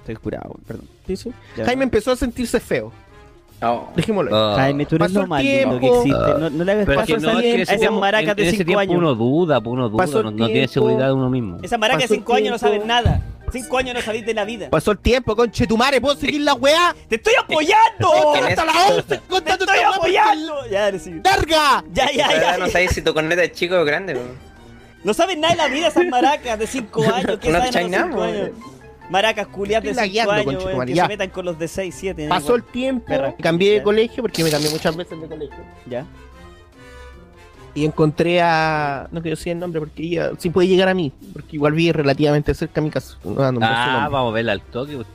[0.00, 0.86] Estoy curado, perdón.
[1.06, 1.32] Sí, sí.
[1.64, 2.92] Jaime empezó a sentirse feo.
[3.60, 3.88] Oh.
[3.96, 4.30] Dejémoslo.
[4.32, 4.54] Oh.
[4.56, 6.10] Jaime, tú eres Pasó lo más lindo que existe.
[6.38, 8.56] No, no le hagas a no, esas- es que a esas maracas de en ese
[8.58, 8.96] 5 tiempo años.
[8.96, 11.58] uno duda, uno duda, no, no tiene seguridad de uno mismo.
[11.62, 13.20] Esas maracas de Pasó el 5 años no saben nada.
[13.52, 14.70] 5 años no sabéis de la vida.
[14.70, 16.94] Pasó el tiempo, conchetumare, ¿puedo seguir la weá?
[17.08, 18.34] ¡Te estoy apoyando!
[18.34, 19.02] ¡Hasta las 11!
[19.44, 20.66] ¡Te estoy apoyando!
[20.70, 21.14] Ya, sí.
[21.24, 21.84] ¡Larga!
[21.92, 22.58] ya, ya, ya.
[22.58, 24.20] no sabéis si tu corneta es chico o grande, po.
[25.04, 27.38] No saben nada de la vida esas maracas de 5 años.
[27.40, 28.22] ¿Qué No saben a cachai los nada, 5 po.
[28.22, 28.50] años?
[29.10, 31.08] Maracas culiadas de Estoy 5 lagueando, años, weón, tu que madre, se ya.
[31.08, 32.28] metan con los de 6, 7.
[32.28, 33.34] Pasó el tiempo, Perra.
[33.40, 33.82] cambié de Ya.
[33.84, 35.56] colegio porque me cambié muchas veces de colegio.
[35.86, 36.04] Ya.
[37.78, 39.08] Y encontré a.
[39.12, 41.12] No quiero decir el nombre porque ella sí puede llegar a mí.
[41.32, 43.16] Porque igual vi relativamente cerca a mi casa.
[43.24, 44.96] No, no, no, Ah, vamos a verla al toque.
[44.96, 45.06] pues.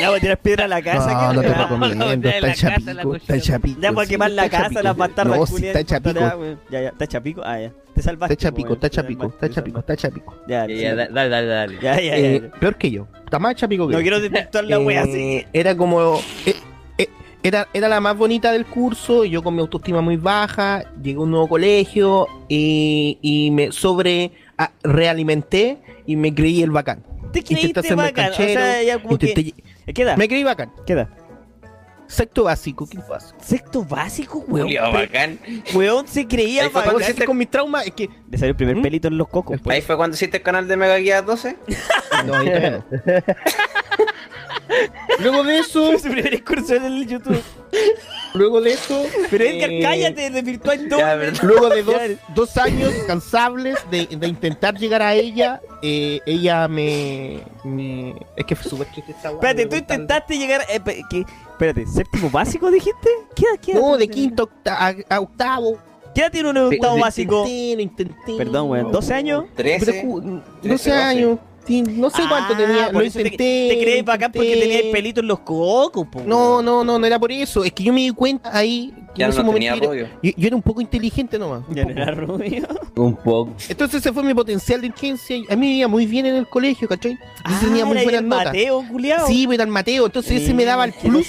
[0.00, 1.12] Ya voy a tirar piedra a la casa.
[1.12, 2.04] No, ¿qué no te recomiendo.
[2.06, 3.14] No, Está en Chapico.
[3.16, 3.40] Está en.
[3.42, 3.80] Chapico.
[3.80, 6.56] Ya, por sí, quemar la casa, las bastardas No, culiadas está en Chapico.
[6.70, 7.42] Ya, ya, está Chapico.
[7.44, 7.72] Ah, ya.
[7.94, 8.32] Te salvaste.
[8.34, 10.34] Está Chapico, está Chapico, está Chapico, está Chapico.
[10.48, 11.74] Ya, Ya, dale, dale, dale.
[11.82, 12.16] ya, ya, ya.
[12.16, 13.06] Eh, peor que yo.
[13.24, 14.02] Está más Chapico que No yo.
[14.02, 15.08] quiero desvirtuar la wea Eh,
[15.42, 15.46] así.
[15.52, 16.18] Era como.
[17.42, 21.16] Era, era la más bonita del curso, y yo con mi autoestima muy baja, llegué
[21.18, 27.02] a un nuevo colegio y, y me sobre ah, realimenté y me creí el bacán.
[27.32, 28.32] Te creíste bacán.
[28.32, 29.54] O canchero, sea, ya como Intenté-
[29.84, 29.92] que.
[29.94, 30.16] ¿Qué edad?
[30.16, 30.72] Me creí bacán.
[30.86, 31.08] ¿Qué edad?
[32.08, 33.38] Sexto básico, quinto básico.
[33.40, 34.66] Sexto básico, weón.
[34.66, 35.38] Julio, bacán.
[35.74, 36.94] Weón se creía Ahí fue bacán.
[36.98, 38.10] cuando Con, con mis traumas es que.
[38.28, 38.82] Le salió el primer ¿Mm?
[38.82, 39.60] pelito en los cocos.
[39.62, 39.76] pues.
[39.76, 41.56] Ahí fue cuando hiciste el canal de Mega Guía 12.
[42.26, 42.84] No, ahí no.
[45.22, 47.42] Luego de eso, Fue su primera excursión en el YouTube.
[48.34, 49.02] luego de eso.
[49.30, 50.98] Pero Edgar, eh, cállate, desvirtual todo.
[51.00, 51.42] Ya, verdad.
[51.42, 51.96] Luego de dos,
[52.34, 58.56] dos años cansables de, de intentar llegar a ella, eh, ella me, me- Es que
[58.56, 60.62] fue súper triste esta Espérate, de tú intentaste llegar.
[60.68, 60.80] eh,
[61.10, 63.08] que- espérate, ¿séptimo básico dijiste?
[63.34, 64.76] ¿Qué qué No, de quinto octa-
[65.08, 65.78] a, a octavo.
[66.14, 67.46] ¿Qué edad tiene un octavo Lo básico?
[67.46, 67.82] Intenté,
[68.12, 68.36] intenté.
[68.36, 69.44] Perdón, weón, ¿12 años?
[69.54, 70.04] Pero, 13.
[70.04, 71.38] ju- 13, 12 años.
[71.68, 72.90] No sé cuánto Ah, tenía.
[72.92, 73.68] Lo eso te- intenté.
[73.74, 74.66] Te, crees bacán porque intenté.
[74.68, 76.22] tenía el pelito en los cocos, po.
[76.26, 77.64] No, no, no, no era por eso.
[77.64, 80.04] Es que yo me di cuenta ahí que Ya en ese no tenía momento rubio.
[80.06, 81.62] era- yo, yo era un poco inteligente nomás.
[81.68, 82.00] un Ya no poco.
[82.00, 82.68] era rubio.
[82.96, 83.54] Un poco.
[83.68, 85.36] Entonces ese fue mi potencial de inteligencia.
[85.48, 87.12] A mí me iba muy bien en el colegio, ¿cachai?
[87.48, 88.44] Yo tenía muy Ah, era buenas el notas.
[88.46, 89.26] Mateo, culiao.
[89.26, 90.06] Sí, pero el Mateo.
[90.06, 91.28] Entonces ese me daba el plus.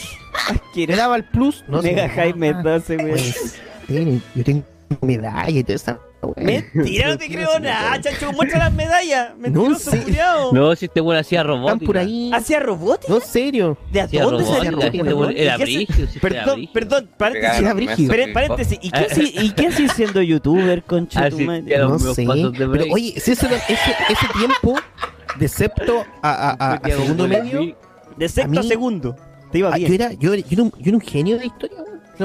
[0.76, 1.64] Me daba el plus.
[1.68, 3.10] No, Mega Jaime ah, 12, weón.
[3.12, 3.56] pues,
[3.88, 4.64] miren, yo tengo
[5.02, 6.00] medalla y toda esa.
[6.28, 6.64] Weá.
[6.74, 8.32] Mentira, no te creo nada, chacho.
[8.34, 9.36] Muestra las medallas.
[9.38, 10.04] Mentiroso, sé.
[10.04, 10.52] culiao.
[10.54, 11.74] No, si este weón hacía robótica.
[11.74, 12.32] Están por ahí.
[12.34, 13.14] ¿Hacía robótica?
[13.14, 13.78] No, serio.
[13.92, 15.16] ¿De a Hacía dónde robótica, robótica, robótica?
[15.16, 17.60] weón Era ¿Y qué hace- brígido, Perdón, paréntesis.
[17.60, 18.14] Era brígido.
[18.34, 18.80] Paréntesis.
[18.82, 21.78] ¿Y qué así, ¿y qué así siendo youtuber, concha Así tu madre?
[21.78, 22.26] No sé.
[22.26, 24.76] Pero, oye, si ese, ese, ese tiempo
[25.40, 27.76] de septo a, a, a- a segundo medio.
[28.18, 29.16] De sexto a a mí- segundo.
[29.52, 29.94] Te iba ah, yo, bien.
[30.02, 31.78] era, yo, era, yo, era un, yo era un genio de la historia.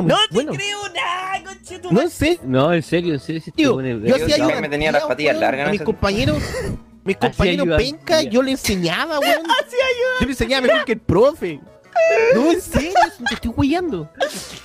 [0.02, 0.52] No te bueno.
[0.52, 2.38] creo nada, concha tu No sé.
[2.44, 3.40] No, en serio, en serio.
[3.42, 4.60] si este Tío, es yo hacía yo ayuda.
[4.60, 6.42] me tenía las patillas largas, A mis compañeros,
[7.04, 7.76] mis compañeros ayuda.
[7.76, 9.42] penca, yo le enseñaba, weón.
[10.20, 11.60] Yo le enseñaba mejor que el profe.
[12.34, 12.92] No, en serio,
[13.26, 14.10] te estoy huellando.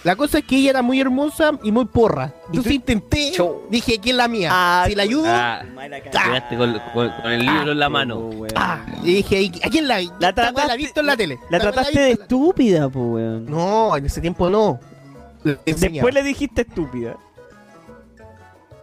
[0.03, 2.33] La cosa es que ella era muy hermosa y muy porra.
[2.47, 3.63] Entonces intenté, Chau.
[3.69, 4.49] dije, ¿quién es la mía?
[4.51, 5.63] Ah, si la ayudo, Ah,
[6.49, 8.29] con, con- con el libro en la mano.
[8.55, 8.85] ah.
[9.03, 11.39] Y dije, ¿a quién la La trataste- la he visto en la tele.
[11.49, 13.45] La weá trataste de la- estúpida, po, weón.
[13.45, 14.79] No, en ese tiempo no.
[15.43, 15.57] Le.
[15.65, 17.17] Después le dijiste estúpida.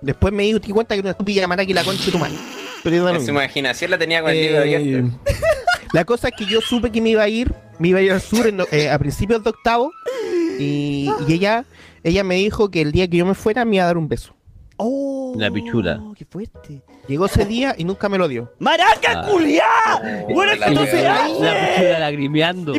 [0.01, 2.37] Después me di cuenta que era una estúpida llamada que la concha de tu madre.
[2.83, 5.19] Pero En su imaginación la tenía con el libro Eh, abierto.
[5.93, 8.13] La cosa es que yo supe que me iba a ir, me iba a ir
[8.13, 9.91] al sur en eh, a principios de octavo
[10.59, 11.65] y, y ella,
[12.05, 14.09] ella me dijo que el día que yo me fuera me iba a dar un
[14.09, 14.35] beso.
[14.77, 16.01] Oh, La pichula.
[16.17, 16.83] Qué fuerte.
[17.07, 18.53] Llegó ese día y nunca me lo dio.
[18.59, 19.27] ¡Maraca, Ah.
[19.31, 19.65] culiá!
[20.29, 21.33] Oh, ¡Bueno, la entonces ahí!
[21.41, 22.75] La pichula lagrimeando.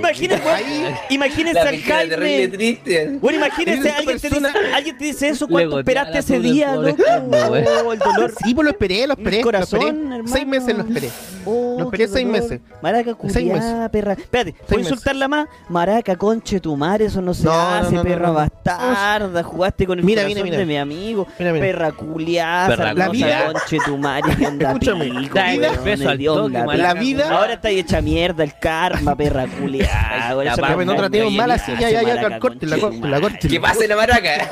[1.09, 2.47] Imagínense, al Jaime.
[2.49, 3.17] triste.
[3.21, 7.01] Bueno, imagínense, alguien te, dice, alguien te dice eso, ¿cuánto esperaste ese día, loco?
[7.31, 8.33] Oh, el dolor.
[8.43, 9.37] Sí, pues lo esperé, lo esperé.
[9.37, 10.05] Mi corazón, lo esperé.
[10.15, 10.27] hermano.
[10.27, 11.09] Seis meses lo esperé.
[11.45, 12.41] Oh, Lo esperé seis dolor.
[12.41, 12.61] meses.
[12.81, 14.13] Maraca culiá, perra.
[14.13, 15.47] Espérate, ¿puedo insultarla más?
[15.69, 19.43] Maraca, conche tu madre, eso no se No, hace, no, no, perra bastarda.
[19.43, 20.57] Jugaste con el Mira, corazón mira, mira.
[20.59, 21.27] de mi amigo.
[21.37, 23.45] Perra culiá, Perra la culiá.
[23.45, 26.65] conche tu madre que anda Escúchame, pico, la vida- weón, beso al hedionda, toque, perra.
[26.65, 30.85] maraca, La vida- Ahora está hecha mierda el karma, perra La esa papa, Ya, pues,
[30.87, 32.97] no perra tratemos culiá, mal así, ya, ya, ya, maraca, corte, la conche tu corte,
[32.99, 33.21] la madre.
[33.21, 33.47] corte.
[33.47, 34.49] ¿Qué pasa en la maraca?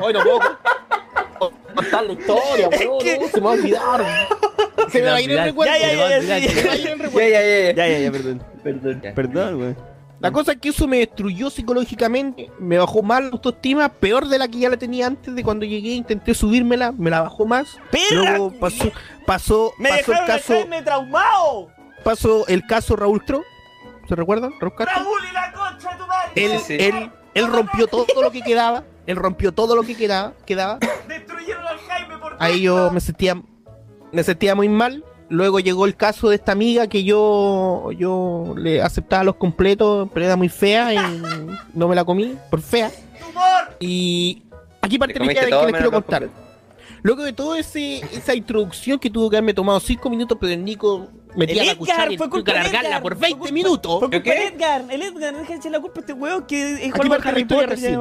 [0.00, 0.40] Hoy no puedo
[1.74, 4.06] contar la historia, weón, que- no, se me va a olvidar.
[4.90, 5.72] Se me va a ir el recuerdo.
[5.74, 6.46] Ya, ya, se me va a ya, sí.
[7.14, 7.72] Ya, ya, ya.
[7.72, 8.42] Ya, ya, ya, perdón.
[8.62, 9.02] Perdón.
[9.14, 9.74] Perdón, güey.
[10.20, 14.38] La cosa es que eso me destruyó psicológicamente, me bajó más la autoestima, peor de
[14.38, 17.78] la que ya la tenía antes de cuando llegué, intenté subírmela, me la bajó más.
[18.12, 18.90] Luego pasó,
[19.26, 21.68] pasó, Me pasó el caso, Jaime traumado.
[22.02, 23.42] pasó el caso Raúl Tro.
[24.08, 24.52] ¿Se recuerdan?
[24.58, 24.74] Raúl.
[24.88, 26.30] Raúl y la concha de tu madre.
[26.34, 26.76] Él, Sí, sí.
[26.80, 30.78] él, él rompió todo lo que quedaba, él rompió todo lo que quedaba, quedaba.
[31.06, 33.40] Destruyeron al Jaime por Ahí yo me sentía,
[34.10, 35.04] me sentía muy mal.
[35.30, 40.24] Luego llegó el caso de esta amiga que yo, yo le aceptaba los completos, pero
[40.26, 41.22] era muy fea y
[41.74, 42.90] no me la comí por fea.
[43.20, 43.42] tumor.
[43.78, 44.42] Y
[44.80, 46.28] aquí parte Te la comiste idea de todo que les quiero contar.
[47.02, 50.64] Luego de todo ese esa introducción que tuvo que haberme tomado 5 minutos, pero el
[50.64, 53.20] Nico metía El la cuchara y fue tuve culpa que del alargarla Edgar, por fue
[53.28, 53.98] 20 culpa- minutos.
[54.00, 54.46] Fue culpa ¿Qué?
[54.48, 54.84] Edgar.
[54.90, 57.66] El Edgar, dejes la culpa a este weón que es Aquí Juan parte la historia
[57.66, 58.00] recién.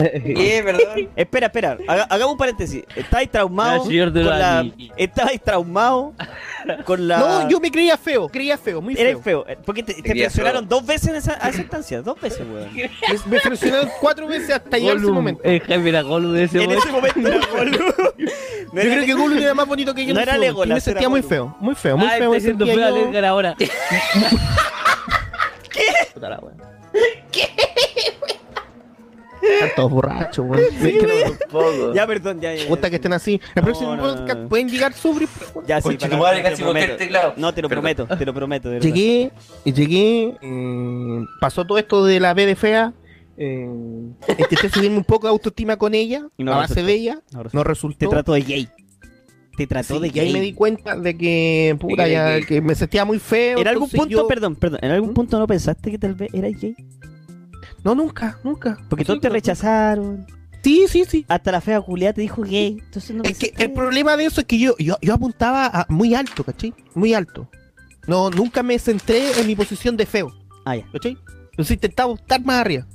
[0.00, 0.62] ¿Qué?
[0.64, 1.08] Perdón.
[1.16, 2.84] Espera, espera, haga- hagamos un paréntesis.
[2.96, 4.66] Estáis traumado con la...
[4.96, 6.14] Estabais traumado
[6.84, 7.18] con la...
[7.18, 9.44] No, yo me creía feo, creía feo, muy Eres feo.
[9.44, 10.78] feo, eh, porque te, te presionaron feo.
[10.78, 12.70] dos veces en esa, a esa instancia, dos veces, weón.
[12.74, 12.88] Me,
[13.26, 15.42] me presionaron cuatro veces hasta llegar a ese momento.
[15.44, 16.84] El Jaime era Gollum de ese En momento.
[16.84, 17.78] ese momento era Gollum.
[18.72, 20.14] No Yo creo que Gollum era más bonito que yo.
[20.14, 22.30] No era ese momento, y Me Legolas, sentía muy feo, muy feo, muy ah, feo.
[22.30, 23.56] me está siendo feo yo- al Edgar ahora.
[26.20, 26.52] La wea.
[29.42, 30.62] Están todos borrachos, weón.
[30.80, 31.94] No- Poco.
[31.94, 32.66] Ya, perdón, ya, ya.
[32.66, 33.40] Gusta que estén así.
[33.54, 35.26] El próximo no, no, podcast pueden llegar sobre.
[35.66, 37.34] Ya, sí, para- madre, te casi el teclado.
[37.36, 37.82] No, te lo Perdón.
[37.82, 38.78] prometo, te lo prometo.
[38.78, 39.30] Llegué,
[39.64, 42.92] y llegué, eh, pasó todo esto de la B de fea.
[43.42, 43.66] eh,
[44.38, 47.22] intenté subirme un poco de autoestima con ella, Y no a base de ella.
[47.52, 48.04] No resultó.
[48.04, 48.68] No Te trató de gay.
[49.56, 50.32] Te trató Sí, de y ahí gay.
[50.34, 53.58] me di cuenta de que, puta, ya, que- me sentía muy feo.
[53.58, 55.14] En algún punto, yo- perdón, perdón, en algún ¿Mm?
[55.14, 56.74] punto no pensaste que tal vez eras gay.
[57.84, 58.78] No, nunca, nunca.
[58.88, 59.34] Porque todos te no.
[59.34, 60.26] rechazaron.
[60.62, 61.24] Sí, sí, sí.
[61.28, 62.76] Hasta la fea culiada te dijo gay.
[62.84, 65.66] Entonces no me Es que el problema de eso es que yo, yo, yo apuntaba
[65.66, 66.74] a muy alto, ¿cachai?
[66.94, 67.48] Muy alto.
[68.06, 70.30] No, nunca me centré en mi posición de feo,
[70.66, 70.84] Ah, ya.
[70.92, 71.16] ¿cachai?
[71.52, 72.86] Entonces intentaba estar más arriba.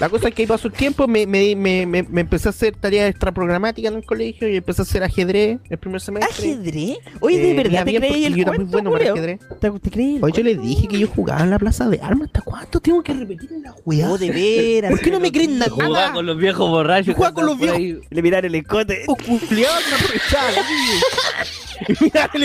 [0.00, 2.74] La cosa es que pasó el tiempo, me, me, me, me, me empecé a hacer
[2.76, 6.52] tareas extraprogramáticas en el colegio y empecé a hacer ajedrez el primer semestre.
[6.52, 6.98] ¿Ajedrez?
[7.20, 9.40] Oye, ¿de Eh, verdad te creí el yo era muy bueno para ajedrez.
[9.60, 12.00] ¿Te, te creí el Hoy yo le dije que yo jugaba en la plaza de
[12.00, 12.28] armas.
[12.28, 14.10] ¿Hasta cuánto tengo que repetir en la weá?
[14.10, 14.90] Oh, de veras.
[14.92, 15.70] ¿Por qué no me creen nada?
[15.70, 17.14] Jugaba con los viejos borrachos.
[17.14, 17.98] Jugaba con los ahí.
[18.10, 19.04] Le miraron el escote.
[19.06, 19.72] Oh, culiao,
[22.00, 22.42] mira el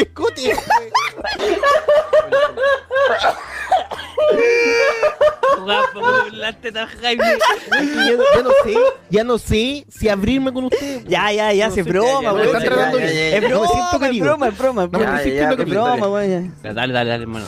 [7.02, 7.24] Jaime.
[7.28, 8.76] Ya, ya no sé,
[9.10, 11.04] ya no sé si abrirme con ustedes.
[11.06, 12.46] Ya, ya, ya, No se broma, güey.
[12.52, 13.38] ya, ya.
[13.38, 14.84] Es broma, es broma, es broma.
[14.84, 15.18] es No me broma.
[15.18, 16.30] Ya, siento ya, que broma, güey.
[16.30, 17.46] Dale, dale, dale, hermano.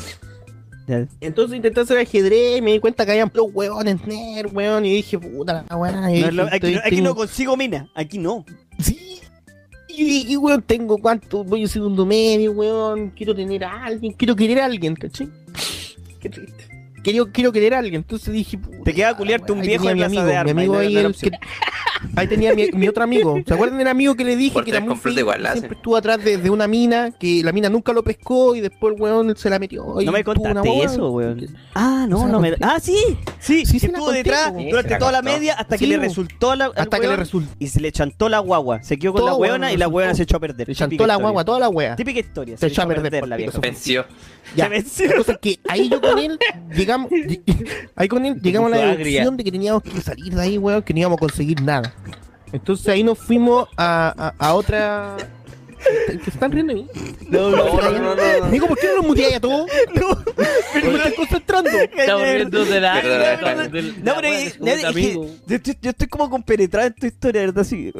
[1.22, 4.86] Entonces intenté hacer ajedrez y me di cuenta que habían los huevones nerd, weón.
[4.86, 5.92] Y dije, puta la weá.
[5.92, 7.88] No, aquí, estoy- no- aquí tengo- no consigo mina.
[7.94, 8.44] Aquí no.
[8.80, 8.99] Sí.
[9.90, 13.10] Y dije, weón, tengo cuánto, voy a segundo medio, weón.
[13.10, 15.28] Quiero tener a alguien, quiero querer a alguien, ¿cachai?
[16.20, 16.66] Qué triste.
[17.04, 17.96] Quiero, quiero querer a alguien.
[17.96, 21.32] Entonces dije, Te queda culiarte un viejo en mi amigo, Mi amigo ahí, el que-
[22.16, 23.40] ahí tenía mi, mi otro amigo.
[23.46, 26.24] ¿Se acuerdan del amigo que le dije Por que era muy igual Siempre estuvo atrás
[26.24, 29.50] de, de una mina, que la mina nunca lo pescó y después el weón se
[29.50, 30.00] la metió.
[30.02, 31.48] y No me contaste eso, weón.
[31.76, 32.58] Ah, No no, se me.
[32.62, 32.96] Ah, sí.
[33.40, 34.54] Sí, Sí, que se la estuvo conté, detrás.
[34.58, 36.72] Sí, durante se toda la media hasta que Sí, le resultó la.
[36.76, 37.54] Hasta que le resultó.
[37.60, 38.82] Y se le chantó la guagua.
[38.84, 40.68] Se quedó con Todo, la huevona y la huevona se echó a perder.
[40.68, 41.22] Le Típica chantó la historia.
[41.22, 41.96] guagua, toda la wea.
[41.96, 42.58] Típica historia.
[42.58, 43.52] Se echó a perder por la vieja.
[43.52, 43.62] pico.
[43.70, 44.06] Venció.
[44.56, 44.66] Ya.
[44.66, 45.08] Se venció.
[45.10, 46.40] La cosa es que ahí yo con él
[46.76, 47.12] llegamos,
[47.96, 50.82] ahí con él llegamos a la deducción de que teníamos que salir de ahí, weón,
[50.82, 51.89] que no íbamos a conseguir nada.
[52.52, 55.18] Entonces ahí nos fuimos a, a, a otra.
[56.08, 56.88] ¿Que se están riendo de mí?
[57.30, 58.46] No, No, no, no.
[58.46, 59.70] Amigo, ¿por qué no nos muteáis a todos?
[59.96, 60.24] no.
[60.74, 61.70] Pero me estoy concentrando.
[61.70, 62.96] Estamos viendo de la.
[64.04, 64.30] No, pero
[65.48, 65.56] yo,
[65.86, 67.64] estoy, como compenetrado en tu historia, ¿verdad?
[67.64, 67.94] Sí.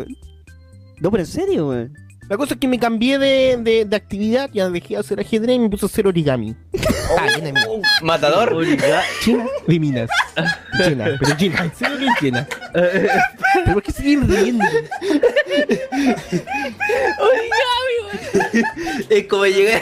[1.00, 2.09] No, pero en serio, weón.
[2.30, 5.56] La cosa es que me cambié de, de, de actividad, ya dejé de hacer ajedrez
[5.56, 6.56] y me puse a hacer origami.
[7.18, 7.92] Ah, llena de minas.
[8.04, 8.56] Matador.
[9.24, 10.10] China de minas.
[10.86, 12.48] China, pero China, serio que es China.
[12.72, 14.64] ¿Pero por qué siguen riendo?
[19.10, 19.82] Es como llegar.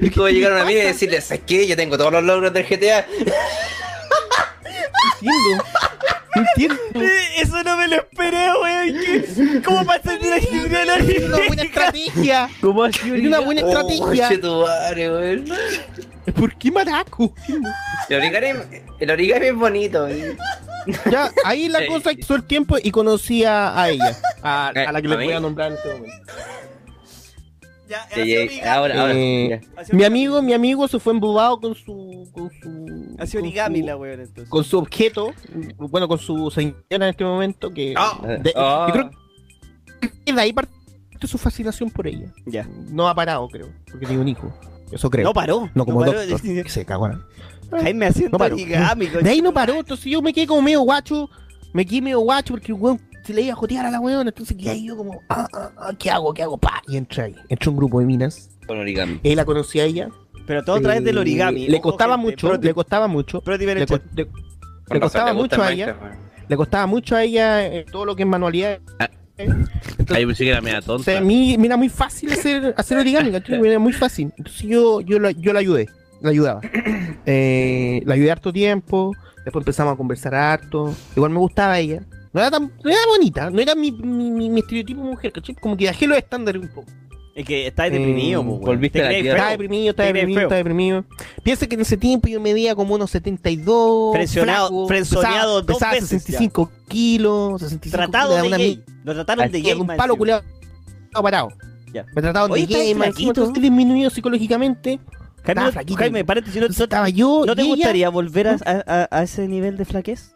[0.00, 1.66] Es como llegar a una amiga y decirle, ¿sabes qué?
[1.66, 3.04] Yo tengo todos los logros del GTA.
[5.20, 5.64] entiendo.
[6.34, 6.76] No entiendo.
[6.94, 7.10] Eh,
[7.42, 9.00] Eso no me lo esperé, weón.
[9.04, 12.48] ¿Qué- ¿Cómo pasa de la genial a Es una buena estrategia.
[12.60, 13.14] ¿Cómo ha sido?
[13.16, 14.28] Es una buena Oh, estrategia.
[14.28, 15.44] chetumare, weón.
[16.34, 17.34] ¿Por qué maraco?
[18.08, 18.60] El origami,
[18.98, 20.04] el origami es bonito.
[20.04, 20.36] weón.
[21.10, 24.16] Ya, ahí la Eh, cosa pasó el tiempo y conocí a, ella.
[24.42, 25.24] A, Eh, a la que ¿a les mí?
[25.26, 26.16] voy a nombrar en este momento.
[27.88, 29.12] Ya, ahora, ahora.
[29.14, 29.60] Eh,
[29.92, 32.28] mi amigo, mi amigo se fue embobado con su.
[32.32, 33.16] con su.
[33.16, 34.48] Con origami su- la weón, entonces.
[34.48, 35.32] con su objeto,
[35.76, 38.86] bueno, con su señora en este momento, que Ah, de- ah.
[38.88, 39.10] yo creo
[40.24, 40.72] que de ahí parte
[41.26, 42.32] su fascinación por ella.
[42.44, 42.68] Ya.
[42.90, 44.52] No ha parado, creo, porque tiene un hijo.
[44.92, 45.24] Eso creo.
[45.24, 45.70] No paró.
[45.74, 46.26] No como no paró.
[46.26, 47.08] doctor, que se cagó.
[47.70, 49.06] Jaime haciendo No origami.
[49.06, 51.28] De ahí no paró, entonces yo me quedé como medio guacho,
[51.72, 54.26] me quedé medio guacho porque el weón se le iba a jotear a la weón,
[54.28, 56.32] entonces quedé ahí yo como, ah, ah, ah, ¿qué hago?
[56.34, 56.58] ¿Qué hago?
[56.58, 59.20] Pa, y entré ahí, entré un grupo de minas, Con origami.
[59.22, 60.08] él la conocía a ella.
[60.46, 61.68] Pero todo a través del Eh, origami.
[61.68, 63.40] Le Ojo, costaba gente, mucho, le costaba mucho.
[63.40, 64.28] pro tip en el Le, co- le-
[64.90, 65.96] le costaba mucho a el ella,
[66.46, 68.78] le costaba mucho a ella eh, todo lo que es manualidad.
[68.98, 69.08] Ah.
[69.38, 71.18] Entonces, Ahí pensé que era media o sea, tonta.
[71.18, 74.32] a mí me era muy fácil hacer, hacer origami, era muy fácil.
[74.36, 75.88] Entonces yo, yo, la, yo la ayudé,
[76.20, 76.60] la ayudaba.
[77.26, 79.12] Eh, la ayudé harto tiempo,
[79.44, 80.94] después empezamos a conversar harto.
[81.16, 82.02] Igual me gustaba ella.
[82.34, 85.54] No era tan, no era bonita, no era mi, mi, mi, estereotipo mujer, ¿cachai?
[85.54, 86.90] Como que bajé los estándares un poco.
[87.34, 88.60] Es que estáis deprimido, Eh, weón.
[88.60, 89.30] volviste Te a la tierra.
[89.36, 91.04] Estaba deprimido, estaba Te deprimido, estaba deprimido.
[91.42, 94.14] Piensa que en ese tiempo yo medía como unos 72.
[94.14, 98.84] Frenzoneado- flaco, frenzoneado dos pesaba veces 65 kilos, 65 Tratado kilos, de gay.
[99.04, 99.72] Lo trataron de gay.
[99.72, 100.16] un palo encima.
[100.16, 100.42] culeado
[101.22, 101.48] parado.
[101.92, 102.04] Ya.
[102.14, 103.44] Me trataban Oye, de gay, flaquito.
[103.46, 104.98] estoy disminuido psicológicamente.
[104.98, 105.98] Jaime, Estaba no- flaquito.
[105.98, 107.44] Jaime, párate, si no, no- estaba yo.
[107.46, 110.32] ¿no te ella- gustaría volver a, a- a ese nivel de flaquez?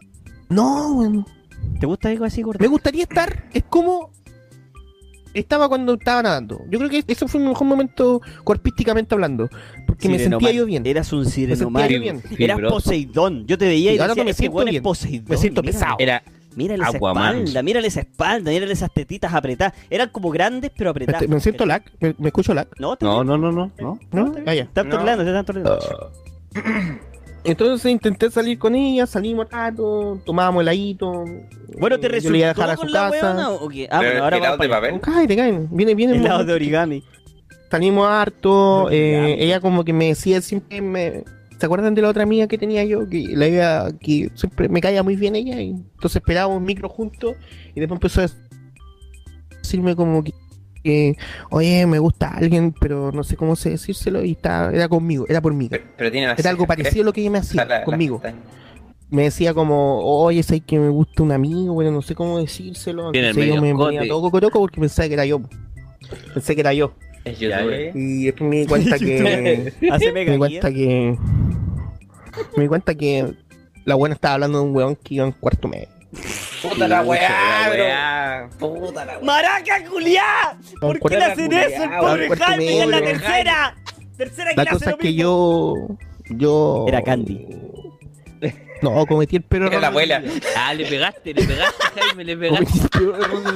[0.49, 1.27] No, weón.
[1.79, 2.59] ¿Te gusta algo así, gordo?
[2.61, 3.45] Me gustaría estar.
[3.53, 4.11] Es como.
[5.35, 6.63] Estaba cuando estaba nadando.
[6.71, 9.49] Yo creo que eso fue mi mejor momento corpísticamente hablando.
[9.87, 10.53] Porque me sentía man.
[10.53, 10.87] yo bien.
[10.87, 11.89] Eras un sireno sentía man.
[11.91, 12.23] yo bien.
[12.39, 12.59] Eras.
[12.61, 13.47] Poseidón.
[13.47, 14.83] Yo te veía y Y ahora decía, no me ese siento es bien.
[14.83, 15.27] Poseidón.
[15.29, 15.97] Me siento Mira- pesado.
[15.99, 16.23] Era
[16.57, 19.75] Mírale esa espalda, mírale esa espalda, mírale esas tetitas apretadas.
[19.91, 21.23] Eran como grandes, pero apretadas.
[21.23, 21.85] Este, me siento lag.
[22.01, 22.67] Me, me escucho lag.
[22.81, 23.99] No, No, no, no, no, no.
[24.11, 24.35] ¿No?
[24.45, 24.63] Ah, ya.
[24.65, 24.97] Están No.
[24.97, 25.79] torleando, te están torleando.
[27.51, 31.25] Entonces intenté salir con ella, salimos rato, tomábamos heladito.
[31.79, 33.11] Bueno, ¿te eh, yo resultó le iba a dejar a su casa.
[33.11, 33.89] weona o qué?
[33.91, 35.01] Ah, Pero bueno, ahora vamos de para papel.
[35.01, 35.67] Cállate, cállate.
[35.71, 36.13] Viene, viene.
[36.15, 37.05] el Helado de origami.
[37.71, 38.91] Salimos harto.
[38.91, 41.25] eh, ella como que me decía siempre me,
[41.59, 43.09] ¿Se acuerdan de la otra amiga que tenía yo?
[43.09, 45.61] Que la iba, que siempre me caía muy bien ella.
[45.61, 47.35] Y entonces esperábamos un micro juntos.
[47.75, 48.29] Y después empezó a
[49.61, 50.33] decirme como que,
[50.83, 51.17] que,
[51.51, 54.25] oye, me gusta alguien, pero no sé cómo sé decírselo.
[54.25, 55.69] Y está, era conmigo, era por mí.
[55.69, 58.21] Pero, pero tiene Era algo cejas, parecido a lo que ella me hacía la- conmigo.
[59.11, 63.11] Me decía como, oye, sé que me gusta un amigo, bueno, no sé cómo decírselo.
[63.11, 65.41] Tiene el Entonces yo me medio ponía todo cocoroco porque pensaba que era yo.
[66.35, 66.93] Pensé que era yo.
[67.25, 67.93] Es Ya, youtuber.
[67.97, 69.73] Y después me di cuenta que...
[69.91, 71.17] Hace me di cuenta que
[72.57, 73.33] me di cuenta que
[73.87, 75.89] la buena estaba hablando de un weón que iba en cuarto medio
[76.63, 78.49] Puta la weá, la.
[78.59, 79.23] Puta la weá.
[79.23, 80.59] ¡Maraca, culiá!
[80.81, 82.77] ¿Por qué le hacen eso el pobre Jaime?
[82.77, 83.77] Ya es la tercera.
[84.17, 85.75] Tercera la que le hace cosa es que yo
[86.31, 87.47] yo Era Candy.
[88.83, 90.23] No cometí el peor Era error la abuela.
[90.57, 92.81] Ah, le pegaste, le pegaste, Jaime, le pegaste.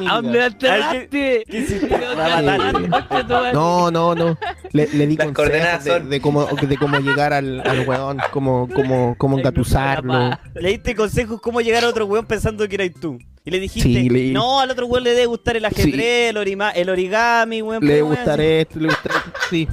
[0.09, 0.49] ¿A dónde la
[3.53, 4.39] no no no.
[4.73, 9.15] Le, le di Las consejos de, cómo de cómo llegar al, al weón cómo cómo
[9.19, 10.31] cómo engatusarlo.
[10.55, 13.19] Le diste consejos cómo llegar a otro weón pensando que eras tú.
[13.45, 16.37] Y le dijiste, Sí, le- no, al otro weón le debe gustar el ajedrez, el,
[16.37, 17.85] orima- el origami, weón.
[17.85, 19.69] le gustará esto, le gustará esto, sí.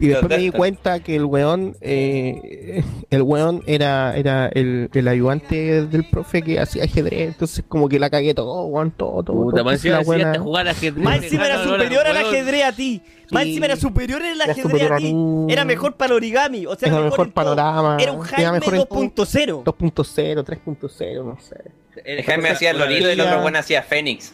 [0.00, 5.08] Y después me di cuenta que el weón, eh, el weón era, era el, el
[5.08, 9.36] ayudante del profe que hacía ajedrez, entonces como que la cagué todo, weón, todo, todo.
[9.44, 11.04] Puta, más encima buena- decías jugar ajedrez.
[11.04, 13.02] Más encima era Dejando superior al ajedrez a ti.
[13.30, 13.48] Más Sí.
[13.50, 15.14] encima era superior al ajedrez a ti.
[15.48, 16.64] Era mejor para el origami.
[16.66, 17.96] O sea, Era mejor, mejor panorama.
[18.00, 19.00] Era un Jaime mejor en todo.
[19.26, 19.64] 2.0.
[19.64, 21.56] 2.0, 3.0, no sé.
[22.04, 24.32] El Jaime hacía el lolito y el otro bueno hacía Fénix.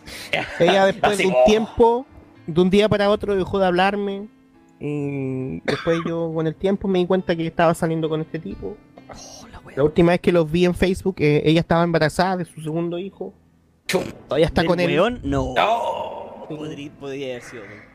[0.60, 2.06] Ella después de un tiempo,
[2.46, 4.28] de un día para otro dejó de hablarme.
[4.80, 8.76] Y después yo con el tiempo me di cuenta que estaba saliendo con este tipo.
[9.76, 12.98] La última vez que los vi en Facebook, eh, ella estaba embarazada de su segundo
[12.98, 13.32] hijo.
[14.28, 14.90] Todavía está ¿Del con él.
[14.90, 15.20] weón?
[15.24, 15.54] No.
[15.54, 16.46] No.
[16.48, 17.62] Podría, podría haber sido.
[17.62, 17.94] weón.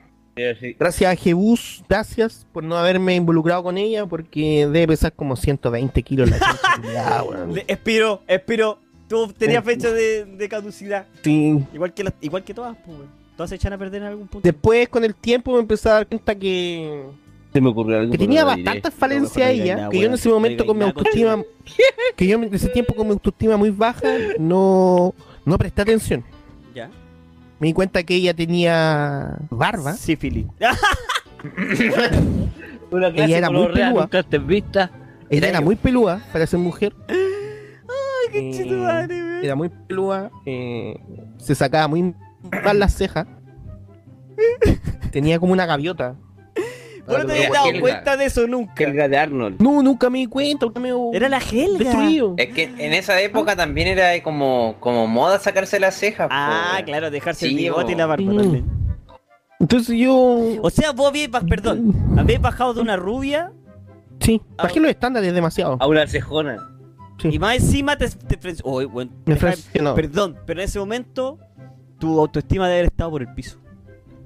[0.79, 6.01] Gracias a Jebus, gracias por no haberme involucrado con ella, porque debe pesar como 120
[6.01, 7.25] kilos la.
[7.51, 8.79] Le- Expiró, expiró.
[9.09, 11.07] Tú tenías fecha de, de caducidad.
[11.23, 11.59] Sí.
[11.73, 13.18] Igual que, las- igual que todas, pues, weón.
[13.39, 14.45] Todas se echan a perder en algún punto.
[14.45, 17.05] Después, con el tiempo, me empecé a dar cuenta que,
[17.53, 18.11] Se me ocurrió algo.
[18.11, 21.41] que tenía bastantes falencias ella, nada, que yo en ese momento con mi autoestima,
[22.17, 26.21] que yo en ese tiempo con mi autoestima muy baja, no, no presté atención.
[26.75, 26.89] ¿Ya?
[27.61, 29.93] Me di cuenta que ella tenía barba.
[29.93, 30.45] Sífilis.
[32.91, 34.09] Una clase Ella era muy pelúa.
[34.45, 34.91] vista.
[35.29, 36.93] Ella era muy pelúa para ser mujer.
[37.07, 37.15] Ay,
[38.33, 39.45] qué Eh, madre, weón.
[39.45, 40.29] Era muy pelúa.
[40.45, 40.99] eh,
[41.37, 42.13] se sacaba muy
[42.73, 43.27] las cejas.
[45.11, 46.15] Tenía como una gaviota.
[47.07, 47.79] ¿Vos no te habías dado Helga.
[47.81, 48.83] cuenta de eso nunca?
[48.83, 49.59] Helga de Arnold.
[49.59, 50.67] No, nunca me di cuenta.
[50.67, 51.79] nunca me Era la Helga.
[51.79, 52.35] destruido.
[52.37, 56.27] Es que en esa época también era como, como moda sacarse las cejas.
[56.31, 58.65] Ah, claro, dejarse el bigote y la barba también.
[59.59, 60.15] Entonces yo.
[60.61, 63.51] O sea, vos habías, baj- perdón, habías bajado de una rubia
[64.21, 65.77] Sí, bajé los estándares demasiado.
[65.79, 66.57] A una cejona.
[67.21, 67.29] Sí.
[67.33, 68.07] y más encima te...
[68.09, 69.95] te deja- frencionó.
[69.95, 71.39] Perdón, pero en ese momento
[71.99, 73.57] tu autoestima debe haber estado por el piso.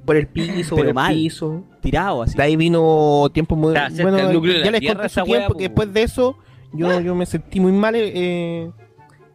[0.06, 1.14] Por el piso, por Pero el mal.
[1.14, 1.64] piso.
[1.82, 2.36] Tirado así.
[2.38, 3.74] De ahí vino tiempo muy.
[3.76, 4.24] Está Bueno, de
[4.64, 5.58] ya la les conté su tiempo po.
[5.58, 6.38] que después de eso
[6.74, 8.70] yo, yo me sentí muy mal, eh,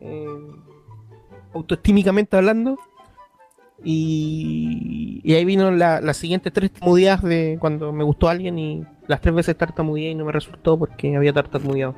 [0.01, 0.27] eh,
[1.55, 2.79] autoestímicamente hablando.
[3.85, 8.83] Y, y ahí vino la- las siguientes tres tartamudeadas de cuando me gustó alguien y
[9.07, 11.95] las tres veces tartamudeé y no me resultó porque había tartamudeado.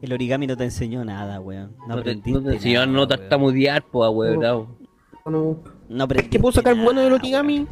[0.00, 1.76] El origami no te enseñó nada, weón.
[1.86, 3.08] No, No te, no te enseñaron nada, no weón.
[3.08, 4.66] tartamudear, po, ahueonao.
[4.80, 4.81] No,
[5.30, 5.56] No
[5.88, 7.66] ¿Es aprendiste que puedo sacar nada, bueno del origami?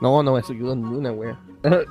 [0.00, 1.40] No, no me ayudó en ninguna, wea.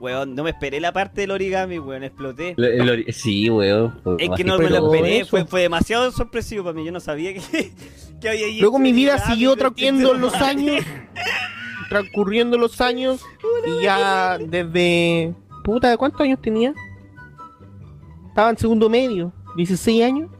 [0.00, 2.54] Weón, no me esperé la parte del origami, weón, exploté.
[2.58, 3.98] El- el ori- sí, weón.
[4.02, 6.92] fue Es que no me lo pero esperé, fue, fue demasiado sorpresivo para mí, yo
[6.92, 7.40] no sabía que,
[8.20, 10.84] que había ahí Luego mi vida siguió transcurriendo los años,
[11.88, 13.24] transcurriendo los años
[13.66, 15.34] y ya desde
[15.64, 16.74] puta, ¿cuántos años tenía?
[18.28, 20.30] Estaba en segundo medio, 16 años.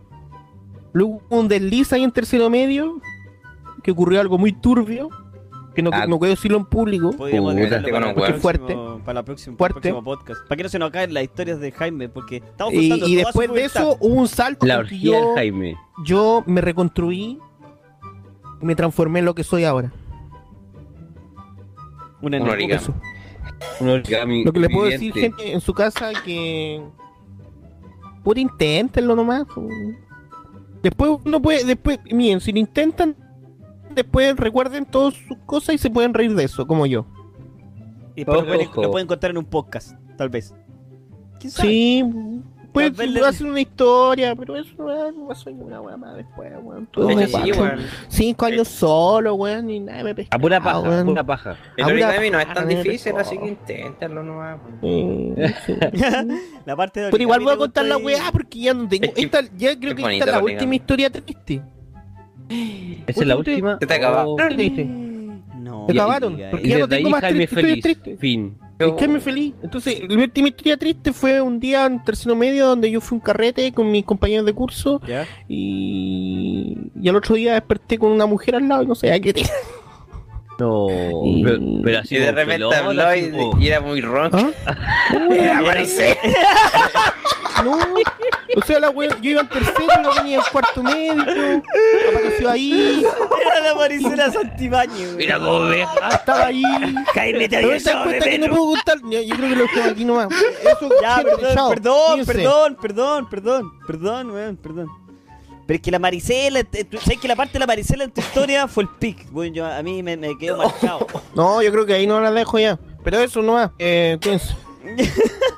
[0.93, 3.01] Luego un desliz ahí en tercero medio
[3.85, 5.09] que ocurrió algo muy turbio
[5.75, 6.07] que no, Ah.
[6.07, 7.11] no puedo decirlo en público.
[7.13, 7.65] Podríamos Puta.
[7.65, 8.77] dejarlo para, próximo- fuerte.
[9.05, 9.75] para, la próxima, Fuerte.
[9.81, 10.41] para el próximo podcast.
[10.49, 13.13] Para que no se nos caen las historias de Jaime, porque estamos Y, contando y
[13.17, 15.77] toda después de eso hubo un salto La orgía del yo, Jaime.
[16.05, 17.39] yo me reconstruí
[18.63, 19.93] y me transformé en lo que soy ahora.
[22.23, 22.83] Una Un origami.
[23.81, 26.83] Un origami Lo que le puedo decir, gente, en su casa que.
[28.23, 29.45] Pura inténtenlo nomás.
[30.83, 31.65] Después uno puede.
[31.65, 33.15] Después, miren, si lo intentan,
[33.95, 37.07] después recuerden todas sus cosas y se pueden reír de eso, como yo.
[38.17, 40.55] Y después lo pueden, lo pueden contar en un podcast, tal vez.
[41.41, 41.69] ¿Quién sabe?
[41.69, 42.05] Sí,
[42.97, 44.73] se le- hacer una historia, pero eso
[45.17, 46.87] no pasó ninguna weá más después, weón.
[46.89, 47.53] Todo De me hecho, sí.
[48.09, 51.07] Cinco años solo, weón, y nada me pescaba, A pura paja, a weón.
[51.07, 51.57] pura paja.
[51.77, 53.19] El A origami no es tan difícil, pescó.
[53.19, 54.59] así que inténtalo nomás.
[54.83, 55.35] weón.
[55.37, 55.75] Eh, sí.
[56.67, 59.05] La parte de Pero igual voy a contar la weá porque ya no tengo.
[59.05, 61.63] Es que- Esta, ya creo que esta es la última historia triste.
[63.07, 63.79] Esa es la última.
[63.81, 64.07] Se te.
[64.07, 64.85] Oh, Triste.
[64.85, 65.87] No.
[65.89, 67.83] Se y- acabaron, porque Y ya no tengo más Jaime triste, feliz.
[67.83, 68.19] tristes.
[68.19, 68.57] Fin.
[68.79, 69.55] Es que me feliz.
[69.63, 73.19] Entonces, la última historia triste fue un día en tercero medio donde yo fui a
[73.19, 75.27] un carrete con mis compañeros de curso ¿Ya?
[75.49, 79.21] y, y al otro día desperté con una mujer al lado y no sé a
[79.21, 79.43] qué te...
[80.59, 80.87] No,
[81.25, 83.33] Y- pero, pero así Y de repente habló y,
[83.65, 84.39] y era muy ronco.
[84.67, 84.77] ¿Ah?
[87.63, 87.73] No,
[88.57, 91.63] o sea, la wea, yo iba en tercero, la venía en cuarto medio,
[92.11, 93.05] apareció ahí,
[93.47, 95.17] Era la Maricela Santibáñez, güey.
[95.17, 95.87] Mira cómo ve.
[96.13, 96.63] estaba ahí.
[97.15, 98.99] Jaime, te Pero había te das cuenta que no puedo contar.
[99.09, 100.29] Yo, yo creo que lo dejamos aquí nomás.
[100.33, 101.69] Eso, Ya, gente, perdón, chao.
[101.71, 104.89] perdón, perdón, perdón, perdón, perdón, weón, perdón.
[105.67, 108.21] Pero es que la Maricela, tú sabes que la parte de la Maricela en tu
[108.21, 111.07] historia fue el pic, weón, yo, a mí me, me quedó marcado.
[111.35, 112.79] No, yo creo que ahí no la dejo ya.
[113.03, 113.71] Pero eso nomás.
[113.79, 114.55] Eh, cuídense.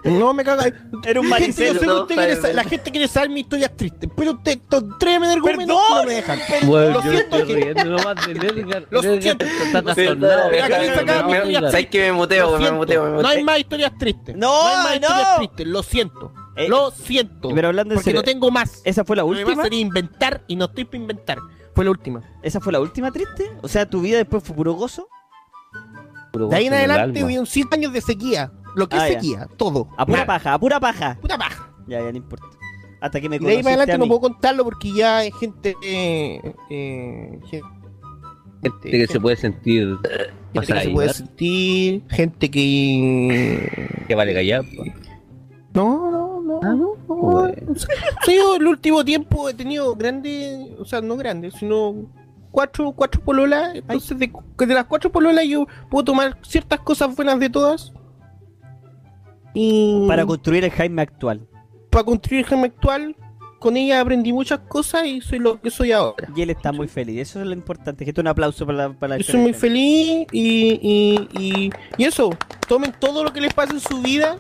[0.05, 0.67] No me caga.
[1.05, 2.07] Era un Gente, yo maricelo.
[2.07, 4.09] sé que no, la gente quiere saber mis historias tristes.
[4.17, 5.97] Pero usted, estos tres argumentos Perdón.
[5.99, 6.39] no me dejan.
[6.65, 8.87] Bueno, Lo yo siento, estoy riendo nomás de Edgar.
[8.91, 9.45] Lo siento.
[9.45, 11.71] está Lo trastornado.
[11.71, 13.31] ¿Sabes que me muteo, Lo me muteo, me No muteo?
[13.31, 14.37] hay más historias tristes.
[14.37, 15.37] No, hay más historias no.
[15.39, 15.67] tristes.
[15.67, 16.33] Lo siento.
[16.57, 17.51] Eh, Lo siento.
[17.55, 18.81] pero hablando en Porque serio, no tengo más.
[18.85, 19.63] ¿Esa fue la Lo última?
[19.63, 21.39] sería inventar y no estoy para inventar.
[21.75, 22.23] Fue la última.
[22.43, 23.51] ¿Esa fue la última triste?
[23.61, 25.07] O sea, ¿tu vida después fue puro gozo?
[26.33, 27.27] Puro De ahí en gozo el adelante alma.
[27.27, 28.51] hubieron 100 años de sequía.
[28.77, 29.21] Lo que Ah, es ya.
[29.21, 29.49] sequía.
[29.57, 29.89] Todo.
[29.97, 30.27] A pura Nada.
[30.27, 31.19] paja, a pura paja.
[31.21, 31.69] Puta paja.
[31.89, 32.47] Ya, ya no importa.
[33.01, 34.09] Hasta que me Y de ahí para adelante a no mí.
[34.09, 35.75] puedo contarlo porque ya hay gente.
[35.83, 36.41] Eh,
[36.71, 37.67] eh, gente,
[38.63, 41.19] Gente que se puede sentir gente pasada que se puede ¿verdad?
[41.19, 42.03] sentir.
[42.11, 44.05] Gente que.
[44.09, 44.63] que vale callar.
[44.77, 44.85] po.
[45.75, 46.61] No, no, no.
[46.63, 47.15] Ah, no, no.
[47.15, 47.75] Bueno.
[48.25, 50.71] Sí, yo el último tiempo he tenido grandes.
[50.79, 51.95] O sea, no grandes, sino.
[52.51, 53.75] Cuatro, cuatro pololas.
[53.75, 57.93] Entonces, de, de las cuatro pololas, yo puedo tomar ciertas cosas buenas de todas.
[59.59, 60.05] Y.
[60.07, 61.41] Para construir el Jaime actual.
[61.91, 63.17] para construir el Jaime actual,
[63.59, 66.29] con ella aprendí muchas cosas y soy lo que soy ahora.
[66.37, 67.19] Y él está muy feliz.
[67.21, 68.09] Eso es lo importante.
[68.09, 72.31] Es un aplauso para la, para Yo soy muy feliz y, y, y, y eso,
[72.69, 74.37] tomen todo lo que les pasa en su vida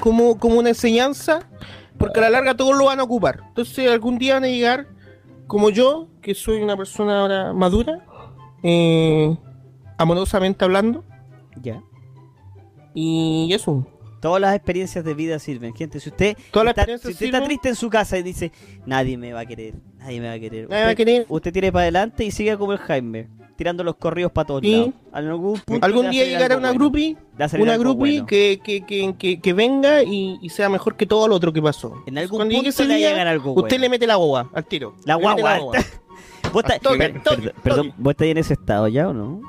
[0.00, 1.40] como, como una enseñanza,
[1.98, 3.40] porque a la larga todos lo van a ocupar.
[3.48, 4.86] Entonces algún día van a llegar,
[5.48, 8.06] como yo, que soy una persona ahora madura,
[8.62, 9.36] eh,
[9.98, 11.02] amorosamente hablando,
[11.60, 11.82] Ya.
[12.94, 13.84] y eso.
[14.24, 16.00] Todas las experiencias de vida sirven, gente.
[16.00, 18.52] Si usted, Todas está, si usted está triste en su casa y dice,
[18.86, 20.66] nadie me va a querer, nadie me va a querer.
[20.66, 21.26] Nadie va a usted, querer.
[21.28, 24.94] usted tire para adelante y siga como el Jaime, tirando los corridos para todos lados.
[25.12, 27.18] Algún punto día llegará una bueno.
[27.50, 28.26] salir una groupie bueno.
[28.26, 31.60] que, que, que, que, que venga y, y sea mejor que todo lo otro que
[31.60, 32.02] pasó.
[32.06, 34.94] En algún Cuando punto ese día, algo Usted le mete la guagua al tiro.
[35.04, 35.58] La guagua.
[36.50, 37.92] ¿Vos está- per- toque, perdón.
[37.98, 39.42] ¿vos estáis en ese estado ya o no?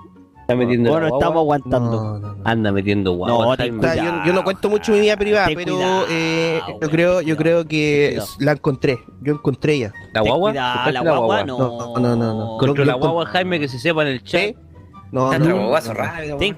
[0.45, 1.17] Está metiendo ¿O la no guagua.
[1.17, 2.03] estamos aguantando?
[2.03, 2.41] No, no, no.
[2.43, 3.57] Anda metiendo guagua.
[3.57, 7.21] No, yo, yo no cuento mucho mi vida privada, pero cuidado, eh, yo weón, creo,
[7.21, 8.99] yo creo que la encontré.
[9.21, 9.93] Yo encontré ya.
[10.13, 10.51] ¿La guagua?
[10.51, 11.57] cuidado, ¿Buscaste la guagua no.
[11.57, 12.57] No, no, no, no.
[12.59, 14.41] Contra Yo la guagua, Jaime, que se sepa en el chat.
[14.41, 14.55] ¿Sí?
[15.11, 15.79] No, no, no, no.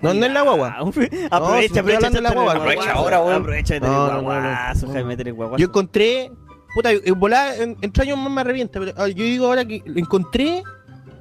[0.01, 0.75] No, no es la guagua.
[0.77, 2.53] Aprovecha, aprovecha, hablando de la guagua.
[2.55, 3.41] Aprovecha ahora, weón.
[3.41, 4.21] Aprovecha de tener No, no, no, no.
[4.23, 5.59] guaguazo, Jaime, tener guaguazo.
[5.59, 6.29] Yo encontré.
[6.75, 8.81] Puta, en volada, en, entre años más me revienta.
[8.81, 10.61] Pero ah, yo digo ahora que encontré.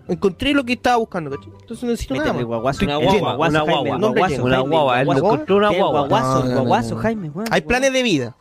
[0.08, 1.52] Encontré lo que estaba buscando, ¿cachai?
[1.60, 2.48] Entonces no necesito nada Métele más.
[2.48, 2.84] guaguazo.
[2.84, 4.44] Una guagua, una guagua, guaguazo, lleno.
[4.44, 6.00] Una guagua, él encontró una guagua.
[6.08, 6.96] guaguazo, guaguazo.
[6.96, 7.48] Jaime, weón.
[7.50, 8.36] Hay planes de vida.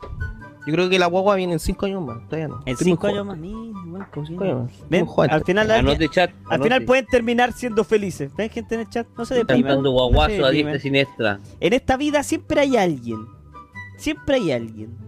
[0.66, 2.24] Yo creo que la guagua viene en 5 años más.
[2.24, 2.60] Todavía no.
[2.66, 3.40] En Estoy muy cinco años joven.
[3.40, 4.72] más.
[4.90, 6.30] Ven, al final, al, Anote chat.
[6.50, 8.30] al final pueden terminar siendo felices.
[8.36, 9.06] ¿Ven gente en el chat?
[9.16, 9.82] No se Están depriman.
[9.84, 11.40] guaguazo a diestra siniestra.
[11.60, 13.26] En esta vida siempre hay alguien.
[13.96, 15.05] Siempre hay alguien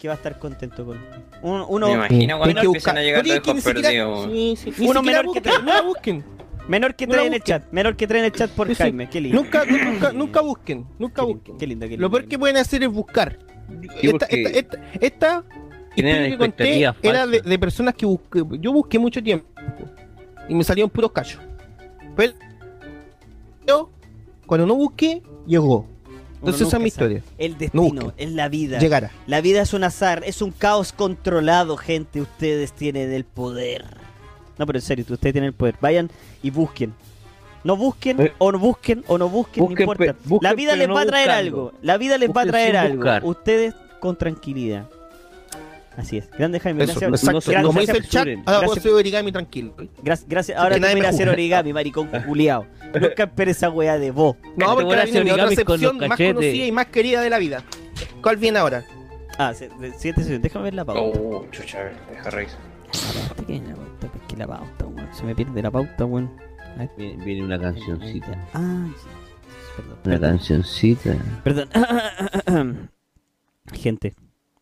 [0.00, 0.98] que va a estar contento con
[1.42, 2.96] Un- uno Me imagino cuando empiezan buscar.
[2.98, 4.56] a llegar tienes los que ni hijos siquiera- perdidos.
[4.64, 4.86] Sí, sí.
[4.88, 6.24] Uno menor que busquen, No la busquen.
[6.68, 7.60] menor que trae en el busquen.
[7.62, 7.72] chat.
[7.72, 8.82] Menor que trae en el chat por Sí, sí.
[8.82, 9.08] Jaime.
[9.10, 9.42] Qué lindo.
[9.42, 10.86] Nunca, nunca, nunca busquen.
[10.98, 11.58] Nunca Qué busquen.
[11.58, 12.02] Qué lindo, qué lindo.
[12.02, 13.38] Lo peor que pueden hacer es buscar.
[14.02, 15.44] Esta, esta, esta, esta
[15.94, 17.50] historia que conté expectativas era de, falsas.
[17.50, 18.42] de personas que busqué.
[18.58, 19.46] Yo busqué mucho tiempo
[20.48, 21.40] y me salieron puros cachos.
[22.16, 23.90] Pero
[24.46, 25.86] cuando no busqué, llegó.
[26.40, 27.22] Entonces esa es mi historia.
[27.38, 28.78] El No destino, es la vida.
[28.78, 29.10] Llegará.
[29.26, 32.20] La vida es un azar, es un caos controlado, gente.
[32.20, 33.84] Ustedes tienen el poder.
[34.58, 35.76] No, pero en serio, ustedes tienen el poder.
[35.80, 36.10] Vayan
[36.42, 36.92] y busquen.
[37.62, 38.32] No busquen, Eh.
[38.38, 40.12] o no busquen, o no busquen, Busquen, no importa.
[40.14, 41.46] pe- busquen, la vida les no va a traer buscando.
[41.68, 41.72] algo.
[41.82, 42.96] La vida les va a traer algo.
[42.96, 43.24] buscar.
[43.24, 44.86] Ustedes con tranquilidad.
[45.96, 46.30] Así es.
[46.30, 47.22] Grande Jaime, Eso, gracias.
[47.22, 47.32] exacto.
[47.32, 49.74] no gracias, Como dice el chat, ahora puedo hacer origami tranquilo.
[50.02, 50.58] gracias, gracias.
[50.58, 52.66] Ahora tú me me hacer origami, maricón culiao.
[52.94, 54.36] Nunca esperes esa weá de vos.
[54.42, 57.30] No, Este porque weón ahora viene mi otra acepción más conocida y más querida de
[57.30, 57.64] la vida.
[58.22, 58.84] ¿Cuál viene ahora?
[59.38, 60.42] Ah, siguiente sesión.
[60.42, 61.00] Déjame ver la pauta.
[61.18, 62.58] Oh, chucha, a ver, deja revisar.
[63.36, 65.08] Pequeña pauta, que la pauta, weón.
[65.14, 66.30] Se me pierde la pauta, weón.
[66.78, 66.86] A.
[66.96, 68.46] Viene, viene una cancioncita.
[68.54, 69.92] Ah, sí, sí, perdón.
[69.92, 70.30] Una Perdón.
[70.30, 71.16] cancioncita.
[71.44, 71.68] Perdón.
[73.72, 74.14] Gente,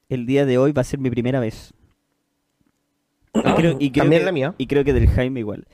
[0.08, 1.72] el día de hoy va a ser mi primera vez.
[3.34, 4.54] Y creo, y creo También que, la mía.
[4.58, 5.66] y creo que del Jaime igual.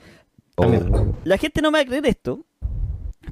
[0.56, 1.14] Oh.
[1.24, 2.44] La gente no me va a creer esto,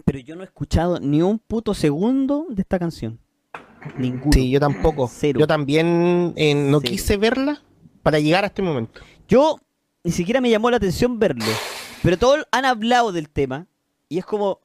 [0.04, 3.18] pero yo no he escuchado ni un puto segundo de esta canción.
[3.98, 4.32] Ninguno.
[4.32, 5.08] Sí, yo tampoco.
[5.08, 5.40] Cero.
[5.40, 6.90] Yo también eh, no Cero.
[6.92, 7.62] quise verla
[8.02, 9.00] para llegar a este momento.
[9.28, 9.58] Yo
[10.04, 11.44] ni siquiera me llamó la atención verlo,
[12.02, 13.66] pero todos han hablado del tema
[14.08, 14.60] y es como,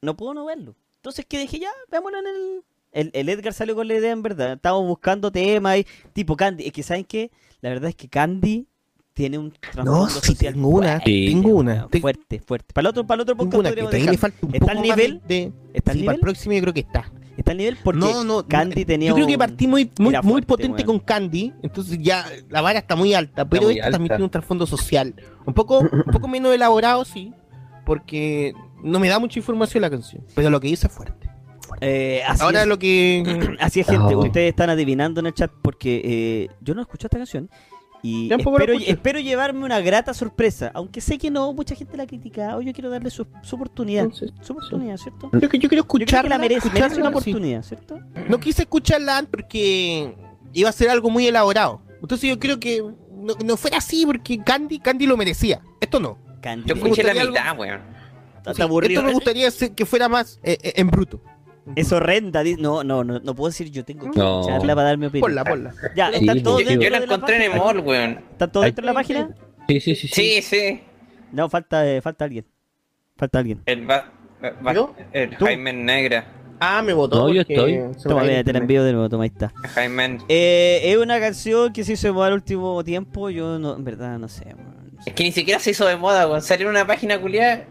[0.00, 0.74] no puedo no verlo.
[0.96, 2.62] Entonces que dije, ya, veámoslo en el...
[2.96, 4.54] El, el Edgar salió con la idea en verdad.
[4.54, 6.64] Estábamos buscando temas y tipo Candy.
[6.64, 8.66] Es que saben que la verdad es que Candy
[9.12, 11.88] tiene un trasfondo sí, social tengo una, fuerte, tengo una.
[12.00, 12.72] Fuerte, fuerte.
[12.72, 14.18] Para el otro, para el otro podcast una que podríamos dejar.
[14.18, 15.20] falta un ¿Está al nivel?
[15.28, 15.52] de...
[15.74, 16.06] ¿Está al sí, nivel?
[16.06, 17.12] para el próximo yo creo que está.
[17.36, 20.14] Está al nivel porque no, no, Candy no, tenía Yo creo que partí muy, muy,
[20.22, 24.08] muy potente con Candy, entonces ya la vara está muy alta, pero muy esta también
[24.08, 25.14] tiene un trasfondo social.
[25.44, 27.34] Un poco, un poco menos elaborado, sí,
[27.84, 31.35] porque no me da mucha información la canción, pero lo que dice es fuerte.
[31.80, 32.68] Eh, así Ahora es.
[32.68, 33.56] lo que...
[33.60, 34.14] Así es, gente.
[34.14, 34.24] Oh.
[34.24, 37.50] Ustedes están adivinando en el chat porque eh, yo no escuché esta canción.
[38.02, 40.70] Y espero, espero llevarme una grata sorpresa.
[40.74, 42.60] Aunque sé que no, mucha gente la ha criticado.
[42.62, 44.04] Yo quiero darle su, su oportunidad.
[44.04, 45.30] Entonces, Su oportunidad, ¿cierto?
[45.32, 46.22] Yo, que- yo quiero Yo creo escucharla.
[46.22, 47.16] que la merece, merece una sí.
[47.16, 47.98] oportunidad, ¿cierto?
[48.28, 50.14] No quise escucharla antes porque
[50.52, 51.82] iba a ser algo muy elaborado.
[52.00, 55.60] Entonces yo creo que no, no fuera así porque Candy, Candy lo merecía.
[55.80, 56.18] Esto no.
[56.42, 56.68] Candy.
[56.68, 57.80] Yo Me escuché la mitad, weón.
[58.44, 58.50] Sí.
[58.50, 61.20] Esto me gustaría que fuera más eh, eh, en bruto.
[61.74, 62.42] Es horrenda.
[62.58, 64.40] No, no, no, no puedo decir yo tengo que No.
[64.40, 65.22] escucharla para dar mi opinión.
[65.28, 65.74] Ponla, ponla.
[65.96, 67.70] Ya, Sí, ¿están todos Yo, dentro yo la de la encontré en página?
[67.70, 68.10] Emol, weón.
[68.32, 69.34] ¿Están todos dentro de la página?
[69.68, 70.08] Sí, sí, sí.
[70.08, 70.80] Sí, sí.
[71.32, 72.46] No, falta, eh, falta alguien.
[73.16, 73.62] Falta alguien.
[73.66, 74.12] El, va,
[74.64, 74.94] va- ¿Yo?
[75.12, 75.34] el.
[75.36, 76.26] Jaime Negra.
[76.60, 77.16] Ah, me votó.
[77.26, 77.80] No, yo estoy.
[78.02, 79.52] Toma, mira, el te la envío de nuevo, toma, ahí está.
[79.74, 80.18] Jaime.
[80.28, 83.28] Eh, es una canción que se hizo de moda al último tiempo.
[83.30, 84.44] Yo no, en verdad no sé.
[84.46, 85.10] weón, no sé.
[85.10, 86.40] Es que ni siquiera se hizo de moda, weón.
[86.42, 87.64] Salió en una página culiada.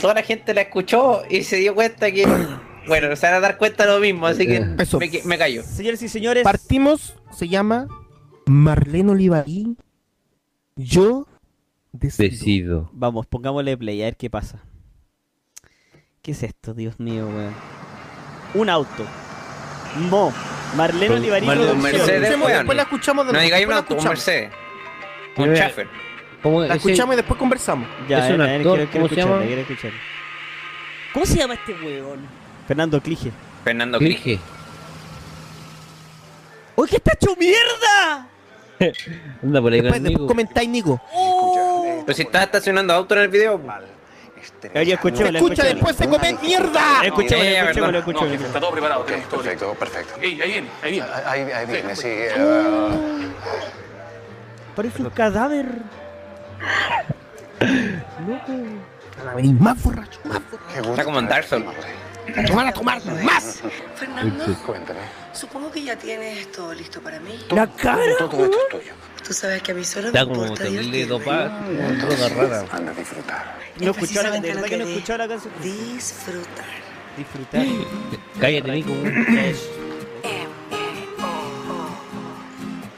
[0.00, 2.26] Toda la gente la escuchó y se dio cuenta que.
[2.86, 4.98] Bueno, se van a dar cuenta lo mismo, así que Eso.
[4.98, 5.62] me, me callo.
[5.62, 7.86] Señores y señores, Partimos, se llama
[8.46, 9.76] Marlene Olivarí.
[10.76, 11.26] Yo
[11.92, 12.30] decido.
[12.30, 12.90] Decido.
[12.94, 14.64] vamos, pongámosle play a ver qué pasa.
[16.22, 17.54] ¿Qué es esto, Dios mío, weón?
[18.54, 19.04] Un auto.
[20.08, 20.32] Mo.
[20.74, 21.74] Marlene Olivarí Marlene.
[21.74, 22.30] Mercedes.
[22.30, 24.04] Después la escuchamos de No digáis un auto, un.
[24.04, 24.50] Mercedes.
[25.36, 25.70] Un Mira,
[26.42, 27.88] ¿Cómo, La ese- escuchamos y después conversamos.
[28.08, 29.42] Ya, Es un ver, actor, ¿cómo se llama?
[31.12, 32.20] ¿Cómo se llama este weón?
[32.66, 33.30] Fernando Clige.
[33.64, 34.38] Fernando Clige.
[36.76, 38.26] ¡Uy, que está hecho mierda!
[39.42, 40.26] Anda por ahí Después, después conmigo.
[40.26, 41.00] comentáis, Nico.
[41.12, 42.02] ¡Oh!
[42.06, 43.60] Pero si estás estacionando auto en el video.
[44.74, 45.74] Oye, escuchémosla, Escucha, escuchémosla.
[45.74, 47.04] después se come mierda.
[47.04, 47.98] Escuchémosla, Eh, escuchémosla, verdad.
[48.08, 48.46] escuchémosla.
[48.46, 49.00] Está todo preparado.
[49.02, 50.14] Ok, tenemos todo perfecto, perfecto.
[50.22, 51.06] Ey, ahí viene, ahí viene.
[51.26, 52.08] Ahí, ahí viene, sí.
[52.08, 53.28] eh,
[54.74, 55.66] Parece un cadáver.
[58.26, 58.52] Loco.
[59.18, 60.88] Van a venir más borrachos, más borrachos.
[60.88, 61.66] Está como en Dark Souls.
[62.54, 63.60] Van a tomar más.
[63.96, 65.00] Fernando, Cuéntame.
[65.32, 67.38] supongo que ya tienes todo listo para mí.
[67.50, 68.00] La cara.
[68.18, 68.92] Todo esto es tuyo.
[69.26, 71.50] Tú sabes que a mí solo Está me como terrible dopado.
[71.98, 72.64] Droga rara.
[72.72, 73.56] Anda a disfrutar.
[73.78, 75.52] No Es escuchó la, de verdad que no escuchó la canción.
[75.62, 76.64] Disfrutar.
[77.16, 77.66] Disfrutar.
[78.40, 78.92] Cállate, Nico.
[79.38, 79.68] Eso.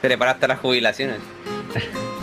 [0.01, 1.17] Te preparaste a las jubilaciones.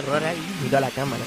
[0.00, 0.38] error ahí.
[0.62, 1.22] Mira a la cámara.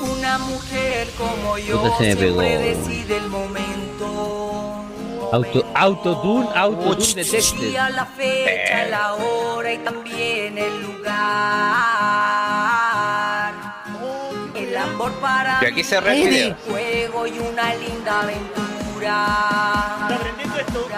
[0.00, 2.40] Una mujer como yo Puta, se me siempre pegó.
[2.40, 4.84] decide el momento.
[5.32, 7.54] Auto, autotune, autotune de Y Texas.
[7.78, 11.18] a la fecha, la hora y también el lugar.
[14.54, 15.80] El amor para aquí mí
[16.38, 19.26] el un juego y una linda aventura.
[20.02, 20.88] Está aprendiendo esto.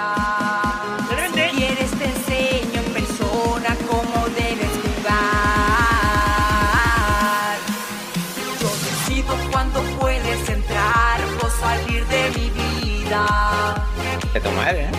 [14.32, 14.90] De tu madre, ¿eh?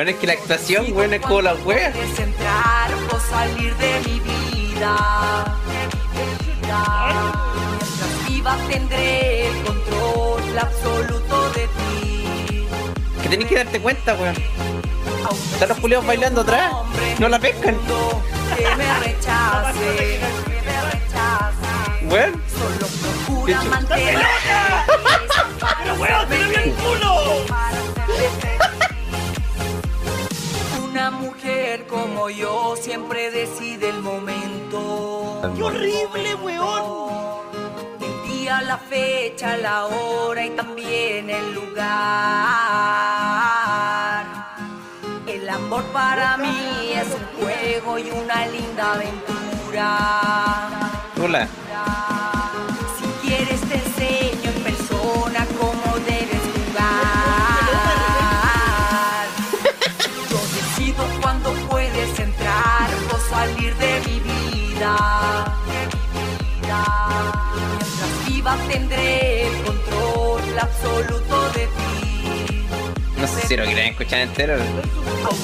[0.00, 1.92] Bueno, es que la actuación, weón, es como la wea.
[2.16, 5.58] Entrar o salir de mi vida.
[6.46, 12.66] Mientras viva tendré el control absoluto de ti.
[13.22, 14.36] Que tenés que darte cuenta, weón.
[15.52, 16.72] Están los culiados bailando atrás.
[17.18, 17.76] No la pescan.
[18.56, 20.20] Que me rechace.
[22.04, 22.42] Weón.
[22.58, 24.18] Solo procura mantener
[35.40, 37.46] ¡Qué horrible, weón!
[37.98, 41.86] El día, la fecha, la hora y también el lugar.
[45.26, 50.68] El amor para mí es un juego y una linda aventura.
[51.22, 51.48] Hola.
[68.70, 72.66] Tendré el control absoluto de ti.
[73.18, 74.54] No sé si lo quieren escuchar entero.
[74.54, 74.74] Aún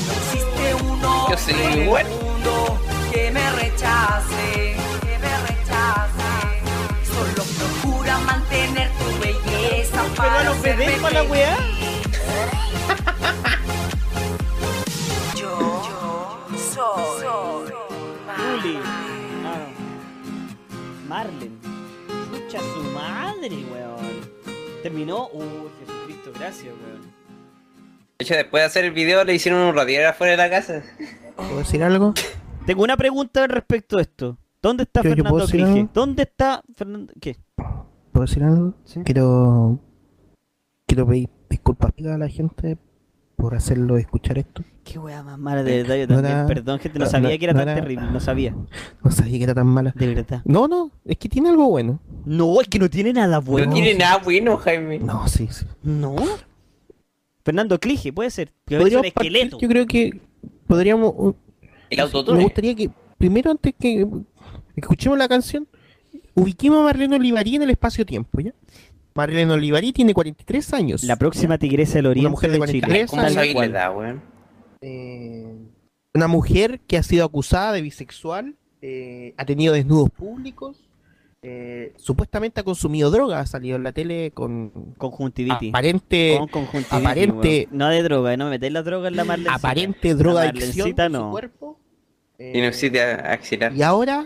[0.06, 2.06] no existe un hombre Yo soy en el igual.
[2.08, 2.78] mundo
[3.12, 6.28] que me rechace, que me rechace.
[7.12, 11.56] Solo procura mantener tu belleza para los hacerme bebés para la weá.
[15.34, 17.72] Yo, yo soy,
[18.36, 18.78] Juli.
[19.44, 21.08] Ah, no.
[21.08, 21.75] Marlen.
[22.56, 24.30] Escucha su madre, weón.
[24.82, 25.28] Terminó.
[25.32, 27.02] Uh, Jesucristo, gracias, weón.
[28.18, 30.82] De hecho, después de hacer el video le hicieron un radiador afuera de la casa.
[31.36, 32.14] ¿Puedo decir algo?
[32.64, 34.38] Tengo una pregunta respecto a esto.
[34.62, 35.90] ¿Dónde está ¿Yo- yo Fernando algo?
[35.92, 37.12] ¿Dónde está Fernando?
[37.20, 37.36] ¿Qué?
[38.12, 38.74] ¿Puedo decir algo?
[38.84, 39.02] Sí.
[39.04, 39.78] Quiero.
[40.86, 42.78] Quiero pedir disculpas a la gente
[43.36, 44.64] por hacerlo escuchar esto.
[44.84, 45.96] Qué weá más mala, de verdad.
[45.96, 46.36] Yo No también.
[46.36, 48.06] era- Perdón, gente, no no- sabía no- que era no tan era- terrible.
[48.10, 48.54] No sabía.
[49.04, 49.92] No sabía que era tan mala.
[49.96, 50.42] De verdad.
[50.44, 52.00] No, no, es que tiene algo bueno.
[52.24, 53.66] No, es que no tiene nada bueno.
[53.68, 54.98] no tiene nada bueno, Jaime.
[55.00, 55.66] No, sí, sí.
[55.82, 56.16] No.
[57.44, 58.52] Fernando Clige, puede ser.
[58.70, 59.58] Un esqueleto.
[59.60, 60.20] yo creo que
[60.66, 61.12] podríamos.
[61.16, 61.34] uh,
[62.34, 64.06] Me gustaría que, primero, antes que
[64.74, 65.68] escuchemos la canción,
[66.34, 68.52] ubiquemos a Marlene Olivarí en el espacio-tiempo, ¿ya?
[69.16, 71.02] Marlene Olivarí tiene 43 años.
[71.04, 72.80] La próxima tigresa del Oriente mujer de de Chile.
[73.06, 74.22] 43 ¿Cómo edad, weón?
[74.82, 75.46] Eh,
[76.14, 80.82] una mujer que ha sido acusada de bisexual, eh, ha tenido desnudos públicos,
[81.42, 85.68] eh, supuestamente ha consumido droga, ha salido en la tele con Conjuntivitis.
[85.70, 87.68] aparente, Con conjuntivitis, aparente-.
[87.70, 89.54] No de droga, no me metéis la droga en la marlencita.
[89.54, 91.30] aparente drogadicción Marlencita en su no.
[91.30, 91.80] cuerpo.
[92.38, 93.74] Eh, Sinusitis axilar.
[93.74, 94.24] y ahora,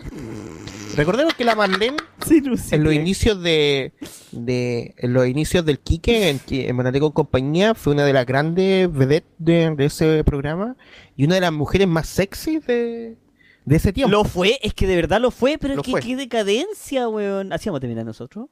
[0.95, 1.97] recordemos que la Marlene
[2.71, 3.93] en los inicios de,
[4.31, 9.29] de en los inicios del Quique en, en compañía fue una de las grandes vedettes
[9.37, 10.75] de, de ese programa
[11.15, 13.17] y una de las mujeres más sexy de,
[13.65, 14.11] de ese tiempo.
[14.11, 16.01] Lo fue, es que de verdad lo fue, pero Lo es que fue.
[16.01, 17.53] qué decadencia, weón.
[17.53, 18.47] ¿Hacíamos terminar nosotros?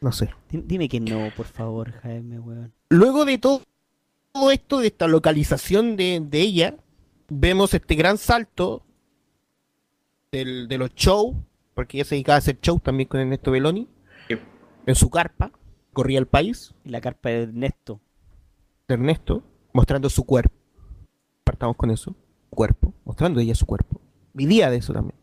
[0.00, 0.30] No sé.
[0.50, 2.72] Di- Dime que no, por favor, Jaime, weón.
[2.88, 3.62] Luego de todo,
[4.32, 6.76] todo esto, de esta localización de, de ella,
[7.28, 8.82] vemos este gran salto
[10.32, 11.34] del- de los shows,
[11.74, 13.88] porque ella se dedicaba a hacer shows también con Ernesto Belloni,
[14.28, 14.36] Sí.
[14.86, 15.50] en su carpa,
[15.92, 18.00] corría el país, Y la carpa de Ernesto.
[18.88, 19.42] de Ernesto,
[19.72, 20.54] mostrando su cuerpo.
[21.44, 22.14] Partamos con eso,
[22.50, 24.00] cuerpo, mostrando ella su cuerpo.
[24.32, 25.18] Vivía de eso también.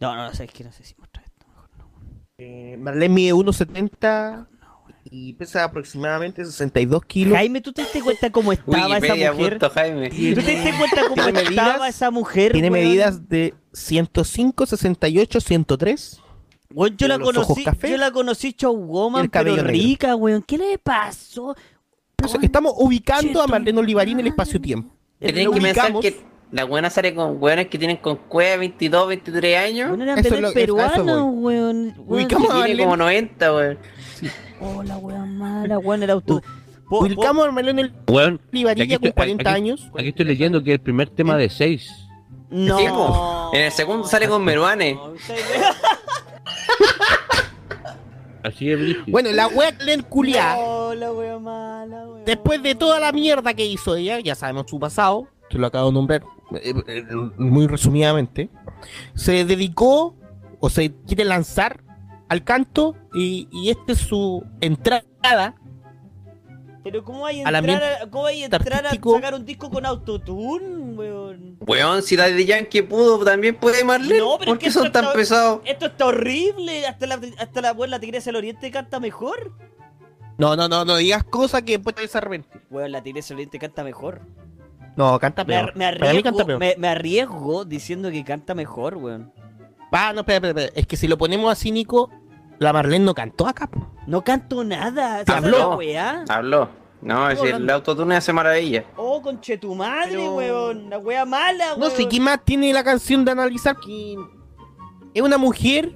[0.00, 1.46] No, no, sabes que no sé si mostrar esto.
[1.48, 1.88] Mejor no.
[2.38, 4.46] Eh, Marlene mide 1,70
[5.10, 7.36] y pesa aproximadamente 62 kilos.
[7.36, 9.50] Jaime, ¿tú te diste cuenta cómo estaba esa mujer?
[9.52, 10.08] punto, Jaime.
[10.10, 12.52] ¿Tú te diste cuenta cómo Tiene estaba medidas- esa mujer?
[12.52, 12.84] Tiene weón?
[12.84, 16.20] medidas de 105, 68, 103.
[16.74, 17.90] Weón, yo Tiene la conocí, café.
[17.90, 19.68] yo la conocí showwoman, pero negro.
[19.68, 20.42] rica, weón.
[20.42, 21.54] ¿Qué le pasó?
[22.16, 24.92] Por eso Estamos ubicando a Marlene Olivarí en el espacio-tiempo.
[25.18, 26.20] Tienen que pensar que
[26.52, 29.88] la buena sale con weones que tienen con cueva 22, 23 años.
[29.90, 30.22] Weón, eran
[30.54, 31.94] peruanos, weón.
[31.98, 33.78] Weón, Ubicamos Que a tiene Marlene- como 90, weón.
[34.60, 36.40] Oh, la weón mala, weón, el auto.
[36.88, 39.90] Po- Ubicamos a Marlene Weón, ya con estoy- 40 aquí- años.
[39.98, 41.88] Aquí estoy leyendo que el primer tema de 6.
[42.48, 42.78] po- No.
[43.52, 43.56] Sí.
[43.58, 44.96] En el segundo sale con Meruane.
[48.42, 49.04] Así es, brígido.
[49.08, 52.24] Bueno, la wea Len culiá, No, la weón mala, weón.
[52.24, 55.88] después de toda la mierda que hizo ella, ya sabemos su pasado, te lo acabo
[55.88, 56.22] de nombrar
[56.62, 57.04] eh, eh,
[57.38, 58.48] muy resumidamente,
[59.14, 60.14] se dedicó
[60.60, 61.80] o se quiere lanzar
[62.28, 65.54] al canto y, y esta es su entrada
[66.82, 70.94] Pero ¿cómo hay entrar, a, ¿cómo hay a, entrar a sacar un disco con autotune,
[70.94, 71.56] weón?
[71.60, 74.20] Weón, si la de Yankee pudo, también puede Marlene.
[74.20, 75.60] No, pero ¿Por qué son tan pesados?
[75.64, 76.86] Esto está horrible.
[76.86, 79.52] Hasta la, hasta la, weón, la Tigresa del Oriente canta mejor.
[80.38, 82.60] No, no, no, no digas cosas que después te vas a arrepentir.
[82.70, 84.20] Weón, la Tigresa del Oriente canta mejor.
[84.96, 85.76] No, canta Me, ar- peor.
[85.76, 86.58] me Para mí canta arriesgo, peor.
[86.60, 89.32] me, me arriesgo diciendo que canta mejor, weón.
[89.92, 90.80] Ah, no, espera, espera, espera.
[90.80, 92.10] Es que si lo ponemos así, Nico,
[92.58, 93.66] la Marlene no cantó acá.
[93.66, 93.86] po.
[94.06, 95.24] No canto nada.
[95.24, 95.70] Te ¿sabes habló.
[95.70, 96.24] la weá?
[96.28, 96.68] Habló.
[97.02, 98.84] No, es decir, el autotune hace maravilla.
[98.96, 100.90] Oh, conche tu madre, Pero- weón.
[100.90, 101.80] La wea mala, weón.
[101.80, 104.16] No sé qué más tiene la canción de analizar que
[105.14, 105.94] es una mujer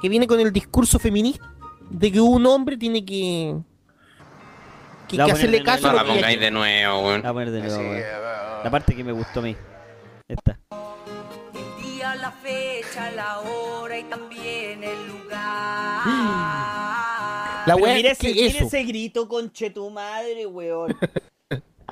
[0.00, 1.44] que viene con el discurso feminista
[1.90, 3.56] de que un hombre tiene que
[5.08, 7.20] que, La hacerle caso No a la lo pongáis de nuevo, La weón.
[7.22, 8.02] voy a poner de nuevo, weón.
[8.64, 9.56] La parte que me gustó a mí.
[10.28, 10.58] Esta.
[12.42, 16.02] Fecha, la hora y también el lugar.
[17.66, 18.64] La wea mira es ese, mira eso.
[18.66, 20.96] ese grito, conche tu madre, weón.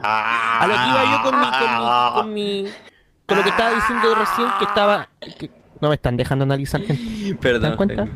[0.02, 2.72] A lo que iba yo con mi, con mi, con mi-
[3.26, 5.08] con lo que estaba diciendo recién que estaba
[5.38, 5.50] que-
[5.80, 7.02] no me están dejando analizar gente.
[7.28, 7.62] ¿Te Perdón.
[7.62, 8.08] das cuenta?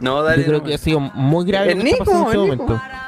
[0.00, 0.42] No, dale.
[0.42, 0.64] Yo creo no.
[0.64, 2.72] que ha sido muy grave lo El que está pasando en este Nico, Nico.
[2.74, 3.07] momento.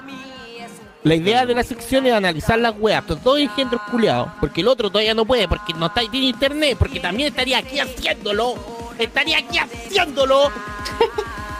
[1.02, 4.68] La idea de la sección es analizar las weas, los dos engendros culiados, porque el
[4.68, 8.54] otro todavía no puede, porque no está, tiene internet, porque también estaría aquí haciéndolo,
[8.98, 10.50] estaría aquí haciéndolo.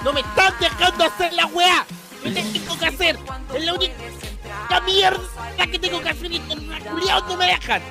[0.02, 1.84] No me están dejando hacer la wea,
[2.24, 3.18] me tengo que hacer,
[3.54, 3.92] es la única
[4.86, 5.20] mierda
[5.70, 7.82] que tengo que hacer y estos culiados no me dejan.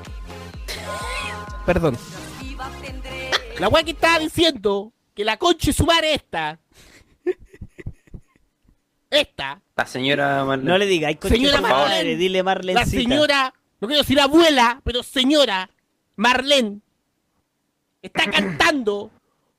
[1.68, 1.98] Perdón.
[3.60, 6.58] La wea que estaba diciendo, que la concha es su madre esta.
[9.10, 9.62] Esta.
[9.76, 10.70] La señora Marlene.
[10.72, 12.86] No le digas, conche Señora Marlene, dile La Marlencita.
[12.86, 15.70] señora, no quiero decir abuela, pero señora
[16.16, 16.80] Marlene
[18.02, 19.12] está cantando.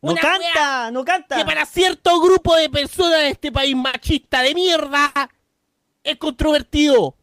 [0.03, 1.37] No una canta, no canta.
[1.37, 5.13] Que para cierto grupo de personas de este país machista de mierda
[6.03, 7.15] es controvertido.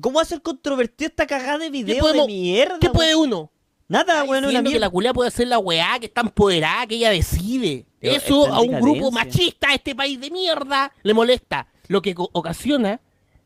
[0.00, 2.78] ¿Cómo va a ser controvertido esta cagada de video podemos- de mierda?
[2.78, 3.50] ¿Qué puede uno?
[3.88, 6.96] Nada, Está weón, una que la culea puede hacer la weá, que está empoderada, que
[6.96, 7.86] ella decide.
[8.00, 11.68] Pero Eso a un grupo machista de este país de mierda le molesta.
[11.88, 13.00] Lo que ocasiona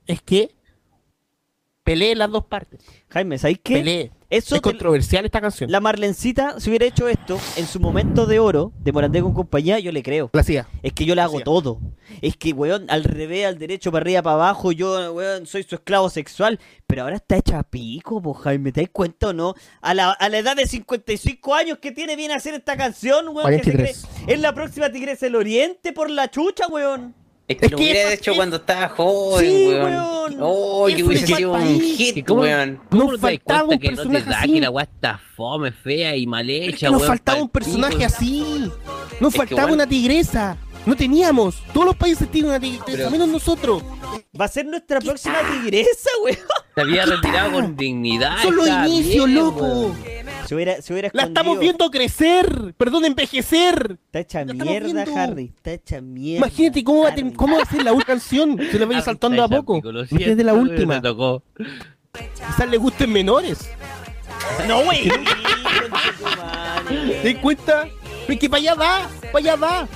[0.07, 0.55] es que
[1.85, 2.81] peleen las dos partes.
[3.11, 3.75] Jaime, ¿sabes qué?
[3.75, 4.11] Pelee.
[4.31, 5.71] Eso es controversial esta canción.
[5.73, 9.79] La Marlencita, si hubiera hecho esto en su momento de oro, de Morandé con compañía,
[9.81, 10.31] yo le creo.
[10.33, 10.69] La hacía.
[10.83, 11.81] Es que yo le hago todo.
[12.23, 15.75] Es que, weón, al revés, al derecho, para arriba, para abajo, yo, weón, soy su
[15.75, 16.61] esclavo sexual.
[16.87, 19.55] Pero ahora está hecha a pico, po, Jaime, ¿te das cuenta o no?
[19.81, 23.49] A la, a la edad de 55 años que tiene bien hacer esta canción, weón.
[23.51, 24.07] que se 43.
[24.25, 27.15] cree- es la próxima Tigresa del Oriente por la chucha, weón.
[27.51, 29.83] Es que Es lo que hubiera hecho es- cuando estaba joven, Sí, weón.
[29.93, 30.37] weón.
[30.41, 32.81] Oh, que hubiese sido un hit, ¿Cómo, weón.
[32.91, 34.53] ¿Cómo Nos no te das faltaba cuenta un que no te personaje da así.
[34.53, 37.49] que la weá está fome, fea y mal hecha, Es que nos weón, faltaba un
[37.49, 38.71] personaje así.
[39.21, 40.57] Nos que, faltaba weón- una tigresa.
[40.87, 41.63] No teníamos.
[41.73, 43.83] Todos los países tienen una tigresa, Pero- menos nosotros.
[44.39, 46.39] Va a ser nuestra próxima tigresa, weón.
[46.75, 47.63] Se había retirado está.
[47.63, 48.37] con dignidad.
[48.43, 49.95] Son los inicios, bien, loco.
[50.47, 52.75] Se hubiera, se hubiera La estamos viendo crecer.
[52.77, 53.99] Perdón, envejecer.
[54.07, 55.05] Está hecha La mierda.
[55.15, 55.53] Harry.
[55.57, 56.47] Está hecha mierda.
[56.47, 57.23] Imagínate cómo va, a Harry.
[57.23, 58.59] ten- cómo va a ser la última canción.
[58.71, 59.81] Se la vaya saltando a poco.
[60.09, 61.01] siento, la última.
[61.03, 61.43] tocó.
[62.35, 63.71] Quizás le gusten menores.
[64.67, 65.11] No, conchetumare.
[67.23, 67.89] ¿Te das cuenta?
[68.29, 69.09] Es que para allá va.
[69.33, 69.89] Para allá va.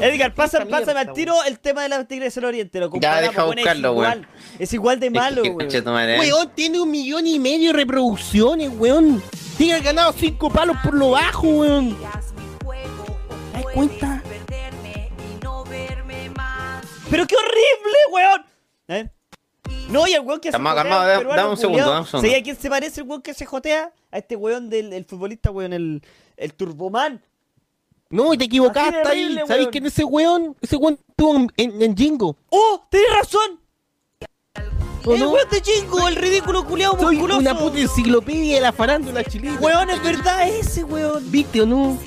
[0.00, 2.78] Edgar, pasa, pásame mierda, al tiro el tema de la Tigresa del Oriente.
[2.80, 4.26] Lo Ya, comparamos, deja buscarlo, weón.
[4.58, 5.70] Es igual de malo, weón.
[5.70, 6.18] ¿eh?
[6.20, 9.22] Weón, tiene un millón y medio de reproducciones, weón.
[9.56, 11.96] Tiene ganado cinco palos por lo bajo, weón.
[11.96, 12.32] ¿Te das
[13.74, 14.22] cuenta?
[17.10, 19.10] Pero qué horrible, weón.
[19.88, 22.00] No, y el weón que Calma, se jotea, calma, da- peruano dame un segundo, dame
[22.00, 22.26] un segundo.
[22.28, 23.90] ¿Sabía a quién se parece el weón que se jotea?
[24.10, 26.02] A este weón del el futbolista, weón, el,
[26.36, 27.22] el Turboman.
[28.10, 29.38] No, te equivocaste ahí.
[29.46, 30.56] ¿Sabéis quién es ese weón?
[30.62, 32.36] Ese weón estuvo en, en, en Jingo.
[32.48, 32.82] ¡Oh!
[32.90, 33.60] ¡Tenés razón!
[35.04, 35.30] ¿O ¡El no?
[35.30, 36.08] weón de Jingo!
[36.08, 37.40] ¡El ridículo culiao Soy musculoso!
[37.40, 39.58] una puta enciclopedia de la farándula chilena.
[39.60, 41.30] Weón, es verdad ese weón.
[41.30, 41.98] ¿Viste o no?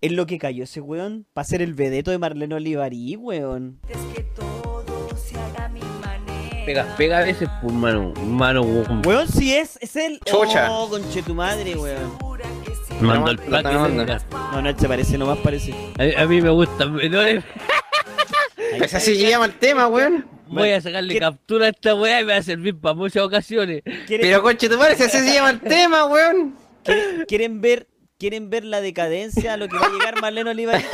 [0.00, 1.26] Es lo que cayó ese weón.
[1.34, 3.78] Para ser el vedeto de Marlene Olivarí, weón.
[6.64, 8.12] Pega, pega a veces, pues, mano.
[8.24, 9.02] Mano, weón.
[9.06, 10.18] Weón, si es, es él.
[10.24, 10.70] Chucha.
[10.72, 12.16] Oh, conche tu madre, weón.
[13.00, 14.04] Mandó el mandando.
[14.52, 15.74] No, no, se parece, nomás parece.
[15.98, 17.44] A, a mí me gustan menores.
[18.78, 20.26] Pues así se llama el tema, weón.
[20.48, 23.22] Voy a sacarle ¿Qué- captura a esta weá y me va a servir para muchas
[23.24, 23.82] ocasiones.
[24.06, 26.54] ¿Quieren, Pero concha tu madre, si así se llama el tema, weón.
[27.26, 30.84] quieren- ver, quieren ver la decadencia a lo que va a llegar Marlene Olivarí?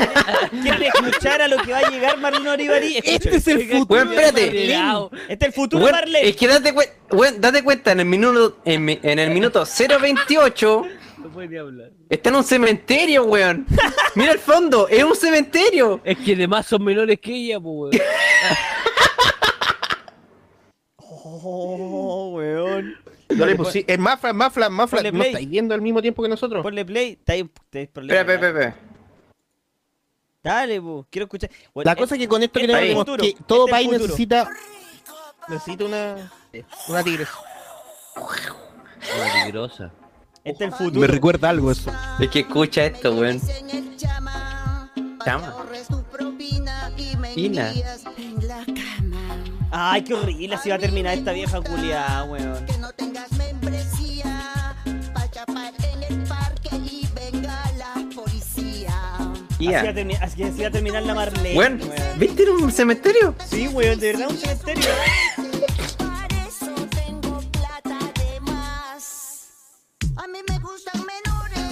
[0.62, 2.96] ¿Quieren, escuchar a lo que va a llegar Marlene Olivarí?
[2.96, 3.14] Escuchen.
[3.14, 3.86] Este es el futuro.
[4.00, 4.46] Weón, espérate.
[5.28, 6.28] Este es el futuro Weón, Marlene.
[6.30, 6.74] es que date,
[7.10, 9.64] weón, date cuenta, en el minuto, en, en el minuto
[10.00, 10.86] 028
[11.22, 11.90] No puede ni hablar.
[12.08, 13.66] está en un cementerio, weón.
[14.14, 16.00] Mira el fondo, es un cementerio.
[16.04, 18.04] Es que además son menores que ella, pues, weón.
[21.44, 22.96] Oh, weón.
[23.28, 23.84] Dale, pues sí.
[23.86, 24.98] Es Mafla, Mafla, Mafla.
[24.98, 26.62] Ponle ¿No estáis viendo al mismo tiempo que nosotros?
[26.62, 27.12] Ponle play.
[27.12, 27.48] Está ahí.
[27.72, 28.76] Espera, espera, espera.
[30.42, 31.06] Dale, pu.
[31.08, 31.50] Quiero escuchar.
[31.74, 33.86] La cosa es que con esto este queremos es el que futuro, todo este país
[33.86, 34.06] futuro.
[34.06, 34.50] necesita
[35.48, 36.32] necesita una
[36.88, 37.32] Una tigresa.
[38.16, 39.92] Una tigrosa.
[40.44, 41.00] Este es el futuro.
[41.00, 41.90] Me recuerda algo eso.
[42.20, 43.40] Es que escucha esto, weón.
[45.24, 45.54] Chama.
[47.34, 47.72] Pina.
[49.70, 52.66] Ay, qué horrible así va a terminar esta vieja culiada, weón.
[59.54, 61.56] Así va, termi- así así va a terminar la Marlene.
[61.56, 62.18] Weón, weón.
[62.18, 63.34] ¿viste en un cementerio?
[63.48, 64.90] Sí, weón, de verdad un cementerio.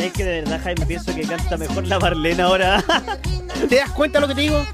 [0.00, 2.82] Es que de verdad, Jaime, pienso que canta mejor la Marlene ahora.
[3.68, 4.64] ¿Te das cuenta lo que te digo?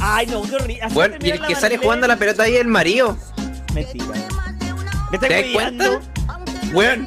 [0.00, 0.80] Ay, no, qué horrible.
[0.94, 3.16] Weón, y el que sale jugando a la pelota ahí es el marido.
[3.74, 4.04] Mentira.
[4.06, 4.22] weón.
[5.10, 6.00] ¿Me estás ¿Te das cuenta?
[6.72, 7.06] Weón,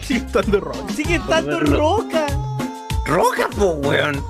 [0.00, 0.86] Sigue estando rojo.
[0.94, 1.76] Sigue estando Bueno.
[1.76, 2.26] roca.
[3.06, 4.22] roja, po, weón.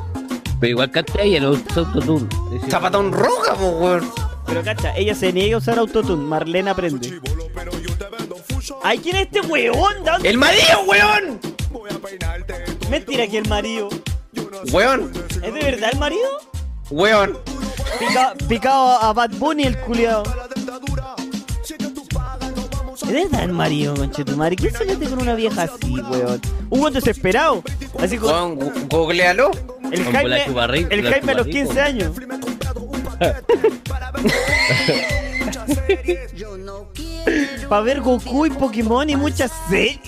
[0.60, 2.28] Pero igual canta ella, no usa autotune.
[2.70, 4.10] Zapatón roja, po, weón.
[4.46, 6.22] Pero cacha, ella se niega a usar autotune.
[6.24, 7.20] Marlene aprende.
[8.82, 10.04] Ay, ¿quién es este weón?
[10.04, 11.40] ¿De dónde- ¡El marido, weón!
[12.90, 13.88] Mentira que el marido.
[14.72, 16.40] Weón, ¿Es de verdad el marido?
[16.90, 17.38] weón.
[17.98, 20.22] Pica- picado a Bad Bunny el culiao.
[23.02, 24.56] ¿Es de verdad el marido, conchetumare?
[24.56, 26.40] ¿Quién se mete con una vieja así, weón?
[26.70, 27.62] Un weón desesperado.
[27.98, 29.50] Así como Weón, googlealo.
[29.92, 30.44] el Jaime,
[30.90, 31.50] el Jaime a los chubarrico.
[31.50, 32.12] 15 años.
[37.68, 39.98] Para ver Goku y Pokémon y muchas series.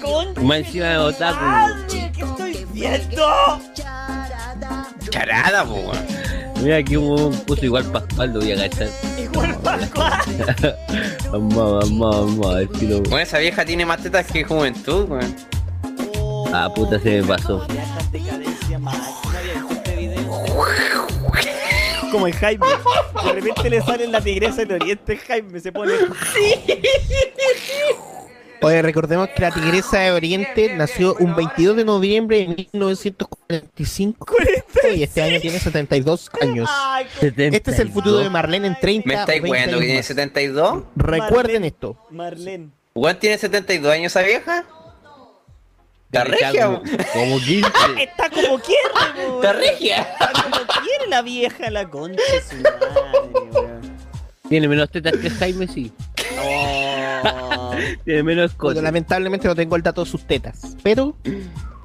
[0.00, 1.44] Con Más encima de otaku.
[1.44, 3.26] madre, ¿qué estoy viendo?
[5.10, 5.92] Charada, po.
[6.60, 8.88] Mira aquí un puso igual Pascual, lo voy a agachar.
[9.18, 10.20] Igual Pascual.
[11.32, 11.54] Vamos,
[11.90, 12.98] vamos, vamos, a ver si lo.
[12.98, 15.34] Weón, esa vieja tiene más tetas que juventud, weón.
[16.52, 17.66] Ah, puta, se me pasó.
[22.12, 22.66] Como el Jaime.
[23.24, 25.16] De repente le sale la tigresa del oriente.
[25.16, 25.92] Jaime se pone.
[28.64, 34.36] Oye, recordemos que la tigresa de Oriente nació un 22 de noviembre de 1945
[34.94, 36.70] y este año tiene 72 años.
[36.72, 39.98] Ay, Este es el futuro de Marlene en 30 ¿Me estáis 20 weando que tiene
[39.98, 40.06] más.
[40.06, 40.84] 72?
[40.94, 41.66] Recuerden Marlene.
[41.66, 41.96] esto.
[42.10, 42.68] Marlene.
[42.94, 44.64] Weón, tiene 72 años esa vieja.
[46.12, 46.82] Está regia, como,
[47.14, 47.68] como 15.
[48.02, 48.82] Está como quiere,
[49.28, 49.42] weón.
[49.42, 50.02] La regia.
[50.02, 53.96] Está como quiere la vieja, la concha su madre, weón.
[54.48, 55.90] Tiene menos tetas que Jaime, sí.
[56.36, 57.70] No.
[58.04, 58.82] Tiene menos Bueno, cosas.
[58.82, 61.16] lamentablemente no tengo el dato de sus tetas, pero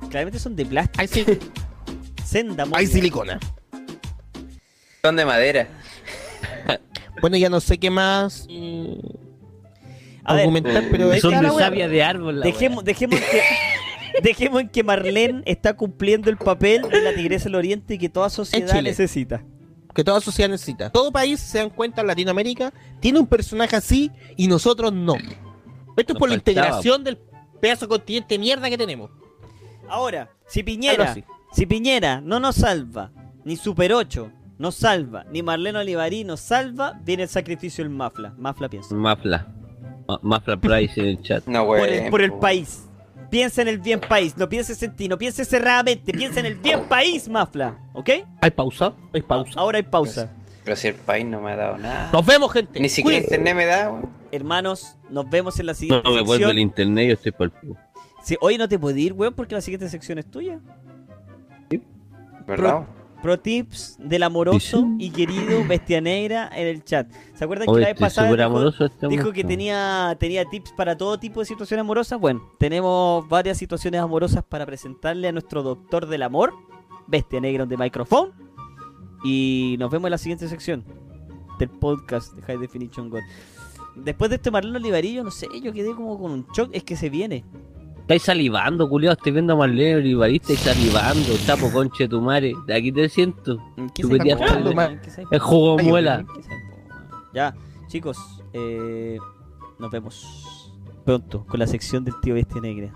[0.09, 0.99] Claramente son de plástico.
[1.01, 1.39] hay, sil-
[2.25, 3.39] Senda, hay silicona.
[5.01, 5.67] Son de madera.
[7.21, 8.93] Bueno, ya no sé qué más mm,
[10.25, 12.41] A ver, argumentar, pero es Son de savia de árbol.
[12.41, 13.41] Dejemos, dejemos que.
[14.23, 18.29] Dejemos en que Marlene está cumpliendo el papel de la tigresa del oriente que toda
[18.29, 19.43] sociedad necesita.
[19.93, 20.89] que toda sociedad necesita.
[20.91, 25.15] Todo país, se dan cuenta, en Latinoamérica, tiene un personaje así y nosotros no.
[25.15, 25.33] Esto
[25.97, 26.37] es Nos por la faltaba.
[26.57, 27.17] integración del
[27.59, 29.09] pedazo de continente de mierda que tenemos.
[29.89, 31.15] Ahora, si Piñera,
[31.53, 33.11] si Piñera no nos salva,
[33.45, 38.33] ni Super 8 nos salva, ni Marlene Olivarí nos salva, viene el sacrificio del Mafla.
[38.37, 38.93] Mafla piensa.
[38.93, 39.47] Mafla.
[40.07, 41.45] Ma- Mafla Price en el chat.
[41.47, 42.83] No, Por el, por el país.
[43.29, 46.55] Piensa en el bien país, no pienses en ti, no pienses cerradamente, piensa en el
[46.55, 47.77] bien país, Mafla.
[47.93, 48.09] ¿Ok?
[48.41, 48.93] ¿Hay pausa?
[49.13, 49.59] ¿Hay pausa?
[49.59, 50.31] Ahora hay pausa.
[50.63, 52.09] Pero si el país no me ha dado nada.
[52.11, 52.79] Nos vemos, gente.
[52.79, 53.35] Ni siquiera Cuídense.
[53.35, 54.09] internet me da, weón.
[54.31, 56.57] Hermanos, nos vemos en la No, siguiente no me vuelvo el sección.
[56.59, 57.75] internet, yo estoy por el.
[58.23, 60.59] Sí, hoy no te puedo ir, weón, porque la siguiente sección es tuya.
[62.45, 62.85] ¿Verdad?
[62.85, 62.87] Pro
[63.41, 67.11] tips del amoroso y querido Bestia Negra en el chat.
[67.33, 71.19] ¿Se acuerdan que Oye, la vez pasada dijo, este que tenía, tenía tips para todo
[71.19, 72.19] tipo de situaciones amorosas?
[72.19, 76.53] Bueno, tenemos varias situaciones amorosas para presentarle a nuestro doctor del amor,
[77.07, 78.31] Bestia Negra de Microphone.
[79.23, 80.85] Y nos vemos en la siguiente sección
[81.59, 83.21] del podcast de High Definition God.
[83.95, 86.95] Después de este Marlene Olivarillo, no sé, yo quedé como con un shock, es que
[86.95, 87.43] se viene.
[88.07, 89.11] Estáis salivando, culiao.
[89.11, 91.37] Estoy viendo a Marlene y salivando.
[91.45, 92.53] Chapo, conche de tu madre.
[92.65, 93.61] De aquí te siento.
[93.93, 94.03] ¿Qué.
[95.29, 96.25] El jugo Ay, muela.
[97.33, 97.53] Ya,
[97.87, 98.17] chicos,
[98.53, 99.17] eh,
[99.77, 100.73] nos vemos
[101.03, 102.93] pronto con la sección del tío Bestia Negra.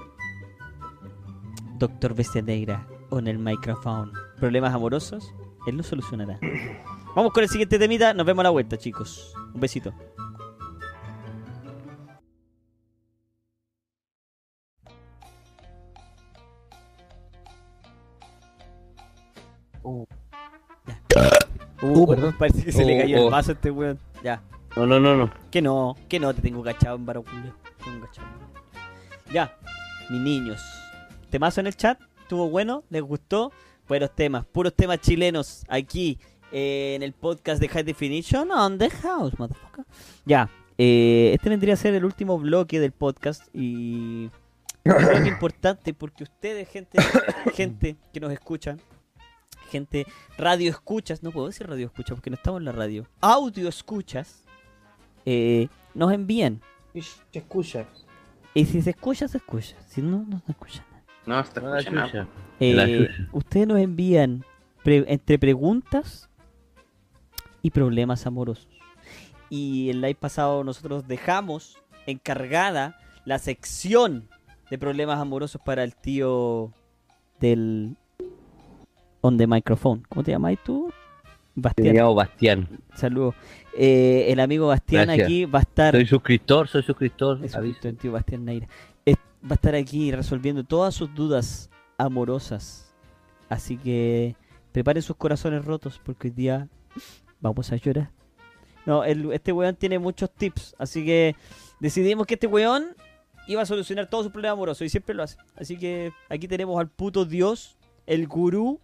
[1.78, 4.14] Doctor Bestia Negra on el micrófono.
[4.40, 5.34] ¿Problemas amorosos?
[5.68, 6.40] Él lo solucionará.
[7.18, 8.14] Vamos con el siguiente temita.
[8.14, 9.34] Nos vemos a la vuelta, chicos.
[9.54, 9.94] Un besito.
[19.84, 20.06] Uh,
[22.08, 22.36] perdón.
[22.40, 24.00] Parece que se le cayó el vaso a este weón.
[24.24, 24.42] Ya.
[24.76, 25.32] No, no, no, no.
[25.50, 27.54] Que no, que no, te tengo cachado en Baraculio.
[27.84, 28.28] Tengo cachado.
[29.32, 29.58] Ya,
[30.10, 30.62] mis niños.
[31.30, 33.52] Temazo en el chat, estuvo bueno, les gustó.
[33.88, 36.18] Buenos temas, puros temas chilenos aquí
[36.52, 39.86] eh, en el podcast de High Definition on the House, motherfucker.
[40.26, 44.30] Ya, eh, este vendría a ser el último bloque del podcast y
[44.84, 46.98] bloque importante porque ustedes, gente,
[47.54, 48.80] gente que nos escuchan,
[49.72, 50.06] gente
[50.38, 54.44] radio escuchas, no puedo decir radio escuchas porque no estamos en la radio, audio escuchas,
[55.26, 56.62] eh, nos envían.
[56.94, 57.88] Y se escucha.
[58.54, 59.76] Y si se escucha, se escucha.
[59.88, 61.04] Si no, no se escucha nada.
[61.26, 62.28] No, está No.
[62.60, 63.30] Eh, La chucha.
[63.32, 64.44] ustedes nos envían
[64.84, 66.30] pre- entre preguntas
[67.62, 68.68] y problemas amorosos.
[69.50, 71.78] Y el live pasado nosotros dejamos
[72.08, 74.28] encargada la sección
[74.70, 76.74] de problemas amorosos para el tío
[77.40, 77.98] del
[79.22, 80.04] on the microphone.
[80.10, 80.92] ¿Cómo te llamas tú?
[81.56, 81.96] Me Bastián.
[81.96, 82.68] llamo Bastián.
[82.96, 83.36] Saludos.
[83.78, 85.26] Eh, el amigo Bastián Gracias.
[85.28, 85.94] aquí va a estar.
[85.94, 87.40] Soy suscriptor, soy suscriptor.
[87.44, 88.68] Es el tío Bastián Neira.
[89.06, 92.94] Es- va a estar aquí resolviendo todas sus dudas amorosas.
[93.50, 94.36] Así que
[94.72, 96.68] preparen sus corazones rotos porque hoy día
[97.42, 98.12] vamos a llorar.
[98.86, 100.76] No, el- este weón tiene muchos tips.
[100.80, 101.36] Así que
[101.80, 102.96] decidimos que este weón
[103.48, 105.38] iba a solucionar todos sus problemas amorosos y siempre lo hace.
[105.56, 107.78] Así que aquí tenemos al puto Dios,
[108.08, 108.80] el gurú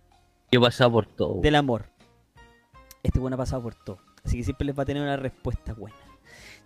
[0.52, 1.41] Yo he pasado por todo.
[1.41, 1.86] del amor.
[3.03, 3.99] Este weón ha pasado por todo.
[4.24, 5.95] Así que siempre les va a tener una respuesta buena.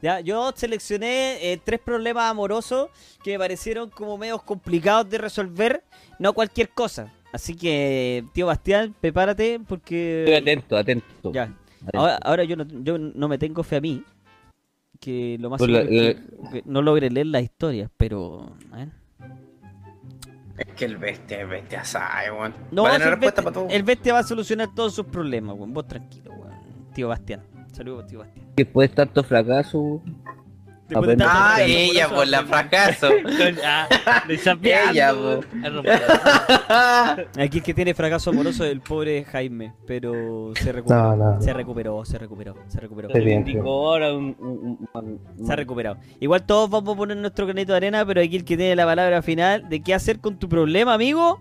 [0.02, 2.90] Ya, yo seleccioné eh, tres problemas amorosos
[3.24, 5.84] que me parecieron como medios complicados de resolver,
[6.18, 7.14] no cualquier cosa.
[7.32, 10.36] Así que, tío Bastián, prepárate Estoy porque...
[10.42, 11.32] atento, atento.
[11.32, 12.00] Ya, Atento.
[12.00, 14.04] ahora, ahora yo, no, yo no me tengo fe a mí,
[15.00, 16.18] que lo más Pues la- que-
[16.66, 18.56] no logre leer las historias, pero...
[18.72, 18.90] a ver.
[20.68, 22.54] Es que el bestia, el bestia sabe, weón.
[22.72, 23.76] No, Va a tener el, respuesta bestia, para todo.
[23.76, 25.74] el bestia va a solucionar todos sus problemas, weón.
[25.74, 26.52] Vos tranquilo, weón.
[26.94, 27.42] Tío Bastián.
[27.72, 28.46] Saludos, tío Bastián.
[28.56, 30.02] Después de tanto fracaso,
[30.92, 33.10] Después de Ah, fracaso ella, por la fracaso.
[34.92, 35.40] Ella, po.
[37.42, 41.16] Aquí el que tiene fracaso amoroso es el pobre Jaime, pero se recuperó.
[41.16, 41.42] No, no.
[41.42, 43.08] Se recuperó, se recuperó, se recuperó.
[43.10, 44.80] Un-
[45.46, 45.98] Se ha recuperado.
[46.20, 48.86] Igual todos vamos a poner nuestro granito de arena, pero aquí el que tiene la
[48.86, 51.40] palabra final de qué hacer con tu problema, amigo,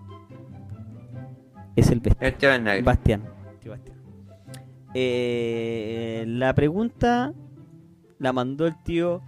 [1.75, 2.85] es el Negro.
[2.85, 3.23] Bastián.
[3.61, 3.97] Tío Bastián.
[4.93, 7.33] Eh, la pregunta
[8.19, 9.21] la mandó el tío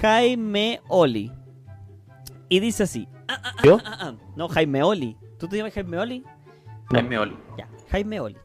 [0.00, 1.32] Jaime Oli.
[2.48, 3.08] Y dice así.
[3.28, 3.78] Ah, ah, ah, ¿Yo?
[3.84, 4.14] ah, ah.
[4.36, 5.16] No, Jaime Oli.
[5.38, 6.24] ¿Tú te llamas Jaime Oli?
[6.90, 7.36] Jaime Oli.
[7.58, 8.36] Ya, Jaime Oli.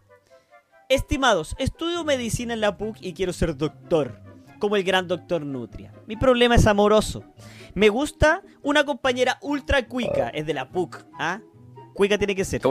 [0.90, 4.22] Estimados, estudio medicina en la PUC y quiero ser doctor,
[4.60, 5.94] como el gran doctor Nutria.
[6.08, 7.24] Mi problema es amoroso.
[7.74, 11.42] Me gusta una compañera ultra cuica, es de la PUC, ¿ah?
[11.94, 12.62] Cuica tiene que ser.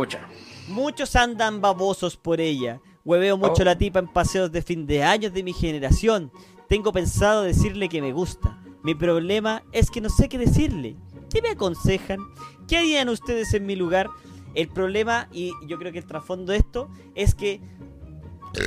[0.69, 2.81] Muchos andan babosos por ella.
[3.05, 3.65] Hueveo mucho Oh.
[3.65, 6.33] la tipa en paseos de fin de años de mi generación.
[6.69, 8.59] Tengo pensado decirle que me gusta.
[8.83, 10.97] Mi problema es que no sé qué decirle.
[11.33, 12.21] ¿Qué me aconsejan?
[12.69, 14.09] ¿Qué harían ustedes en mi lugar?
[14.55, 17.61] El problema, y yo creo que el trasfondo de esto, es que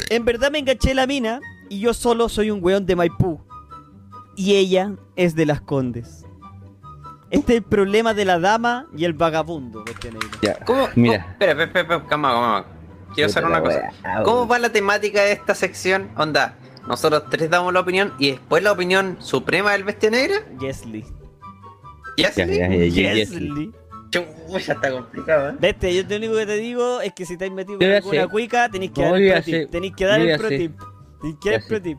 [0.10, 1.40] en verdad me enganché la mina
[1.70, 3.42] y yo solo soy un weón de Maipú.
[4.36, 6.26] Y ella es de las Condes.
[7.32, 9.84] Este es el problema de la dama y el vagabundo.
[9.88, 10.54] Ahí.
[10.66, 10.88] ¿Cómo?
[10.96, 11.22] Mira.
[11.24, 12.66] cómo- espera, espera, espera, calma, calma.
[13.14, 13.92] Quiero saber una cosa.
[14.24, 16.10] ¿Cómo va la temática de esta sección?
[16.16, 16.56] Onda,
[16.90, 20.38] nosotros tres damos la opinión y después la opinión suprema del bestia negra.
[20.60, 21.06] Yesli.
[22.18, 22.92] ¿Ya Ya, sí?
[22.92, 23.14] ya,
[24.74, 25.56] está complicado, ¿eh?
[25.60, 28.70] Vete, yo lo único que te digo es que si estáis metido ya alguna cuica,
[28.70, 29.70] tenéis que No, dar el pro tip.
[29.70, 30.82] Tenéis que dar el pro tip.
[31.22, 31.82] Tenéis que dar Ya el pro sé.
[31.82, 31.98] tip.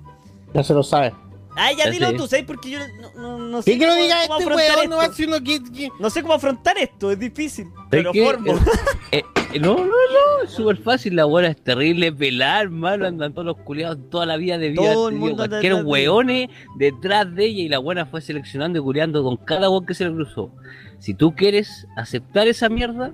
[0.55, 1.15] Ya se lo sabe.
[1.57, 2.45] Ah, ya dilo tú, ¿sabes?
[2.45, 4.91] Porque yo no, no, no sé ¿Qué que lo diga este weón?
[4.91, 5.63] No va uno que.
[5.73, 7.67] que- No sé cómo afrontar esto, es difícil.
[7.67, 8.25] ¿Sabes Pero qué?
[8.25, 8.55] formo.
[9.13, 13.33] Eh, eh, no, no, no, es súper fácil, la buena es terrible, pelar, malo, andan
[13.33, 14.93] todos los culiados toda la vida de vida.
[14.93, 18.21] Todo el digo, mundo cualquier detrás de weones detrás de ella y la buena fue
[18.21, 20.55] seleccionando y culiando con cada weón que se le cruzó.
[21.01, 23.13] Si tú quieres aceptar esa mierda,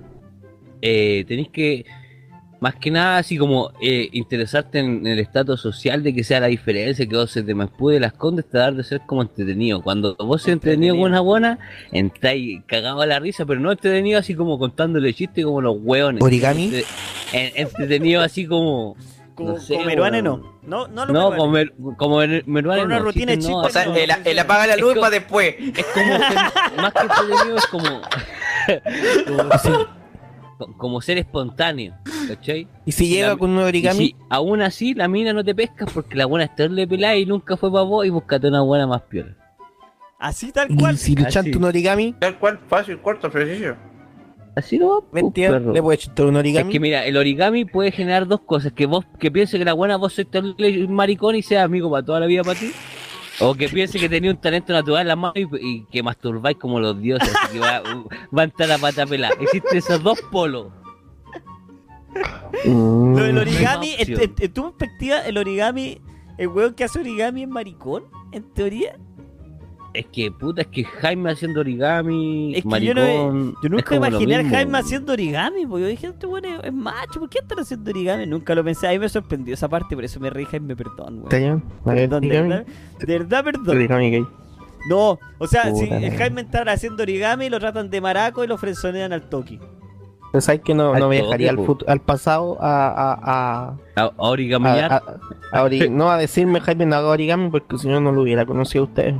[0.83, 1.85] eh, tenés que,
[2.59, 6.47] más que nada, así como eh, interesarte en, el estatus social de que sea la
[6.47, 9.81] diferencia, que vos se te más pude las condes, tratar de ser como entretenido.
[9.81, 11.59] Cuando vos seas entretenido con una buena,
[11.91, 16.21] entráis cagado a la risa, pero no entretenido así como contándole chistes como los hueones.
[16.23, 16.65] ¿Origami?
[16.65, 16.85] Entre-
[17.33, 18.95] en- entretenido así como.
[19.35, 20.57] Como, no sé, como Meruane no.
[20.63, 21.37] No, no lo No, Meruane.
[21.37, 24.09] como, Mer- como Mer- Meruane Con una no, rutina de chistes no, O sea, él,
[24.09, 25.53] no, él apaga la luz para después.
[25.59, 26.17] es como
[26.81, 28.01] más que entretenido es como
[30.77, 31.93] como ser espontáneo
[32.27, 32.67] ¿cachai?
[32.85, 33.97] Y si Y llega la- con un y origami.
[34.07, 37.25] si aún así la mina no te pescas porque la buena es terrible pelada y
[37.25, 39.35] nunca fue para vos y buscate una buena más piola
[40.19, 40.97] Así tal Y cual.
[40.97, 41.33] si le Así.
[41.33, 42.13] chanta un origami.
[42.19, 43.75] Tal cual, fácil, corto, preciso.
[44.55, 45.61] así no va ¿Me pues.
[45.61, 46.71] Le puede chantar un es origami.
[46.71, 49.95] que mira, el origami puede generar dos cosas, que vos que piense que la buena
[49.97, 52.71] vos sois terrible maricón y sea amigo para toda la vida para ti,
[53.39, 56.57] o que piense que tenía un talento natural en la mano y, y que masturbáis
[56.57, 57.81] como los dioses, así que va,
[58.35, 59.35] va a entrar a pata pelada.
[59.39, 60.71] Existen esos dos polos.
[62.65, 63.37] Lo del Mm.
[63.37, 66.01] origami, en, en- en tu perspectiva, el origami,
[66.37, 68.97] el weón que hace origami es maricón, en teoría.
[69.97, 73.53] Es que, puta, es que Jaime haciendo origami, Es que yo no-.
[73.63, 74.55] Yo nunca imaginé al mismo.
[74.57, 78.25] Jaime haciendo origami, porque yo dije, este weón es, macho, ¿por qué están haciendo origami?
[78.27, 81.37] Nunca lo pensé, ahí me sorprendió esa parte, por eso me reí Jaime, perdón, ¿Está
[81.37, 81.63] weón.
[81.85, 82.65] A Perdón, de verdad,
[82.99, 83.69] de verdad, perdón.
[83.77, 84.25] Origami gay.
[84.89, 86.11] No, o sea, si el.
[86.15, 89.59] Jaime entrara haciendo origami, lo tratan de maraco y lo frenzonean al toque.
[90.31, 91.55] Pero sabes que no, Al no me toque, dejaría
[91.87, 94.91] al, pasado a, a, a, A, a a, origamiar.
[94.93, 95.01] a-
[95.51, 98.45] a ori- no a decirme Jaime no haga origami porque si no no lo hubiera
[98.45, 99.15] conocido a ustedes.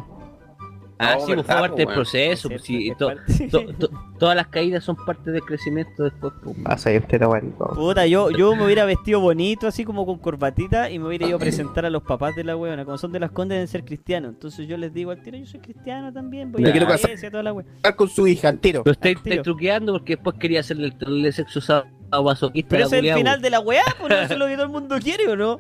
[1.00, 1.96] Ah, No, sí, pues, fue parte del weón.
[1.96, 2.48] proceso.
[2.50, 3.14] Es pues, sí, to-
[3.52, 6.34] to- to- todas las caídas son parte del crecimiento después.
[6.44, 6.56] pues.
[6.66, 7.76] A ser entero maricón.
[7.76, 11.38] Puta, yo, yo me hubiera vestido bonito, así como con corbatita, y me hubiera ido
[11.38, 12.86] a presentar a los papás de la weona.
[12.86, 14.32] Como son de las condes, deben ser cristianos.
[14.34, 16.94] Entonces yo les digo al tiro, yo soy cristiano también, voy Me a quiero la
[16.94, 17.10] casar.
[17.12, 17.56] iglesia, toda la.
[17.76, 18.84] Estar con su hija al tiro.
[18.86, 19.20] Al tiro.
[19.20, 21.88] estáis truqueando porque después quería hacerle el, el sexo sábado
[22.24, 22.70] masoquista.
[22.70, 24.54] Pero a ese es el culiao, final de la weá, por eso es lo que
[24.54, 25.60] todo el mundo quiere, ¿o no?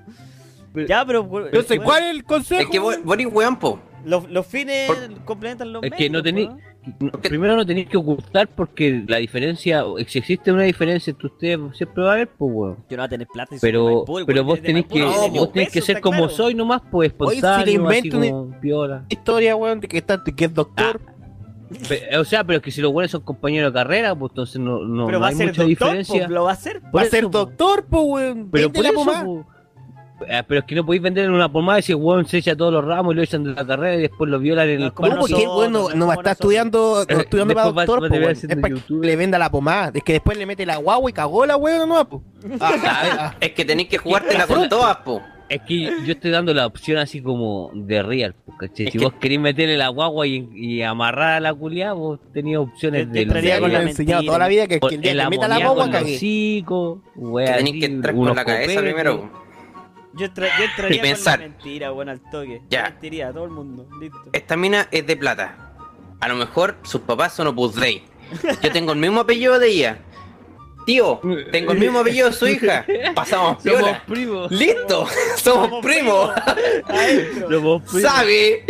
[0.88, 1.52] Ya, pero...
[1.52, 2.62] Yo sé, ¿cuál es el consejo?
[2.62, 3.80] Es que vos, vos eres weón, po.
[4.08, 6.56] Los, los fines Por- complementan los Es que no medios, tení-
[7.02, 7.08] ¿no?
[7.12, 11.60] No, Primero no tenéis que ocultar porque la diferencia, si existe una diferencia entre ustedes,
[11.76, 12.78] siempre va a haber, pues, weón.
[12.90, 15.40] Yo no voy a tener plata y Pero, el pero vos tenéis Maipú, que, no
[15.40, 16.30] vos tenés que ser como claro.
[16.32, 19.04] soy nomás, pues, Oye, si espontáneo, así como piola.
[19.10, 21.02] Historia, weón, de que, está, que es doctor.
[21.90, 24.62] Pe- O sea, pero es que si los buenos son compañeros de carrera, pues entonces
[24.62, 26.28] no, no, Pero no va a hay ser mucha doctor, diferencia.
[26.28, 26.82] po, lo va a hacer.
[26.86, 27.30] Va por a ser po.
[27.32, 28.50] doctor, po, weón.
[28.50, 28.94] Pero por eso,
[29.26, 29.46] po.
[30.27, 32.39] Eh, pero es que no podéis vender en una pomada y si el weón se
[32.39, 34.80] echa todos los ramos y lo echan de la carrera y después lo violan en
[34.80, 35.10] No, el ¿Cómo?
[35.10, 35.19] parque.
[35.34, 38.45] Porque bueno, no no va a estar estudiando, Eh, estudiando para doctor, va po, Es
[38.56, 39.91] para que le venda la pomada.
[39.94, 42.23] Es que después le mete la guagua y cagó la weón, no, po.
[42.60, 45.22] Ah, Es que tenéis que jugártela con todas, po.
[45.49, 48.88] Es que yo estoy dando la opción así como de real, pues, ¿cachai?
[48.88, 52.19] Es Si que- vos queréis meterle la guagua y, y amarrar a la culiá, vos
[52.34, 55.19] tenías opciones de entraría Ya con he enseñado toda la vida que el día el
[55.19, 56.15] que meta la guagua cagué.
[56.15, 59.47] hocicos, Que que entrar con la cabeza primero.
[60.18, 61.39] Yo, entra- yo entraría Y pensar.
[61.39, 62.61] con la mentira, bueno, al toque.
[62.69, 62.85] Ya.
[62.85, 63.88] Yo Mentiría a todo el mundo.
[63.99, 64.18] Listo.
[64.34, 65.73] Esta mina es de plata.
[66.19, 68.03] A lo mejor sus papás son Opus Dei.
[68.61, 69.99] Yo tengo el mismo apellido de ella.
[70.85, 71.19] Tío,
[71.52, 72.85] tengo el mismo apellido de su hija.
[73.14, 74.03] Pasamos Somos piola.
[74.07, 74.52] primos.
[74.52, 75.06] ¡Listo!
[75.38, 76.31] Somos primos.
[77.49, 78.02] Somos primos.
[78.02, 78.65] ¿Sabe?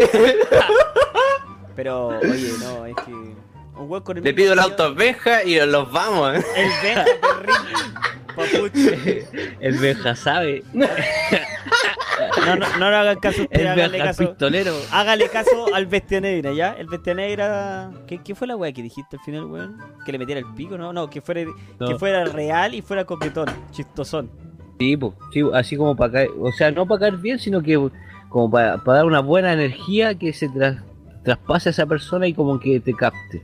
[1.75, 3.11] Pero, oye, no, es que.
[3.11, 6.35] Un Le pido el auto a Benja y los vamos.
[6.35, 6.43] ¿eh?
[6.55, 7.05] El Benja
[9.59, 10.63] El Benja sabe.
[12.45, 14.25] No, no, no le hagan caso a usted, El hágale caso.
[14.29, 14.73] pistolero.
[14.91, 16.71] Hágale caso al Bestia Negra, ¿ya?
[16.73, 17.91] El Bestia Negra.
[18.07, 19.77] ¿Qué, qué fue la weá que dijiste al final, weón?
[20.05, 20.93] Que le metiera el pico, ¿no?
[20.93, 21.41] No, que fuera,
[21.79, 21.87] No.
[21.87, 24.31] que fuera real y fuera coquetón, chistosón.
[24.79, 27.77] Sí, pues, sí, así como para caer, o sea, no para caer bien, sino que
[28.29, 30.81] como para, para dar una buena energía que se tras-
[31.23, 33.43] traspase a esa persona y como que te capte.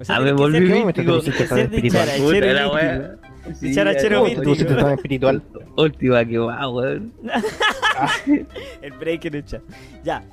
[0.00, 1.16] O sea, Ah, tiene me que volví ser- ¿Cómo me místico.
[1.16, 3.18] estás diciendo que tan ser
[3.58, 4.74] Sí, Echar a ya, chero ¿Cómo místico.
[4.76, 5.42] tan espiritual?
[5.76, 7.12] Última que va, weón.
[8.82, 9.62] El break en el chat.
[10.04, 10.24] Ya.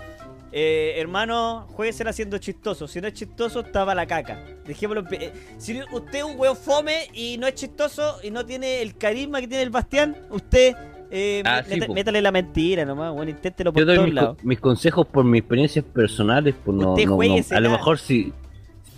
[0.51, 2.87] Eh, hermano, jueguesela siendo chistoso.
[2.87, 4.39] Si no es chistoso, estaba la caca.
[4.65, 5.03] Dejémoslo.
[5.11, 8.95] eh, si usted es un weón fome y no es chistoso y no tiene el
[8.97, 10.75] carisma que tiene el Bastián, usted
[11.11, 13.13] eh, Ah, sí, métale la mentira nomás.
[13.13, 14.37] Bueno, inténtelo por Yo doy todos mis, lados.
[14.37, 16.95] co- mis consejos por mis experiencias personales, pues no.
[16.95, 18.33] A lo mejor si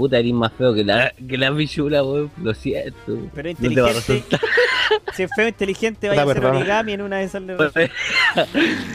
[0.01, 3.17] puta eres más feo que la, que la bichula, weón, lo siento.
[3.33, 3.93] Pero No te va a inteligente.
[3.93, 4.39] resultar.
[5.13, 7.41] si es feo inteligente, vaya a hacer origami en una de esas.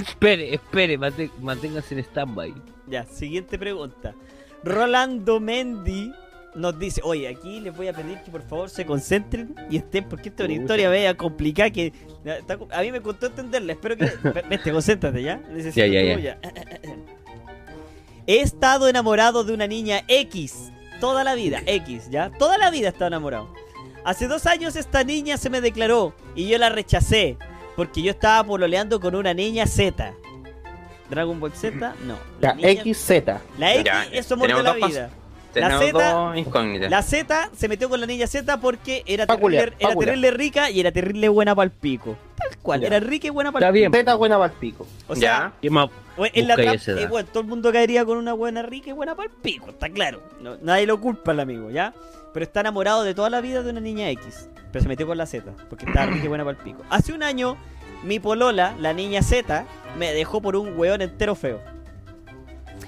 [0.08, 2.52] espere, espere, mantén- manténgase en stand-by.
[2.88, 4.14] Ya, siguiente pregunta.
[4.64, 6.12] Rolando Mendy
[6.54, 10.08] nos dice, oye, aquí les voy a pedir que por favor se concentren y estén,
[10.08, 11.92] porque esta es una historia media complicada que
[12.24, 13.72] está- a mí me costó entenderla.
[13.72, 14.10] Espero que...
[14.50, 15.36] Vete, concéntrate, ¿ya?
[15.52, 16.38] Necesito Ya, ya, ya.
[18.28, 22.30] He estado enamorado de una niña X toda la vida, X, ¿ya?
[22.30, 23.48] Toda la vida he estado enamorado.
[24.04, 27.36] Hace dos años esta niña se me declaró y yo la rechacé
[27.74, 30.14] porque yo estaba pololeando con una niña Z.
[31.10, 31.94] ¿Dragon Ball Z?
[32.04, 32.16] No.
[32.40, 33.10] La niña- XZ.
[33.58, 35.08] la X Ya, es amor de la pas-
[35.60, 36.88] Tenemos Z-.
[36.88, 40.70] La Z se metió con la niña Z porque era terrible, pa' era terrible rica
[40.70, 42.16] y era terrible buena para el pico.
[42.36, 42.86] Tal cual, Ya.
[42.88, 43.90] era rica y buena para Está el bien.
[43.90, 43.98] pico.
[44.04, 44.86] Z buena para el pico.
[45.08, 45.88] O sea, Ya.
[46.32, 49.28] En la eh, bueno, todo el mundo caería con una buena rica y buena para
[49.28, 50.22] el pico, está claro.
[50.40, 51.92] No- nadie lo culpa al amigo, ¿ya?
[52.32, 54.48] Pero está enamorado de toda la vida de una niña X.
[54.72, 56.82] Pero se metió con la Z, porque estaba rica y buena para el pico.
[56.90, 57.56] Hace un año,
[58.02, 59.64] mi polola, la niña Z,
[59.98, 61.60] me dejó por un weón entero feo.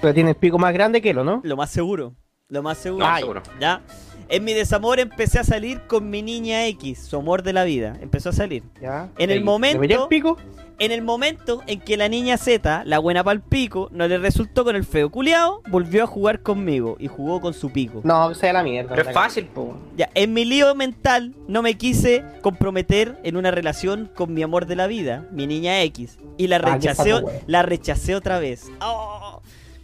[0.01, 1.41] Pero tiene el pico más grande que él, ¿o no?
[1.45, 2.15] Lo más seguro.
[2.51, 3.07] Lo más seguro.
[3.07, 3.43] No, seguro.
[3.61, 3.83] ¿Ya?
[4.31, 7.97] En mi desamor empecé a salir con mi niña X, su amor de la vida.
[8.01, 8.63] Empezó a salir.
[8.81, 9.11] ¿Ya?
[9.19, 10.37] En el momento- ¿Le metí el pico?
[10.79, 14.65] En el momento en que la niña Z, la buena pa'l pico, no le resultó
[14.65, 18.01] con el feo culiao, volvió a jugar conmigo y jugó con su pico.
[18.05, 18.95] No, sea la mierda.
[18.95, 19.77] Pero es fácil, po.
[19.97, 24.67] Ya, en mi lío mental no me quise comprometer en una relación con mi amor
[24.67, 27.13] de la vida, mi niña X, y la Ah, rechacé,
[27.47, 28.71] la rechacé otra vez.
[28.81, 29.38] Oh.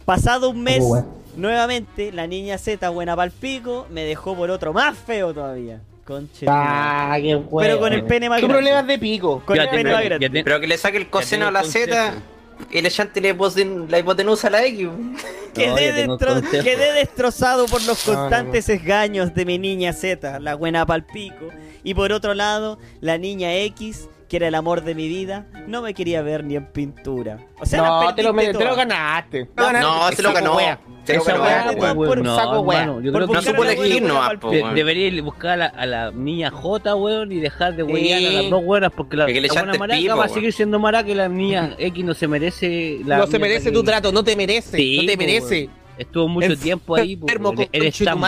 [0.05, 0.83] Pasado un mes,
[1.35, 5.81] nuevamente la niña Z, buena pa'l pico, me dejó por otro más feo todavía.
[6.05, 6.45] Conche.
[6.47, 7.67] Ah, qué bueno.
[7.67, 8.61] Pero con el pene más ¿Qué grande.
[8.61, 9.41] problemas de pico?
[9.43, 10.29] Con el pene más ya grande.
[10.29, 11.63] te- Pero que le saque el coseno a la.
[11.63, 12.13] Z
[12.71, 14.87] y le chante la, hipoten- la hipotenusa a la X.
[15.55, 20.53] Quedé, destro- quedé destrozado por los No, no, constantes esgaños de mi niña Z, la
[20.53, 21.49] buena palpico.
[21.83, 25.81] Y por otro lado, la niña X, que era el amor de mi vida, no
[25.81, 27.37] me quería ver ni en pintura.
[27.59, 29.49] O sea, no, te lo, me- te lo ganaste.
[29.55, 30.55] No, se lo ganó.
[30.57, 30.79] wea.
[31.05, 31.95] Se lo ganó.
[31.95, 32.81] por No, saco wea.
[32.81, 34.73] hermano, yo Por creo que No supo elegir weón.
[34.75, 38.17] debería ir a buscar a la, a la niña J, weón, y dejar de huevear
[38.25, 40.51] a las dos buenas, porque la, Que le la buena maraca pico, va a seguir
[40.53, 44.11] siendo maraca y la niña X no se merece la No se merece tu trato,
[44.11, 44.77] no te merece.
[44.77, 45.69] Sí, no te merece.
[45.97, 48.19] Estuvo mucho tiempo ahí, weón, con eres tan.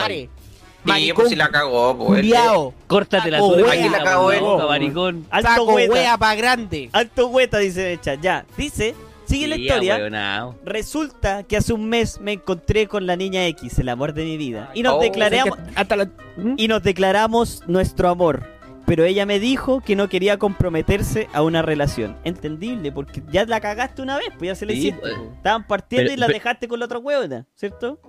[0.96, 1.98] Sí, pues si la cagó.
[1.98, 2.74] Culiao.
[2.88, 3.72] Córtate la tuya.
[3.72, 4.42] Aquí la cagó él.
[4.68, 5.26] maricón.
[5.30, 5.94] Alto Saco hueta.
[5.94, 6.90] wea pa' grande.
[6.94, 8.16] Alto hueta, dice Mecha.
[8.16, 8.96] Ya, dice,
[9.26, 10.54] sigue la historia.
[10.66, 14.38] Resulta que hace un mes me encontré con la niña X, el amor de mi
[14.38, 14.70] vida.
[14.74, 15.58] Y nos Oh, declaramos.
[15.76, 16.06] Hasta la...
[16.38, 16.54] ¿Mm?
[16.58, 18.44] y nos declaramos nuestro amor.
[18.86, 22.16] Pero ella me dijo que no quería comprometerse a una relación.
[22.24, 25.00] Entendible, porque ya la cagaste una vez, pues ya se la Sí, hiciste.
[25.02, 25.14] pues.
[25.36, 28.00] Estaban partiendo Pero- y la pero- dejaste con la otra huevona, ¿cierto?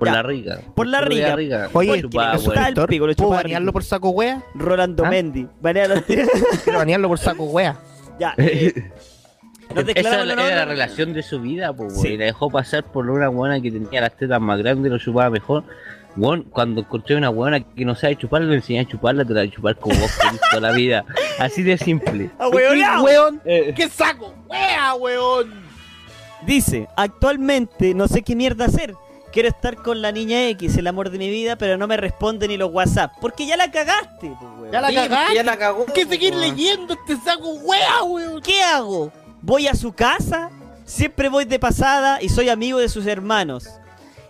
[0.00, 0.14] Por Ya.
[0.14, 0.60] la rica.
[0.74, 1.00] Por la.
[1.02, 2.36] Oye, le weón.
[2.36, 4.42] gustaba el pico, lo ¿Puedo banearlo por saco wea?
[4.54, 5.10] Rolando ¿Ah?
[5.10, 5.46] Mendy.
[5.60, 6.02] Banealo.
[6.06, 7.76] Quiero banearlo por saco wea.
[8.18, 8.32] ya.
[8.38, 8.90] eh,
[9.74, 12.08] nos Esa era la relación de su vida, pues, Sí.
[12.08, 14.98] Y la dejó pasar por una buena que tenía las tetas más grandes y lo
[14.98, 15.64] chupaba mejor.
[16.16, 19.40] Weón, cuando encontré una buena que no sabe chupar, le enseñé a chuparla, te la
[19.42, 20.10] voy a chupar como vos
[20.50, 21.04] toda la vida.
[21.38, 22.30] Así de simple.
[22.38, 23.42] ¡Ah, weón?
[23.44, 25.52] Eh, ¿Qué saco wea, weón?
[26.46, 28.94] Dice, actualmente no sé qué mierda hacer.
[29.32, 32.48] Quiero estar con la niña X, el amor de mi vida, pero no me responde
[32.48, 33.12] ni los WhatsApp.
[33.20, 34.72] Porque ya la cagaste, po, weón.
[34.72, 35.34] Ya la Sí, cagaste.
[35.34, 35.86] ya la cagó.
[35.86, 36.42] ¿Qué seguir weón.
[36.56, 38.40] leyendo este saco wea, weón?
[38.42, 39.12] ¿Qué hago?
[39.40, 40.50] ¿Voy a su casa?
[40.84, 43.68] Siempre voy de pasada y soy amigo de sus hermanos.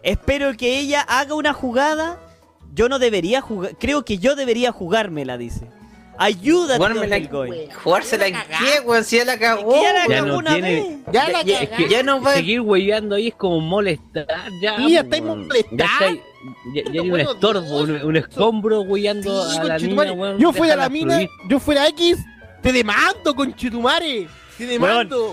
[0.02, 2.18] Espero que ella haga una jugada.
[2.74, 3.77] Yo no debería jugar.
[3.78, 5.66] Creo que yo debería jugármela, dice.
[6.22, 7.52] Ayúdate, Jugármela- Bitcoin.
[7.82, 9.72] Jugársela en qué, weón, si ya la cagó.
[9.72, 10.84] Que ya la Ya cagó no una tiene- vez.
[11.12, 14.26] Ya la ya- es que Ya no va- seguir hueveando ahí es como molestar.
[14.60, 15.76] Ya, Sí, ya estáis molestando.
[15.76, 15.88] Ya
[16.74, 20.38] Ya, hay un Bueno, estorbo, un, un escombro hueando Sí, a la niña, weón.
[20.38, 22.16] Yo fuera la déjala mina, yo fuera X,
[22.62, 24.26] te demando, conchetumare.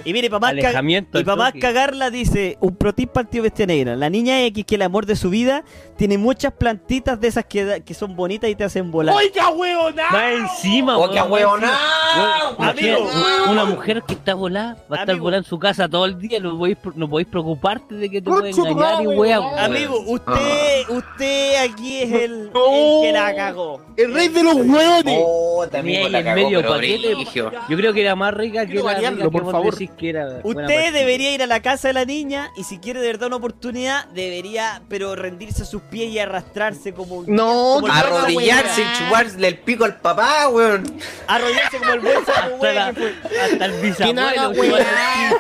[0.05, 1.59] Y mire, para más, ca- Alejamiento y al pa' más toque.
[1.59, 3.95] cagarla, dice un protip para el tío Bestia Negra.
[3.95, 5.63] La niña X, que es el amor de su vida,
[5.97, 9.15] tiene muchas plantitas de esas que, que son bonitas y te hacen volar.
[9.15, 9.95] ¡Oiga, weón!
[9.95, 12.55] Más encima, ¡Oh, weón, qué más huevonao!
[12.59, 13.09] Amigo.
[13.49, 15.23] Una mujer que está volada, va a estar Amigo.
[15.23, 18.29] volada en su casa todo el día, no podéis, no podéis preocuparte de que te
[18.29, 19.59] pueden engañar y wea, weón.
[19.59, 23.01] Amigo, usted, usted aquí es el, el No.
[23.01, 23.81] que la cagó.
[23.97, 25.19] ¡El rey de los hueones!
[25.25, 27.13] Oh, también la en cagó, medio paquete.
[27.33, 28.95] Yo creo que era más rica que la
[29.31, 29.75] por favor.
[30.01, 33.27] era Usted debería ir a la casa de la niña y si quiere de verdad
[33.27, 37.25] una oportunidad, debería, pero rendirse a sus pies y arrastrarse como un...
[37.27, 40.83] No, como Arrodillarse y chuparle el pico al papá, weón.
[41.27, 42.17] Arrodillarse como el buen
[42.59, 42.79] weón, fue.
[42.79, 45.33] hasta el Que no haga bisabuelo weá.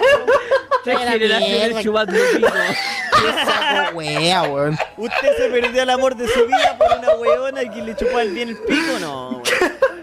[0.83, 1.83] Tres la generaciones mierda.
[1.83, 2.47] chupando pico.
[2.47, 4.77] ¡Qué saco wea, weón!
[4.97, 8.31] Usted se perdió el amor de su vida por una weona que le chupaba el
[8.31, 9.43] bien el pico, no, weón.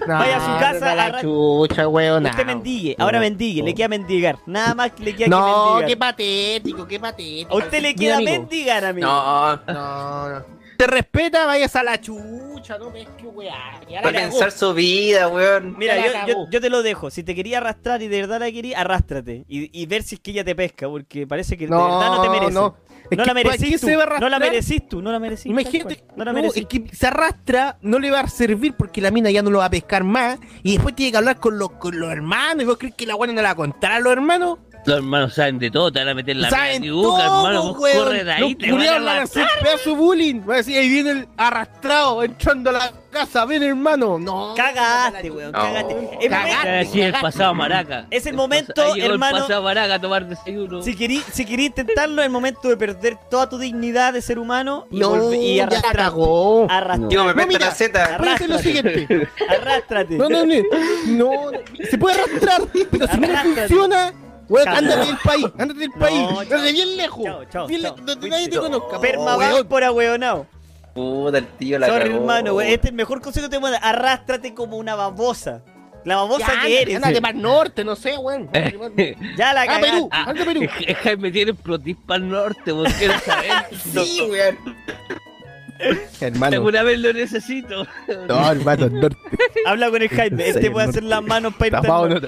[0.07, 2.27] Vaya a su casa, la arra- chucha, weón.
[2.27, 4.39] Usted mendigue, ahora mendigue, le queda mendigar.
[4.47, 5.99] Nada más que le queda No, que qué mendigar.
[5.99, 7.52] patético, qué patético.
[7.52, 8.31] A usted le queda amigo.
[8.33, 9.07] mendigar, amigo.
[9.07, 10.55] No, No, no.
[10.76, 13.55] Te respeta, vayas a la chucha, no ves que weá.
[14.02, 14.12] Para cagó.
[14.12, 15.76] pensar su vida, weón.
[15.78, 17.10] Mira, yo, yo, te lo dejo.
[17.10, 19.44] Si te quería arrastrar y de verdad la quería, arrástrate.
[19.49, 22.10] Y, y ver si es que ella te pesca, porque parece que de No, verdad
[22.16, 22.52] no te merece.
[22.52, 22.74] no.
[23.15, 23.89] Es No la ¿para qué merecís tú.
[24.20, 25.47] No la merecís tú, no la merecís.
[25.47, 26.05] Imagínate.
[26.17, 26.62] No la merecís.
[26.62, 29.59] es que se arrastra, no le va a servir porque la mina ya no lo
[29.59, 32.67] va a pescar más y después tiene que hablar con los, con los hermanos y
[32.67, 34.59] vos crees que la buena no la va a contar a los hermanos.
[34.87, 37.79] Los hermanos saben de todo, te van a meter la Saben dibuja, todo, hermano, vos
[37.81, 37.97] weón.
[38.05, 40.41] corre de ahí, Los te van a van hacer pedazo de bullying.
[40.49, 44.19] Va a decir, ahí viene el arrastrado entrando a la casa, ven hermano.
[44.19, 44.53] No.
[44.55, 45.59] Cagaste, weón, No.
[45.59, 45.95] cagaste.
[46.21, 46.29] Es, Cagaste.
[46.29, 48.07] momento- Te van a decir el pasado maraca.
[48.11, 49.37] Es el El momento, llegó hermano.
[49.39, 50.83] El pasado maraca a tomar desayuno.
[50.83, 54.39] Si querí, si querí intentarlo, es el momento de perder toda tu dignidad de ser
[54.39, 55.97] humano y, No, volver- y arrastrar.
[55.97, 56.67] cagó.
[56.69, 58.17] Me No, meto mira, la Z.
[58.19, 59.29] Puede ser lo siguiente.
[59.49, 60.17] Arrástrate.
[60.19, 60.55] No, no, no.
[61.07, 61.31] No,
[61.89, 64.13] se puede arrastrar, pero si no funciona,
[64.49, 66.29] weón, ándate del país, ándate del país.
[66.41, 67.25] Ándate bien lejos.
[67.25, 67.97] Chao, chao, Bien chao.
[67.97, 68.63] le- donde nadie te No.
[68.63, 69.01] conozca.
[69.01, 69.67] Permaban weón.
[69.69, 70.47] por ahueonao.
[70.95, 72.17] Puta, el tío la Sorry, cagó.
[72.21, 72.73] hermano, güey.
[72.73, 73.85] Este es el mejor consejo que te puedo dar.
[73.85, 75.63] Arrástrate como una babosa.
[76.05, 76.97] La babosa Ya, que eres.
[76.97, 78.49] Ándate para el norte, no sé, weón.
[79.37, 79.91] Ya la Ah, cagaste.
[79.91, 80.61] Perú, anda a Perú.
[80.69, 83.51] Ja- Jaime tiene protis para el norte, vos quieres saber.
[83.93, 84.59] Sí, weón.
[86.20, 86.57] Hermano.
[86.57, 87.86] Alguna vez lo necesito.
[88.28, 89.17] No, hermano, norte.
[89.67, 90.49] Habla con el Jaime.
[90.49, 92.20] Él te Sí, puede hacer las manos para irte Tapado no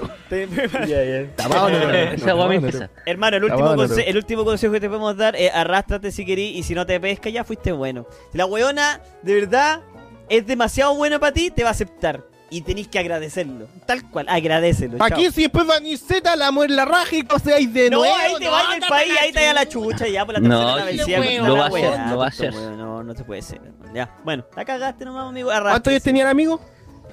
[1.35, 2.89] Tapado no.
[3.05, 6.55] Hermano, el último, conse- el último consejo que te podemos dar es arrástrate si querís
[6.57, 8.05] y si no te pesca ya fuiste bueno.
[8.31, 9.81] Si la weona de verdad
[10.29, 12.23] es demasiado buena para ti, te va a aceptar.
[12.49, 13.67] Y tenéis que agradecerlo.
[13.85, 15.03] Tal cual, agradecelo.
[15.03, 15.31] Aquí chao.
[15.33, 18.15] si después van y Z, la muer la raja y coseáis de No, nuevo.
[18.15, 20.77] ahí te vas del país, ahí te da la chucha ya por la tercera No,
[20.77, 22.53] la vencida contra lo la va a hacer, lo va a hacer.
[22.53, 23.59] No, no se puede ser.
[23.93, 25.49] Ya, bueno, la cagaste nomás, amigo.
[25.49, 26.61] ¿Cuántos años tenían amigos?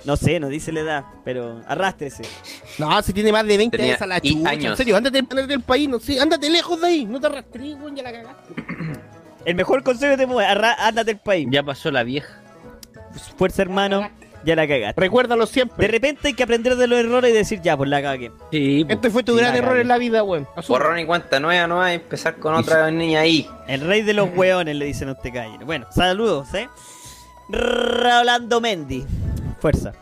[0.05, 2.23] No sé, no dice la edad, pero arrástrese.
[2.79, 4.49] No, si tiene más de 20 Tenía años a la chucha.
[4.51, 4.71] años.
[4.73, 7.05] En serio, ándate, ándate del país, no sé, ándate lejos de ahí.
[7.07, 8.55] No te arrastres, weón, ya la cagaste.
[9.45, 11.49] El mejor consejo que te puedo ándate del país.
[11.51, 12.41] Ya pasó la vieja.
[13.37, 14.11] Fuerza, hermano,
[14.45, 15.01] ya la cagaste.
[15.01, 15.87] Recuérdalo De siempre.
[15.89, 18.31] repente hay que aprender de los errores y decir, ya, pues la cagué.
[18.53, 20.47] Sí, Este fue tu Sí, gran la error en la vida, weón.
[20.69, 23.49] Borrón y cuenta nueva, no va a empezar con otra niña ahí.
[23.69, 25.65] El rey de los hueones, le dicen a usted caballero.
[25.67, 26.69] Bueno, saludos, ¿eh?
[27.49, 29.05] Rolando Mendy.
[29.61, 29.93] Fuerza.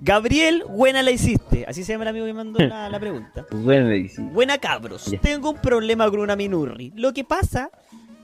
[0.00, 1.64] Gabriel, buena la hiciste.
[1.66, 3.46] Así se llama el amigo que mandó la, la pregunta.
[3.50, 4.22] Bueno, y sí.
[4.22, 5.10] Buena cabros.
[5.22, 6.92] Tengo un problema con una minurri.
[6.96, 7.70] Lo que pasa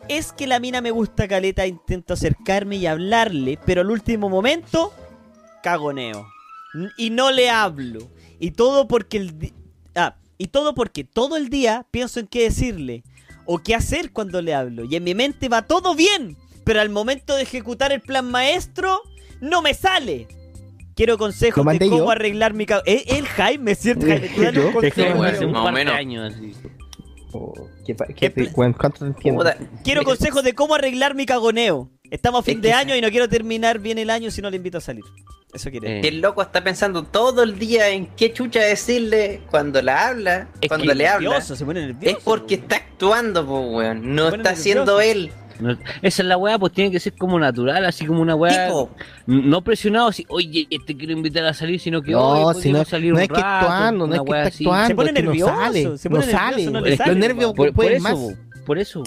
[0.09, 4.93] es que la mina me gusta caleta, intento acercarme y hablarle, pero al último momento
[5.63, 6.27] cagoneo.
[6.97, 8.01] Y no le hablo.
[8.39, 9.53] Y todo porque el
[9.95, 13.05] ah, y todo porque todo el día pienso en qué decirle
[13.47, 14.85] o qué hacer cuando le hablo.
[14.85, 19.01] Y en mi mente va todo bien, pero al momento de ejecutar el plan maestro
[19.41, 20.29] no me sale.
[20.95, 22.11] Quiero consejos de cómo yo.
[22.11, 24.07] arreglar mi ca- ¿Eh, el Jaime, ¿cierto?
[24.07, 25.95] Jaime, tú dale un consejo, Dejé bueno, hace un más o par de menos.
[25.95, 26.53] años así.
[27.33, 27.55] Oh,
[27.87, 29.45] ¿Qué, ¿Qué qué, weón, ¿Cuánto te entiendo?
[29.85, 31.91] Quiero consejos de cómo arreglar mi cagoneo.
[32.13, 34.51] Estamos a fin Es de año y no quiero terminar bien el año si no
[34.51, 35.03] le invito a salir.
[35.55, 35.99] Eso quiere.
[35.99, 40.09] Eh, que el loco está pensando todo el día en qué chucha decirle cuando la
[40.09, 41.29] habla, Es cuando le habla.
[41.31, 42.19] nervioso, se pone nervioso.
[42.19, 44.15] Es porque está actuando, pues, weón.
[44.15, 45.29] No está haciendo nervioso.
[45.29, 45.33] él.
[45.61, 48.67] no- esa es la weá, pues tiene que ser como natural, así como una weá.
[48.67, 48.91] Tipo,
[49.27, 53.11] No presionado, así, oye, te quiero invitar a salir, sino que No, si no, salir
[53.13, 54.87] no un es que rato, actuando, no es que está actuando.
[54.89, 56.71] Se pone es que nervioso, no sale, se pone no nervioso, sale.
[56.71, 57.55] no Los sale, nervios po.
[57.55, 58.13] por, por pueden eso, más.
[58.15, 58.33] po,
[58.67, 59.03] por eso.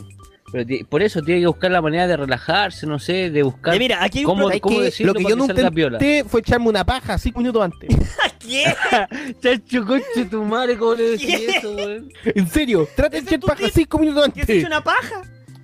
[0.51, 3.79] Pero por eso tiene que buscar la manera de relajarse, no sé, de buscar Ya,
[3.79, 4.83] mira, aquí hay un cómo, pro- ¿Sabes cómo qué?
[4.83, 7.89] decirlo Lo que yo no intenté fue echarme una paja cinco minutos antes.
[8.39, 8.63] ¿Qué?
[9.41, 11.45] Chacho, conche tu madre, ¿cómo le decís ¿Qué?
[11.57, 12.09] eso, weón?
[12.23, 13.73] En serio, trata de ¿Ese echar paja tip?
[13.73, 14.67] cinco minutos ¿Qué has hecho antes.
[14.67, 15.21] una paja?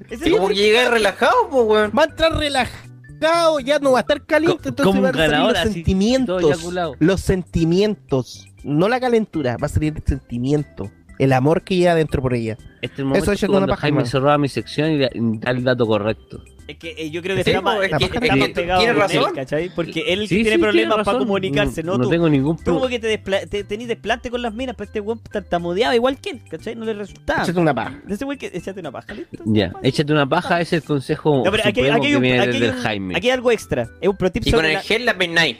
[0.10, 1.92] Es que llega relajado, pues, weón.
[1.98, 5.48] Va a entrar relajado, ya no va a estar caliente, entonces como van a salir
[5.48, 6.96] los así, sentimientos.
[7.00, 8.48] Los sentimientos.
[8.64, 10.92] No la calentura, va a salir el sentimiento.
[11.22, 12.58] El amor que lleva dentro por ella.
[12.82, 15.64] Este es el momento echando cuando una paja, Jaime cerraba mi sección y da el
[15.64, 16.44] dato correcto.
[16.68, 18.94] Es que eh, yo creo que Sí, está, es que- está es más pegado tiene
[18.96, 19.36] con él, razón.
[19.36, 19.70] ¿cachai?
[19.76, 21.20] Porque él Sí, tiene sí, problemas para razón.
[21.20, 21.98] comunicarse, ¿no?
[21.98, 22.80] No tú, tengo ningún tú problema.
[22.82, 26.18] como que te, despla- te tenís desplante con las minas, pero este weón tartamudeaba igual
[26.20, 26.76] que él, ¿cachai?
[26.76, 27.44] No le resultaba.
[27.44, 28.02] Échate una paja.
[28.10, 29.44] Ese weón que échate una paja, ¿listo?
[29.46, 32.40] Ya, échate una paja, es el consejo No, pero aquí, aquí hay que un- viene
[32.40, 33.16] aquí hay un- Jaime.
[33.18, 33.88] aquí hay algo extra.
[34.00, 35.58] Es un pro tip Y con sobre el la, gel la peináis.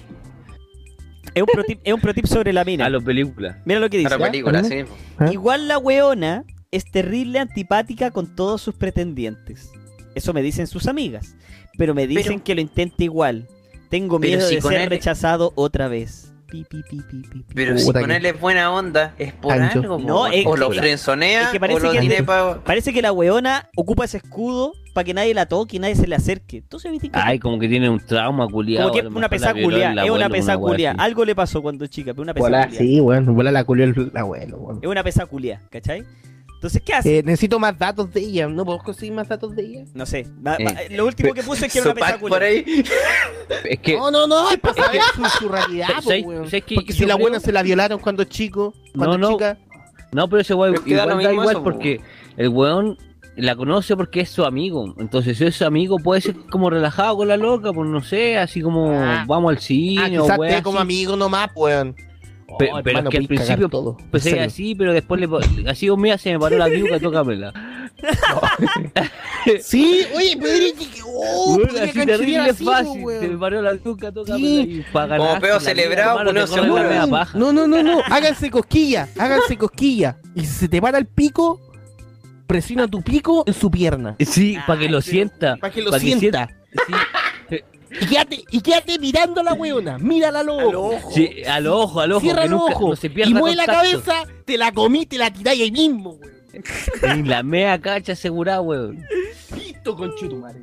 [1.34, 2.86] Es un pro tip, es un pro tip sobre la mina.
[2.86, 3.58] A los películas.
[3.66, 4.18] Mira lo que A dice.
[4.18, 4.62] la película, ¿Ah?
[4.62, 4.96] así mismo.
[5.18, 5.30] ¿Ah?
[5.32, 9.72] Igual la weona es terrible antipática con todos sus pretendientes.
[10.16, 11.36] Eso me dicen sus amigas.
[11.78, 13.48] Pero me dicen Pero- que lo intente igual.
[13.90, 16.28] Tengo miedo si de ser él- rechazado otra vez.
[16.48, 17.46] Pi, pi, pi, pi, pi, pi.
[17.56, 19.80] Pero si con él es buena onda, es por Ancho.
[19.80, 22.62] algo, No, es o lo que- frenzonea, es que parece o lo que- tiene pa...
[22.66, 26.08] Parece que la weona ocupa ese escudo para que nadie la toque y nadie se
[26.08, 26.58] le acerque.
[26.58, 27.10] Entonces, ¿viste?
[27.10, 28.90] que- Ay, como que tiene un trauma culiado.
[28.90, 29.94] como que es una pesada culia.
[30.04, 30.92] Es una pesada culia.
[30.98, 32.80] Algo le pasó cuando chica, pero una pesada Hola, culia.
[32.80, 33.26] sí, weón.
[33.36, 34.80] Vuela la culió el abuelo.
[34.82, 36.04] Es una pesada culia, ¿cachai?
[36.56, 37.18] Entonces, ¿qué hace?
[37.18, 38.48] Eh, necesito más datos de ella.
[38.48, 39.84] ¿No puedo conseguir más datos de ella?
[39.96, 40.28] No sé.
[40.46, 40.64] Va- Eh.
[40.66, 42.64] va- lo último que puse es que era una pesada Sopac por ahí.
[43.66, 43.98] Es que.
[43.98, 46.46] No, no, no, es para saber su, su realidad, po, ¿sabes- weón.
[46.46, 49.34] sabes que Porque si la creo- buena se la violaron cuando chico, cuando No, no.
[49.38, 49.58] chica.
[50.12, 52.00] No, pero ese weón da igual da igual eso, porque
[52.38, 52.98] el weón
[53.36, 54.94] la conoce porque es su amigo.
[55.00, 58.38] Entonces, si es su amigo, puede ser como relajado con la loca, pues no sé,
[58.38, 59.24] así como Ah.
[59.28, 61.96] vamos al cine Ah, o quizás te como amigo nomás, weón.
[62.60, 63.96] Pe- Oh, pero hermano, es que al principio todo.
[64.12, 64.48] Pues En era serio.
[64.54, 67.54] así, pero después le así un mira se me paró la diuca, tócamela.
[69.62, 70.88] Sí, oye, podría que.
[71.06, 73.22] Oh, así terrible po, fácil, weón.
[73.22, 74.60] se me paró la diuca, tócamela Sí.
[74.86, 75.28] y pa' ganar.
[75.30, 76.84] Como peo celebrado, seguro.
[76.84, 77.38] media paja.
[77.38, 78.02] No, no, no, no.
[78.10, 79.08] Háganse cosquilla.
[79.18, 80.18] Háganse cosquilla.
[80.36, 81.60] Y si se te para el pico,
[82.52, 84.16] presiona tu pico en su pierna.
[84.20, 85.56] Sí, para que lo sienta.
[85.58, 86.50] Para que lo pa' que sienta.
[87.50, 87.58] Sí,
[88.02, 89.98] Y quédate, y quédate mirando a la weona.
[89.98, 90.96] Mírala a los Al ojos.
[90.96, 91.12] ojo.
[91.12, 92.90] sí, al ojo, al ojo, Cierra que los nunca ojos.
[92.92, 96.12] no se pierda y mueve la cabeza, te la comí, te la tiráis ahí mismo,
[96.12, 97.20] weón.
[97.20, 99.04] Y la mea cacha asegurada, weón.
[99.56, 100.60] Listo, conchetumare.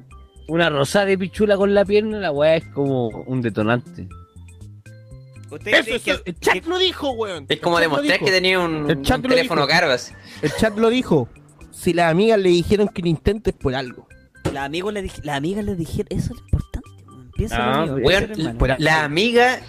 [0.48, 4.08] una rosada de pichula con la pierna, la weá es como un detonante.
[5.50, 7.46] ¿Ustedes Eso, eso, que- el chat que- lo dijo, weón.
[7.48, 9.88] Es como El demostrar que tenía un, El teléfono caro.
[10.42, 11.28] El chat lo dijo.
[11.70, 14.06] Si las amigas le dijeron que lo intentes por algo.
[14.52, 17.30] Las amigos le dij- las amigas le dijeron, eso es lo importante, weón.
[17.36, 19.60] Piensa Ah, Weón, por- la amiga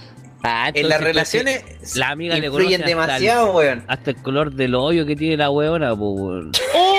[0.41, 1.63] Ah, en las relaciones
[1.97, 3.83] la amiga le influyen conocen hasta el- demasiado, weón.
[3.87, 6.51] Hasta el color del hoyo que tiene la weona, pues weón.
[6.75, 6.95] ¡Oh!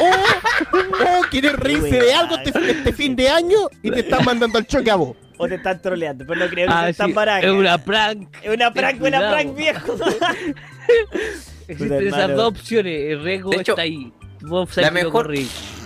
[0.00, 0.76] ¡Oh!
[1.04, 1.20] ¡Oh!
[1.30, 3.58] ¿Quieres reírse de algo este, este fin de año?
[3.82, 5.16] Y te están mandando al choque a vos.
[5.38, 7.44] O te están troleando, pero no creo que Ah, tan sí, barajas.
[7.44, 8.28] es una prank.
[8.42, 9.96] Es una prank, una prank, viejo.
[11.68, 13.10] Existen esas dos opciones.
[13.12, 14.12] El riesgo De hecho, está ahí.
[14.46, 15.32] Vos la mejor-.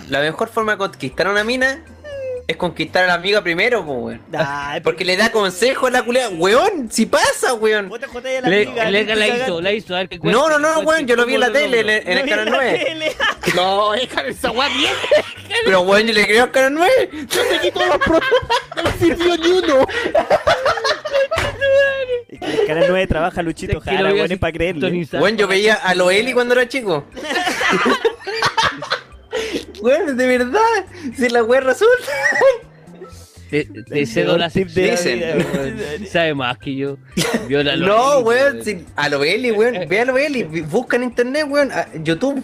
[0.09, 1.83] La mejor forma de conquistar a una mina
[2.47, 4.21] es conquistar a la amiga primero, po, weón.
[4.35, 6.29] Ay, Porque le da consejo a la culea.
[6.29, 7.89] Weón, si pasa, weón.
[7.89, 9.95] Vos te jotés a la Le, amiga, le- te la cagan- hizo, la hizo.
[9.95, 11.89] A ver qué cuenta, No, no, no, weón, yo lo vi en la tele, en
[11.89, 12.85] el, en el No, canal en la 9.
[12.85, 13.15] tele.
[13.55, 14.93] No, déjame esa weá bien.
[15.65, 17.09] Pero weón, yo le creo al canal 9.
[17.29, 18.19] Yo seguí todos los pro...
[18.75, 19.87] No me sirvió ni uno.
[22.29, 24.81] El canal 9 trabaja Luchito Jara, weón, es para creerle.
[24.81, 25.21] sintonizar.
[25.21, 27.05] Weón, yo veía a Loeli cuando era chico.
[29.81, 30.59] Weón, de verdad.
[31.15, 32.11] Si la weón resulta.
[33.49, 36.07] Te, te cedo la tip de la Dicen.
[36.07, 36.97] Sabe más que yo.
[37.47, 38.63] Viola No, weón.
[38.63, 39.87] si- a Loeli, weón.
[39.87, 40.43] Ve a Loeli.
[40.69, 41.71] Busca en internet, weón.
[41.71, 42.43] A YouTube.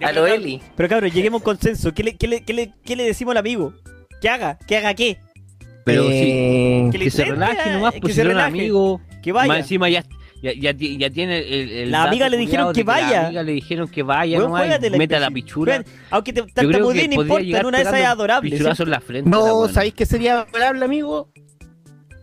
[0.00, 0.62] A Loeli.
[0.76, 1.92] Pero cabrón, lleguemos a un consenso.
[1.92, 3.74] ¿Qué le, qué, le, qué, le, ¿Qué le decimos al amigo?
[4.20, 4.58] ¿Que haga?
[4.66, 5.18] ¿Que haga qué?
[5.84, 6.10] Pero sí.
[6.12, 8.70] Eh, Que le Que se relaje nomás, que pues si relaje.
[9.22, 9.48] Que vaya.
[9.48, 10.04] Más encima ya,
[10.42, 13.22] ya, ya, ya tiene el, el La amiga le dijeron que vaya.
[13.22, 15.28] La amiga le dijeron que vaya juégatela, meta la.
[15.28, 18.06] Weón, Aunque te Yo creo tartamudee, que no podría importa, en una de esas es
[18.06, 18.50] adorable.
[18.50, 18.84] Siempre.
[18.84, 19.30] en la frente.
[19.30, 19.68] No.
[19.68, 21.30] ¿sabéis qué sería adorable, amigo?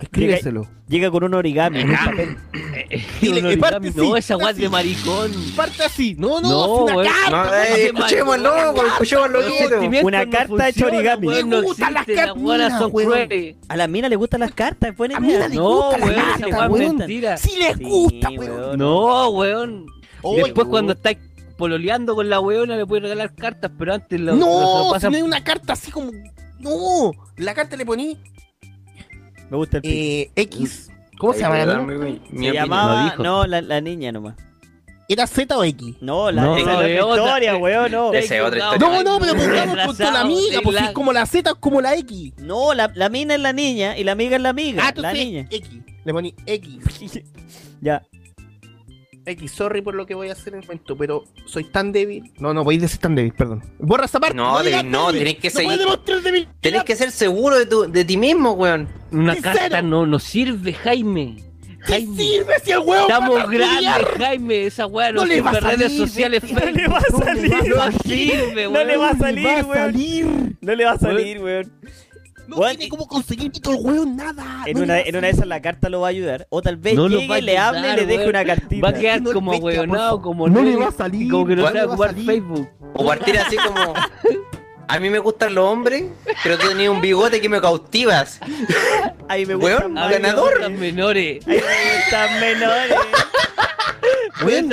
[0.05, 0.67] Escríbeselo.
[0.87, 1.83] Llega con un origami.
[1.83, 2.37] Un papel.
[3.21, 4.61] Dile que no, sí, esa así.
[4.61, 5.31] de maricón.
[5.55, 6.15] Parte así.
[6.17, 7.29] No, no, No, es una carta.
[7.47, 10.05] No, eh, escuchémoslo, escuchémoslo, quieto.
[10.05, 11.27] Una no carta hecha funcionan, origami.
[11.27, 13.09] Me no gustan las cartas, son weón.
[13.11, 13.55] crueles.
[13.67, 15.29] A la mina le gustan las cartas, es buena A idea.
[15.37, 16.97] mina le No, gustan las weón, cartas, es weón.
[16.97, 17.37] mentira.
[17.37, 18.77] Sí les gusta, weón.
[18.77, 19.85] No, weón.
[20.37, 21.17] Después cuando estáis
[21.57, 25.21] pololeando con la weona le puedes regalar cartas, pero antes se No, si no hay
[25.21, 26.11] una carta así como.
[26.59, 28.17] No, la carta le poní
[29.49, 30.91] Me gusta el eh, X.
[31.17, 33.23] ¿Cómo se llama la mi Se llamaba, no dijo.
[33.23, 34.35] no, la, la niña nomás.
[35.07, 35.95] ¿Era Z o X?
[36.01, 37.23] No, la, No, esa no, es la otra.
[37.25, 38.11] historia, weón, no.
[38.13, 38.87] Esa es otra historia.
[38.87, 41.55] No, no, pero pongamos con toda la amiga, porque la- es como la Z es
[41.57, 42.33] como la X.
[42.39, 44.81] No, la, la mina es la niña y la amiga es la amiga.
[44.81, 45.47] Ah, la entonces niña.
[45.51, 45.69] X.
[46.03, 47.23] Le poní X.
[47.81, 48.01] Ya.
[49.25, 52.31] X, sorry por lo que voy a hacer en el momento, pero soy tan débil.
[52.37, 53.63] No, no podéis decir tan débil, perdón.
[53.79, 54.35] Borra esa parte.
[54.35, 55.19] No, digas débil, no, débil.
[55.27, 55.65] tenés que no seguir.
[55.67, 56.47] puedes demostrar débil.
[56.61, 58.87] Tenés que ser seguro de, tu, de ti mismo, weón.
[59.11, 59.57] Una Sincero.
[59.59, 61.37] carta no, no sirve, Jaime.
[61.87, 64.07] ¿Qué sirve si el huevo Estamos a grandes?
[64.17, 64.65] Jaime.
[64.65, 66.43] Esa weá no, No le va a redes salir, sociales.
[66.51, 67.51] no No le va a salir.
[68.55, 69.01] No No le weón.
[69.01, 69.73] va a No salir, le va a weón.
[69.93, 70.25] salir.
[70.61, 71.71] No le va a salir, weón.
[72.47, 74.63] No Weón, tiene cómo conseguir pito el huevo, nada.
[74.65, 76.45] En No una, a en una de esas la carta lo va a ayudar.
[76.49, 78.29] O tal vez No llegue, va a le hable y le deje weón.
[78.29, 78.81] una cartita.
[78.85, 81.63] Va a quedar No como weonado, como No le va a salir, Como que no
[81.63, 82.25] sabe le va a jugar salir.
[82.25, 82.69] Facebook.
[82.93, 83.93] O partir así como.
[84.87, 86.03] A mí me gustan los hombres,
[86.43, 88.39] pero tú tenías un bigote que me cautivas.
[89.27, 90.61] Ahí me gustan Weón, ganador.
[90.61, 91.45] Los menores.
[91.47, 92.95] Ahí me gustan menores.
[94.45, 94.69] Weón,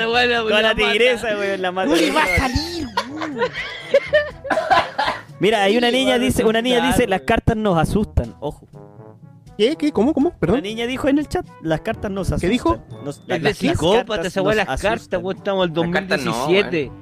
[0.49, 1.89] Con la tigresa, weón, la mata.
[1.89, 3.41] No le va a salir, huevo.
[5.43, 8.37] Mira, hay una niña dice, una niña dice, las cartas nos asustan.
[8.39, 8.69] Ojo.
[9.59, 9.75] ¿Qué?
[9.77, 9.91] ¿Qué?
[9.91, 10.15] ¿Cómo?
[10.15, 10.29] ¿Cómo?
[10.29, 10.63] Una Perdón.
[10.63, 12.51] niña dijo en el chat, las cartas nos asustan.
[12.51, 12.79] dijo?
[13.05, 16.93] Nos- las- las psicópata esa weá, las cartas, weón, estamos no, 2017.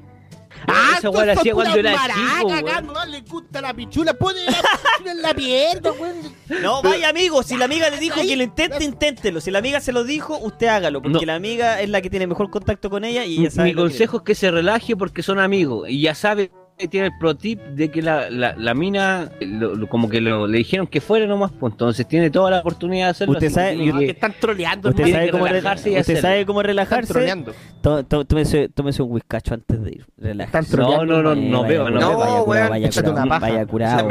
[0.66, 1.94] Ah, esa weá la hacía cuando era
[2.38, 4.14] chico, acá no le gusta la pichula.
[4.14, 6.16] Pone la pichula en la pierna, weón.
[6.62, 9.40] No, vaya amigo, si la amiga le dijo que lo intente, inténtelo.
[9.42, 11.24] Si la amiga se lo dijo, usted hágalo, porque No.
[11.26, 14.18] la amiga es la que tiene mejor contacto con ella y ella sabe mi consejo
[14.18, 16.50] es que se relaje porque son amigos y ya sabe
[16.88, 20.46] tiene el pro tip de que la, la, la mina lo- lo- como que lo-
[20.46, 23.32] le dijeron que fuera nomás, pues entonces tiene toda la oportunidad de hacerlo.
[23.34, 26.62] Usted sabe- que tiene Que están troleando, Usted sabe, cómo re- relajarse usted sabe cómo
[26.62, 27.12] relajarse.
[27.12, 27.52] troleando.
[27.80, 30.06] Tó- tó- Tómese, tómese un whiskacho antes de ir.
[30.18, 30.76] Relájese.
[30.76, 32.46] No, no, no, Eh, no vaya veo, curado, no veo.
[32.46, 33.52] Vaya No, vaya échate curado, una paja.
[33.52, 34.08] vaya curado.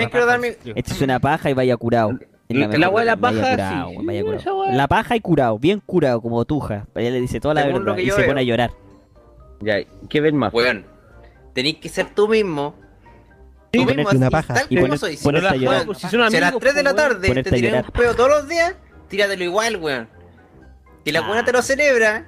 [0.76, 2.20] Este una paja y vaya curado.
[2.50, 3.96] La- la weá de la vaya paja, curado, sí.
[4.06, 4.72] vaya curado.
[4.72, 6.88] La paja y curado, bien curado, como tuja.
[6.96, 8.26] Ella le dice toda la Según verdad y se veo.
[8.28, 8.72] pone a llorar.
[9.62, 9.76] Ya,
[10.10, 10.52] que ver más.
[10.54, 10.84] Weón,
[11.54, 12.76] tenés que ser tú mismo.
[13.72, 14.54] Tú ponerte mismo, una así, paja.
[14.56, 15.18] tal Y como soy.
[15.18, 17.44] Si no a la Si son Si a las amigos, 3 de la pues, tarde
[17.44, 18.74] te tiran un pedo todos los días,
[19.10, 20.10] tíratelo igual, weón.
[21.06, 21.28] Que la Ah.
[21.28, 22.28] buena te lo celebra,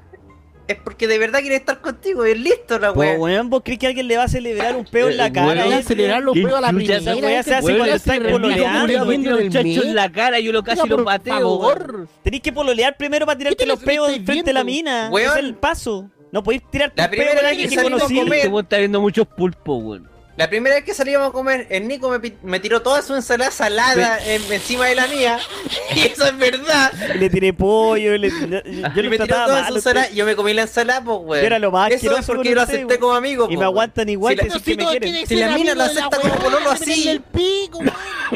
[0.67, 3.21] es porque de verdad quiere estar contigo y es listo la Pues, weón.
[3.21, 5.47] weón, ¿vos crees que alguien le va a celebrar un peo en la Eh, cara?
[5.47, 5.85] weón, a Van a ese?
[5.93, 6.97] acelerar los ¿Qué juegos a la primera.
[6.97, 9.83] esa weá se hace cuando estáis pololeando, muriendo me dio en un el chancho mes.
[9.85, 12.07] en la cara y yo lo casi lo pateo.
[12.23, 15.09] Tenés que pololear primero para tirarte ¿Qué te los lo peos frente a la mina.
[15.11, 15.31] Weón.
[15.37, 16.07] Es el paso.
[16.31, 18.33] No podéis tirarte La primera vez que que salimos a comer.
[18.33, 20.09] Este weón está viendo muchos pulpos, weón.
[20.37, 23.51] La primera vez que salíamos a comer, el Nico me, me tiró toda su ensalada
[23.51, 25.39] salada en- encima de la mía.
[25.95, 26.93] Y eso es verdad.
[27.19, 29.69] Le tiré pollo, le, le- yo Y lo me tiró trataba toda mal.
[29.69, 31.41] su ensalada yo me comí la ensalada, pues, weón.
[31.41, 33.65] Yo era lo más Eso es porque con lo acepté como amigo, Y pues, me
[33.65, 35.27] aguantan igual Si la- que si que me quieren.
[35.27, 37.21] Si la mina lo acepta como pololo así.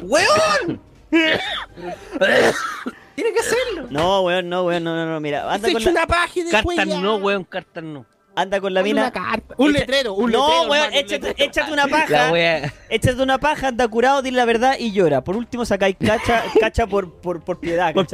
[0.03, 0.81] ¡Weón!
[3.15, 3.87] Tiene que hacerlo.
[3.89, 6.77] No, weón, no, weón, no, no, no, mira, anda Se con echa la, una después
[6.77, 8.05] Cartas no, weón, cartas no.
[8.35, 9.01] anda con la mina.
[9.03, 9.55] una carta.
[9.57, 10.69] Un Echa- letrero, un no, letrero.
[10.69, 11.49] weón, hermano, un échate, letrero.
[11.51, 12.31] échate una paja.
[12.33, 12.73] wea.
[12.89, 15.23] Échate una paja, anda curado, dile la verdad y llora.
[15.23, 18.05] Por último sacáis cacha, cacha por, por, por piedad, Por.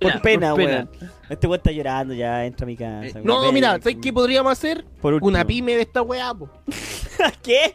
[0.00, 0.90] Por pena, por weón.
[1.28, 3.06] Este weón está llorando ya, entra a mi casa.
[3.06, 3.26] Eh, weón.
[3.26, 3.72] No, mira.
[3.72, 4.84] ¿sabes qué podríamos hacer?
[5.02, 5.28] Por último.
[5.28, 6.48] Una pyme de esta weá, po.
[7.42, 7.74] ¿Qué?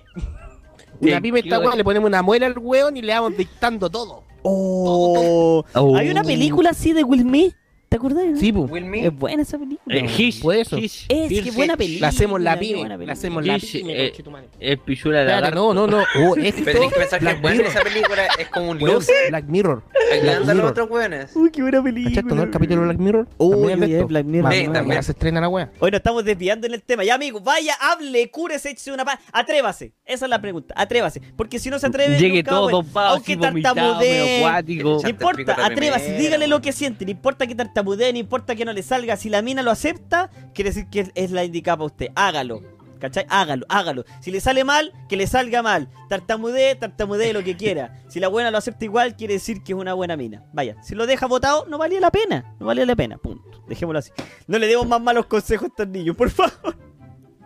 [0.99, 3.37] Una pyme de esta ¿Qué weá, le ponemos una muela al weón y le vamos
[3.37, 4.23] dictando todo.
[4.43, 5.65] Oh.
[5.73, 5.95] Oh.
[5.95, 7.55] Hay una película así de Will Smith.
[7.93, 8.25] ¿Te acordás?
[8.25, 8.37] no?
[8.37, 9.05] Sí, Smith.
[9.05, 9.95] Es buena esa película.
[9.95, 10.79] Eh, Hish, Por eso.
[10.79, 12.07] Hish, Es Hish, que buena película.
[12.07, 13.05] La hacemos la pyme.
[13.05, 14.13] La hacemos la pyme, eh.
[14.59, 15.99] El pichula de la no, no, no.
[16.15, 17.67] Oh, Pero tenés que pensar que Black Mirror.
[17.67, 19.29] esa película es como un loser.
[19.29, 19.83] Black Mirror.
[20.11, 20.71] Ayudando a los Mirror.
[20.71, 21.35] otros weones.
[21.35, 22.15] Uy, qué buena película.
[22.15, 22.43] ¿Cachaste, no?
[22.43, 23.27] El capítulo de Black Mirror.
[23.37, 24.07] Uy, es.
[24.07, 24.53] Black Mirror.
[24.53, 25.03] Sí, también.
[25.03, 25.71] se estrena la weá.
[25.79, 27.03] Hoy nos estamos desviando en el tema.
[27.03, 29.19] Ya, amigo, vaya, hable, cúrese, échese una paz.
[29.31, 29.93] Atrévase.
[30.03, 30.73] Esa es la pregunta.
[30.75, 31.21] Atrévase.
[31.35, 32.17] Porque si no se atreve.
[32.17, 34.41] Llegue va todo dompado, Aunque tartamudee.
[34.73, 38.73] No importa, atrévase, dígale lo que siente, no importa que tartamudee, no importa que no
[38.73, 42.07] le salga, si la mina lo acepta, quiere decir que es- la indicada para usted,
[42.15, 42.61] hágalo,
[42.99, 43.25] ¿cachai?
[43.29, 44.05] Hágalo, hágalo.
[44.21, 48.01] Si le sale mal, que le salga mal, tartamudee, tartamudee lo que quiera.
[48.07, 50.43] Si la buena lo acepta igual, quiere decir que es una buena mina.
[50.53, 53.63] Vaya, si lo deja votado, no valía la pena, no valía la pena, punto.
[53.67, 54.11] Dejémoslo así.
[54.47, 56.77] No le demos más malos consejos a estos niños, por favor.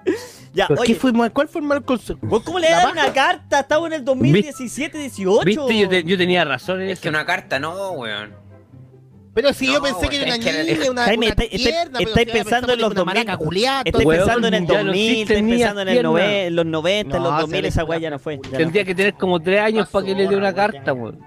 [0.53, 1.32] ya, ¿Por qué oye, fue mal?
[1.33, 2.19] ¿Cuál fue el mal consejo?
[2.24, 3.03] ¿vos cómo le ¿La das paja?
[3.06, 3.59] una carta?
[3.59, 5.45] Estamos en el 2017, 18.
[5.45, 7.01] Viste, yo, te- yo tenía razón en Es eso.
[7.03, 8.33] que una carta no, weón.
[9.38, 11.64] Pero si yo pensé que era es una que- niña, una, Jaime, una estáis- estáis-
[11.64, 13.45] tierna, estáis pensando en los que una maraca 2000.
[13.48, 15.93] culiada, Estoy Weón, pensando en el ya no 2000, estoy existen niñas pensando en el
[15.93, 16.11] tiernas.
[16.11, 18.38] 90, en los 90, en No, los se 2000, le- esa weá ya no fue.
[18.40, 21.19] Tendría que tener como tres años para que le dé una carta, weón.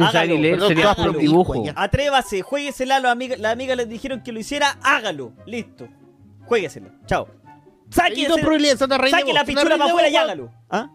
[0.00, 1.12] Hágalo, perdón, sería hágalo.
[1.12, 1.64] por dibujo.
[1.76, 5.86] Atrévase, jueguesela, los amigas, las amigas les dijeron que lo hiciera, hágalo, listo.
[6.46, 7.28] Jueguesela, chao.
[7.90, 8.26] Saque,
[9.32, 10.50] la pichula para afuera y hágalo.
[10.70, 10.90] ¿Ah?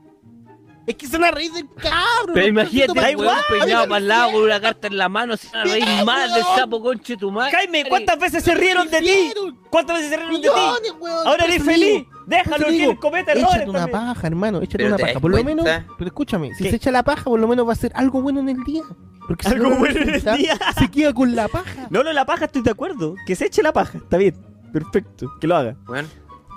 [0.85, 2.33] Es que son a reír del cabro.
[2.33, 5.47] Pero imagínate, weón igual, peinado para el lado con una carta en la mano, se
[5.47, 7.51] van a reír más del sapo conche tu madre.
[7.51, 9.33] Jaime, ¿cuántas veces se rieron de ti?
[9.69, 11.05] ¿Cuántas veces se rieron de ti?
[11.25, 12.05] Ahora eres feliz.
[12.25, 14.61] Déjalo que cometa errores Échate una paja, hermano.
[14.61, 15.19] Échate una paja.
[15.19, 15.65] Por lo menos,
[15.97, 18.39] pero escúchame, si se echa la paja, por lo menos va a ser algo bueno
[18.41, 18.83] en el día.
[19.27, 20.57] Porque si Algo no, bueno en el día.
[20.77, 21.87] Se queda con la paja.
[21.89, 23.15] No, no, la paja estoy de acuerdo.
[23.25, 24.35] Que se eche la paja, está bien.
[24.73, 25.77] Perfecto, que lo haga.
[25.87, 26.07] Weón.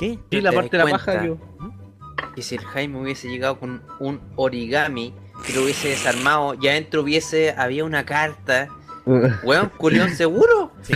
[0.01, 0.19] ¿Qué?
[0.31, 1.39] Sí, la te parte de la paja, yo.
[2.37, 5.15] Y si el Jaime hubiese llegado con un origami
[5.47, 8.69] que lo hubiese desarmado y adentro hubiese, había una carta.
[9.45, 10.73] Weón, culión seguro.
[10.83, 10.93] Sí,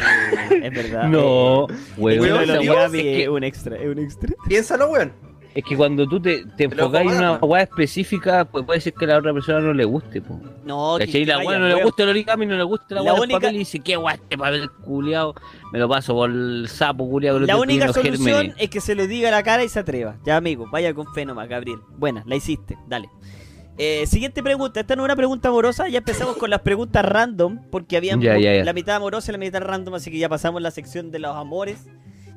[0.63, 1.05] es verdad.
[1.05, 2.41] No, Eh, weón.
[2.51, 4.35] es es que- un extra, es un extra.
[4.49, 5.13] Piénsalo, weón.
[5.55, 8.81] Es que cuando tú te, te Pero enfocas en ¿cómo una weá específica, pues puede
[8.81, 10.41] ser que a la otra persona no le guste, po.
[10.65, 11.25] No, ¿Cachai?
[11.25, 13.41] La weá no le gusta el origami, no le gusta la La weá del única-
[13.41, 15.35] papel y dice, qué guay este papel culiado,
[15.73, 17.41] me lo paso por el sapo culiado.
[17.41, 20.17] La única solución es que se lo diga a la cara y se atreva.
[20.25, 21.81] Ya, amigo, vaya con fe nomás, Gabriel.
[21.97, 23.09] Buena, la hiciste, dale.
[23.83, 24.81] Eh, siguiente pregunta.
[24.81, 25.89] Esta no es una pregunta amorosa.
[25.89, 27.61] Ya empezamos con las preguntas random.
[27.71, 28.63] Porque ya.
[28.63, 29.95] la mitad amorosa y la mitad random.
[29.95, 31.87] Así que ya pasamos la sección de los amores.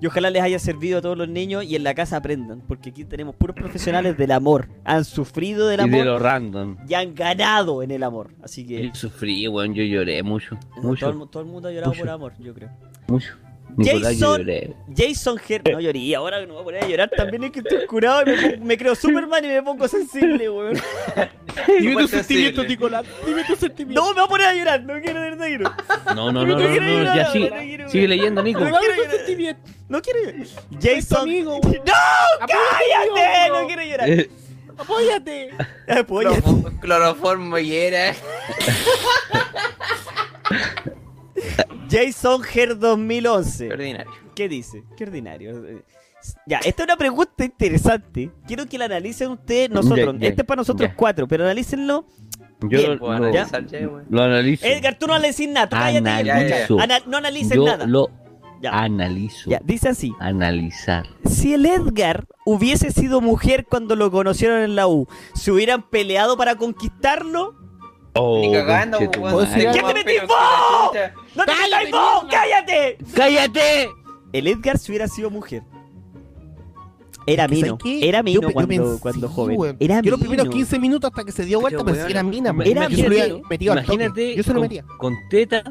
[0.03, 2.59] Y ojalá les haya servido a todos los niños y en la casa aprendan.
[2.67, 4.67] Porque aquí tenemos puros profesionales del amor.
[4.83, 6.75] Han sufrido del Y de amor lo random.
[6.90, 8.32] y han ganado en el amor.
[8.43, 11.69] Así que Yo sufrí, weón, yo lloré mucho, todo, el, mucho, mu- todo el mundo
[11.69, 12.01] ha llorado Mucho.
[12.01, 12.69] por amor, yo creo.
[13.07, 13.33] mucho.
[13.77, 14.76] Jason-.
[14.95, 15.61] Jason Her...
[15.72, 18.22] No llorí, ahora que no voy a poner a llorar también es que estoy curado
[18.24, 20.80] y me, pongo- me creo Superman y me pongo sensible, weón.
[21.80, 22.68] Dime tus sentimientos.
[22.68, 23.06] Nicolás.
[23.26, 24.03] Dime tus sentimientos.
[24.03, 25.74] No, me voy a poner a llorar, no quiero de verdad que no.
[26.16, 28.60] No, no, no, no, ya sigue, leyendo, Nico.
[28.61, 29.11] No quiero llorar.
[29.16, 29.72] sentimientos.
[29.90, 30.48] No quiero llorar.
[30.82, 31.30] Jason...
[31.43, 31.61] ¡No!
[32.40, 33.50] ¡Cállate!
[33.50, 34.10] No quiero llorar.
[34.10, 34.30] Eh,
[34.77, 35.50] Apóyate.
[35.88, 36.42] Apóyate.
[36.42, 38.16] Cloro- Cloroformo y era.
[41.90, 43.72] Jason Her 2011.
[43.72, 44.12] Ordinario.
[44.36, 44.84] ¿Qué dice?
[44.98, 45.62] Qué ordinario.
[46.45, 48.32] Ya, esta es una pregunta interesante.
[48.48, 50.16] Quiero que la analicen ustedes, nosotros.
[50.22, 52.06] Este es para nosotros cuatro, pero analícenlo.
[52.62, 53.45] Yo Bien, lo, Puedo lo- ya,
[54.10, 54.66] lo analizo.
[54.66, 55.68] Edgar, tú no analices nada.
[55.68, 56.80] tú Analizo.
[56.80, 57.86] Ana- no analices Yo nada.
[57.86, 58.10] lo
[58.62, 58.72] Ya.
[58.72, 59.50] analizo.
[59.50, 60.14] Ya, dice así.
[60.22, 61.06] Analizar.
[61.30, 66.38] Si el Edgar hubiese sido mujer cuando lo conocieron en la U, ¿se hubieran peleado
[66.38, 67.53] para conquistarlo?
[68.16, 69.48] Oh, Ni cagando, ¿Qué te la vos?
[69.50, 72.25] ¡No te ¡Cállate, metáis vos!
[72.30, 72.98] ¡Cállate!
[73.16, 73.90] ¡Cállate!
[74.33, 75.64] El Edgar si hubiera sido mujer.
[77.25, 77.77] Era mino.
[77.85, 79.77] Era Yo mino yo cuando, pensé, cuando joven.
[79.80, 80.56] Era Yo los primeros mino.
[80.58, 82.56] 15 minutos hasta que se dio vuelta Pero, pensé que era mina.
[82.66, 83.93] Era Yo metido al toque.
[83.93, 84.85] Imagínate Yo se lo con, metía.
[84.98, 85.64] con teta,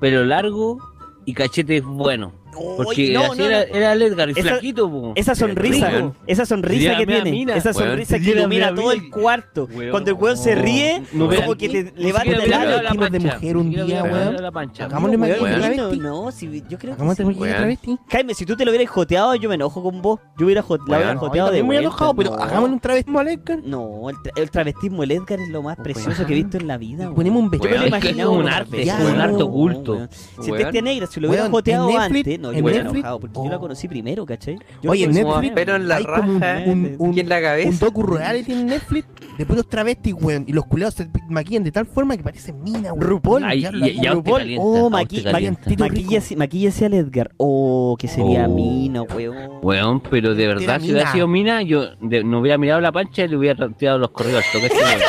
[0.00, 0.78] pelo largo
[1.24, 2.32] y cachetes buenos.
[2.76, 3.74] Porque no, así no, era, no.
[3.74, 5.12] era el Edgar, el Esa- flaquito, po.
[5.14, 6.14] Esa sonrisa, Rico.
[6.26, 7.90] esa sonrisa que tiene, mina, esa weón.
[7.90, 9.68] sonrisa que Sería ilumina todo el cuarto.
[9.74, 9.90] Weón.
[9.90, 11.58] Cuando el weón se ríe, No, como weón.
[11.58, 12.80] que le Ni levanta el ala.
[12.82, 14.36] vestimos de mujer un día, weón.
[14.78, 16.02] Hagámosle Weón, maquillaje weón.
[16.02, 17.36] No, si, yo creo que Weón.
[17.56, 17.98] travesti.
[18.08, 20.20] Jaime, si tú te lo hubieras joteado, yo me enojo con vos.
[20.38, 21.16] Yo hubiera Weón.
[21.16, 23.58] joteado de muy enojado, pero hagámosle un travestismo al Edgar.
[23.64, 26.66] No, el, tra- el travestismo, el Edgar es lo más precioso que he visto en
[26.66, 27.04] la vida.
[27.04, 27.14] weón.
[27.14, 29.92] Ponemos un Yo me lo Weón, que es un arte, un arte oculto.
[29.92, 30.08] weón.
[30.12, 30.62] Si Weón.
[30.62, 33.48] bestia negra, si lo hubiera Weón, joteado antes, no, yo en me enojado porque yo
[33.48, 33.60] la Oh.
[33.60, 34.58] conocí primero, ¿cachai?
[34.82, 37.28] Yo Oye, en Netflix pero en la hay como un, raja, un, un, y en
[37.28, 37.68] la cabeza.
[37.70, 39.06] un docu real tiene en Netflix
[39.38, 40.44] de puros travestis, weón.
[40.46, 43.00] Y los culeados se maquillan de tal forma que parecen minas, weón.
[43.00, 43.44] RuPaul.
[43.44, 44.38] Ay, Ya y- y a usted RuPaul.
[44.38, 45.62] calienta, Oh, maqui calienta.
[45.70, 47.30] Tito maquilla, maquíllese al Edgar.
[47.38, 48.54] Oh, que sería Oh.
[48.54, 49.36] mina, weón.
[49.62, 50.94] Weón, pero de verdad, si mina.
[50.94, 54.10] hubiera sido mina, yo de- no hubiera mirado la pancha y le hubiera tirado los
[54.10, 54.66] correos al toque.
[54.66, 55.00] este weón.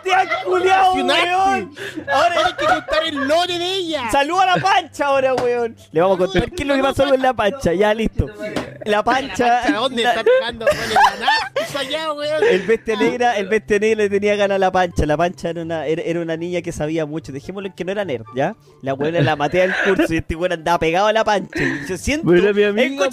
[0.06, 1.74] ¡Bastián culiao, weón!
[2.12, 4.10] Ahora Hay que contar el lore de ella.
[4.10, 5.76] Saluda a la pancha ahora, weón.
[5.92, 7.72] Le vamos a contar qué es lo que pasó con la pancha.
[7.74, 8.26] Ya, listo.
[8.84, 9.66] La pancha.
[9.66, 10.26] ¿A dónde está el
[11.54, 12.44] NASA allá, weón?
[12.48, 15.06] el bestia negra, el bestia negra le tenía ganas a la pancha.
[15.06, 17.32] La pancha era una, era, una niña que sabía mucho.
[17.32, 18.54] Dejémoslo en que no era nerd, ¿ya?
[18.82, 21.62] La buena la maté del curso y este weón andaba pegado a la pancha.
[21.62, 22.32] Y yo siento.
[22.34, 22.52] Escucha,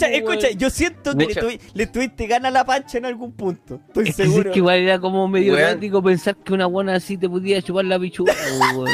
[0.08, 0.58] po, escucha, weón.
[0.60, 3.80] yo siento que le, le tuviste ganas a la pancha en algún punto.
[3.88, 4.52] Estoy Es que, seguro.
[4.54, 5.70] igual era como medio Weón.
[5.70, 8.34] erótico pensar que una así te podía chupar la pichula.
[8.76, 8.90] weón.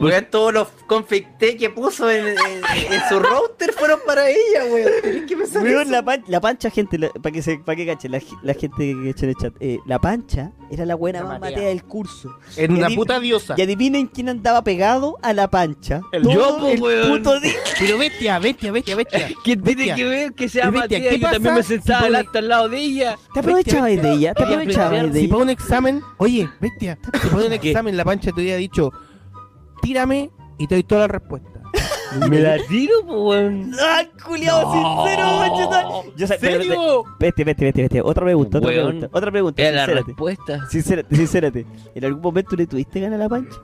[0.00, 2.36] Weón, todos los confecté que puso en, en-
[2.92, 4.90] en su router fueron para ella, weón.
[5.02, 5.90] Tenés que pensar Weón, eso.
[5.90, 9.10] la, pan- la pancha, gente, para que se, para que cachen, la, la gente que
[9.10, 11.56] echa en el chat, eh, la pancha era la buena La más Matea.
[11.56, 12.36] matea del curso.
[12.56, 13.54] En Y una puta diosa.
[13.56, 16.00] Y adivinen quién andaba pegado a la pancha.
[16.12, 17.08] El yo, el weón.
[17.18, 17.52] puto día.
[17.78, 19.28] Pero bestia, bestia, bestia, bestia.
[19.44, 20.98] ¿Qué tiene que ver que sea Bestia?
[21.00, 23.18] ¿qué Yo también pasa me sentaba si al lado de ella.
[23.34, 25.28] Te aprovechabas de ella, te aprovechabas de Si ella.
[25.30, 27.68] para un examen, oye, bestia, si para un ¿Qué?
[27.70, 28.92] examen la pancha te hubiera dicho,
[29.82, 31.48] tírame y te doy toda la respuesta.
[32.28, 33.70] Me la tiro, weón.
[33.80, 35.88] ¡Ah, culiao, sincero, macheta!
[36.16, 37.04] Yo sé, ¿Serio?
[37.20, 38.02] Vete, vete, vete, vete.
[38.02, 38.86] Otra pregunta, otra Weón.
[38.88, 39.16] pregunta.
[39.16, 40.66] Otra pregunta, Era la respuesta.
[40.68, 41.66] Sincérate, sincérate.
[41.94, 43.56] ¿En algún momento le tuviste ganas a la pancha?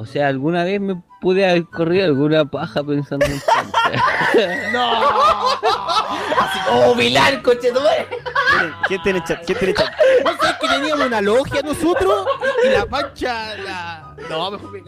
[0.00, 4.02] O sea, alguna vez me pude haber corrido alguna paja pensando en pancha.
[6.70, 8.08] ¡Oh, Vilar, coche tu madre!
[8.56, 9.92] Miren, gente en el chat, gente en el chat.
[10.24, 12.26] ¿Vos sabés que teníamos una logia nosotros?
[12.64, 14.09] Y la pancha, la...
[14.28, 14.82] No, mejor me.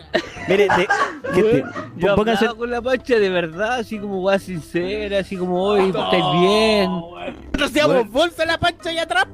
[0.48, 0.88] Miren, de-
[1.34, 1.64] gente,
[1.96, 6.24] Yo pónganse, con la pancha de verdad, así como weá sincera, así como, oye, estáis
[6.40, 6.90] bien.
[6.90, 9.26] Nosotros hacíamos bolsa la pancha allá atrás.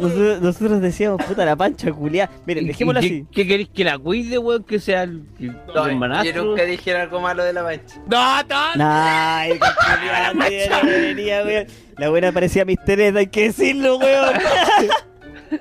[0.00, 2.30] Nosotros, nosotros decíamos, puta la pancha culiá.
[2.46, 3.26] Miren, ¿Y- dejémoslo y así.
[3.32, 4.64] ¿Qué, queréis que la cuide, weón?
[4.64, 7.96] Que sea el, el, No, el yo nunca dije algo malo de la mancha.
[8.06, 8.74] No, no.
[8.76, 10.32] Nah, el culiá,
[11.44, 11.66] la
[11.98, 14.34] la buena parecía Mister Ed, hay que decirlo, weón.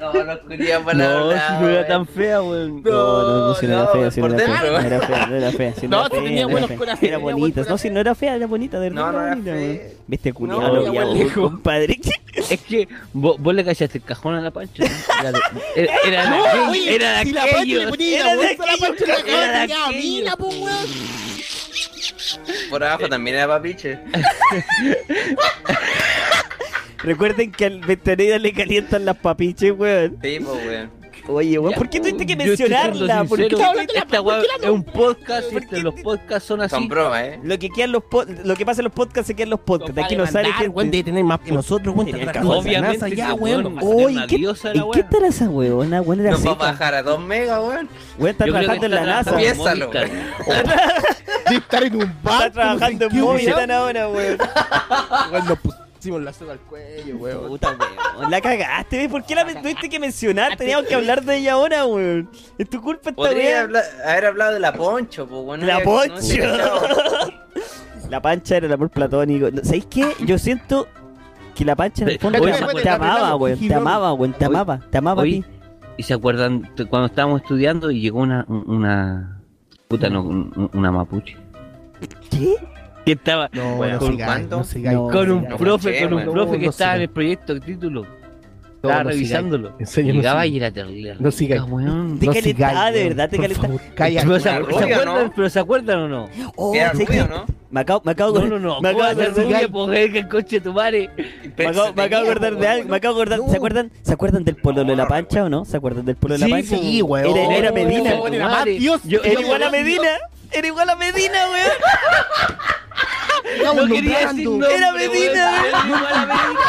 [0.01, 2.81] No, no quería No, si no era tan fea, weón.
[2.83, 5.25] No, no, no, si no, era no, fea, si no era fea, no era fea,
[5.27, 7.61] no era fea, si no, No, era fea, tenía no buenos era corazones, Era bonita,
[7.69, 9.05] no, si no era fea, era bonita, de verdad.
[9.05, 9.83] No, no era era bonita.
[10.07, 11.33] Viste, culiado, No, había lejos.
[11.51, 11.99] compadre.
[12.49, 14.83] Es que vos, vos le callaste el cajón a la pancha.
[14.85, 14.89] ¿no?
[15.19, 15.39] Era de,
[15.75, 17.89] era, era de No, aquellos, oye, era de si la pancha le aquellos.
[17.91, 20.03] ponía era la de bolsa a la aquellos, pancha, la era de cagaba, tenía aquellos.
[20.05, 20.87] mina, weón.
[22.69, 23.99] Por abajo también era papiche.
[27.03, 30.17] Recuerden que al veterinario le calientan las papiches, weón.
[30.21, 31.01] Sí, pues, weón.
[31.27, 33.23] Oye, weón, ¿por qué tuviste que mencionarla?
[33.25, 35.93] ¿Por qué sincero, hablando de la- Esta la- es un podcast y ¿Por este- los
[36.01, 36.73] podcasts son así.
[36.75, 37.39] Son bromas, ¿eh?
[37.43, 39.59] Lo que quedan los po- lo que pasa en los podcasts se quedan en los
[39.59, 39.93] podcasts.
[39.95, 42.09] De aquí no sale Mandar, weón, debe tener más que nosotros, weón.
[42.09, 43.65] Obviamente, NASA ya, weón.
[43.77, 46.01] weón- Oye, ¿qué, ¿en qué estará esa weona?
[46.01, 47.89] Weón era Nos va a bajar a 2 megas, weón.
[48.17, 49.37] Weón está que trabajando en la NASA.
[49.37, 49.91] Piénsalo.
[51.45, 52.47] Debe estar en un bar.
[52.47, 54.37] Está trabajando en Movistar ahora, weón.
[56.01, 57.47] Pusimos la soga al cuello, weón.
[57.47, 57.77] Puta,
[58.17, 58.31] weón.
[58.31, 59.07] La cagaste, ¿ves?
[59.07, 60.57] ¿Por qué la tuviste que mencionar?
[60.57, 62.27] Teníamos que hablar de ella ahora, weón.
[62.57, 63.61] Es tu culpa esta Podría weá.
[63.61, 65.67] habla- haber hablado de la Poncho, pues, weón.
[65.67, 66.43] La Poncho.
[68.09, 69.47] La pancha era el amor platónico.
[69.63, 70.11] ¿Sabéis qué?
[70.25, 70.87] Yo siento
[71.53, 73.59] que la pancha en el fondo Oye, te, ¿se te amaba, weón.
[73.59, 74.33] Te amaba, weón.
[74.33, 74.79] Te amaba.
[74.89, 75.45] Te amaba a ti.
[75.97, 78.43] ¿Y se acuerdan cuando estábamos estudiando y llegó una.
[78.47, 79.39] una
[79.87, 81.37] puta, no, un- una mapuche?
[82.31, 82.55] ¿Qué?
[83.11, 83.89] Que estaba No, ¿con
[84.47, 84.95] no sigáis.
[84.95, 88.20] No, con un profe, con un profe que estaba en el proyecto de título.
[88.83, 89.73] No, Estaba no revisándolo.
[89.77, 90.53] En serio, no Llegaba sigáis.
[90.53, 91.15] y era terrible.
[91.19, 92.17] No rica, weón.
[92.19, 93.73] Te No calentaba, sigáis, de verdad te calentaba.
[93.95, 94.21] Calla.
[94.23, 95.33] Pero se, Era ¿se rubia, acuerdan, ¿no?
[95.35, 96.29] pero ¿se acuerdan o no?
[96.55, 97.27] Oh, Era ¿sabes rubio?
[97.27, 97.45] ¿no?
[97.69, 98.81] Me acabo, me acabo, No, no, no.
[98.81, 101.09] me acabo ¿Cómo de pues, que el coche de tu madre?
[101.57, 104.13] Me acabo, me acabo de acordar de algo, me acabo de acordar, ¿se acuerdan, ¿se
[104.13, 105.63] acuerdan del pololo de la pancha o no?
[105.63, 106.77] ¿Se acuerdan del pololo de la Sí, pancha?
[106.83, 107.37] sí, weón.
[107.37, 109.01] Era, era Medina, era más Dios.
[109.03, 110.09] Yo- era igual a Medina,
[110.51, 111.71] era igual a Medina, weón.
[113.77, 116.59] No quería decir nombre, Era Medina, era igual a Medina.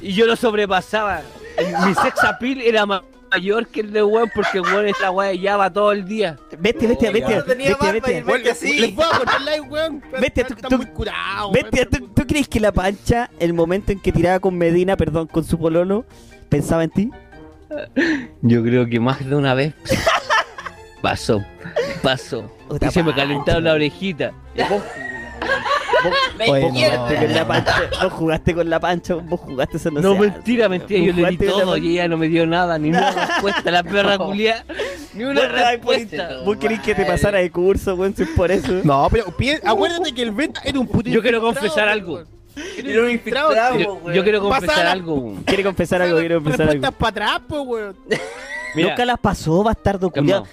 [0.00, 1.22] Y yo lo sobrepasaba.
[1.86, 5.56] mi sex appeal era ma- mayor que el de weón porque weón esta weá ya
[5.56, 6.36] va todo el día.
[6.52, 7.10] Barba bestia.
[7.10, 10.02] y el Bueno, bestia les, voy a contar live, weón.
[10.20, 11.50] Bestia, tú- Está tú- muy curado.
[11.52, 12.06] Bestia, weón.
[12.14, 15.44] ¿tú, tú crees que la pancha, el momento en que tiraba con Medina, perdón, con
[15.44, 16.04] su pololo,
[16.48, 17.10] pensaba en ti?
[18.40, 19.74] Yo creo que más de una vez
[21.02, 21.44] pasó,
[22.02, 22.50] pasó.
[22.80, 24.32] Y se me calentaron la orejita.
[26.48, 30.12] Oye, no, con la pancha, vos jugaste con la pancha, vos jugaste eso no No,
[30.12, 33.10] sea- mentira, mentira, yo le di todo y ella no me dio nada, ni una
[33.26, 34.64] respuesta, la perra culia.
[35.14, 36.38] Ni una Vos, ay, por- respuesta.
[36.44, 38.72] Vos querés que te pasara de curso, weón, si es por eso.
[38.84, 39.24] No, pero
[39.64, 42.22] acuérdate que el Beta era un puto Yo quiero confesar algo.
[42.76, 45.14] Era un infiltrado, Yo, yo quiero confesar algo.
[45.14, 45.44] weón.
[45.44, 46.72] Quiere confesar algo, quiere confesar algo.
[46.72, 47.96] Respuestas para atrás, pues, weón.
[48.74, 50.10] Mira, Nunca las pasó, bastardo.
[50.14, 50.44] Si No,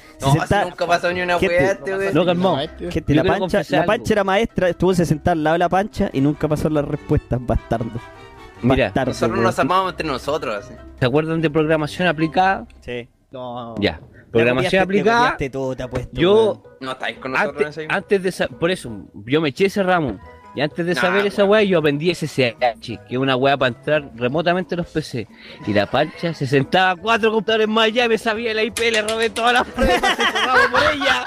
[0.47, 2.13] se nunca pasó ni una weá, este, weón.
[2.13, 2.57] no, calmado.
[2.89, 6.21] Gente, la pancha, la pancha era maestra, estuvo sentada al lado de la pancha y
[6.21, 7.91] nunca pasó las respuestas, bastardo.
[8.61, 10.73] Mira, Bastardo, Nosotros nos amamos entre nosotros, así.
[10.99, 12.65] ¿se acuerdan de programación aplicada?
[12.81, 13.07] Sí.
[13.31, 13.75] No.
[13.79, 13.99] Ya.
[14.31, 15.17] Programación aplicada.
[15.19, 16.19] Te copiaste todo, te apuesto.
[16.19, 18.91] Yo, No estáis con nosotros en antes, ese antes de sa- por eso,
[19.25, 20.17] yo me eché ese ramo.
[20.55, 21.49] Y antes de Nah, saber esa weón.
[21.51, 25.27] weá, yo aprendí SSH, que es una weá para entrar remotamente a los PC.
[25.67, 29.01] Y la pancha se sentaba a cuatro computadores más allá, me sabía la IP, le
[29.01, 31.25] robé todas las pruebas, se por ella.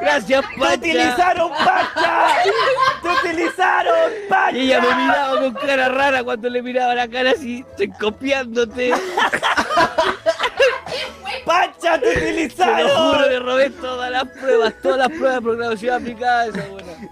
[0.00, 0.74] Gracias, ¡Te pancha.
[0.76, 2.28] utilizaron, pancha!
[3.02, 3.94] ¡Te utilizaron,
[4.28, 4.56] pancha!
[4.58, 8.92] Y ella me miraba con cara rara cuando le miraba la cara así, estoy copiándote.
[11.44, 13.28] ¡Pancha, te Te lo juro, utilizaron!
[13.30, 16.64] le robé todas las pruebas, todas las pruebas de programación aplicada esa.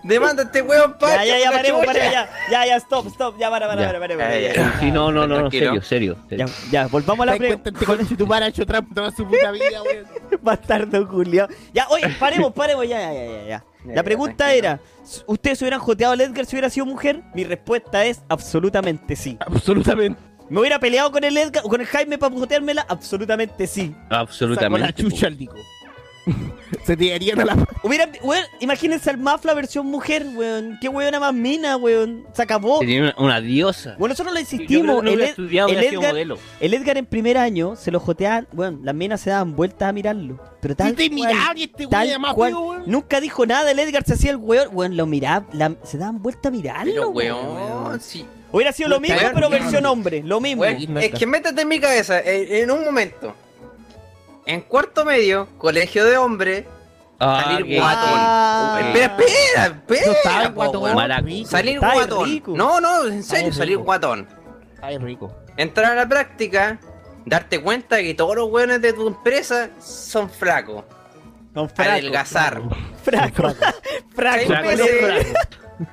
[0.02, 1.24] Demanda a este weón, Ya, pancha.
[1.24, 2.28] ya, ya, la paremos, paremos, ya.
[2.50, 3.38] Ya, ya, stop, stop.
[3.38, 3.86] Ya, para, para, Ya.
[3.88, 4.62] para, para, para, Ya, ya, ya.
[4.72, 4.80] ya.
[4.80, 6.16] Sí, no, no, no, no, serio, serio.
[6.28, 6.46] serio.
[6.46, 7.48] Ya, ya, volvamos a la Te pre...
[7.58, 7.74] cuentan
[8.06, 10.06] con tu padre ha hecho trampa toda su puta vida, weón.
[10.42, 11.48] Bastardo Julio.
[11.72, 13.64] Ya, oye, paremos, paremos, ya, ya, ya, ya, ya.
[13.84, 14.80] Ya, La ya, pregunta era,
[15.26, 17.22] ¿ustedes hubieran joteado al Edgar si hubiera sido mujer?
[17.32, 19.36] Mi respuesta es absolutamente sí.
[19.40, 20.20] Absolutamente.
[20.50, 22.86] ¿Me hubiera peleado con el Edgar o con el Jaime para joteármela?
[22.88, 23.86] Absolutamente sí.
[23.94, 25.02] Sacó la Absolutamente.
[25.02, 25.54] chucha al dico.
[26.84, 27.66] Se tirarían a la.
[27.82, 30.76] Hubiera, weón, imagínense al Mafla versión mujer, weón.
[30.80, 32.26] Qué weona más mina, weón.
[32.34, 32.80] Se acabó.
[32.80, 33.94] Tenía una, una diosa.
[33.98, 34.96] Bueno, nosotros creo insistimos.
[35.00, 36.38] que no el, Ed- el Edgar, modelo.
[36.60, 39.92] el Edgar en primer año se lo joteaban, bueno, las minas se daban vueltas a
[39.92, 40.38] mirarlo.
[40.60, 42.54] Pero tal cual, y este tal weón cual.
[42.54, 42.82] weón.
[42.86, 46.20] Nunca dijo nada, el Edgar se hacía el weón, weón, lo miraba, la- se daban
[46.22, 46.92] vueltas a mirarlo.
[46.92, 47.46] Pero weón.
[47.56, 48.26] weón, sí.
[48.50, 50.64] Hubiera sido lo mismo, pero versión hombre, lo mismo.
[50.64, 53.34] Es que métete en mi cabeza, en, en un momento.
[54.46, 56.64] En cuarto medio, colegio de hombres,
[57.20, 58.10] Ah, salir guatón.
[58.14, 58.80] Ah.
[58.80, 60.06] Espera, espera, espera.
[60.06, 61.46] No estaba po, guatón.
[61.46, 62.24] Salir Está guatón.
[62.24, 62.52] rico.
[62.56, 64.28] No, no, en serio, Está salir guatón.
[64.80, 65.34] Ay, rico.
[65.56, 66.78] Entrar a la práctica,
[67.26, 70.84] darte cuenta que todos los weones de tu empresa son flacos.
[71.52, 71.90] Con fraco.
[71.90, 72.62] Adelgazar.
[73.02, 73.50] Fraco.
[73.50, 73.56] Fraco.
[74.14, 75.26] Fraco, meses,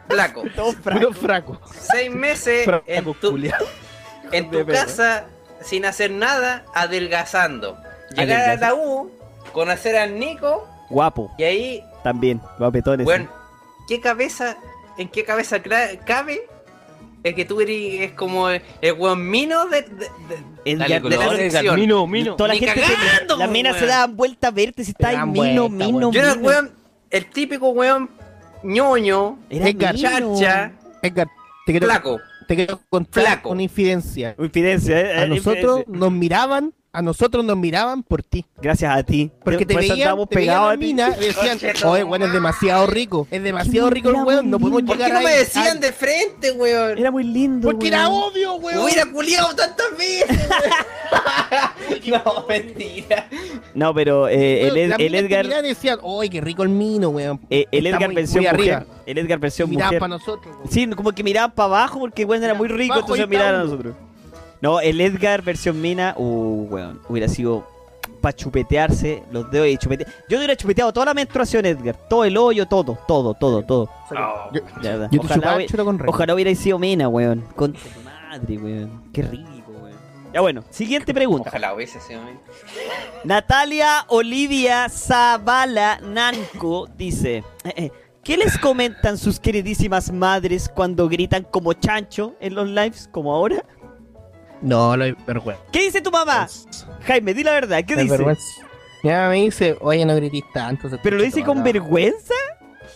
[0.09, 0.43] flaco.
[0.55, 0.99] Todo fraco.
[0.99, 1.61] Puro fraco.
[1.73, 3.38] Seis meses en tu,
[4.31, 5.25] en casa
[5.61, 7.77] sin hacer nada, adelgazando.
[8.15, 9.11] Llegar a la U,
[9.51, 13.03] conocer al Nico Guapo, y ahí, también, guapetones.
[13.03, 13.27] bueno,
[13.88, 14.55] ¿qué cabeza,
[14.97, 15.59] en qué cabeza
[16.05, 16.47] cabe?
[17.23, 20.09] Es que tú eres es como el, el weón mino de, de, de-
[20.65, 21.75] Edgar, de la sección.
[21.80, 22.35] Mino, mino.
[22.35, 23.80] Toda la Ni gente te- cagando, las minas weón.
[23.83, 26.11] se daban vuelta a verte si está ahí mino, vuelta, mino.
[26.11, 26.72] Yo era el weón,
[27.09, 28.11] el típico weón
[28.65, 29.95] ñoño, Era Edgar.
[29.95, 30.71] chacha,
[31.01, 31.27] Edgar,
[31.65, 32.19] te quiero, flaco.
[32.47, 33.49] te quiero contar Flaco.
[33.51, 34.35] una infidencia.
[34.37, 35.99] Infidencia, eh, A eh, nosotros infidencia.
[35.99, 38.45] nos miraban, a nosotros nos miraban por ti.
[38.61, 39.32] Gracias a ti.
[39.43, 39.98] Porque te Por veían,
[40.30, 40.77] te veían a ti.
[40.77, 44.82] minas y decían, oye, bueno, es demasiado rico, es demasiado rico el weón, no podemos
[44.82, 44.93] lindo.
[44.93, 46.98] ¿Por qué llegar no me decían Ay, de frente, weón?
[46.98, 47.69] Era muy lindo.
[47.69, 48.24] Porque era weón.
[48.32, 48.83] obvio, weón.
[48.83, 52.24] Hubiera culiado tantas veces, weón.
[52.25, 53.27] no, mentira.
[53.74, 55.61] No, pero eh, el, Weón, el te Edgar.
[55.64, 57.40] decían, oye, qué rico el mino, weón.
[57.49, 58.74] eh, el Está Edgar muy- versión muy mujer.
[58.75, 58.95] arriba.
[59.06, 59.99] El Edgar Miraban mujer.
[59.99, 60.72] para nosotros, weón.
[60.72, 63.95] Sí, como que miraban para abajo porque weón era muy rico, entonces miraban a nosotros.
[64.61, 67.67] No, el Edgar versión mina, uh, weón, hubiera sido
[68.22, 70.09] para chupetearse los dedos y chupetear.
[70.30, 71.95] Yo hubiera chupeteado toda la menstruación, Edgar.
[72.09, 73.90] Todo el hoyo, todo, todo, todo, todo.
[74.53, 75.09] Yo, verdad.
[75.11, 76.09] yo te Ojalá, chupaba hubi- el chulo con rey.
[76.09, 77.42] ojalá hubiera sido mina, weón.
[77.56, 79.03] Con tu madre, weón.
[79.14, 79.95] Qué rico, weón.
[80.34, 81.50] Ya bueno, siguiente pregunta.
[81.50, 82.40] Ojalá hubiese sido mío.
[83.24, 87.92] Natalia Olivia Zavala Nanco dice: eh, eh,
[88.24, 93.64] ¿Qué les comentan sus queridísimas madres cuando gritan como chancho en los lives, como ahora?
[94.65, 95.61] No, lo hay vergüenza.
[95.71, 96.47] ¿Qué dice tu mamá?
[97.05, 98.11] Jaime, di la verdad, ¿qué hay dice?
[98.17, 98.43] vergüenza.
[99.03, 100.89] Mi mamá me dice, oye, no grites tanto.
[101.03, 101.71] ¿Pero lo dice con todo acá".
[101.73, 102.33] vergüenza?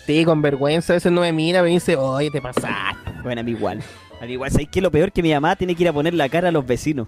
[0.05, 0.93] Sí, con vergüenza.
[0.93, 3.11] A veces no me mira, me dice, oye, te pasaste.
[3.23, 3.81] Bueno, a mí igual.
[4.19, 4.81] A mí igual, ¿sabes qué?
[4.81, 7.07] Lo peor que mi mamá tiene que ir a poner la cara a los vecinos.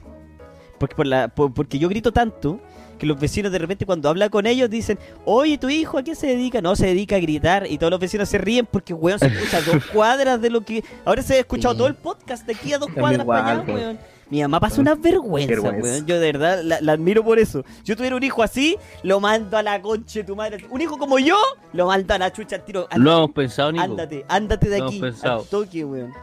[0.79, 2.59] Porque, por la, por- porque yo grito tanto
[2.99, 6.13] que los vecinos de repente cuando habla con ellos dicen, oye, tu hijo, ¿a qué
[6.13, 6.61] se dedica?
[6.61, 9.57] No, se dedica a gritar y todos los vecinos se ríen porque, weón, se escucha
[9.57, 10.83] a dos cuadras de lo que...
[11.03, 11.77] Ahora se ha escuchado Sí.
[11.79, 13.99] todo el podcast de aquí a dos cuadras para allá, weón.
[14.31, 15.81] Mi mamá pasa una vergüenza, Vergüenza.
[15.91, 16.05] weón.
[16.07, 17.63] Yo de verdad la, la admiro por eso.
[17.83, 20.65] Si yo tuviera un hijo así, lo mando a la concha de tu madre.
[20.69, 21.35] Un hijo como yo,
[21.73, 22.87] lo mando a la chucha al tiro.
[22.95, 23.83] Lo hemos pensado, Nico.
[23.83, 24.97] Ándate, ándate de Lo aquí.
[24.97, 25.41] hemos pensado.
[25.41, 26.13] Al toque, weón.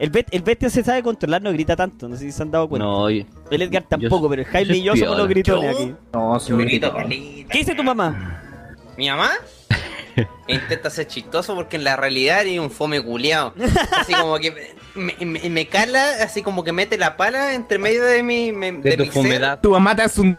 [0.00, 2.08] El, bet- el bestia se sabe controlar, no grita tanto.
[2.08, 2.84] No sé si se han dado cuenta.
[2.84, 3.24] No, oye.
[3.48, 5.94] El Edgar tampoco, yo- pero el Jaime yo y yo somos los gritones Yo- aquí.
[6.12, 6.92] No, Yo grito.
[7.08, 8.40] ¿Qué dice tu mamá?
[8.96, 9.30] ¿Mi mamá?
[10.48, 13.52] Intenta ser chistoso porque en la realidad es un fome culiao.
[13.92, 18.04] Así como que me, me- me cala, así como que mete la pala entre medio
[18.04, 19.60] de mi, me- De de tu mi ser fomedad.
[19.60, 20.38] Tu mamá te hace un.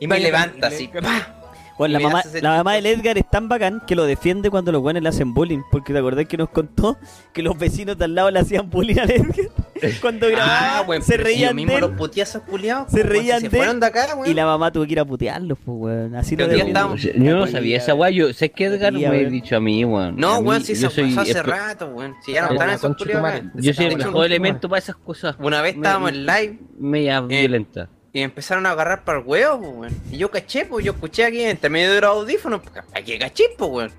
[0.00, 0.88] y me levanta así.
[0.88, 1.28] ¡pah!
[1.78, 2.86] Bueno, la mamá, la mamá del.
[2.86, 5.60] Edgar es tan bacán que lo defiende cuando los buenos le hacen bullying.
[5.72, 6.96] Porque te acordás que nos contó
[7.32, 9.48] que los vecinos de al lado le hacían bullying al Edgar.
[10.00, 12.42] Cuando grababa, Ah, weón, se reían mismo de los él.
[12.46, 12.90] culiados.
[12.90, 14.30] Se reían se de fueron él, de acá, weón.
[14.30, 16.14] Y la mamá tuvo que ir a putearlos, pues, weón.
[16.14, 16.72] Así lo ya defiende.
[16.72, 18.10] estamos- Yo no sabía esa weá.
[18.10, 19.30] Yo sé que Edgar me ha weón.
[19.32, 20.16] dicho a mí, weón.
[20.16, 22.14] No, weón, si yo eso pasó hace rato, weón.
[22.24, 23.42] Si ya no están esos culiados.
[23.54, 25.34] Yo soy el mejor elemento para esas cosas.
[25.40, 27.88] Una vez estábamos en live Media violenta.
[28.14, 30.00] Y empezaron a agarrar para el huevo, pues, weón.
[30.10, 33.18] Y yo caché, pues, yo escuché aquí entre medio de los audífonos, pues, ¿para qué
[33.18, 33.92] caché, pues, weón?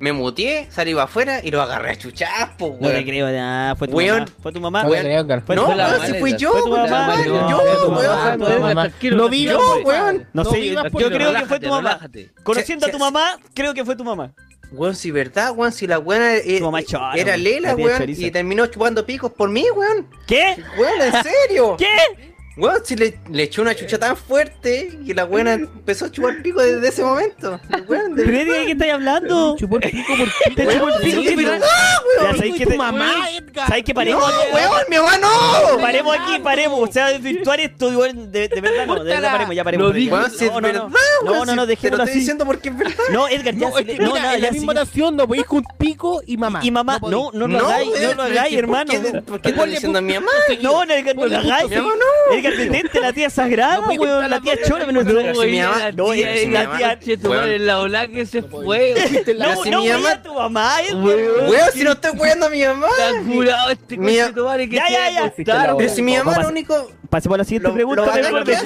[0.00, 2.28] Me muteé, salí para afuera y lo agarré a chuchas,
[2.58, 3.04] pues, No te weón.
[3.04, 4.18] creo, ah, fue tu Weón.
[4.18, 4.32] mamá.
[4.42, 4.82] Fue tu mamá.
[4.82, 5.42] No, Weón.
[5.46, 8.60] Fue- no, weón, si fui yo, Fue mamá, madre, no, yo, weón.
[8.60, 10.28] mamá, no, vivas, Yo, weón.
[10.32, 11.90] No sé, yo creo que fue tu mamá.
[11.90, 12.32] relájate.
[12.42, 14.32] Conociendo a Se- tu mamá, creo que fue tu mamá.
[14.72, 17.44] Weón, si verdad, weón, si la buena eh, Tu mamá es chora, era weón.
[17.44, 20.08] Lela, weón, y terminó chupando picos por mí, weón.
[20.26, 20.56] ¿Qué?
[20.76, 21.76] Weón, en serio.
[21.78, 22.33] ¿Qué?
[22.56, 26.40] Weón, si le, le echó una chucha tan fuerte que la buena empezó a chupar
[26.40, 27.60] pico desde ese momento.
[27.68, 27.82] De
[28.24, 29.56] ¿Pero de qué estáis hablando?
[29.58, 30.54] Chupó el pico por ti.
[30.54, 32.36] Te chupó el pico, Sí, ¿qué pero- ¡No, Ya, weón!
[32.36, 33.12] ¿sabéis que tu te- mamá.
[33.66, 34.32] ¿Sabéis que ¡No, paremos?
[34.52, 35.78] weón, mi mamá no!
[35.80, 36.88] Paremos aquí, paremos.
[36.88, 39.02] O sea, desvirtuar esto, weón, de, de verdad no.
[39.02, 39.86] De verdad paremos, ya paremos.
[39.88, 40.88] No, no, verdad,
[41.24, 41.32] no.
[41.34, 42.94] No, no, no, dejémoslo estoy diciendo porque es verdad.
[43.10, 45.46] No, Edgar, ya No, es que no, mira, nada, en la misma oración no podéis
[45.46, 46.60] con pico y mamá.
[46.62, 48.92] Y mamá, no, no lo hagáis, no lo hagáis, ¿por hermano.
[48.92, 50.30] qué- ¿Por qué estás diciendo a mi mamá?
[50.62, 50.94] No, no
[51.26, 51.68] lo hagáis.
[51.70, 52.34] Mi mamá no.
[52.48, 54.30] Edgar, detente, la tía sagrada, No weón.
[54.30, 55.10] La tía chora, menos no,
[55.42, 56.98] si mi mamá- no, la tía.
[56.98, 58.94] Che, tu madre en la ola que se fue.
[59.38, 60.72] No, si no, mi mamá- a tu mamá.
[60.92, 61.70] Weón.
[61.72, 62.86] Si no estoy cuidando a mi mamá.
[62.88, 65.32] Está curado este Mi- coche tu madre que Ya, ya,
[65.76, 66.90] Pero si mi mamá lo único.
[67.10, 68.56] Pasemos a la siguiente pregunta, lo que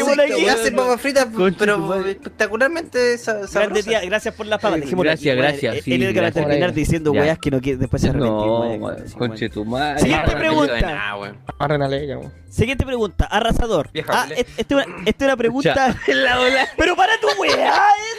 [0.50, 1.26] hace, que papas fritas,
[1.58, 3.84] pero espectacularmente sa- Grande sabrosas.
[3.84, 4.80] tía, gracias por las papas.
[4.90, 8.08] Gracias, gracias, sí, El Edgar va a terminar diciendo weas que no quiere, después se
[8.08, 8.36] arrepentir.
[8.36, 8.82] No, weón.
[8.82, 9.52] weón, Sí, conche weón.
[9.52, 10.00] tu madre.
[10.00, 11.14] Siguiente No, pregunta.
[11.14, 12.32] no.
[12.48, 13.26] Siguiente pregunta,
[13.68, 13.90] arrasador.
[13.92, 14.40] Vieja Ah, culé.
[14.40, 15.96] es- esta es una- esta es una pregunta.
[16.06, 16.68] En la ola.
[16.76, 17.54] Pero para tu weá,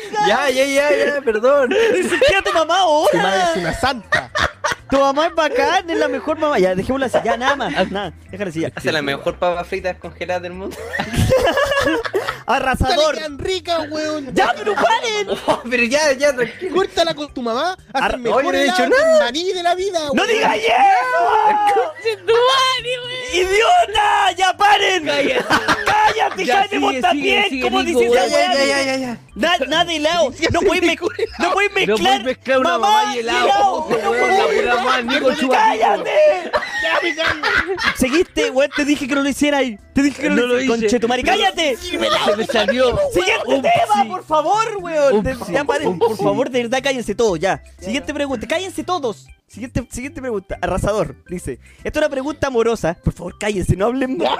[0.07, 0.27] Edgar.
[0.27, 1.69] Ya, ya, ya, ya, perdón.
[1.69, 2.77] Ni siquiera tu mamá
[3.11, 3.59] Tu madre es ahora.
[3.61, 4.31] una santa.
[4.89, 6.57] Tu mamá es bacán, es la mejor mamá.
[6.59, 7.17] Ya, dejémosla así.
[7.23, 7.91] Ya, nada más.
[7.91, 8.71] Nada, déjala así ya.
[8.75, 10.75] Hace la mejor papas fritas congeladas del mundo.
[12.47, 13.15] Arrasador.
[13.15, 14.33] Quedan ricas, weón.
[14.33, 15.27] Ya, pero paren.
[15.47, 16.75] Oh, pero ya, ya, tranquilo.
[16.75, 17.77] Córtala con tu mamá.
[17.93, 20.27] Haz Ar- el mejor Oye, no he dicho del maní de la vida, ¡No weón.
[20.27, 21.93] digas eso!
[23.33, 24.31] ¡Idiota!
[24.37, 25.05] ¡Ya paren!
[25.05, 25.45] ¡Cállate!
[25.85, 27.43] ¡Cállate, Ya, Jaime!
[27.47, 29.17] sigue, ¿Cómo dices Ya, esa ya, ya, ya, ya, ya.
[29.35, 30.33] Na- Nada de helado.
[30.51, 31.11] No puedes mezclar.
[31.39, 31.97] No puedes No mezclar.
[31.97, 33.87] puedes mezclar una mamá y helado.
[33.89, 36.51] No puedes- pura Nico, ¡Cállate!
[37.97, 38.69] Seguiste, weón.
[38.75, 39.77] Te dije que no lo hiciera ahí.
[39.93, 40.75] Te dije que no, No lo lo hiciera.
[40.75, 40.81] hice.
[40.87, 41.77] Conchetumare, ¡cállate!
[41.77, 42.97] Se me salió.
[43.13, 43.61] Siguiente Upsi.
[43.61, 45.23] tema, por favor, weón.
[45.99, 47.61] Por favor, de verdad, cállense todos, ya.
[47.79, 49.27] Siguiente pregunta, cállense todos.
[49.47, 51.15] Siguiente, siguiente pregunta, arrasador.
[51.27, 52.95] Dice, esto es una pregunta amorosa.
[53.03, 54.37] Por favor, cállense, no hablen más.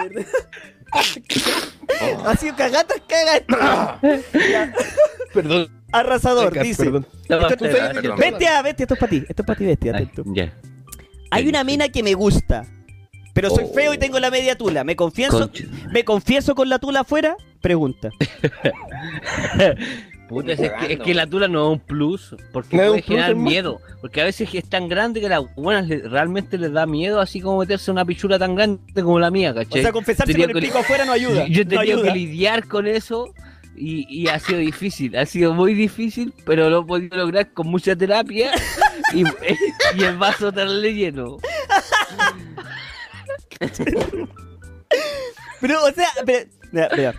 [2.26, 3.42] Ha sido cagatas, cagas.
[5.34, 5.79] Perdón.
[5.92, 6.84] Arrasador, dice.
[6.86, 7.06] perdón.
[7.22, 8.18] Esto- espera, perdón.
[8.20, 9.24] Bestia, bestia, esto es para ti.
[9.28, 10.52] Esto es para ti, bestia, Ay.
[11.32, 12.66] Hay una mina que me gusta,
[13.34, 13.74] pero soy Oh.
[13.74, 14.84] feo y tengo la media tula.
[14.84, 15.64] ¿Me confieso, Concha.
[15.92, 17.36] ¿me confieso con la tula afuera?
[17.62, 18.10] Pregunta.
[20.28, 23.06] Puta, es, que, es que la tula no es un plus, porque No puede plus,
[23.06, 23.82] generar miedo.
[24.00, 27.20] Porque a veces es tan grande que a las buenas le- realmente les da miedo,
[27.20, 29.82] así como meterse una pichula tan grande como la mía, O ¿cachai?
[29.82, 31.48] sea, confesarse Tenía con el pico afuera no ayuda.
[31.48, 32.14] Yo he no tenido ayuda.
[32.14, 33.34] que lidiar con eso
[33.80, 37.68] y, y ha sido difícil, ha sido muy difícil, pero lo he podido lograr con
[37.68, 38.52] mucha terapia
[39.14, 39.24] y,
[39.98, 41.38] y el vaso tan lleno.
[45.62, 47.14] Pero, o sea, pero, mira, mira.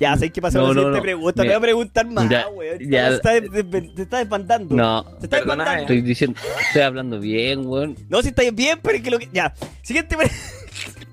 [0.00, 1.02] Ya, sé que pasó No, la siguiente no.
[1.02, 1.42] pregunta.
[1.42, 2.78] Mira, voy a preguntar más, ya, weón.
[2.90, 3.08] ya.
[3.08, 4.74] Te está, des- te está espantando.
[4.74, 5.80] No, Te espantando.
[5.82, 7.96] estoy diciendo, estoy hablando bien, weón.
[8.08, 9.28] No, si estáis bien, pero es que lo que.
[9.32, 9.52] Ya.
[9.82, 10.30] Siguiente, pre-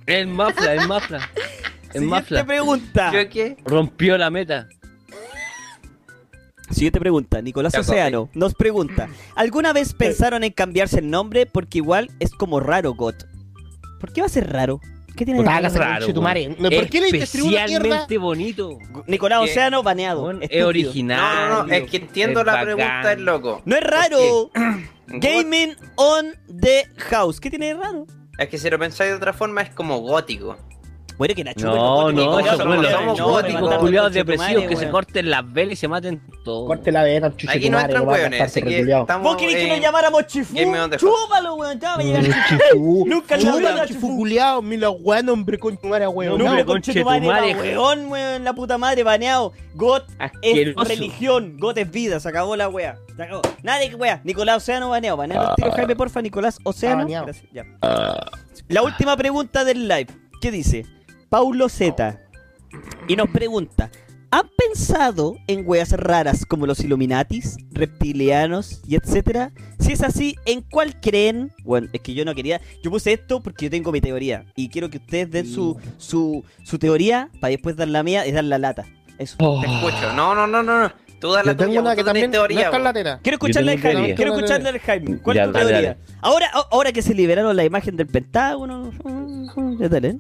[0.07, 1.17] Es mafla, es mafla.
[1.17, 2.45] Es siguiente mafla.
[2.45, 3.11] pregunta.
[3.13, 3.57] ¿Yo qué?
[3.65, 4.67] Rompió la meta.
[6.71, 7.41] Siguiente pregunta.
[7.41, 11.45] Nicolás Ya, Océano nos pregunta: ¿Alguna vez pensaron en cambiarse el nombre?
[11.45, 13.15] Porque igual es como raro, God.
[13.99, 14.79] ¿Por qué va a ser raro?
[15.15, 15.69] ¿Qué tiene de raro?
[15.69, 16.55] raro, tu madre.
[16.57, 16.73] weón.
[16.73, 17.07] ¿Por qué le?
[17.17, 18.77] Especialmente bonito.
[19.07, 19.51] Nicolás ¿Qué?
[19.51, 20.31] Océano baneado.
[20.39, 21.19] Es original.
[21.19, 22.65] No, no, no, es que entiendo es la bacán.
[22.65, 23.61] pregunta del loco.
[23.65, 24.51] No es raro.
[25.07, 26.27] Gaming on
[26.61, 27.39] the house.
[27.41, 28.05] ¿Qué tiene de raro?
[28.37, 30.55] Es que si lo pensáis de otra forma es como gótico.
[31.19, 31.65] Bueno, que Nacho.
[31.67, 35.51] No, no, como esos somos- somos no, góticos, culiados conche depresivos que se corten las
[35.51, 36.65] velas y se maten todo.
[36.65, 38.85] Corte la vena, chuche Aquí no entran no a hueones, así que.
[39.21, 40.55] ¿Vos querés que lo llamáramos chifú?
[40.97, 41.77] Chúpalo, weón.
[41.77, 43.05] Ya va a llegar chifú.
[43.09, 46.37] Nunca le Chuta, hablaba chifú culiao, mira, weón, hombre, con tu madre, weón.
[46.37, 49.51] No, hombre, No, conche tu madre, weón, weón, la puta madre, baneado.
[49.75, 50.03] God
[50.41, 52.97] es religión, God es vida, se acabó la wea.
[53.17, 53.41] Se acabó.
[53.61, 54.21] Nada de que wea.
[54.23, 55.17] Nicolás Océano baneado.
[55.17, 56.21] Baneado tiro, Jaime, porfa.
[56.21, 57.05] Nicolás Océano.
[57.09, 57.25] ya.
[58.69, 60.07] La última pregunta del live.
[60.39, 60.85] ¿Qué dice?
[61.29, 62.19] Paulo Z.
[63.07, 63.89] Y nos pregunta.
[64.31, 69.51] ¿Han pensado en weas raras como los Illuminatis, reptilianos y etcétera?
[69.79, 71.51] Si es así, ¿en cuál creen?
[71.63, 72.61] Bueno, es que yo no quería.
[72.83, 74.45] Yo puse esto porque yo tengo mi teoría.
[74.55, 78.31] Y quiero que ustedes den su, su, su teoría para después dar la mía y
[78.31, 78.85] dar la lata.
[79.17, 79.35] Eso.
[79.39, 79.61] Oh.
[79.61, 80.13] Te escucho.
[80.13, 80.83] No, no, no, no.
[80.83, 80.91] no.
[81.19, 82.61] Tú das la Yo tengo tuya, una que también no teoría.
[82.61, 83.19] es carlatera.
[83.23, 84.15] Quiero escucharle al Jaime.
[84.15, 85.17] Quiero escucharle al Jaime.
[85.17, 85.89] ¿Cuál Ya, es tu dale, teoría?
[85.95, 86.17] dale.
[86.21, 88.91] Ahora, ahora que se liberaron la imagen del Pentágono.
[89.79, 90.19] Ya dale.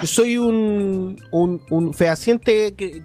[0.00, 3.04] Yo soy un, un, un fehaciente cre-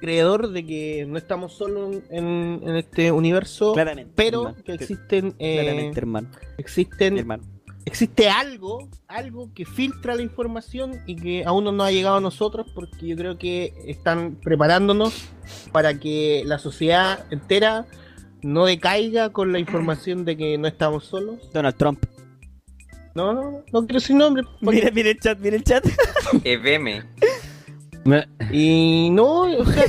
[0.00, 4.12] creedor de que no estamos solos en, en este universo, Claramente.
[4.14, 4.64] pero hermano.
[4.64, 6.28] que existen, eh, Claramente, hermano.
[6.56, 7.42] existen Hermano.
[7.84, 12.20] existe algo, algo que filtra la información y que aún no nos ha llegado a
[12.20, 15.28] nosotros porque yo creo que están preparándonos
[15.72, 17.86] para que la sociedad entera
[18.40, 21.50] no decaiga con la información de que no estamos solos.
[21.52, 22.04] Donald Trump.
[23.18, 24.44] No, no, no quiero decir nombre.
[24.60, 25.84] porque- Mira, mira el chat, mira el chat.
[26.44, 27.02] EVM.
[28.04, 29.84] Me- Y no, o sea,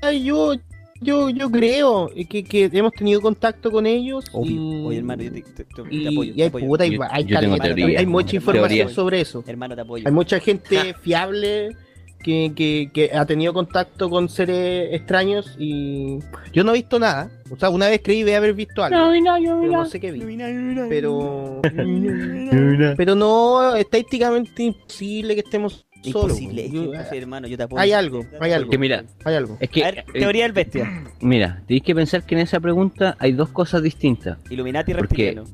[0.00, 0.54] ay, yo,
[1.00, 4.24] yo, yo creo que, que hemos tenido contacto con ellos.
[4.32, 4.52] Obvio.
[4.52, 6.32] y, Oye, hermano, yo te, te- te- te y, apoyo.
[6.34, 6.66] y hay, apoyo.
[6.66, 7.98] puta, hay, Yo- hay yo tengo caleta, teoría.
[7.98, 8.94] hay mucha información Teoría.
[8.94, 9.44] sobre eso.
[9.46, 10.04] Hermano, te apoyo.
[10.06, 11.76] Hay mucha gente fiable
[12.22, 16.18] que, que, que ha tenido contacto con seres extraños y
[16.52, 17.30] yo no he visto nada.
[17.50, 19.10] O sea, una vez creí de haber visto algo.
[19.12, 20.20] pero no sé qué vi.
[20.88, 21.60] Pero,
[22.96, 25.86] pero no, estadísticamente imposible que estemos solos.
[26.06, 27.80] Imposible, es Yo- imposible, hermano, yo te apoyo.
[27.82, 28.70] hay algo, hay algo.
[28.70, 29.56] Que mira, Hay algo.
[29.60, 29.84] es que.
[29.84, 31.04] A ver, eh, teoría del bestia.
[31.20, 34.38] Mira, tenéis que pensar que en esa pregunta hay dos cosas distintas.
[34.50, 35.32] Illuminati ¿Por qué?
[35.32, 35.44] reptiliano.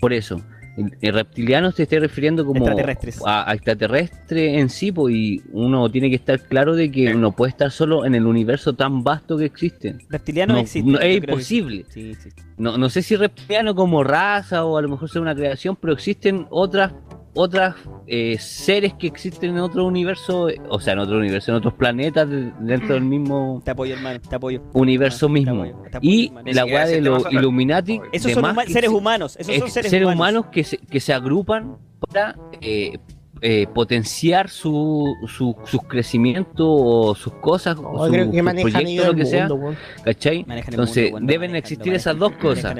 [0.00, 0.40] Por eso,
[0.78, 3.20] el, el reptiliano se está refiriendo como Extraterrestres.
[3.26, 7.32] a, a extraterrestre en sí, pues, y uno tiene que estar claro de que uno
[7.32, 9.96] puede estar solo en el universo tan vasto que existe.
[10.08, 10.90] Reptiliano No, existe.
[10.90, 11.84] no, es imposible.
[11.88, 12.30] Sí, sí.
[12.56, 15.92] No, no sé si reptiliano como raza o a lo mejor sea una creación, pero
[15.92, 16.92] existen otras
[17.40, 17.76] otras
[18.08, 22.28] eh, seres que existen en otro universo, o sea, en otro universo, en otros planetas
[22.28, 24.60] de- dentro del mismo Te apoyo, hermano, te apoyo.
[24.72, 25.62] universo Te mismo.
[25.62, 27.32] apoyo, te apoyo, Y la weá de los.
[27.32, 28.00] Illuminati.
[28.12, 30.16] Esos son huma- seres humanos, esos son seres, seres humanos.
[30.16, 32.98] humanos que se, que se agrupan para eh,
[33.40, 38.82] eh, potenciar su, su, sus crecimientos o sus cosas, o Oh, su, creo que proyectos,
[38.90, 39.48] ellos lo que sea,
[40.66, 42.74] Entonces mundo, deben existir manejan, esas dos cosas,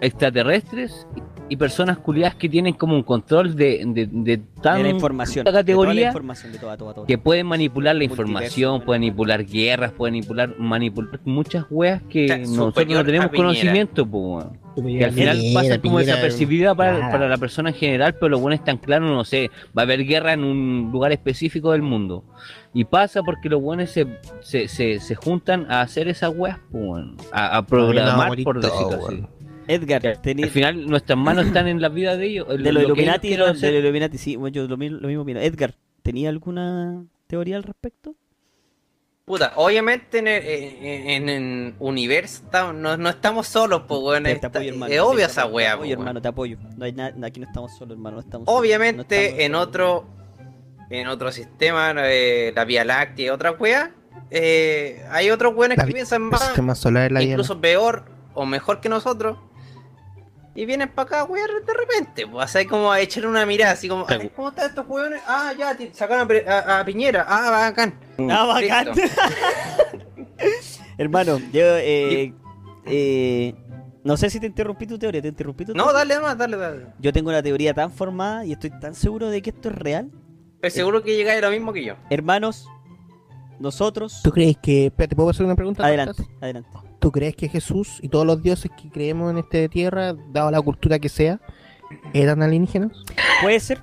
[0.00, 1.06] extraterrestres
[1.50, 5.44] y personas culiadas que tienen como un control de, de, de tan de la información.
[5.44, 7.06] tanta de toda la categoría información, de toda, toda, toda.
[7.08, 12.86] que pueden manipular la información, pueden manipular guerras, pueden manipular, manipular muchas weas que nosotros
[12.86, 14.98] no tenemos conocimiento, pues, weón.
[14.98, 18.28] Que al final Piñera, pasa como Piñera, desapercibida para, para la persona en general, pero
[18.28, 21.72] lo bueno es tan claro, no sé, va a haber guerra en un lugar específico
[21.72, 22.24] del mundo.
[22.72, 24.06] Y pasa porque los buenos se,
[24.40, 29.24] se, se, se juntan a hacer esas weas, pues, a, a programar, por decirlo así.
[29.74, 32.48] Edgar, tení- Al final nuestras manos están en la vida de ellos.
[32.48, 35.22] de lo los ellos Illuminati, lo- de los Illuminati, sí, bueno, yo lo, lo mismo
[35.22, 35.40] opino.
[35.40, 38.14] Edgar, ¿tenía alguna teoría al respecto?
[39.24, 42.42] Puta, obviamente en el en, en- en universo
[42.72, 44.24] no, no estamos solos, pues, weón.
[44.24, 44.92] Te, te apoyo, hermano.
[44.92, 46.58] Es obvio esa wea, Te po, apoyo, hermano, te apoyo.
[46.76, 48.16] No hay nada, aquí no estamos solos, hermano.
[48.16, 48.56] No estamos solos.
[48.56, 49.66] No Obviamente estamos en solos.
[49.68, 50.06] otro
[50.90, 53.92] en otro sistema, eh, la Vía Láctea y otra wea,
[54.32, 57.30] eh, hay otros weones que piensan más, solar la vida.
[57.30, 59.38] incluso peor o mejor que nosotros.
[60.54, 62.26] Y vienen para acá, weón, de repente.
[62.26, 65.20] Pues así como a echar una mirada, así como, "Ay, ¿cómo están estos weones?
[65.26, 67.24] Ah, ya, sacaron a, Pre- a- a Piñera.
[67.28, 67.94] Ah, bacán.
[68.28, 68.88] Ah, bacán.
[70.98, 72.34] Hermano, yo, eh,
[72.86, 73.54] eh,
[74.04, 75.98] no sé si te interrumpí tu teoría, te interrumpí tu No, teoría?
[75.98, 76.86] dale más, dale, dale.
[76.98, 80.10] Yo tengo una teoría tan formada y estoy tan seguro de que esto es real.
[80.56, 81.94] Estoy seguro que llegáis lo mismo que yo.
[82.10, 82.68] Hermanos,
[83.58, 84.20] nosotros...
[84.22, 84.86] ¿Tú crees que.
[84.86, 85.84] Espérate, ¿puedo hacer una pregunta?
[85.86, 86.68] Adelante, adelante.
[87.00, 90.60] ¿Tú crees que Jesús y todos los dioses que creemos en este tierra, dado la
[90.60, 91.40] cultura que sea,
[92.12, 92.92] eran alienígenas?
[93.42, 93.80] Puede ser,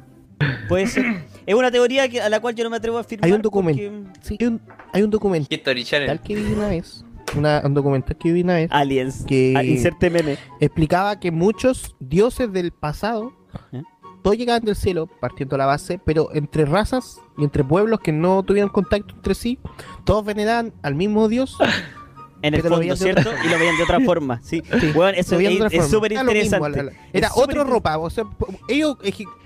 [0.70, 1.06] puede ser.
[1.46, 3.26] Es una teoría que, a la cual yo no me atrevo a afirmar.
[3.26, 3.82] Hay un documento.
[3.82, 4.62] porque- Sí, hay un,
[4.94, 6.20] hay un documental History Channel.
[6.22, 7.04] que vi una vez.
[7.36, 8.70] Una, un documental que vi una vez.
[8.72, 9.26] Aliens.
[9.26, 10.38] Que- Ah, inserte meme.
[10.60, 13.34] explicaba que muchos dioses del pasado
[13.72, 13.82] ¿Eh?
[14.22, 18.44] todos llegaban del cielo, partiendo la base, pero entre razas y entre pueblos que no
[18.44, 19.58] tuvieran contacto entre sí,
[20.06, 21.58] todos veneraban al mismo dios.
[22.42, 23.22] En el fondo, ¿cierto?
[23.30, 24.62] otra- Y lo veían de otra forma, sí.
[24.80, 26.96] Sí, Weón, eso es- otra súper interesante.
[27.14, 28.26] Era otro ropa, o sea,
[28.68, 28.96] ellos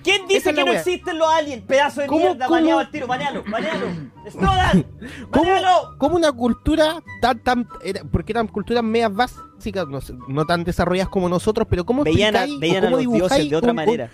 [0.03, 1.64] ¿Quién dice que no existen los aliens?
[1.64, 3.86] Pedazo de ¿Cómo- mierda, cómo- baneado al tiro, banealo, banealo.
[4.26, 4.86] ¡Explodan!
[5.98, 11.10] ¿Cómo, una cultura tan, tan, era- porque eran culturas medias básicas, no, no tan desarrolladas
[11.10, 13.86] como nosotros, pero cómo Veían a, veían a cómo los dioses de otra un- un-
[13.86, 14.11] manera.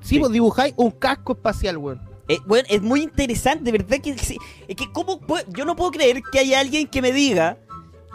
[0.00, 2.12] sí, vos dibujáis un casco espacial, weón.
[2.28, 5.90] Eh, bueno, es muy interesante, de verdad que, es que ¿cómo puedo- yo no puedo
[5.90, 7.58] creer que haya alguien que me diga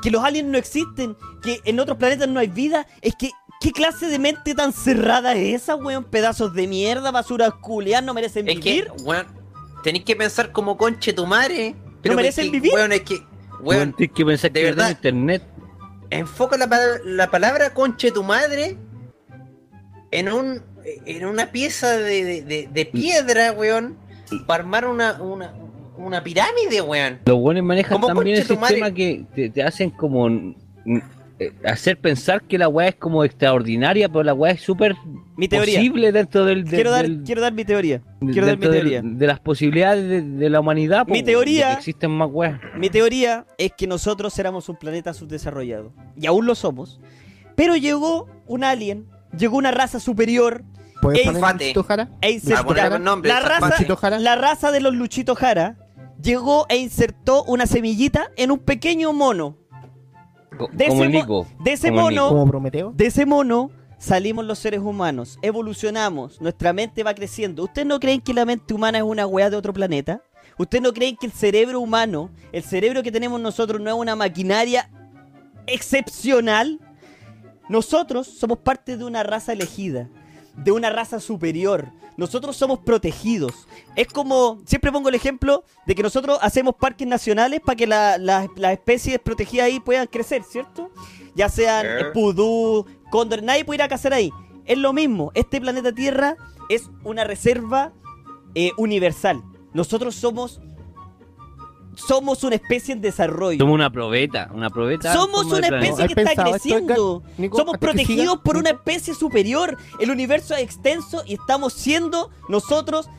[0.02, 2.86] que los aliens no existen, que en otros planetas no hay vida.
[3.02, 6.04] Es que, ¿qué clase de mente tan cerrada es esa, weón?
[6.04, 8.86] Pedazos de mierda, basura culiar, no merecen Es vivir.
[8.96, 9.28] que, weón,
[9.84, 11.76] tenéis que pensar como conche tu madre.
[12.02, 12.74] Pero ¿No merecen que, vivir?
[12.74, 13.20] Weón, es que,
[13.60, 14.98] Weón, tienes que pensar de que verdad verdad.
[14.98, 15.44] internet.
[16.12, 16.70] enfoca la,
[17.06, 18.78] la palabra conche tu madre
[20.12, 20.64] en un
[21.06, 23.98] en una pieza de, de- de- de piedra, weón,
[24.46, 25.54] para armar una, una,
[25.98, 27.20] una pirámide, weón.
[27.26, 30.98] Los buenos manejan ¿Cómo también el sistema que te, te hacen como mm,
[31.40, 34.96] eh, hacer pensar que la weá es como extraordinaria, pero la weá es súper
[35.36, 38.02] posible dentro del, del- Quiero dar, del- quiero dar mi teoría.
[38.20, 39.02] Quiero dar mi del- teoría.
[39.04, 41.06] de las posibilidades de, de la humanidad.
[41.06, 42.60] po, Mi de teoría- que existen más weas.
[42.76, 45.94] Mi teoría es que nosotros éramos un planeta subdesarrollado.
[46.16, 47.00] Y aún lo somos.
[47.56, 49.06] Pero llegó un alien,
[49.38, 50.64] llegó una raza superior
[51.00, 51.42] ¿Puedes Ey, poner
[51.84, 52.10] Jara?
[52.22, 52.40] e
[53.24, 55.76] la, raza, la raza de los Luchito Jara
[56.22, 59.58] llegó e insertó una semillita en un pequeño mono.
[60.74, 61.48] De como ese el mo- Nico.
[61.64, 62.30] de ese como el mono- Nico.
[62.30, 62.92] Como Prometeo.
[62.96, 67.64] De ese mono salimos los seres humanos, evolucionamos, nuestra mente va creciendo.
[67.64, 70.22] ¿Ustedes no creen que la mente humana es una weá de otro planeta?
[70.58, 74.16] ¿Ustedes no creen que el cerebro humano, el cerebro que tenemos nosotros, no es una
[74.16, 74.90] maquinaria
[75.68, 76.80] excepcional?
[77.70, 80.10] Nosotros somos parte de una raza elegida,
[80.56, 81.90] de una raza superior.
[82.18, 83.68] Nosotros somos protegidos.
[83.96, 88.18] Es como, siempre pongo el ejemplo de que nosotros hacemos parques nacionales para que la-
[88.18, 90.90] la- las especies protegidas ahí puedan crecer, ¿cierto?
[91.36, 94.32] Ya sean pudú, cóndor, nadie puede ir a cazar ahí.
[94.66, 96.36] Es lo mismo, este planeta Tierra
[96.70, 97.94] es una reserva
[98.56, 99.44] eh, universal.
[99.74, 100.60] Nosotros somos
[101.98, 103.58] somos una especie en desarrollo.
[103.58, 105.14] Somos una probeta, una probeta.
[105.14, 107.24] Somos una especie ¿Has que está pensado creciendo.
[107.38, 109.78] Nico, Somos protegidos siga, por una especie superior.
[110.00, 113.10] El universo es extenso y estamos siendo nosotros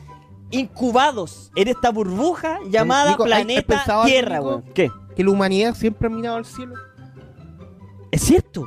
[0.51, 4.41] incubados en esta burbuja llamada Nico, ¿has- has planeta Tierra.
[4.73, 4.89] ¿Qué?
[5.15, 6.75] Que la humanidad siempre ha mirado al cielo.
[8.11, 8.65] Es cierto.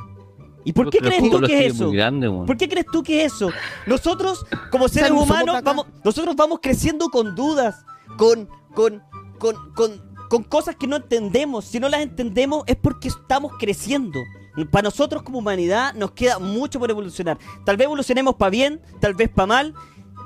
[0.65, 1.89] ¿Y por qué crees tú que es eso?
[1.89, 2.45] weón.
[2.45, 3.49] ¿Por qué crees tú que es eso?
[3.85, 7.83] Nosotros, como seres humanos, vamos, nosotros vamos creciendo con dudas,
[8.17, 9.03] con, con,
[9.43, 11.65] con, con, con cosas que no entendemos.
[11.65, 14.21] Si no las entendemos es porque estamos creciendo.
[14.71, 17.37] Para nosotros como humanidad nos queda mucho por evolucionar.
[17.65, 19.73] Tal vez evolucionemos para bien, tal vez para mal.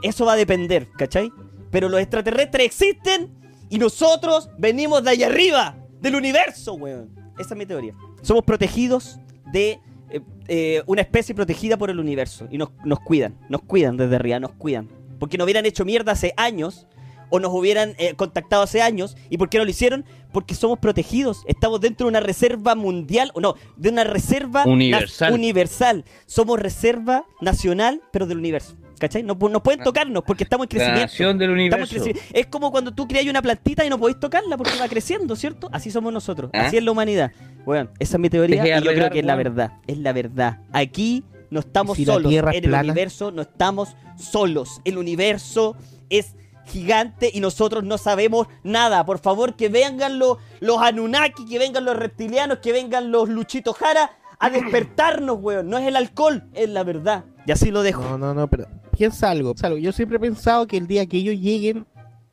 [0.04, 1.32] Eso va a depender, ¿cachai?
[1.72, 3.34] Pero los extraterrestres existen
[3.72, 7.10] y nosotros venimos de allá arriba, del universo, weón.
[7.40, 7.96] Esa es mi teoría.
[8.22, 9.20] Somos protegidos
[9.52, 9.80] de
[10.12, 12.48] eh, eh, una especie protegida por el universo.
[12.52, 14.88] Y nos, nos cuidan, nos cuidan desde arriba, nos cuidan.
[15.18, 16.86] Porque nos hubieran hecho mierda hace años,
[17.30, 19.16] o nos hubieran eh, contactado hace años.
[19.30, 20.06] ¿Y por qué no lo hicieron?
[20.32, 21.44] Porque somos protegidos.
[21.48, 25.34] Estamos dentro de una reserva mundial, o no, de una reserva Universal.
[25.34, 26.06] universal.
[26.26, 28.76] Somos reserva nacional, pero del universo.
[29.00, 29.22] ¿Cachai?
[29.22, 31.02] No, no pueden tocarnos porque estamos en La crecimiento.
[31.12, 32.20] nación del Estamos universo.
[32.20, 35.36] creci- Es como cuando tú creas una plantita y no podéis tocarla porque va creciendo,
[35.36, 35.70] ¿cierto?
[35.72, 36.50] Así somos nosotros.
[36.54, 36.66] ¿Ah?
[36.66, 37.32] Así es la humanidad.
[37.64, 39.74] Bueno, esa es mi teoría y yo creo que es la verdad.
[39.86, 40.62] Es la verdad.
[40.74, 42.34] Aquí no estamos ¿Y si la solos.
[42.34, 44.82] En el universo no estamos solos.
[44.84, 45.76] El universo
[46.10, 46.36] es
[46.68, 49.06] gigante y nosotros no sabemos nada.
[49.06, 53.74] Por favor, que vengan los, los Anunnaki, que vengan los reptilianos, que vengan los Luchito
[53.74, 55.70] Jara a despertarnos, weón.
[55.70, 57.26] No es el alcohol, es la verdad.
[57.46, 58.04] Y así lo dejo.
[58.04, 59.54] No, no, no, pero piensa algo.
[59.54, 59.80] piensa algo.
[59.80, 61.86] Yo siempre he pensado que el día que ellos lleguen,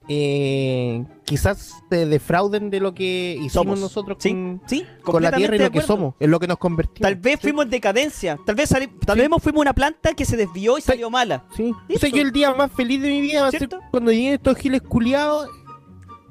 [0.08, 3.80] eh, quizás se defrauden de lo que hicimos Somos.
[3.80, 6.58] nosotros Sí, con, sí, con la Tierra y lo que somos, en lo que nos
[6.58, 7.00] convertimos.
[7.02, 8.38] Tal vez Sí, fuimos en decadencia.
[8.44, 8.68] Tal vez,
[9.06, 10.86] tal vez fuimos una planta que se desvió y Sí.
[10.88, 11.44] salió mala.
[11.56, 11.72] Sí.
[11.94, 14.34] O sea, yo el día más feliz de mi vida va a ser cuando lleguen
[14.34, 15.48] estos giles culiados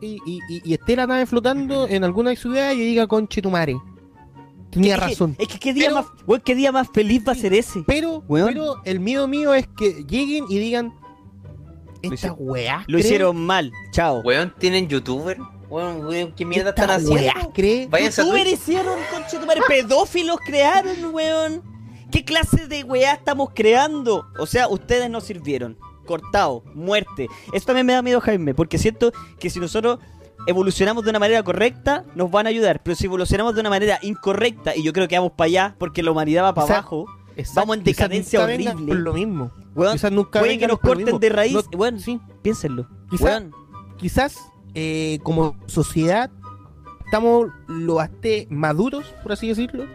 [0.02, 3.50] y, y, y- y esté la nave flotando en alguna ciudad y diga, conche tu
[3.50, 3.76] madre.
[4.70, 5.36] Tenía Es que- razón.
[5.40, 7.84] Es que qué día, Pero- más, weón, qué día más feliz va a ser ese.
[7.86, 8.48] Pero, Weón.
[8.48, 10.94] pero el miedo mío es que lleguen y digan,
[12.04, 12.84] esta weá.
[12.88, 13.72] Lo hicieron mal.
[13.92, 14.22] Chao.
[14.22, 15.38] Weón, ¿tienen youtuber?
[15.70, 17.54] Weón, weón, ¿qué mierda esta están weá, haciendo?
[17.54, 17.90] cree.
[17.90, 21.64] Youtuber hicieron, conchetumare, pedófilos crearon, weón.
[22.12, 24.28] ¿Qué clase de weá estamos creando?
[24.38, 25.78] O sea, ustedes no sirvieron.
[26.06, 27.28] Cortado, muerte.
[27.54, 30.00] Eso también me da miedo, Jaime, porque siento que si nosotros
[30.46, 32.84] evolucionamos de una manera correcta, nos van a ayudar.
[32.84, 36.04] Pero si evolucionamos de una manera incorrecta, y yo creo que vamos para allá, porque
[36.04, 38.74] la humanidad va para O sea, abajo, Exacto, Vamos en quizás decadencia horrible.
[38.88, 39.52] Por lo mismo.
[39.76, 41.54] Weón, Quizás nunca puede que nos corten de raíz.
[41.54, 42.20] No- Bueno, sí.
[42.42, 42.88] piénsenlo.
[43.10, 43.52] Quizá- Weón,
[43.98, 44.38] Quizás
[44.76, 46.30] eh, como sociedad
[47.06, 49.86] estamos lo bastante maduros, por así decirlo,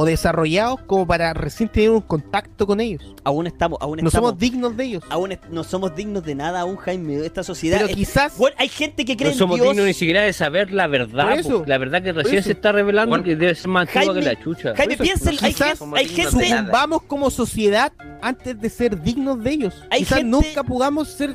[0.00, 3.02] o desarrollados como para recién tener un contacto con ellos.
[3.24, 5.02] aún estamos, aún No estamos, somos dignos de ellos.
[5.10, 7.26] aún no somos dignos de nada aún, Jaime.
[7.26, 7.78] Esta sociedad.
[7.78, 9.68] Pero es- quizás Bueno, hay gente que cree No en somos Dios.
[9.70, 11.36] dignos ni siquiera de saber la verdad.
[11.36, 14.22] Eso, la verdad que recién se está revelando Bueno, que debe ser más Jaime- que
[14.22, 14.74] la chucha.
[14.76, 16.14] Jaime, Eso, piensa, hay, quizás hay de
[16.46, 16.70] gente.
[16.70, 19.74] Vamos como sociedad antes de ser dignos de ellos.
[19.90, 21.34] Hay Quizás gente- nunca podamos ser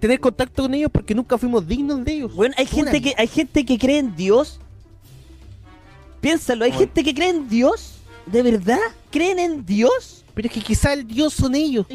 [0.00, 2.34] tener contacto con ellos porque nunca fuimos dignos de ellos.
[2.34, 4.60] Bueno, hay gente que hay gente que cree en Dios.
[6.20, 6.80] Piénsalo, hay Bueno.
[6.86, 7.94] gente que cree en Dios.
[8.30, 8.78] ¿De verdad?
[9.10, 10.24] ¿Creen en Dios?
[10.34, 11.86] Pero es que quizás el Dios son ellos.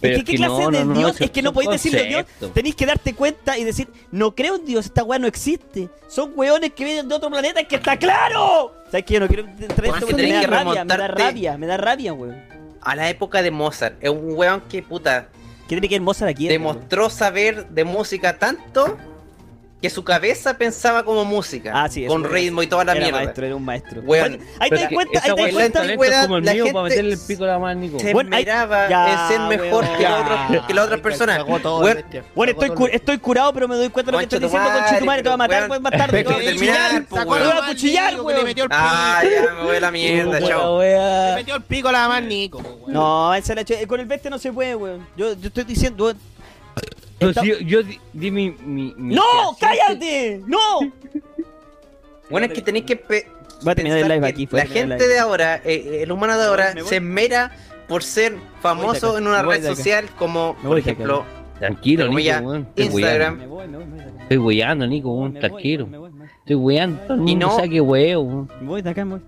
[0.00, 1.20] Pero es que, ¿qué clase de Dios?
[1.20, 2.24] es que no podéis decirle Dios.
[2.54, 5.90] Tenéis que darte cuenta y decir, no creo en Dios, esta weá no existe.
[6.08, 8.74] Son weones que vienen de otro planeta, es que está claro.
[8.86, 9.14] ¿Sabes qué?
[9.14, 11.08] Yo no quiero entrar en Bueno, esto que porque me da que rabia, me da
[11.08, 12.42] rabia, me da rabia, weón.
[12.80, 13.96] A la época de Mozart.
[14.00, 15.28] Es un weón que puta.
[15.68, 16.48] ¿Qué tiene que ver Mozart aquí?
[16.48, 18.96] Demostró saber de música tanto
[19.80, 21.72] que su cabeza pensaba como música.
[21.74, 23.18] Ah, sí, con ritmo y toda la Era mierda.
[23.20, 24.02] maestro, era un maestro.
[24.02, 25.52] Bueno, ahí te das cuenta, ahí te das
[25.96, 26.22] cuenta.
[26.22, 27.98] como el la mío para gente meterle el pico a la mano, Nico.
[27.98, 29.96] Se Bueno, miraba ya, en ser mejor weón.
[29.96, 31.42] que la otra, que la otra persona.
[31.42, 34.74] Bueno, estoy, cu- estoy curado, pero me doy cuenta de lo que estoy diciendo con
[34.74, 35.22] madre, Chitumare.
[35.22, 35.82] Te voy a matar, weón.
[35.82, 36.24] más tarde.
[36.24, 37.52] Te voy a terminar, Te voy weón.
[37.64, 38.44] a cuchillar, weón.
[38.44, 40.82] metió el Ah, ya me voy a la mierda, chao.
[40.82, 42.62] Le metió el pico a la mano, Nico.
[42.86, 45.06] No, esa la con el bestia no se puede, weón.
[45.16, 46.12] Yo, yo estoy diciendo.
[47.42, 49.22] Yo, yo di, di mi, mi, mi ¡No!
[49.60, 50.40] ¡Cállate!
[50.46, 50.80] ¡No!
[52.30, 53.26] Bueno, es que tenéis que pe-
[53.62, 55.14] Voy a terminar el pensar live que aquí, La fuera, terminar el gente live.
[55.14, 56.88] de ahora, eh, el humano de ahora, Me voy.
[56.88, 57.52] se esmera
[57.88, 59.76] por ser famoso acá, en una me voy red de acá.
[59.76, 61.24] social como, Me por voy de acá, ejemplo,
[61.58, 62.66] Tranquilo, Como Nico, ya, weón.
[62.74, 63.36] Estoy Instagram.
[63.38, 64.22] Me voy, me voy, me voy de acá.
[64.22, 65.32] Estoy weyando, Nico, weón.
[65.34, 65.86] Me voy, Tranquilo.
[65.86, 66.28] me voy, me voy.
[66.46, 66.96] Estoy.
[67.06, 68.50] Todo el Y mundo no- sabe que weo, weón.
[68.62, 69.22] Me voy de acá, me voy.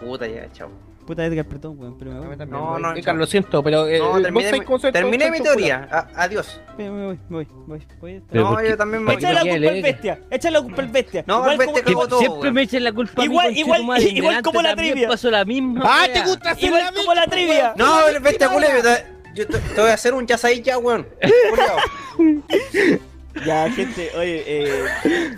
[0.00, 0.70] puta ya, chao.
[1.08, 2.46] Puta Edgar, perdón, weón, pero me voy.
[2.46, 5.88] No, no, Edgar, lo siento, pero eh, No, terminé, mi- se- terminé cómo mi teoría.
[5.90, 6.60] A- adiós.
[6.76, 9.24] Me voy, me voy, me voy, voy, no, yo también me ¿por voy.
[9.24, 10.20] Échale la ¿Por qué culpa al bestia.
[10.30, 11.24] Échale la culpa al bestia.
[11.26, 12.54] No, Igual al bestia como- cagó todo, Siempre weón.
[12.54, 15.08] me echen la culpa a mí, Igual- igual- igual como la trivia.
[15.08, 15.80] pasó la misma.
[15.82, 17.72] ¡Ah, te gusta hacer Igual la como la trivia.
[17.74, 18.82] No, vete a culebro.
[18.82, 21.06] te- Yo te, voy a hacer un chasai ya, weón.
[23.46, 24.84] Ya, gente, oye, eh,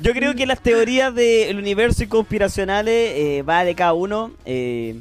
[0.01, 5.01] yo creo que las teorías del universo y conspiracionales eh, va de cada uno, eh,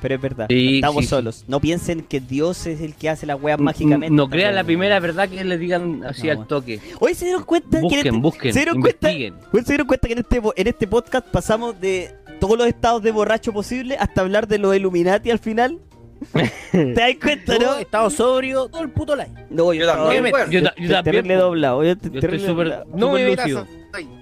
[0.00, 1.44] pero es verdad, Sí, no estamos sí, solos.
[1.48, 4.14] No piensen que Dios es el que hace las weas mágicamente.
[4.14, 6.80] No crean la primera verdad que le digan así No, al toque.
[7.00, 9.08] Hoy se dieron cuenta que en Busquen, este, busquen, se dieron cuenta.
[9.08, 13.02] Hoy se dieron cuenta que en este, en este podcast pasamos de todos los estados
[13.02, 15.78] de borracho posible hasta hablar de los Illuminati al final.
[16.72, 17.60] ¿Te das cuenta, no?
[17.60, 19.30] Yo he estado sobrio todo el puto live.
[19.50, 20.50] No, Yo también, estaba- weón.
[20.52, 20.68] Yo, yo
[20.98, 21.26] Estoy también.
[21.28, 21.34] po.
[21.44, 21.84] doblado.
[21.84, 22.84] Yo, Yo estoy súper.
[22.94, 23.66] No me lúcido.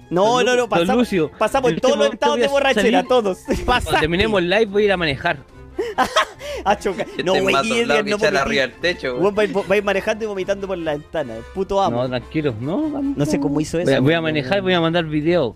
[0.09, 3.07] No, no, no, pasamos, Lucio, pasamos en en todos este los estados de borrachera, salir.
[3.09, 3.39] todos.
[3.65, 5.37] Cuando terminemos el live voy a ir a manejar.
[6.65, 7.05] A chocar.
[7.23, 8.37] No, Este güey, Edgar, que no vomití.
[8.37, 9.21] arriba del techo, weón.
[9.23, 11.35] Vos vais, vais manejando y vomitando por la ventana.
[11.53, 12.03] Puto amo.
[12.03, 12.53] No, tranquilo.
[12.59, 13.85] No, No sé cómo hizo eso.
[13.85, 14.23] Voy a, voy a weón.
[14.23, 15.55] manejar, voy a mandar video.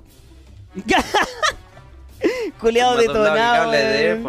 [2.60, 3.72] Culeado detonado.
[3.72, 4.22] de.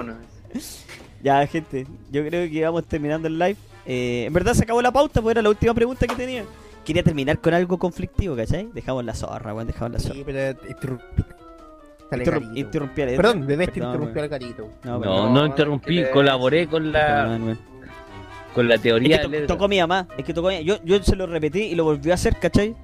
[1.22, 1.86] Ya, gente.
[2.10, 3.56] Yo creo que vamos terminando el live.
[3.86, 6.44] Eh, en verdad se acabó la pauta, porque era la última pregunta que tenía.
[6.84, 8.68] Quería terminar con algo conflictivo, ¿cachai?
[8.72, 9.66] Dejamos la zorra, weón.
[9.66, 10.14] Dejamos la zorra.
[10.14, 10.38] Sí, pero.
[10.40, 10.58] Dale,
[12.20, 12.58] Interrum- carito.
[12.60, 13.16] interrumpí a Edgar.
[13.16, 14.24] Perdón, debes Perdón, interrumpir weón.
[14.24, 14.68] al carito.
[14.84, 15.16] No, No, perdón.
[15.34, 17.38] no, no, interrumpí, que- colaboré con la
[18.54, 20.06] con la Es teoría que to- del- tocó mi mamá.
[20.18, 22.74] Es que tocó mi- yo, yo se lo repetí y lo volvió a hacer, ¿cachai?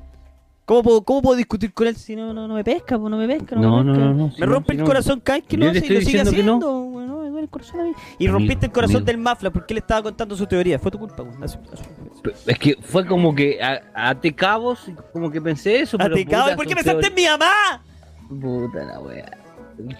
[0.64, 2.96] ¿Cómo puedo, ¿Cómo puedo discutir con él si no, no, no me pesca?
[2.98, 3.54] No me pesca.
[3.56, 4.04] No, No, me, no, pesca.
[4.06, 4.84] no, no, me rompe si el no.
[4.86, 6.58] corazón cada vez que lo te hace y lo sigue que haciendo.
[6.58, 7.92] Bueno, me duele el corazón a mí.
[8.18, 9.06] Y Amigo, rompiste el corazón amigo.
[9.06, 10.78] del Mafla porque él estaba contando su teoría.
[10.78, 11.24] Fue tu culpa,
[12.46, 13.80] Es que fue como que a-
[14.36, 17.82] cabos como que pensé eso, pero Ate, cabrón, puta, ¿Por qué pensaste en mi mamá?
[18.28, 19.38] Puta la wea.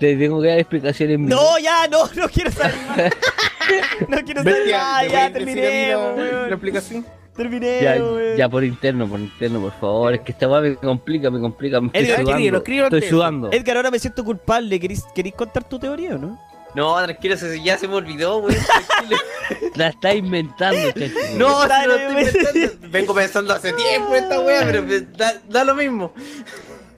[0.01, 1.19] Te tengo que dar explicaciones.
[1.21, 2.99] No, ya, no, no quiero saber más.
[4.09, 5.03] no quiero saber Bestia, más.
[5.03, 7.07] ¿me Ya, puedes decir a mí terminemos, la- explicación?
[7.37, 7.83] Terminemos,
[8.31, 10.15] Ya, ya por interno, por interno, por favor.
[10.15, 11.81] Es que esta weá me complica, me complica.
[11.81, 12.31] Me estoy Edgar, sudando.
[12.33, 13.53] escríbelo, escríbelo Estoy sudando.
[13.53, 14.81] Edgar, ahora me siento culpable.
[14.81, 16.39] ¿Querís, querís contar tu teoría o no?
[16.75, 18.57] No, tranquilo, ya se me olvidó, weón.
[18.89, 19.21] tranquilo.
[19.77, 21.15] La está inventando, chacho.
[21.37, 22.53] No, Dale, si lo estoy weón.
[22.73, 22.89] pensando.
[22.91, 24.85] Vengo pensando hace tiempo esta weá, pero
[25.17, 26.13] da, da lo mismo.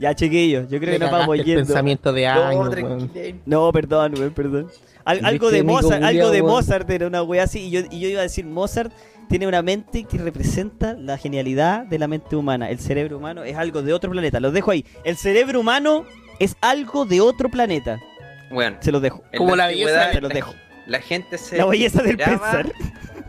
[0.00, 1.60] Ya, chiquillos, yo creo que nos vamos el yendo.
[1.64, 2.70] pensamiento de años, No, weón.
[3.10, 3.38] tranquilo.
[3.44, 4.68] No, perdón, güey, perdón.
[5.04, 6.54] Al- ¿Viste, algo de Mozart, algo de weón?
[6.54, 7.60] Mozart era una wea así.
[7.66, 8.92] Y yo, y yo iba a decir, Mozart
[9.28, 12.70] tiene una mente que representa la genialidad de la mente humana.
[12.70, 14.40] El cerebro humano es algo de otro planeta.
[14.40, 14.84] Los dejo ahí.
[15.04, 16.04] El cerebro humano
[16.38, 18.00] es algo de otro planeta.
[18.50, 19.22] Bueno, Se los dejo.
[19.36, 20.54] Como la antigüedad, Se los dejo.
[20.86, 22.72] La gente se La belleza del pensar.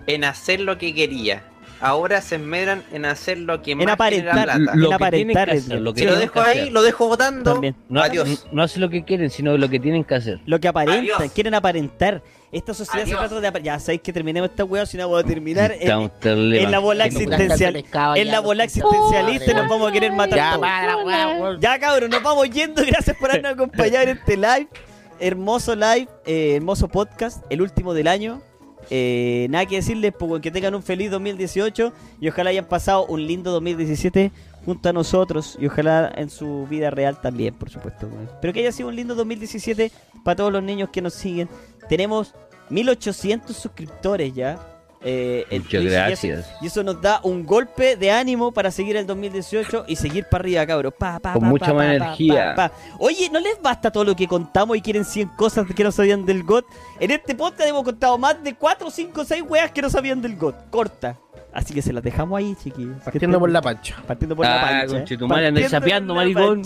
[0.07, 1.43] en hacer lo que quería.
[1.81, 4.57] Ahora se esmeran en hacer lo que En más aparentar, plata.
[4.57, 5.49] Lo en que tienen aparentar.
[5.51, 6.71] que hacer, lo que Si lo dejo que ahí, hacer.
[6.71, 7.51] lo dejo votando.
[7.53, 7.75] También.
[7.89, 8.47] No, Adiós.
[8.51, 10.39] no hace lo que quieren, sino lo que tienen que hacer.
[10.45, 11.31] Lo que aparentan, Adiós.
[11.33, 12.21] quieren aparentar.
[12.51, 13.19] Esta sociedad se Adiós.
[13.29, 16.11] trata de apar- Ya sabéis que terminemos esta weá, si no voy a terminar en,
[16.23, 17.83] en la bola existencial.
[18.15, 20.61] En la bola existencialista y nos vamos a querer matar Ya, todos.
[20.65, 21.59] para.
[21.59, 22.83] Ya cabrón, nos vamos yendo.
[22.85, 24.67] Gracias por habernos acompañado en este live.
[25.19, 28.41] Hermoso live, eh, hermoso podcast, el último del año.
[28.93, 33.25] Eh, nada que decirles, pues, que tengan un feliz 2018 y ojalá hayan pasado un
[33.25, 34.33] lindo 2017
[34.65, 38.09] junto a nosotros y ojalá en su vida real también, por supuesto.
[38.41, 39.93] Pero que haya sido un lindo 2017
[40.25, 41.47] para todos los niños que nos siguen.
[41.87, 42.35] Tenemos
[42.69, 44.59] 1800 suscriptores ya.
[45.03, 46.51] Eh, en Muchas Twitch, y eso- gracias.
[46.61, 50.41] Y eso nos da un golpe de ánimo para seguir el 2018 y seguir para
[50.43, 50.93] arriba, cabros.
[50.97, 52.53] Pa, pa, Con pa, mucha pa, más pa, energía.
[52.55, 52.75] pa, pa.
[52.99, 56.25] Oye, ¿no les basta todo lo que contamos y quieren 100 cosas que no sabían
[56.25, 56.65] del GOT?
[56.99, 60.35] En este podcast hemos contado más de 4, 5, 6 weas que no sabían del
[60.37, 60.69] GOT.
[60.69, 61.17] Corta.
[61.53, 62.95] Así que se las dejamos ahí, chiquillos.
[63.03, 63.97] Partiendo por la pancha.
[64.07, 64.95] Partiendo por la Ah, pancha.
[64.95, 66.61] conchetumare, andáis sapeando, la maricón.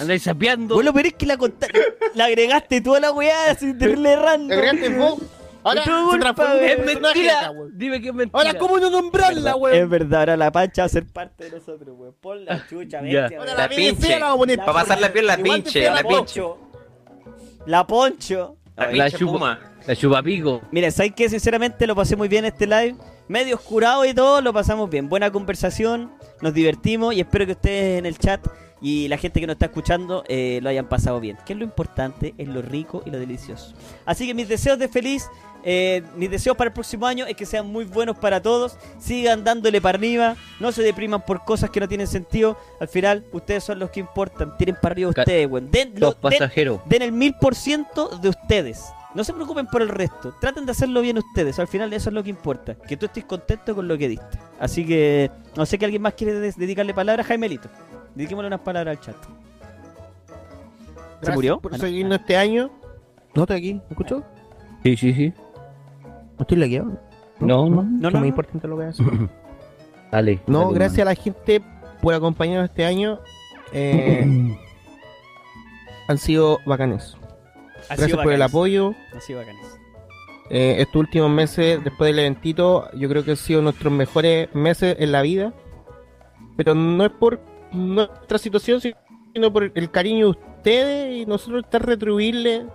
[0.00, 0.74] Andáis sapeando.
[0.74, 1.80] Bueno, pero es que la contaste.
[2.16, 4.50] la agregaste toda la weá así terrible random.
[4.58, 5.18] Agregaste vos.
[5.64, 6.62] Ahora se transformó en weón.
[6.62, 7.40] un Es personaje mentira.
[7.40, 7.72] acá, weón.
[7.78, 8.38] Dime que es mentira.
[8.38, 9.90] Ahora, ¿cómo no nombrarla, Es weón?
[9.90, 12.14] verdad, ahora la pancha va a ser parte de nosotros, weón.
[12.20, 13.46] Pon la chucha, bestia, Ahora weón.
[13.46, 13.92] La la pinche.
[13.94, 14.08] pinche.
[14.18, 14.58] la vamos a poner.
[14.58, 16.40] Para pasar la piel, la Igual te pinche, pega la la pinche.
[16.42, 16.58] Poncho.
[17.66, 18.56] La poncho.
[18.76, 19.32] La La pinche chupa.
[19.32, 19.60] puma.
[19.86, 20.62] La chupapico.
[20.70, 21.28] Mira, ¿sabes qué?
[21.28, 22.96] Sinceramente lo pasé muy bien este live.
[23.28, 25.08] Medio oscurado y todo, lo pasamos bien.
[25.08, 26.12] Buena conversación,
[26.42, 28.46] nos divertimos y espero que ustedes en el chat
[28.82, 31.38] y la gente que nos está escuchando eh, lo hayan pasado bien.
[31.46, 33.74] Que es lo importante, es lo rico y lo delicioso.
[34.04, 35.26] Así que mis deseos de feliz,
[35.64, 38.76] eh, mis deseos para el próximo año es que sean muy buenos para todos.
[38.98, 42.56] Sigan dándole para arriba, no se depriman por cosas que no tienen sentido.
[42.80, 44.56] Al final, ustedes son los que importan.
[44.58, 45.70] Tiren para arriba ustedes, weón.
[45.70, 46.80] Den, lo- Los den- pasajeros.
[46.86, 48.84] den el mil por ciento de ustedes.
[49.14, 50.34] No se preocupen por el resto.
[50.40, 51.58] Traten de hacerlo bien ustedes.
[51.60, 52.74] Al final eso es lo que importa.
[52.74, 54.38] Que tú estés contento con lo que diste.
[54.58, 57.24] Así que no sé que alguien más quiere dedicarle palabras.
[57.26, 57.68] Jaimelito.
[58.16, 59.16] Dediquémosle unas palabras al chat.
[59.24, 60.32] ¿Se
[61.20, 61.60] Gracias murió?
[61.60, 61.84] Por Ah, no.
[61.84, 62.70] seguirnos este año.
[63.34, 64.22] No estoy aquí, ¿me escuchó?
[64.82, 65.32] Sí, sí, sí.
[66.38, 66.98] No estoy laqueado.
[67.40, 67.82] No, no.
[67.82, 68.26] No, es muy no.
[68.26, 69.02] importante lo que hace.
[70.12, 70.40] Dale.
[70.46, 71.60] No, dale, gracias a la gente
[72.00, 73.18] por acompañarnos este año.
[73.72, 74.56] Eh,
[76.06, 77.16] han sido bacanes.
[77.88, 78.94] Ha Gracias sido por el apoyo.
[79.16, 79.66] Ha sido bacanes.
[80.50, 84.96] Eh, estos últimos meses, después del eventito, yo creo que han sido nuestros mejores meses
[85.00, 85.52] en la vida.
[86.56, 87.40] Pero no es por
[87.72, 92.66] nuestra situación, sino por el cariño de ustedes y nosotros estar retribuirle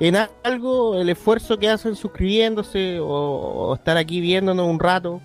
[0.00, 5.20] en algo el esfuerzo que hacen suscribiéndose o, o estar aquí viéndonos un rato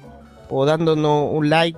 [0.49, 1.77] o dándonos un like,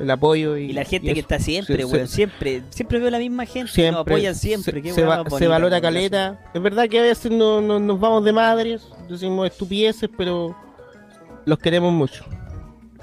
[0.00, 0.56] el apoyo.
[0.56, 2.06] Y, Y la gente y que está siempre, weón.
[2.08, 3.72] Siempre, siempre veo la misma gente.
[3.72, 4.72] siempre, nos apoyan siempre.
[4.74, 6.38] se, qué se va- se valora caleta.
[6.54, 10.56] Es verdad que a veces no, no- nos vamos de madres, decimos estupideces, pero
[11.44, 12.24] los queremos mucho.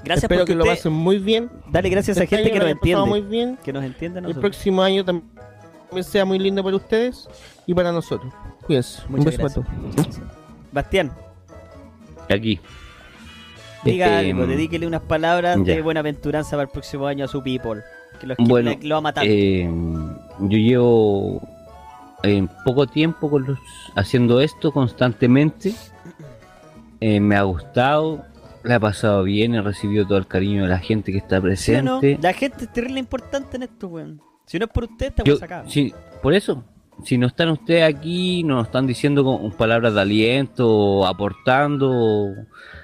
[0.04, 1.50] Gracias Espero que lo pasen muy bien.
[1.70, 3.04] Dale gracias a Este gente año que nos entiende.
[3.06, 3.58] muy bien.
[3.64, 5.28] Que nos entiende a El próximo año también
[6.02, 7.28] sea muy lindo para ustedes
[7.66, 8.32] y para nosotros.
[8.66, 9.02] Cuídense.
[9.08, 9.64] Un Muchas gracias.
[9.94, 10.20] gracias.
[10.72, 11.12] Bastián,
[12.28, 12.60] Aquí.
[13.84, 15.74] diga Este, algo, dedíquele unas palabras ya.
[15.76, 17.82] de buenaventuranza para el próximo año a su people.
[18.20, 19.24] Que los Bueno, que lo va a matar.
[19.26, 19.68] Eh,
[20.40, 21.40] yo llevo
[22.22, 23.58] eh, poco tiempo con los,
[23.94, 25.74] haciendo esto constantemente.
[27.00, 28.24] Eh, me ha gustado,
[28.64, 31.40] la he pasado bien, he recibido todo el cariño de la gente que está ¿Sí
[31.82, 32.00] no?
[32.00, 32.18] presente.
[32.22, 34.20] La gente es terrible importante en esto, weón.
[34.46, 35.68] Si no es por usted, esta Yo- weón se acaba.
[35.70, 36.64] sí, por eso,
[37.04, 42.34] si no están ustedes aquí, nos están diciendo con palabras de aliento, aportando,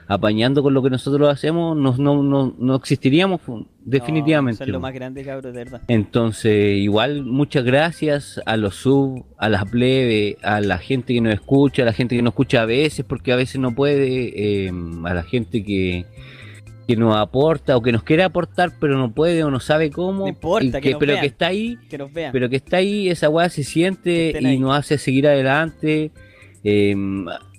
[0.07, 3.41] apañando con lo que nosotros hacemos, no, no, no, no existiríamos
[3.85, 4.61] definitivamente.
[4.61, 5.83] No, son lo más grande, cabrón, de verdad.
[5.89, 11.35] Entonces, igual muchas gracias a los sub, a la plebe, a la gente que nos
[11.35, 14.73] escucha, a la gente que nos escucha a veces porque a veces no puede, eh,
[15.05, 16.07] a la gente que,
[16.87, 20.21] que nos aporta o que nos quiere aportar pero no puede o no sabe cómo,
[20.25, 21.21] No importa, y que que, nos pero vean.
[21.23, 22.33] que está ahí, Que nos vean.
[22.33, 24.59] pero que está ahí, esa weá se Que siente y ahí.
[24.59, 26.11] nos hace seguir adelante.
[26.65, 26.95] eh,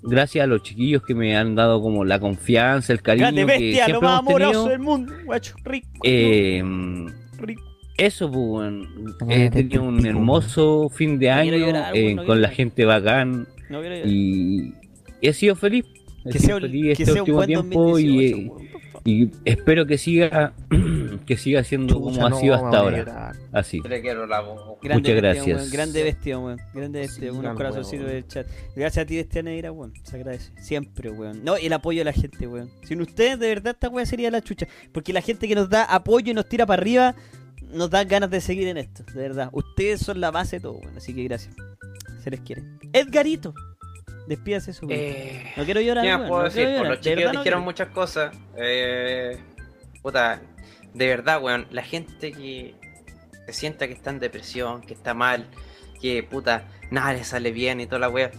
[0.06, 3.46] gracias a los chiquillos que me han dado como la confianza, el cariño Grande que
[3.48, 4.50] bestia, lo siempre más hemos tenido.
[4.50, 5.88] amoroso del mundo, guacho, rico.
[6.04, 6.64] Eh,
[7.40, 7.64] rico.
[7.98, 9.16] eso, pues, weón.
[9.30, 13.82] he tenido un hermoso fin de año llorar, eh, no con la gente bacán No
[14.06, 14.74] y
[15.22, 15.86] he sido feliz.
[16.26, 18.63] He que sido sea, feliz que este sea un último buen tiempo 2018, y.
[19.06, 20.54] y espero que siga
[21.26, 23.34] que siga siendo como ha sido hasta ahora.
[23.52, 23.80] Así.
[23.84, 24.80] Yo le quiero la voz.
[24.82, 25.58] Grande Muchas bestia, gracias.
[25.60, 26.58] weón, Grande bestia, weón.
[26.74, 28.48] Grande bestia, Sí, unos corazoncitos del chat.
[28.76, 29.94] Gracias a ti, Bestia Negra, weón.
[30.04, 30.52] Se agradece.
[30.62, 31.44] Siempre, weón.
[31.44, 32.70] No, y el apoyo de la gente, weón.
[32.84, 34.68] Sin ustedes, de verdad, esta weá sería la chucha.
[34.92, 37.16] Porque la gente que nos da apoyo y nos tira para arriba,
[37.74, 39.04] nos da ganas de seguir en esto.
[39.14, 39.50] De verdad.
[39.52, 40.98] Ustedes son la base de todo, weón.
[40.98, 41.56] Así que gracias.
[42.24, 42.64] Se les quiere.
[42.94, 43.54] Edgarito.
[44.28, 46.68] Despídase su Eh, No quiero llorar, ¿Qué weón, más puedo no decir?
[46.68, 48.36] Llorar, los no dijeron muchas cosas.
[48.58, 49.38] Eh,
[50.02, 50.42] puta,
[50.94, 52.76] de verdad, weón, la gente que
[53.46, 55.48] se sienta que está en depresión, que está mal,
[56.02, 58.32] que puta, nada le sale bien y toda la weá,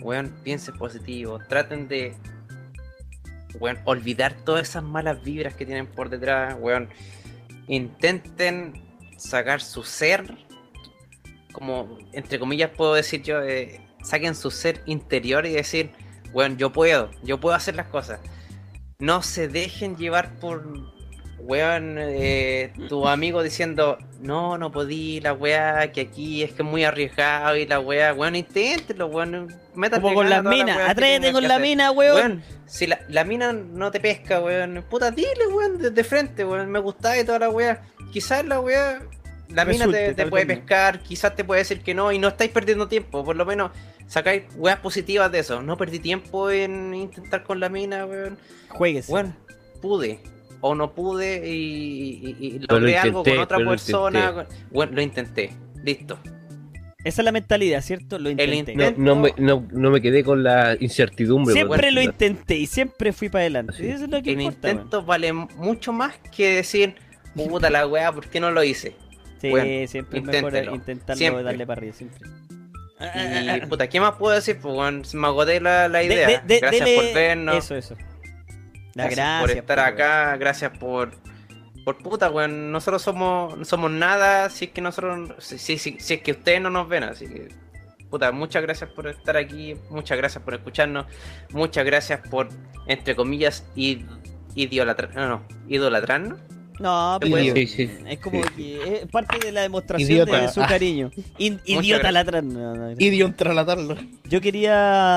[0.00, 2.14] weón, piensen positivo, traten de,
[3.58, 6.88] weón, olvidar todas esas malas vibras que tienen por detrás, weón,
[7.68, 8.82] intenten
[9.16, 10.24] sacar su ser,
[11.52, 15.90] como, entre comillas puedo decir yo, eh, saquen su ser interior y decir,
[16.32, 18.20] weón, yo puedo, yo puedo hacer las cosas.
[18.98, 20.62] No se dejen llevar por,
[21.38, 26.68] weón, eh, tu amigo diciendo, no, no podí, la weá, que aquí es que es
[26.68, 30.76] muy arriesgado y la weá, weón, inténtelo, weón, métale Como con las la minas.
[30.76, 31.62] que Atrévete con la hacer.
[31.62, 32.16] mina, weón.
[32.16, 36.44] Weón, si la, la mina no te pesca, weón, puta, dile, weón, de, de frente,
[36.44, 37.82] weón, me gustaba y toda la weá.
[38.12, 39.00] Quizás la weá,
[39.54, 42.50] la mina Resulte, te, puede pescar, quizás te puede decir que no y no estáis
[42.50, 43.70] perdiendo tiempo, por lo menos
[44.06, 45.62] sacáis weas positivas de eso.
[45.62, 48.38] No perdí tiempo en intentar con la mina, weón.
[48.68, 49.08] Juegues.
[49.08, 49.34] Weón,
[49.80, 50.20] pude.
[50.62, 54.46] O no pude y, y- y Pero lo logré algo con intenté, otra lo persona.
[54.70, 55.50] Bueno, lo intenté.
[55.82, 56.18] Listo.
[57.02, 58.18] Esa es la mentalidad, ¿cierto?
[58.18, 58.72] Lo intenté.
[58.72, 61.54] intento- No, no, me, no, no me quedé con la incertidumbre.
[61.54, 63.72] Siempre lo intenté y siempre fui para adelante.
[63.74, 63.86] Sí.
[63.88, 66.96] Eso es lo que El importa, intento vale mucho más que decir,
[67.34, 68.94] puta la wea, ¿por qué no lo hice?
[69.40, 70.74] Sí, Bueno, siempre es mejor inténtelo.
[70.74, 71.42] intentarlo Siempre.
[71.42, 72.28] darle para arriba, siempre.
[73.62, 74.58] Y puta, ¿qué más puedo decir?
[74.60, 76.26] Pues me agoté la, la De- idea.
[76.26, 77.56] de- de- gracias dele- por vernos.
[77.56, 77.96] Eso, eso.
[78.94, 79.40] La gracias, gracia.
[79.40, 81.10] por estar po, acá, gracias por
[81.84, 86.14] por puta, weón, nosotros somos no somos nada si es que nosotros si, si, si-
[86.14, 87.48] es que ustedes no nos ven, así que
[88.10, 91.06] puta, muchas gracias por estar aquí, muchas gracias por escucharnos,
[91.52, 92.48] muchas gracias por
[92.86, 94.02] entre comillas id,
[94.54, 96.38] idiolatrar, no, no, idolatrarnos.
[96.80, 97.36] No, pero.
[97.54, 97.90] Sí, sí.
[98.08, 100.40] es como que es parte de la demostración Idiota.
[100.40, 100.66] de su Ah.
[100.66, 101.10] cariño.
[101.38, 102.42] In- idiota la atrás.
[102.42, 103.96] No, no, Idión tralatarlo.
[104.24, 104.72] Yo quería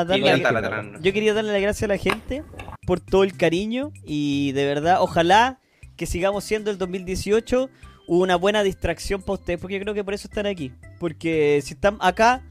[0.06, 1.00] darle Idiota ladrando.
[1.00, 2.44] Yo quería darle las gracias a la gente
[2.86, 5.60] por todo el cariño y de verdad, ojalá
[5.96, 7.70] que sigamos siendo el 2018
[8.08, 10.74] una buena distracción para ustedes, porque yo creo que por eso están aquí.
[11.00, 12.44] Porque si están acá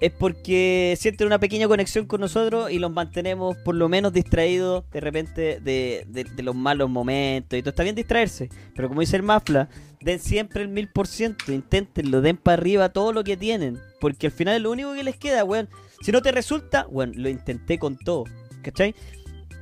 [0.00, 4.84] es porque sienten una pequeña conexión con nosotros y los mantenemos por lo menos distraídos
[4.90, 7.70] de repente de, de- los malos momentos y todo.
[7.70, 9.68] Está bien distraerse, pero como dice el Mafla,
[10.00, 14.26] den siempre el mil por ciento, inténtenlo, den para arriba todo lo que tienen, porque
[14.26, 15.68] al final es lo único que les queda, weón.
[16.02, 18.24] Si no te resulta, bueno, lo intenté con todo,
[18.62, 18.94] ¿cachai?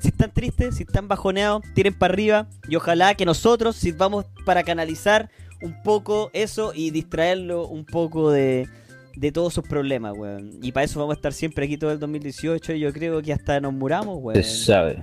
[0.00, 4.64] Si están tristes, si están bajoneados, tiren para arriba y ojalá que nosotros sirvamos para
[4.64, 5.30] canalizar
[5.62, 8.68] un poco eso y distraerlo un poco de,
[9.16, 10.50] de todos sus problemas, weón.
[10.62, 13.32] Y para eso vamos a estar siempre aquí todo el 2018 y yo creo que
[13.32, 14.42] hasta nos muramos, weón.
[14.42, 15.02] Se sabe.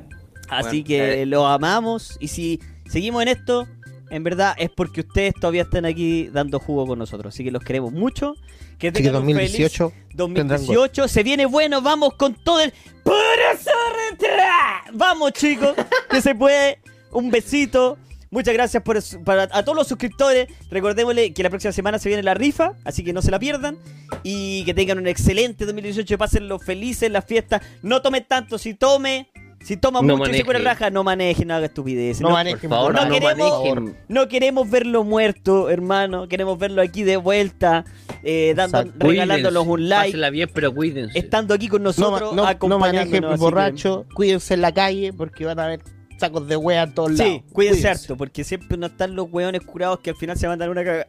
[0.50, 1.26] Así Bueno, que eh.
[1.26, 2.60] lo amamos y si
[2.90, 3.68] seguimos en esto,
[4.10, 7.34] en verdad es porque ustedes todavía están aquí dando jugo con nosotros.
[7.34, 8.36] Así que los queremos mucho.
[8.78, 9.94] Que Así que tengan un feliz 2018.
[10.14, 12.74] 2018 se viene bueno, vamos con todo el
[13.04, 14.84] ¡Pura zorra!
[14.94, 15.74] Vamos chicos,
[16.10, 16.80] que se puede.
[17.12, 17.98] Un besito.
[18.32, 20.48] Muchas gracias por para, a todos los suscriptores.
[20.70, 23.78] Recordémosle que la próxima semana se viene la rifa, así que no se la pierdan.
[24.24, 27.62] Y que tengan un excelente 2018, pásenlo felices en las fiestas.
[27.82, 29.30] No tomen tanto, si tome,
[29.62, 32.22] si toma No mucho y se cura raja, no maneje, no haga estupideces.
[32.22, 33.98] No no- manejen, Por favor, no no, queremos- manejen.
[34.08, 36.30] no queremos verlo muerto, hermano.
[36.30, 37.84] Queremos verlo aquí de vuelta,
[38.24, 41.20] eh, dando, regalándolos un like, Pásenla bien, pero cuídense.
[41.20, 44.06] estando aquí con No, nosotros, no, no manejen que- borracho.
[44.16, 45.82] Cuídense en la calle porque van a haber
[46.22, 47.34] sacos de wea en todos lados.
[47.34, 50.70] Sí, cuídense harto, porque siempre no están los hueones curados que al final se mandan
[50.70, 51.08] una cagada.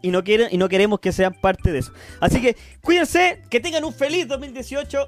[0.00, 1.92] Y no, quieren, y no queremos que sean parte de eso.
[2.20, 5.06] Así que cuídense, que tengan un feliz 2018.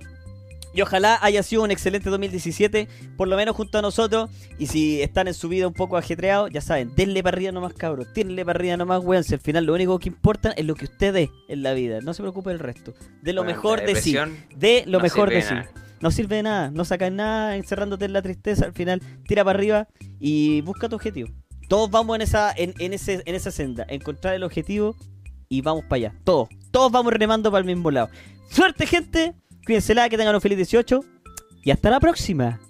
[0.74, 4.28] Y ojalá haya sido un excelente 2017, por lo menos junto a nosotros.
[4.58, 7.72] Y si están en su vida un poco ajetreados, ya saben, denle para arriba nomás,
[7.72, 8.12] cabros.
[8.12, 9.24] Denle para arriba nomás, weón.
[9.24, 12.00] Si al final lo único que importa es lo que usted dé en la vida.
[12.02, 12.92] No se preocupe del resto.
[13.22, 14.16] De lo Bueno, mejor de sí.
[14.54, 15.54] De lo no mejor de sí.
[16.00, 18.66] No sirve de nada, no sacas nada encerrándote en la tristeza.
[18.66, 19.88] Al final, tira para arriba
[20.20, 21.30] y busca tu objetivo.
[21.68, 24.94] Todos vamos en esa, en, en ese, en esa senda, encontrar el objetivo
[25.48, 26.14] y vamos para allá.
[26.24, 28.10] Todos, todos vamos remando para el mismo lado.
[28.50, 29.34] Suerte, gente.
[29.64, 31.00] Cuídense la, que tengan un feliz 18.
[31.64, 32.60] Y hasta la próxima.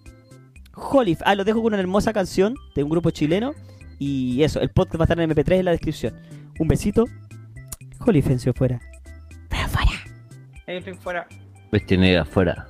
[0.75, 1.17] Holy.
[1.25, 3.55] Ah, los dejo con una hermosa canción de un grupo chileno.
[3.99, 6.15] Y eso, el podcast va a estar en MP3 en la descripción.
[6.59, 7.05] Un besito.
[8.07, 8.81] Holy Fencio fuera.
[10.67, 11.29] Ahí fuera.
[11.71, 12.67] Bestia negra afuera.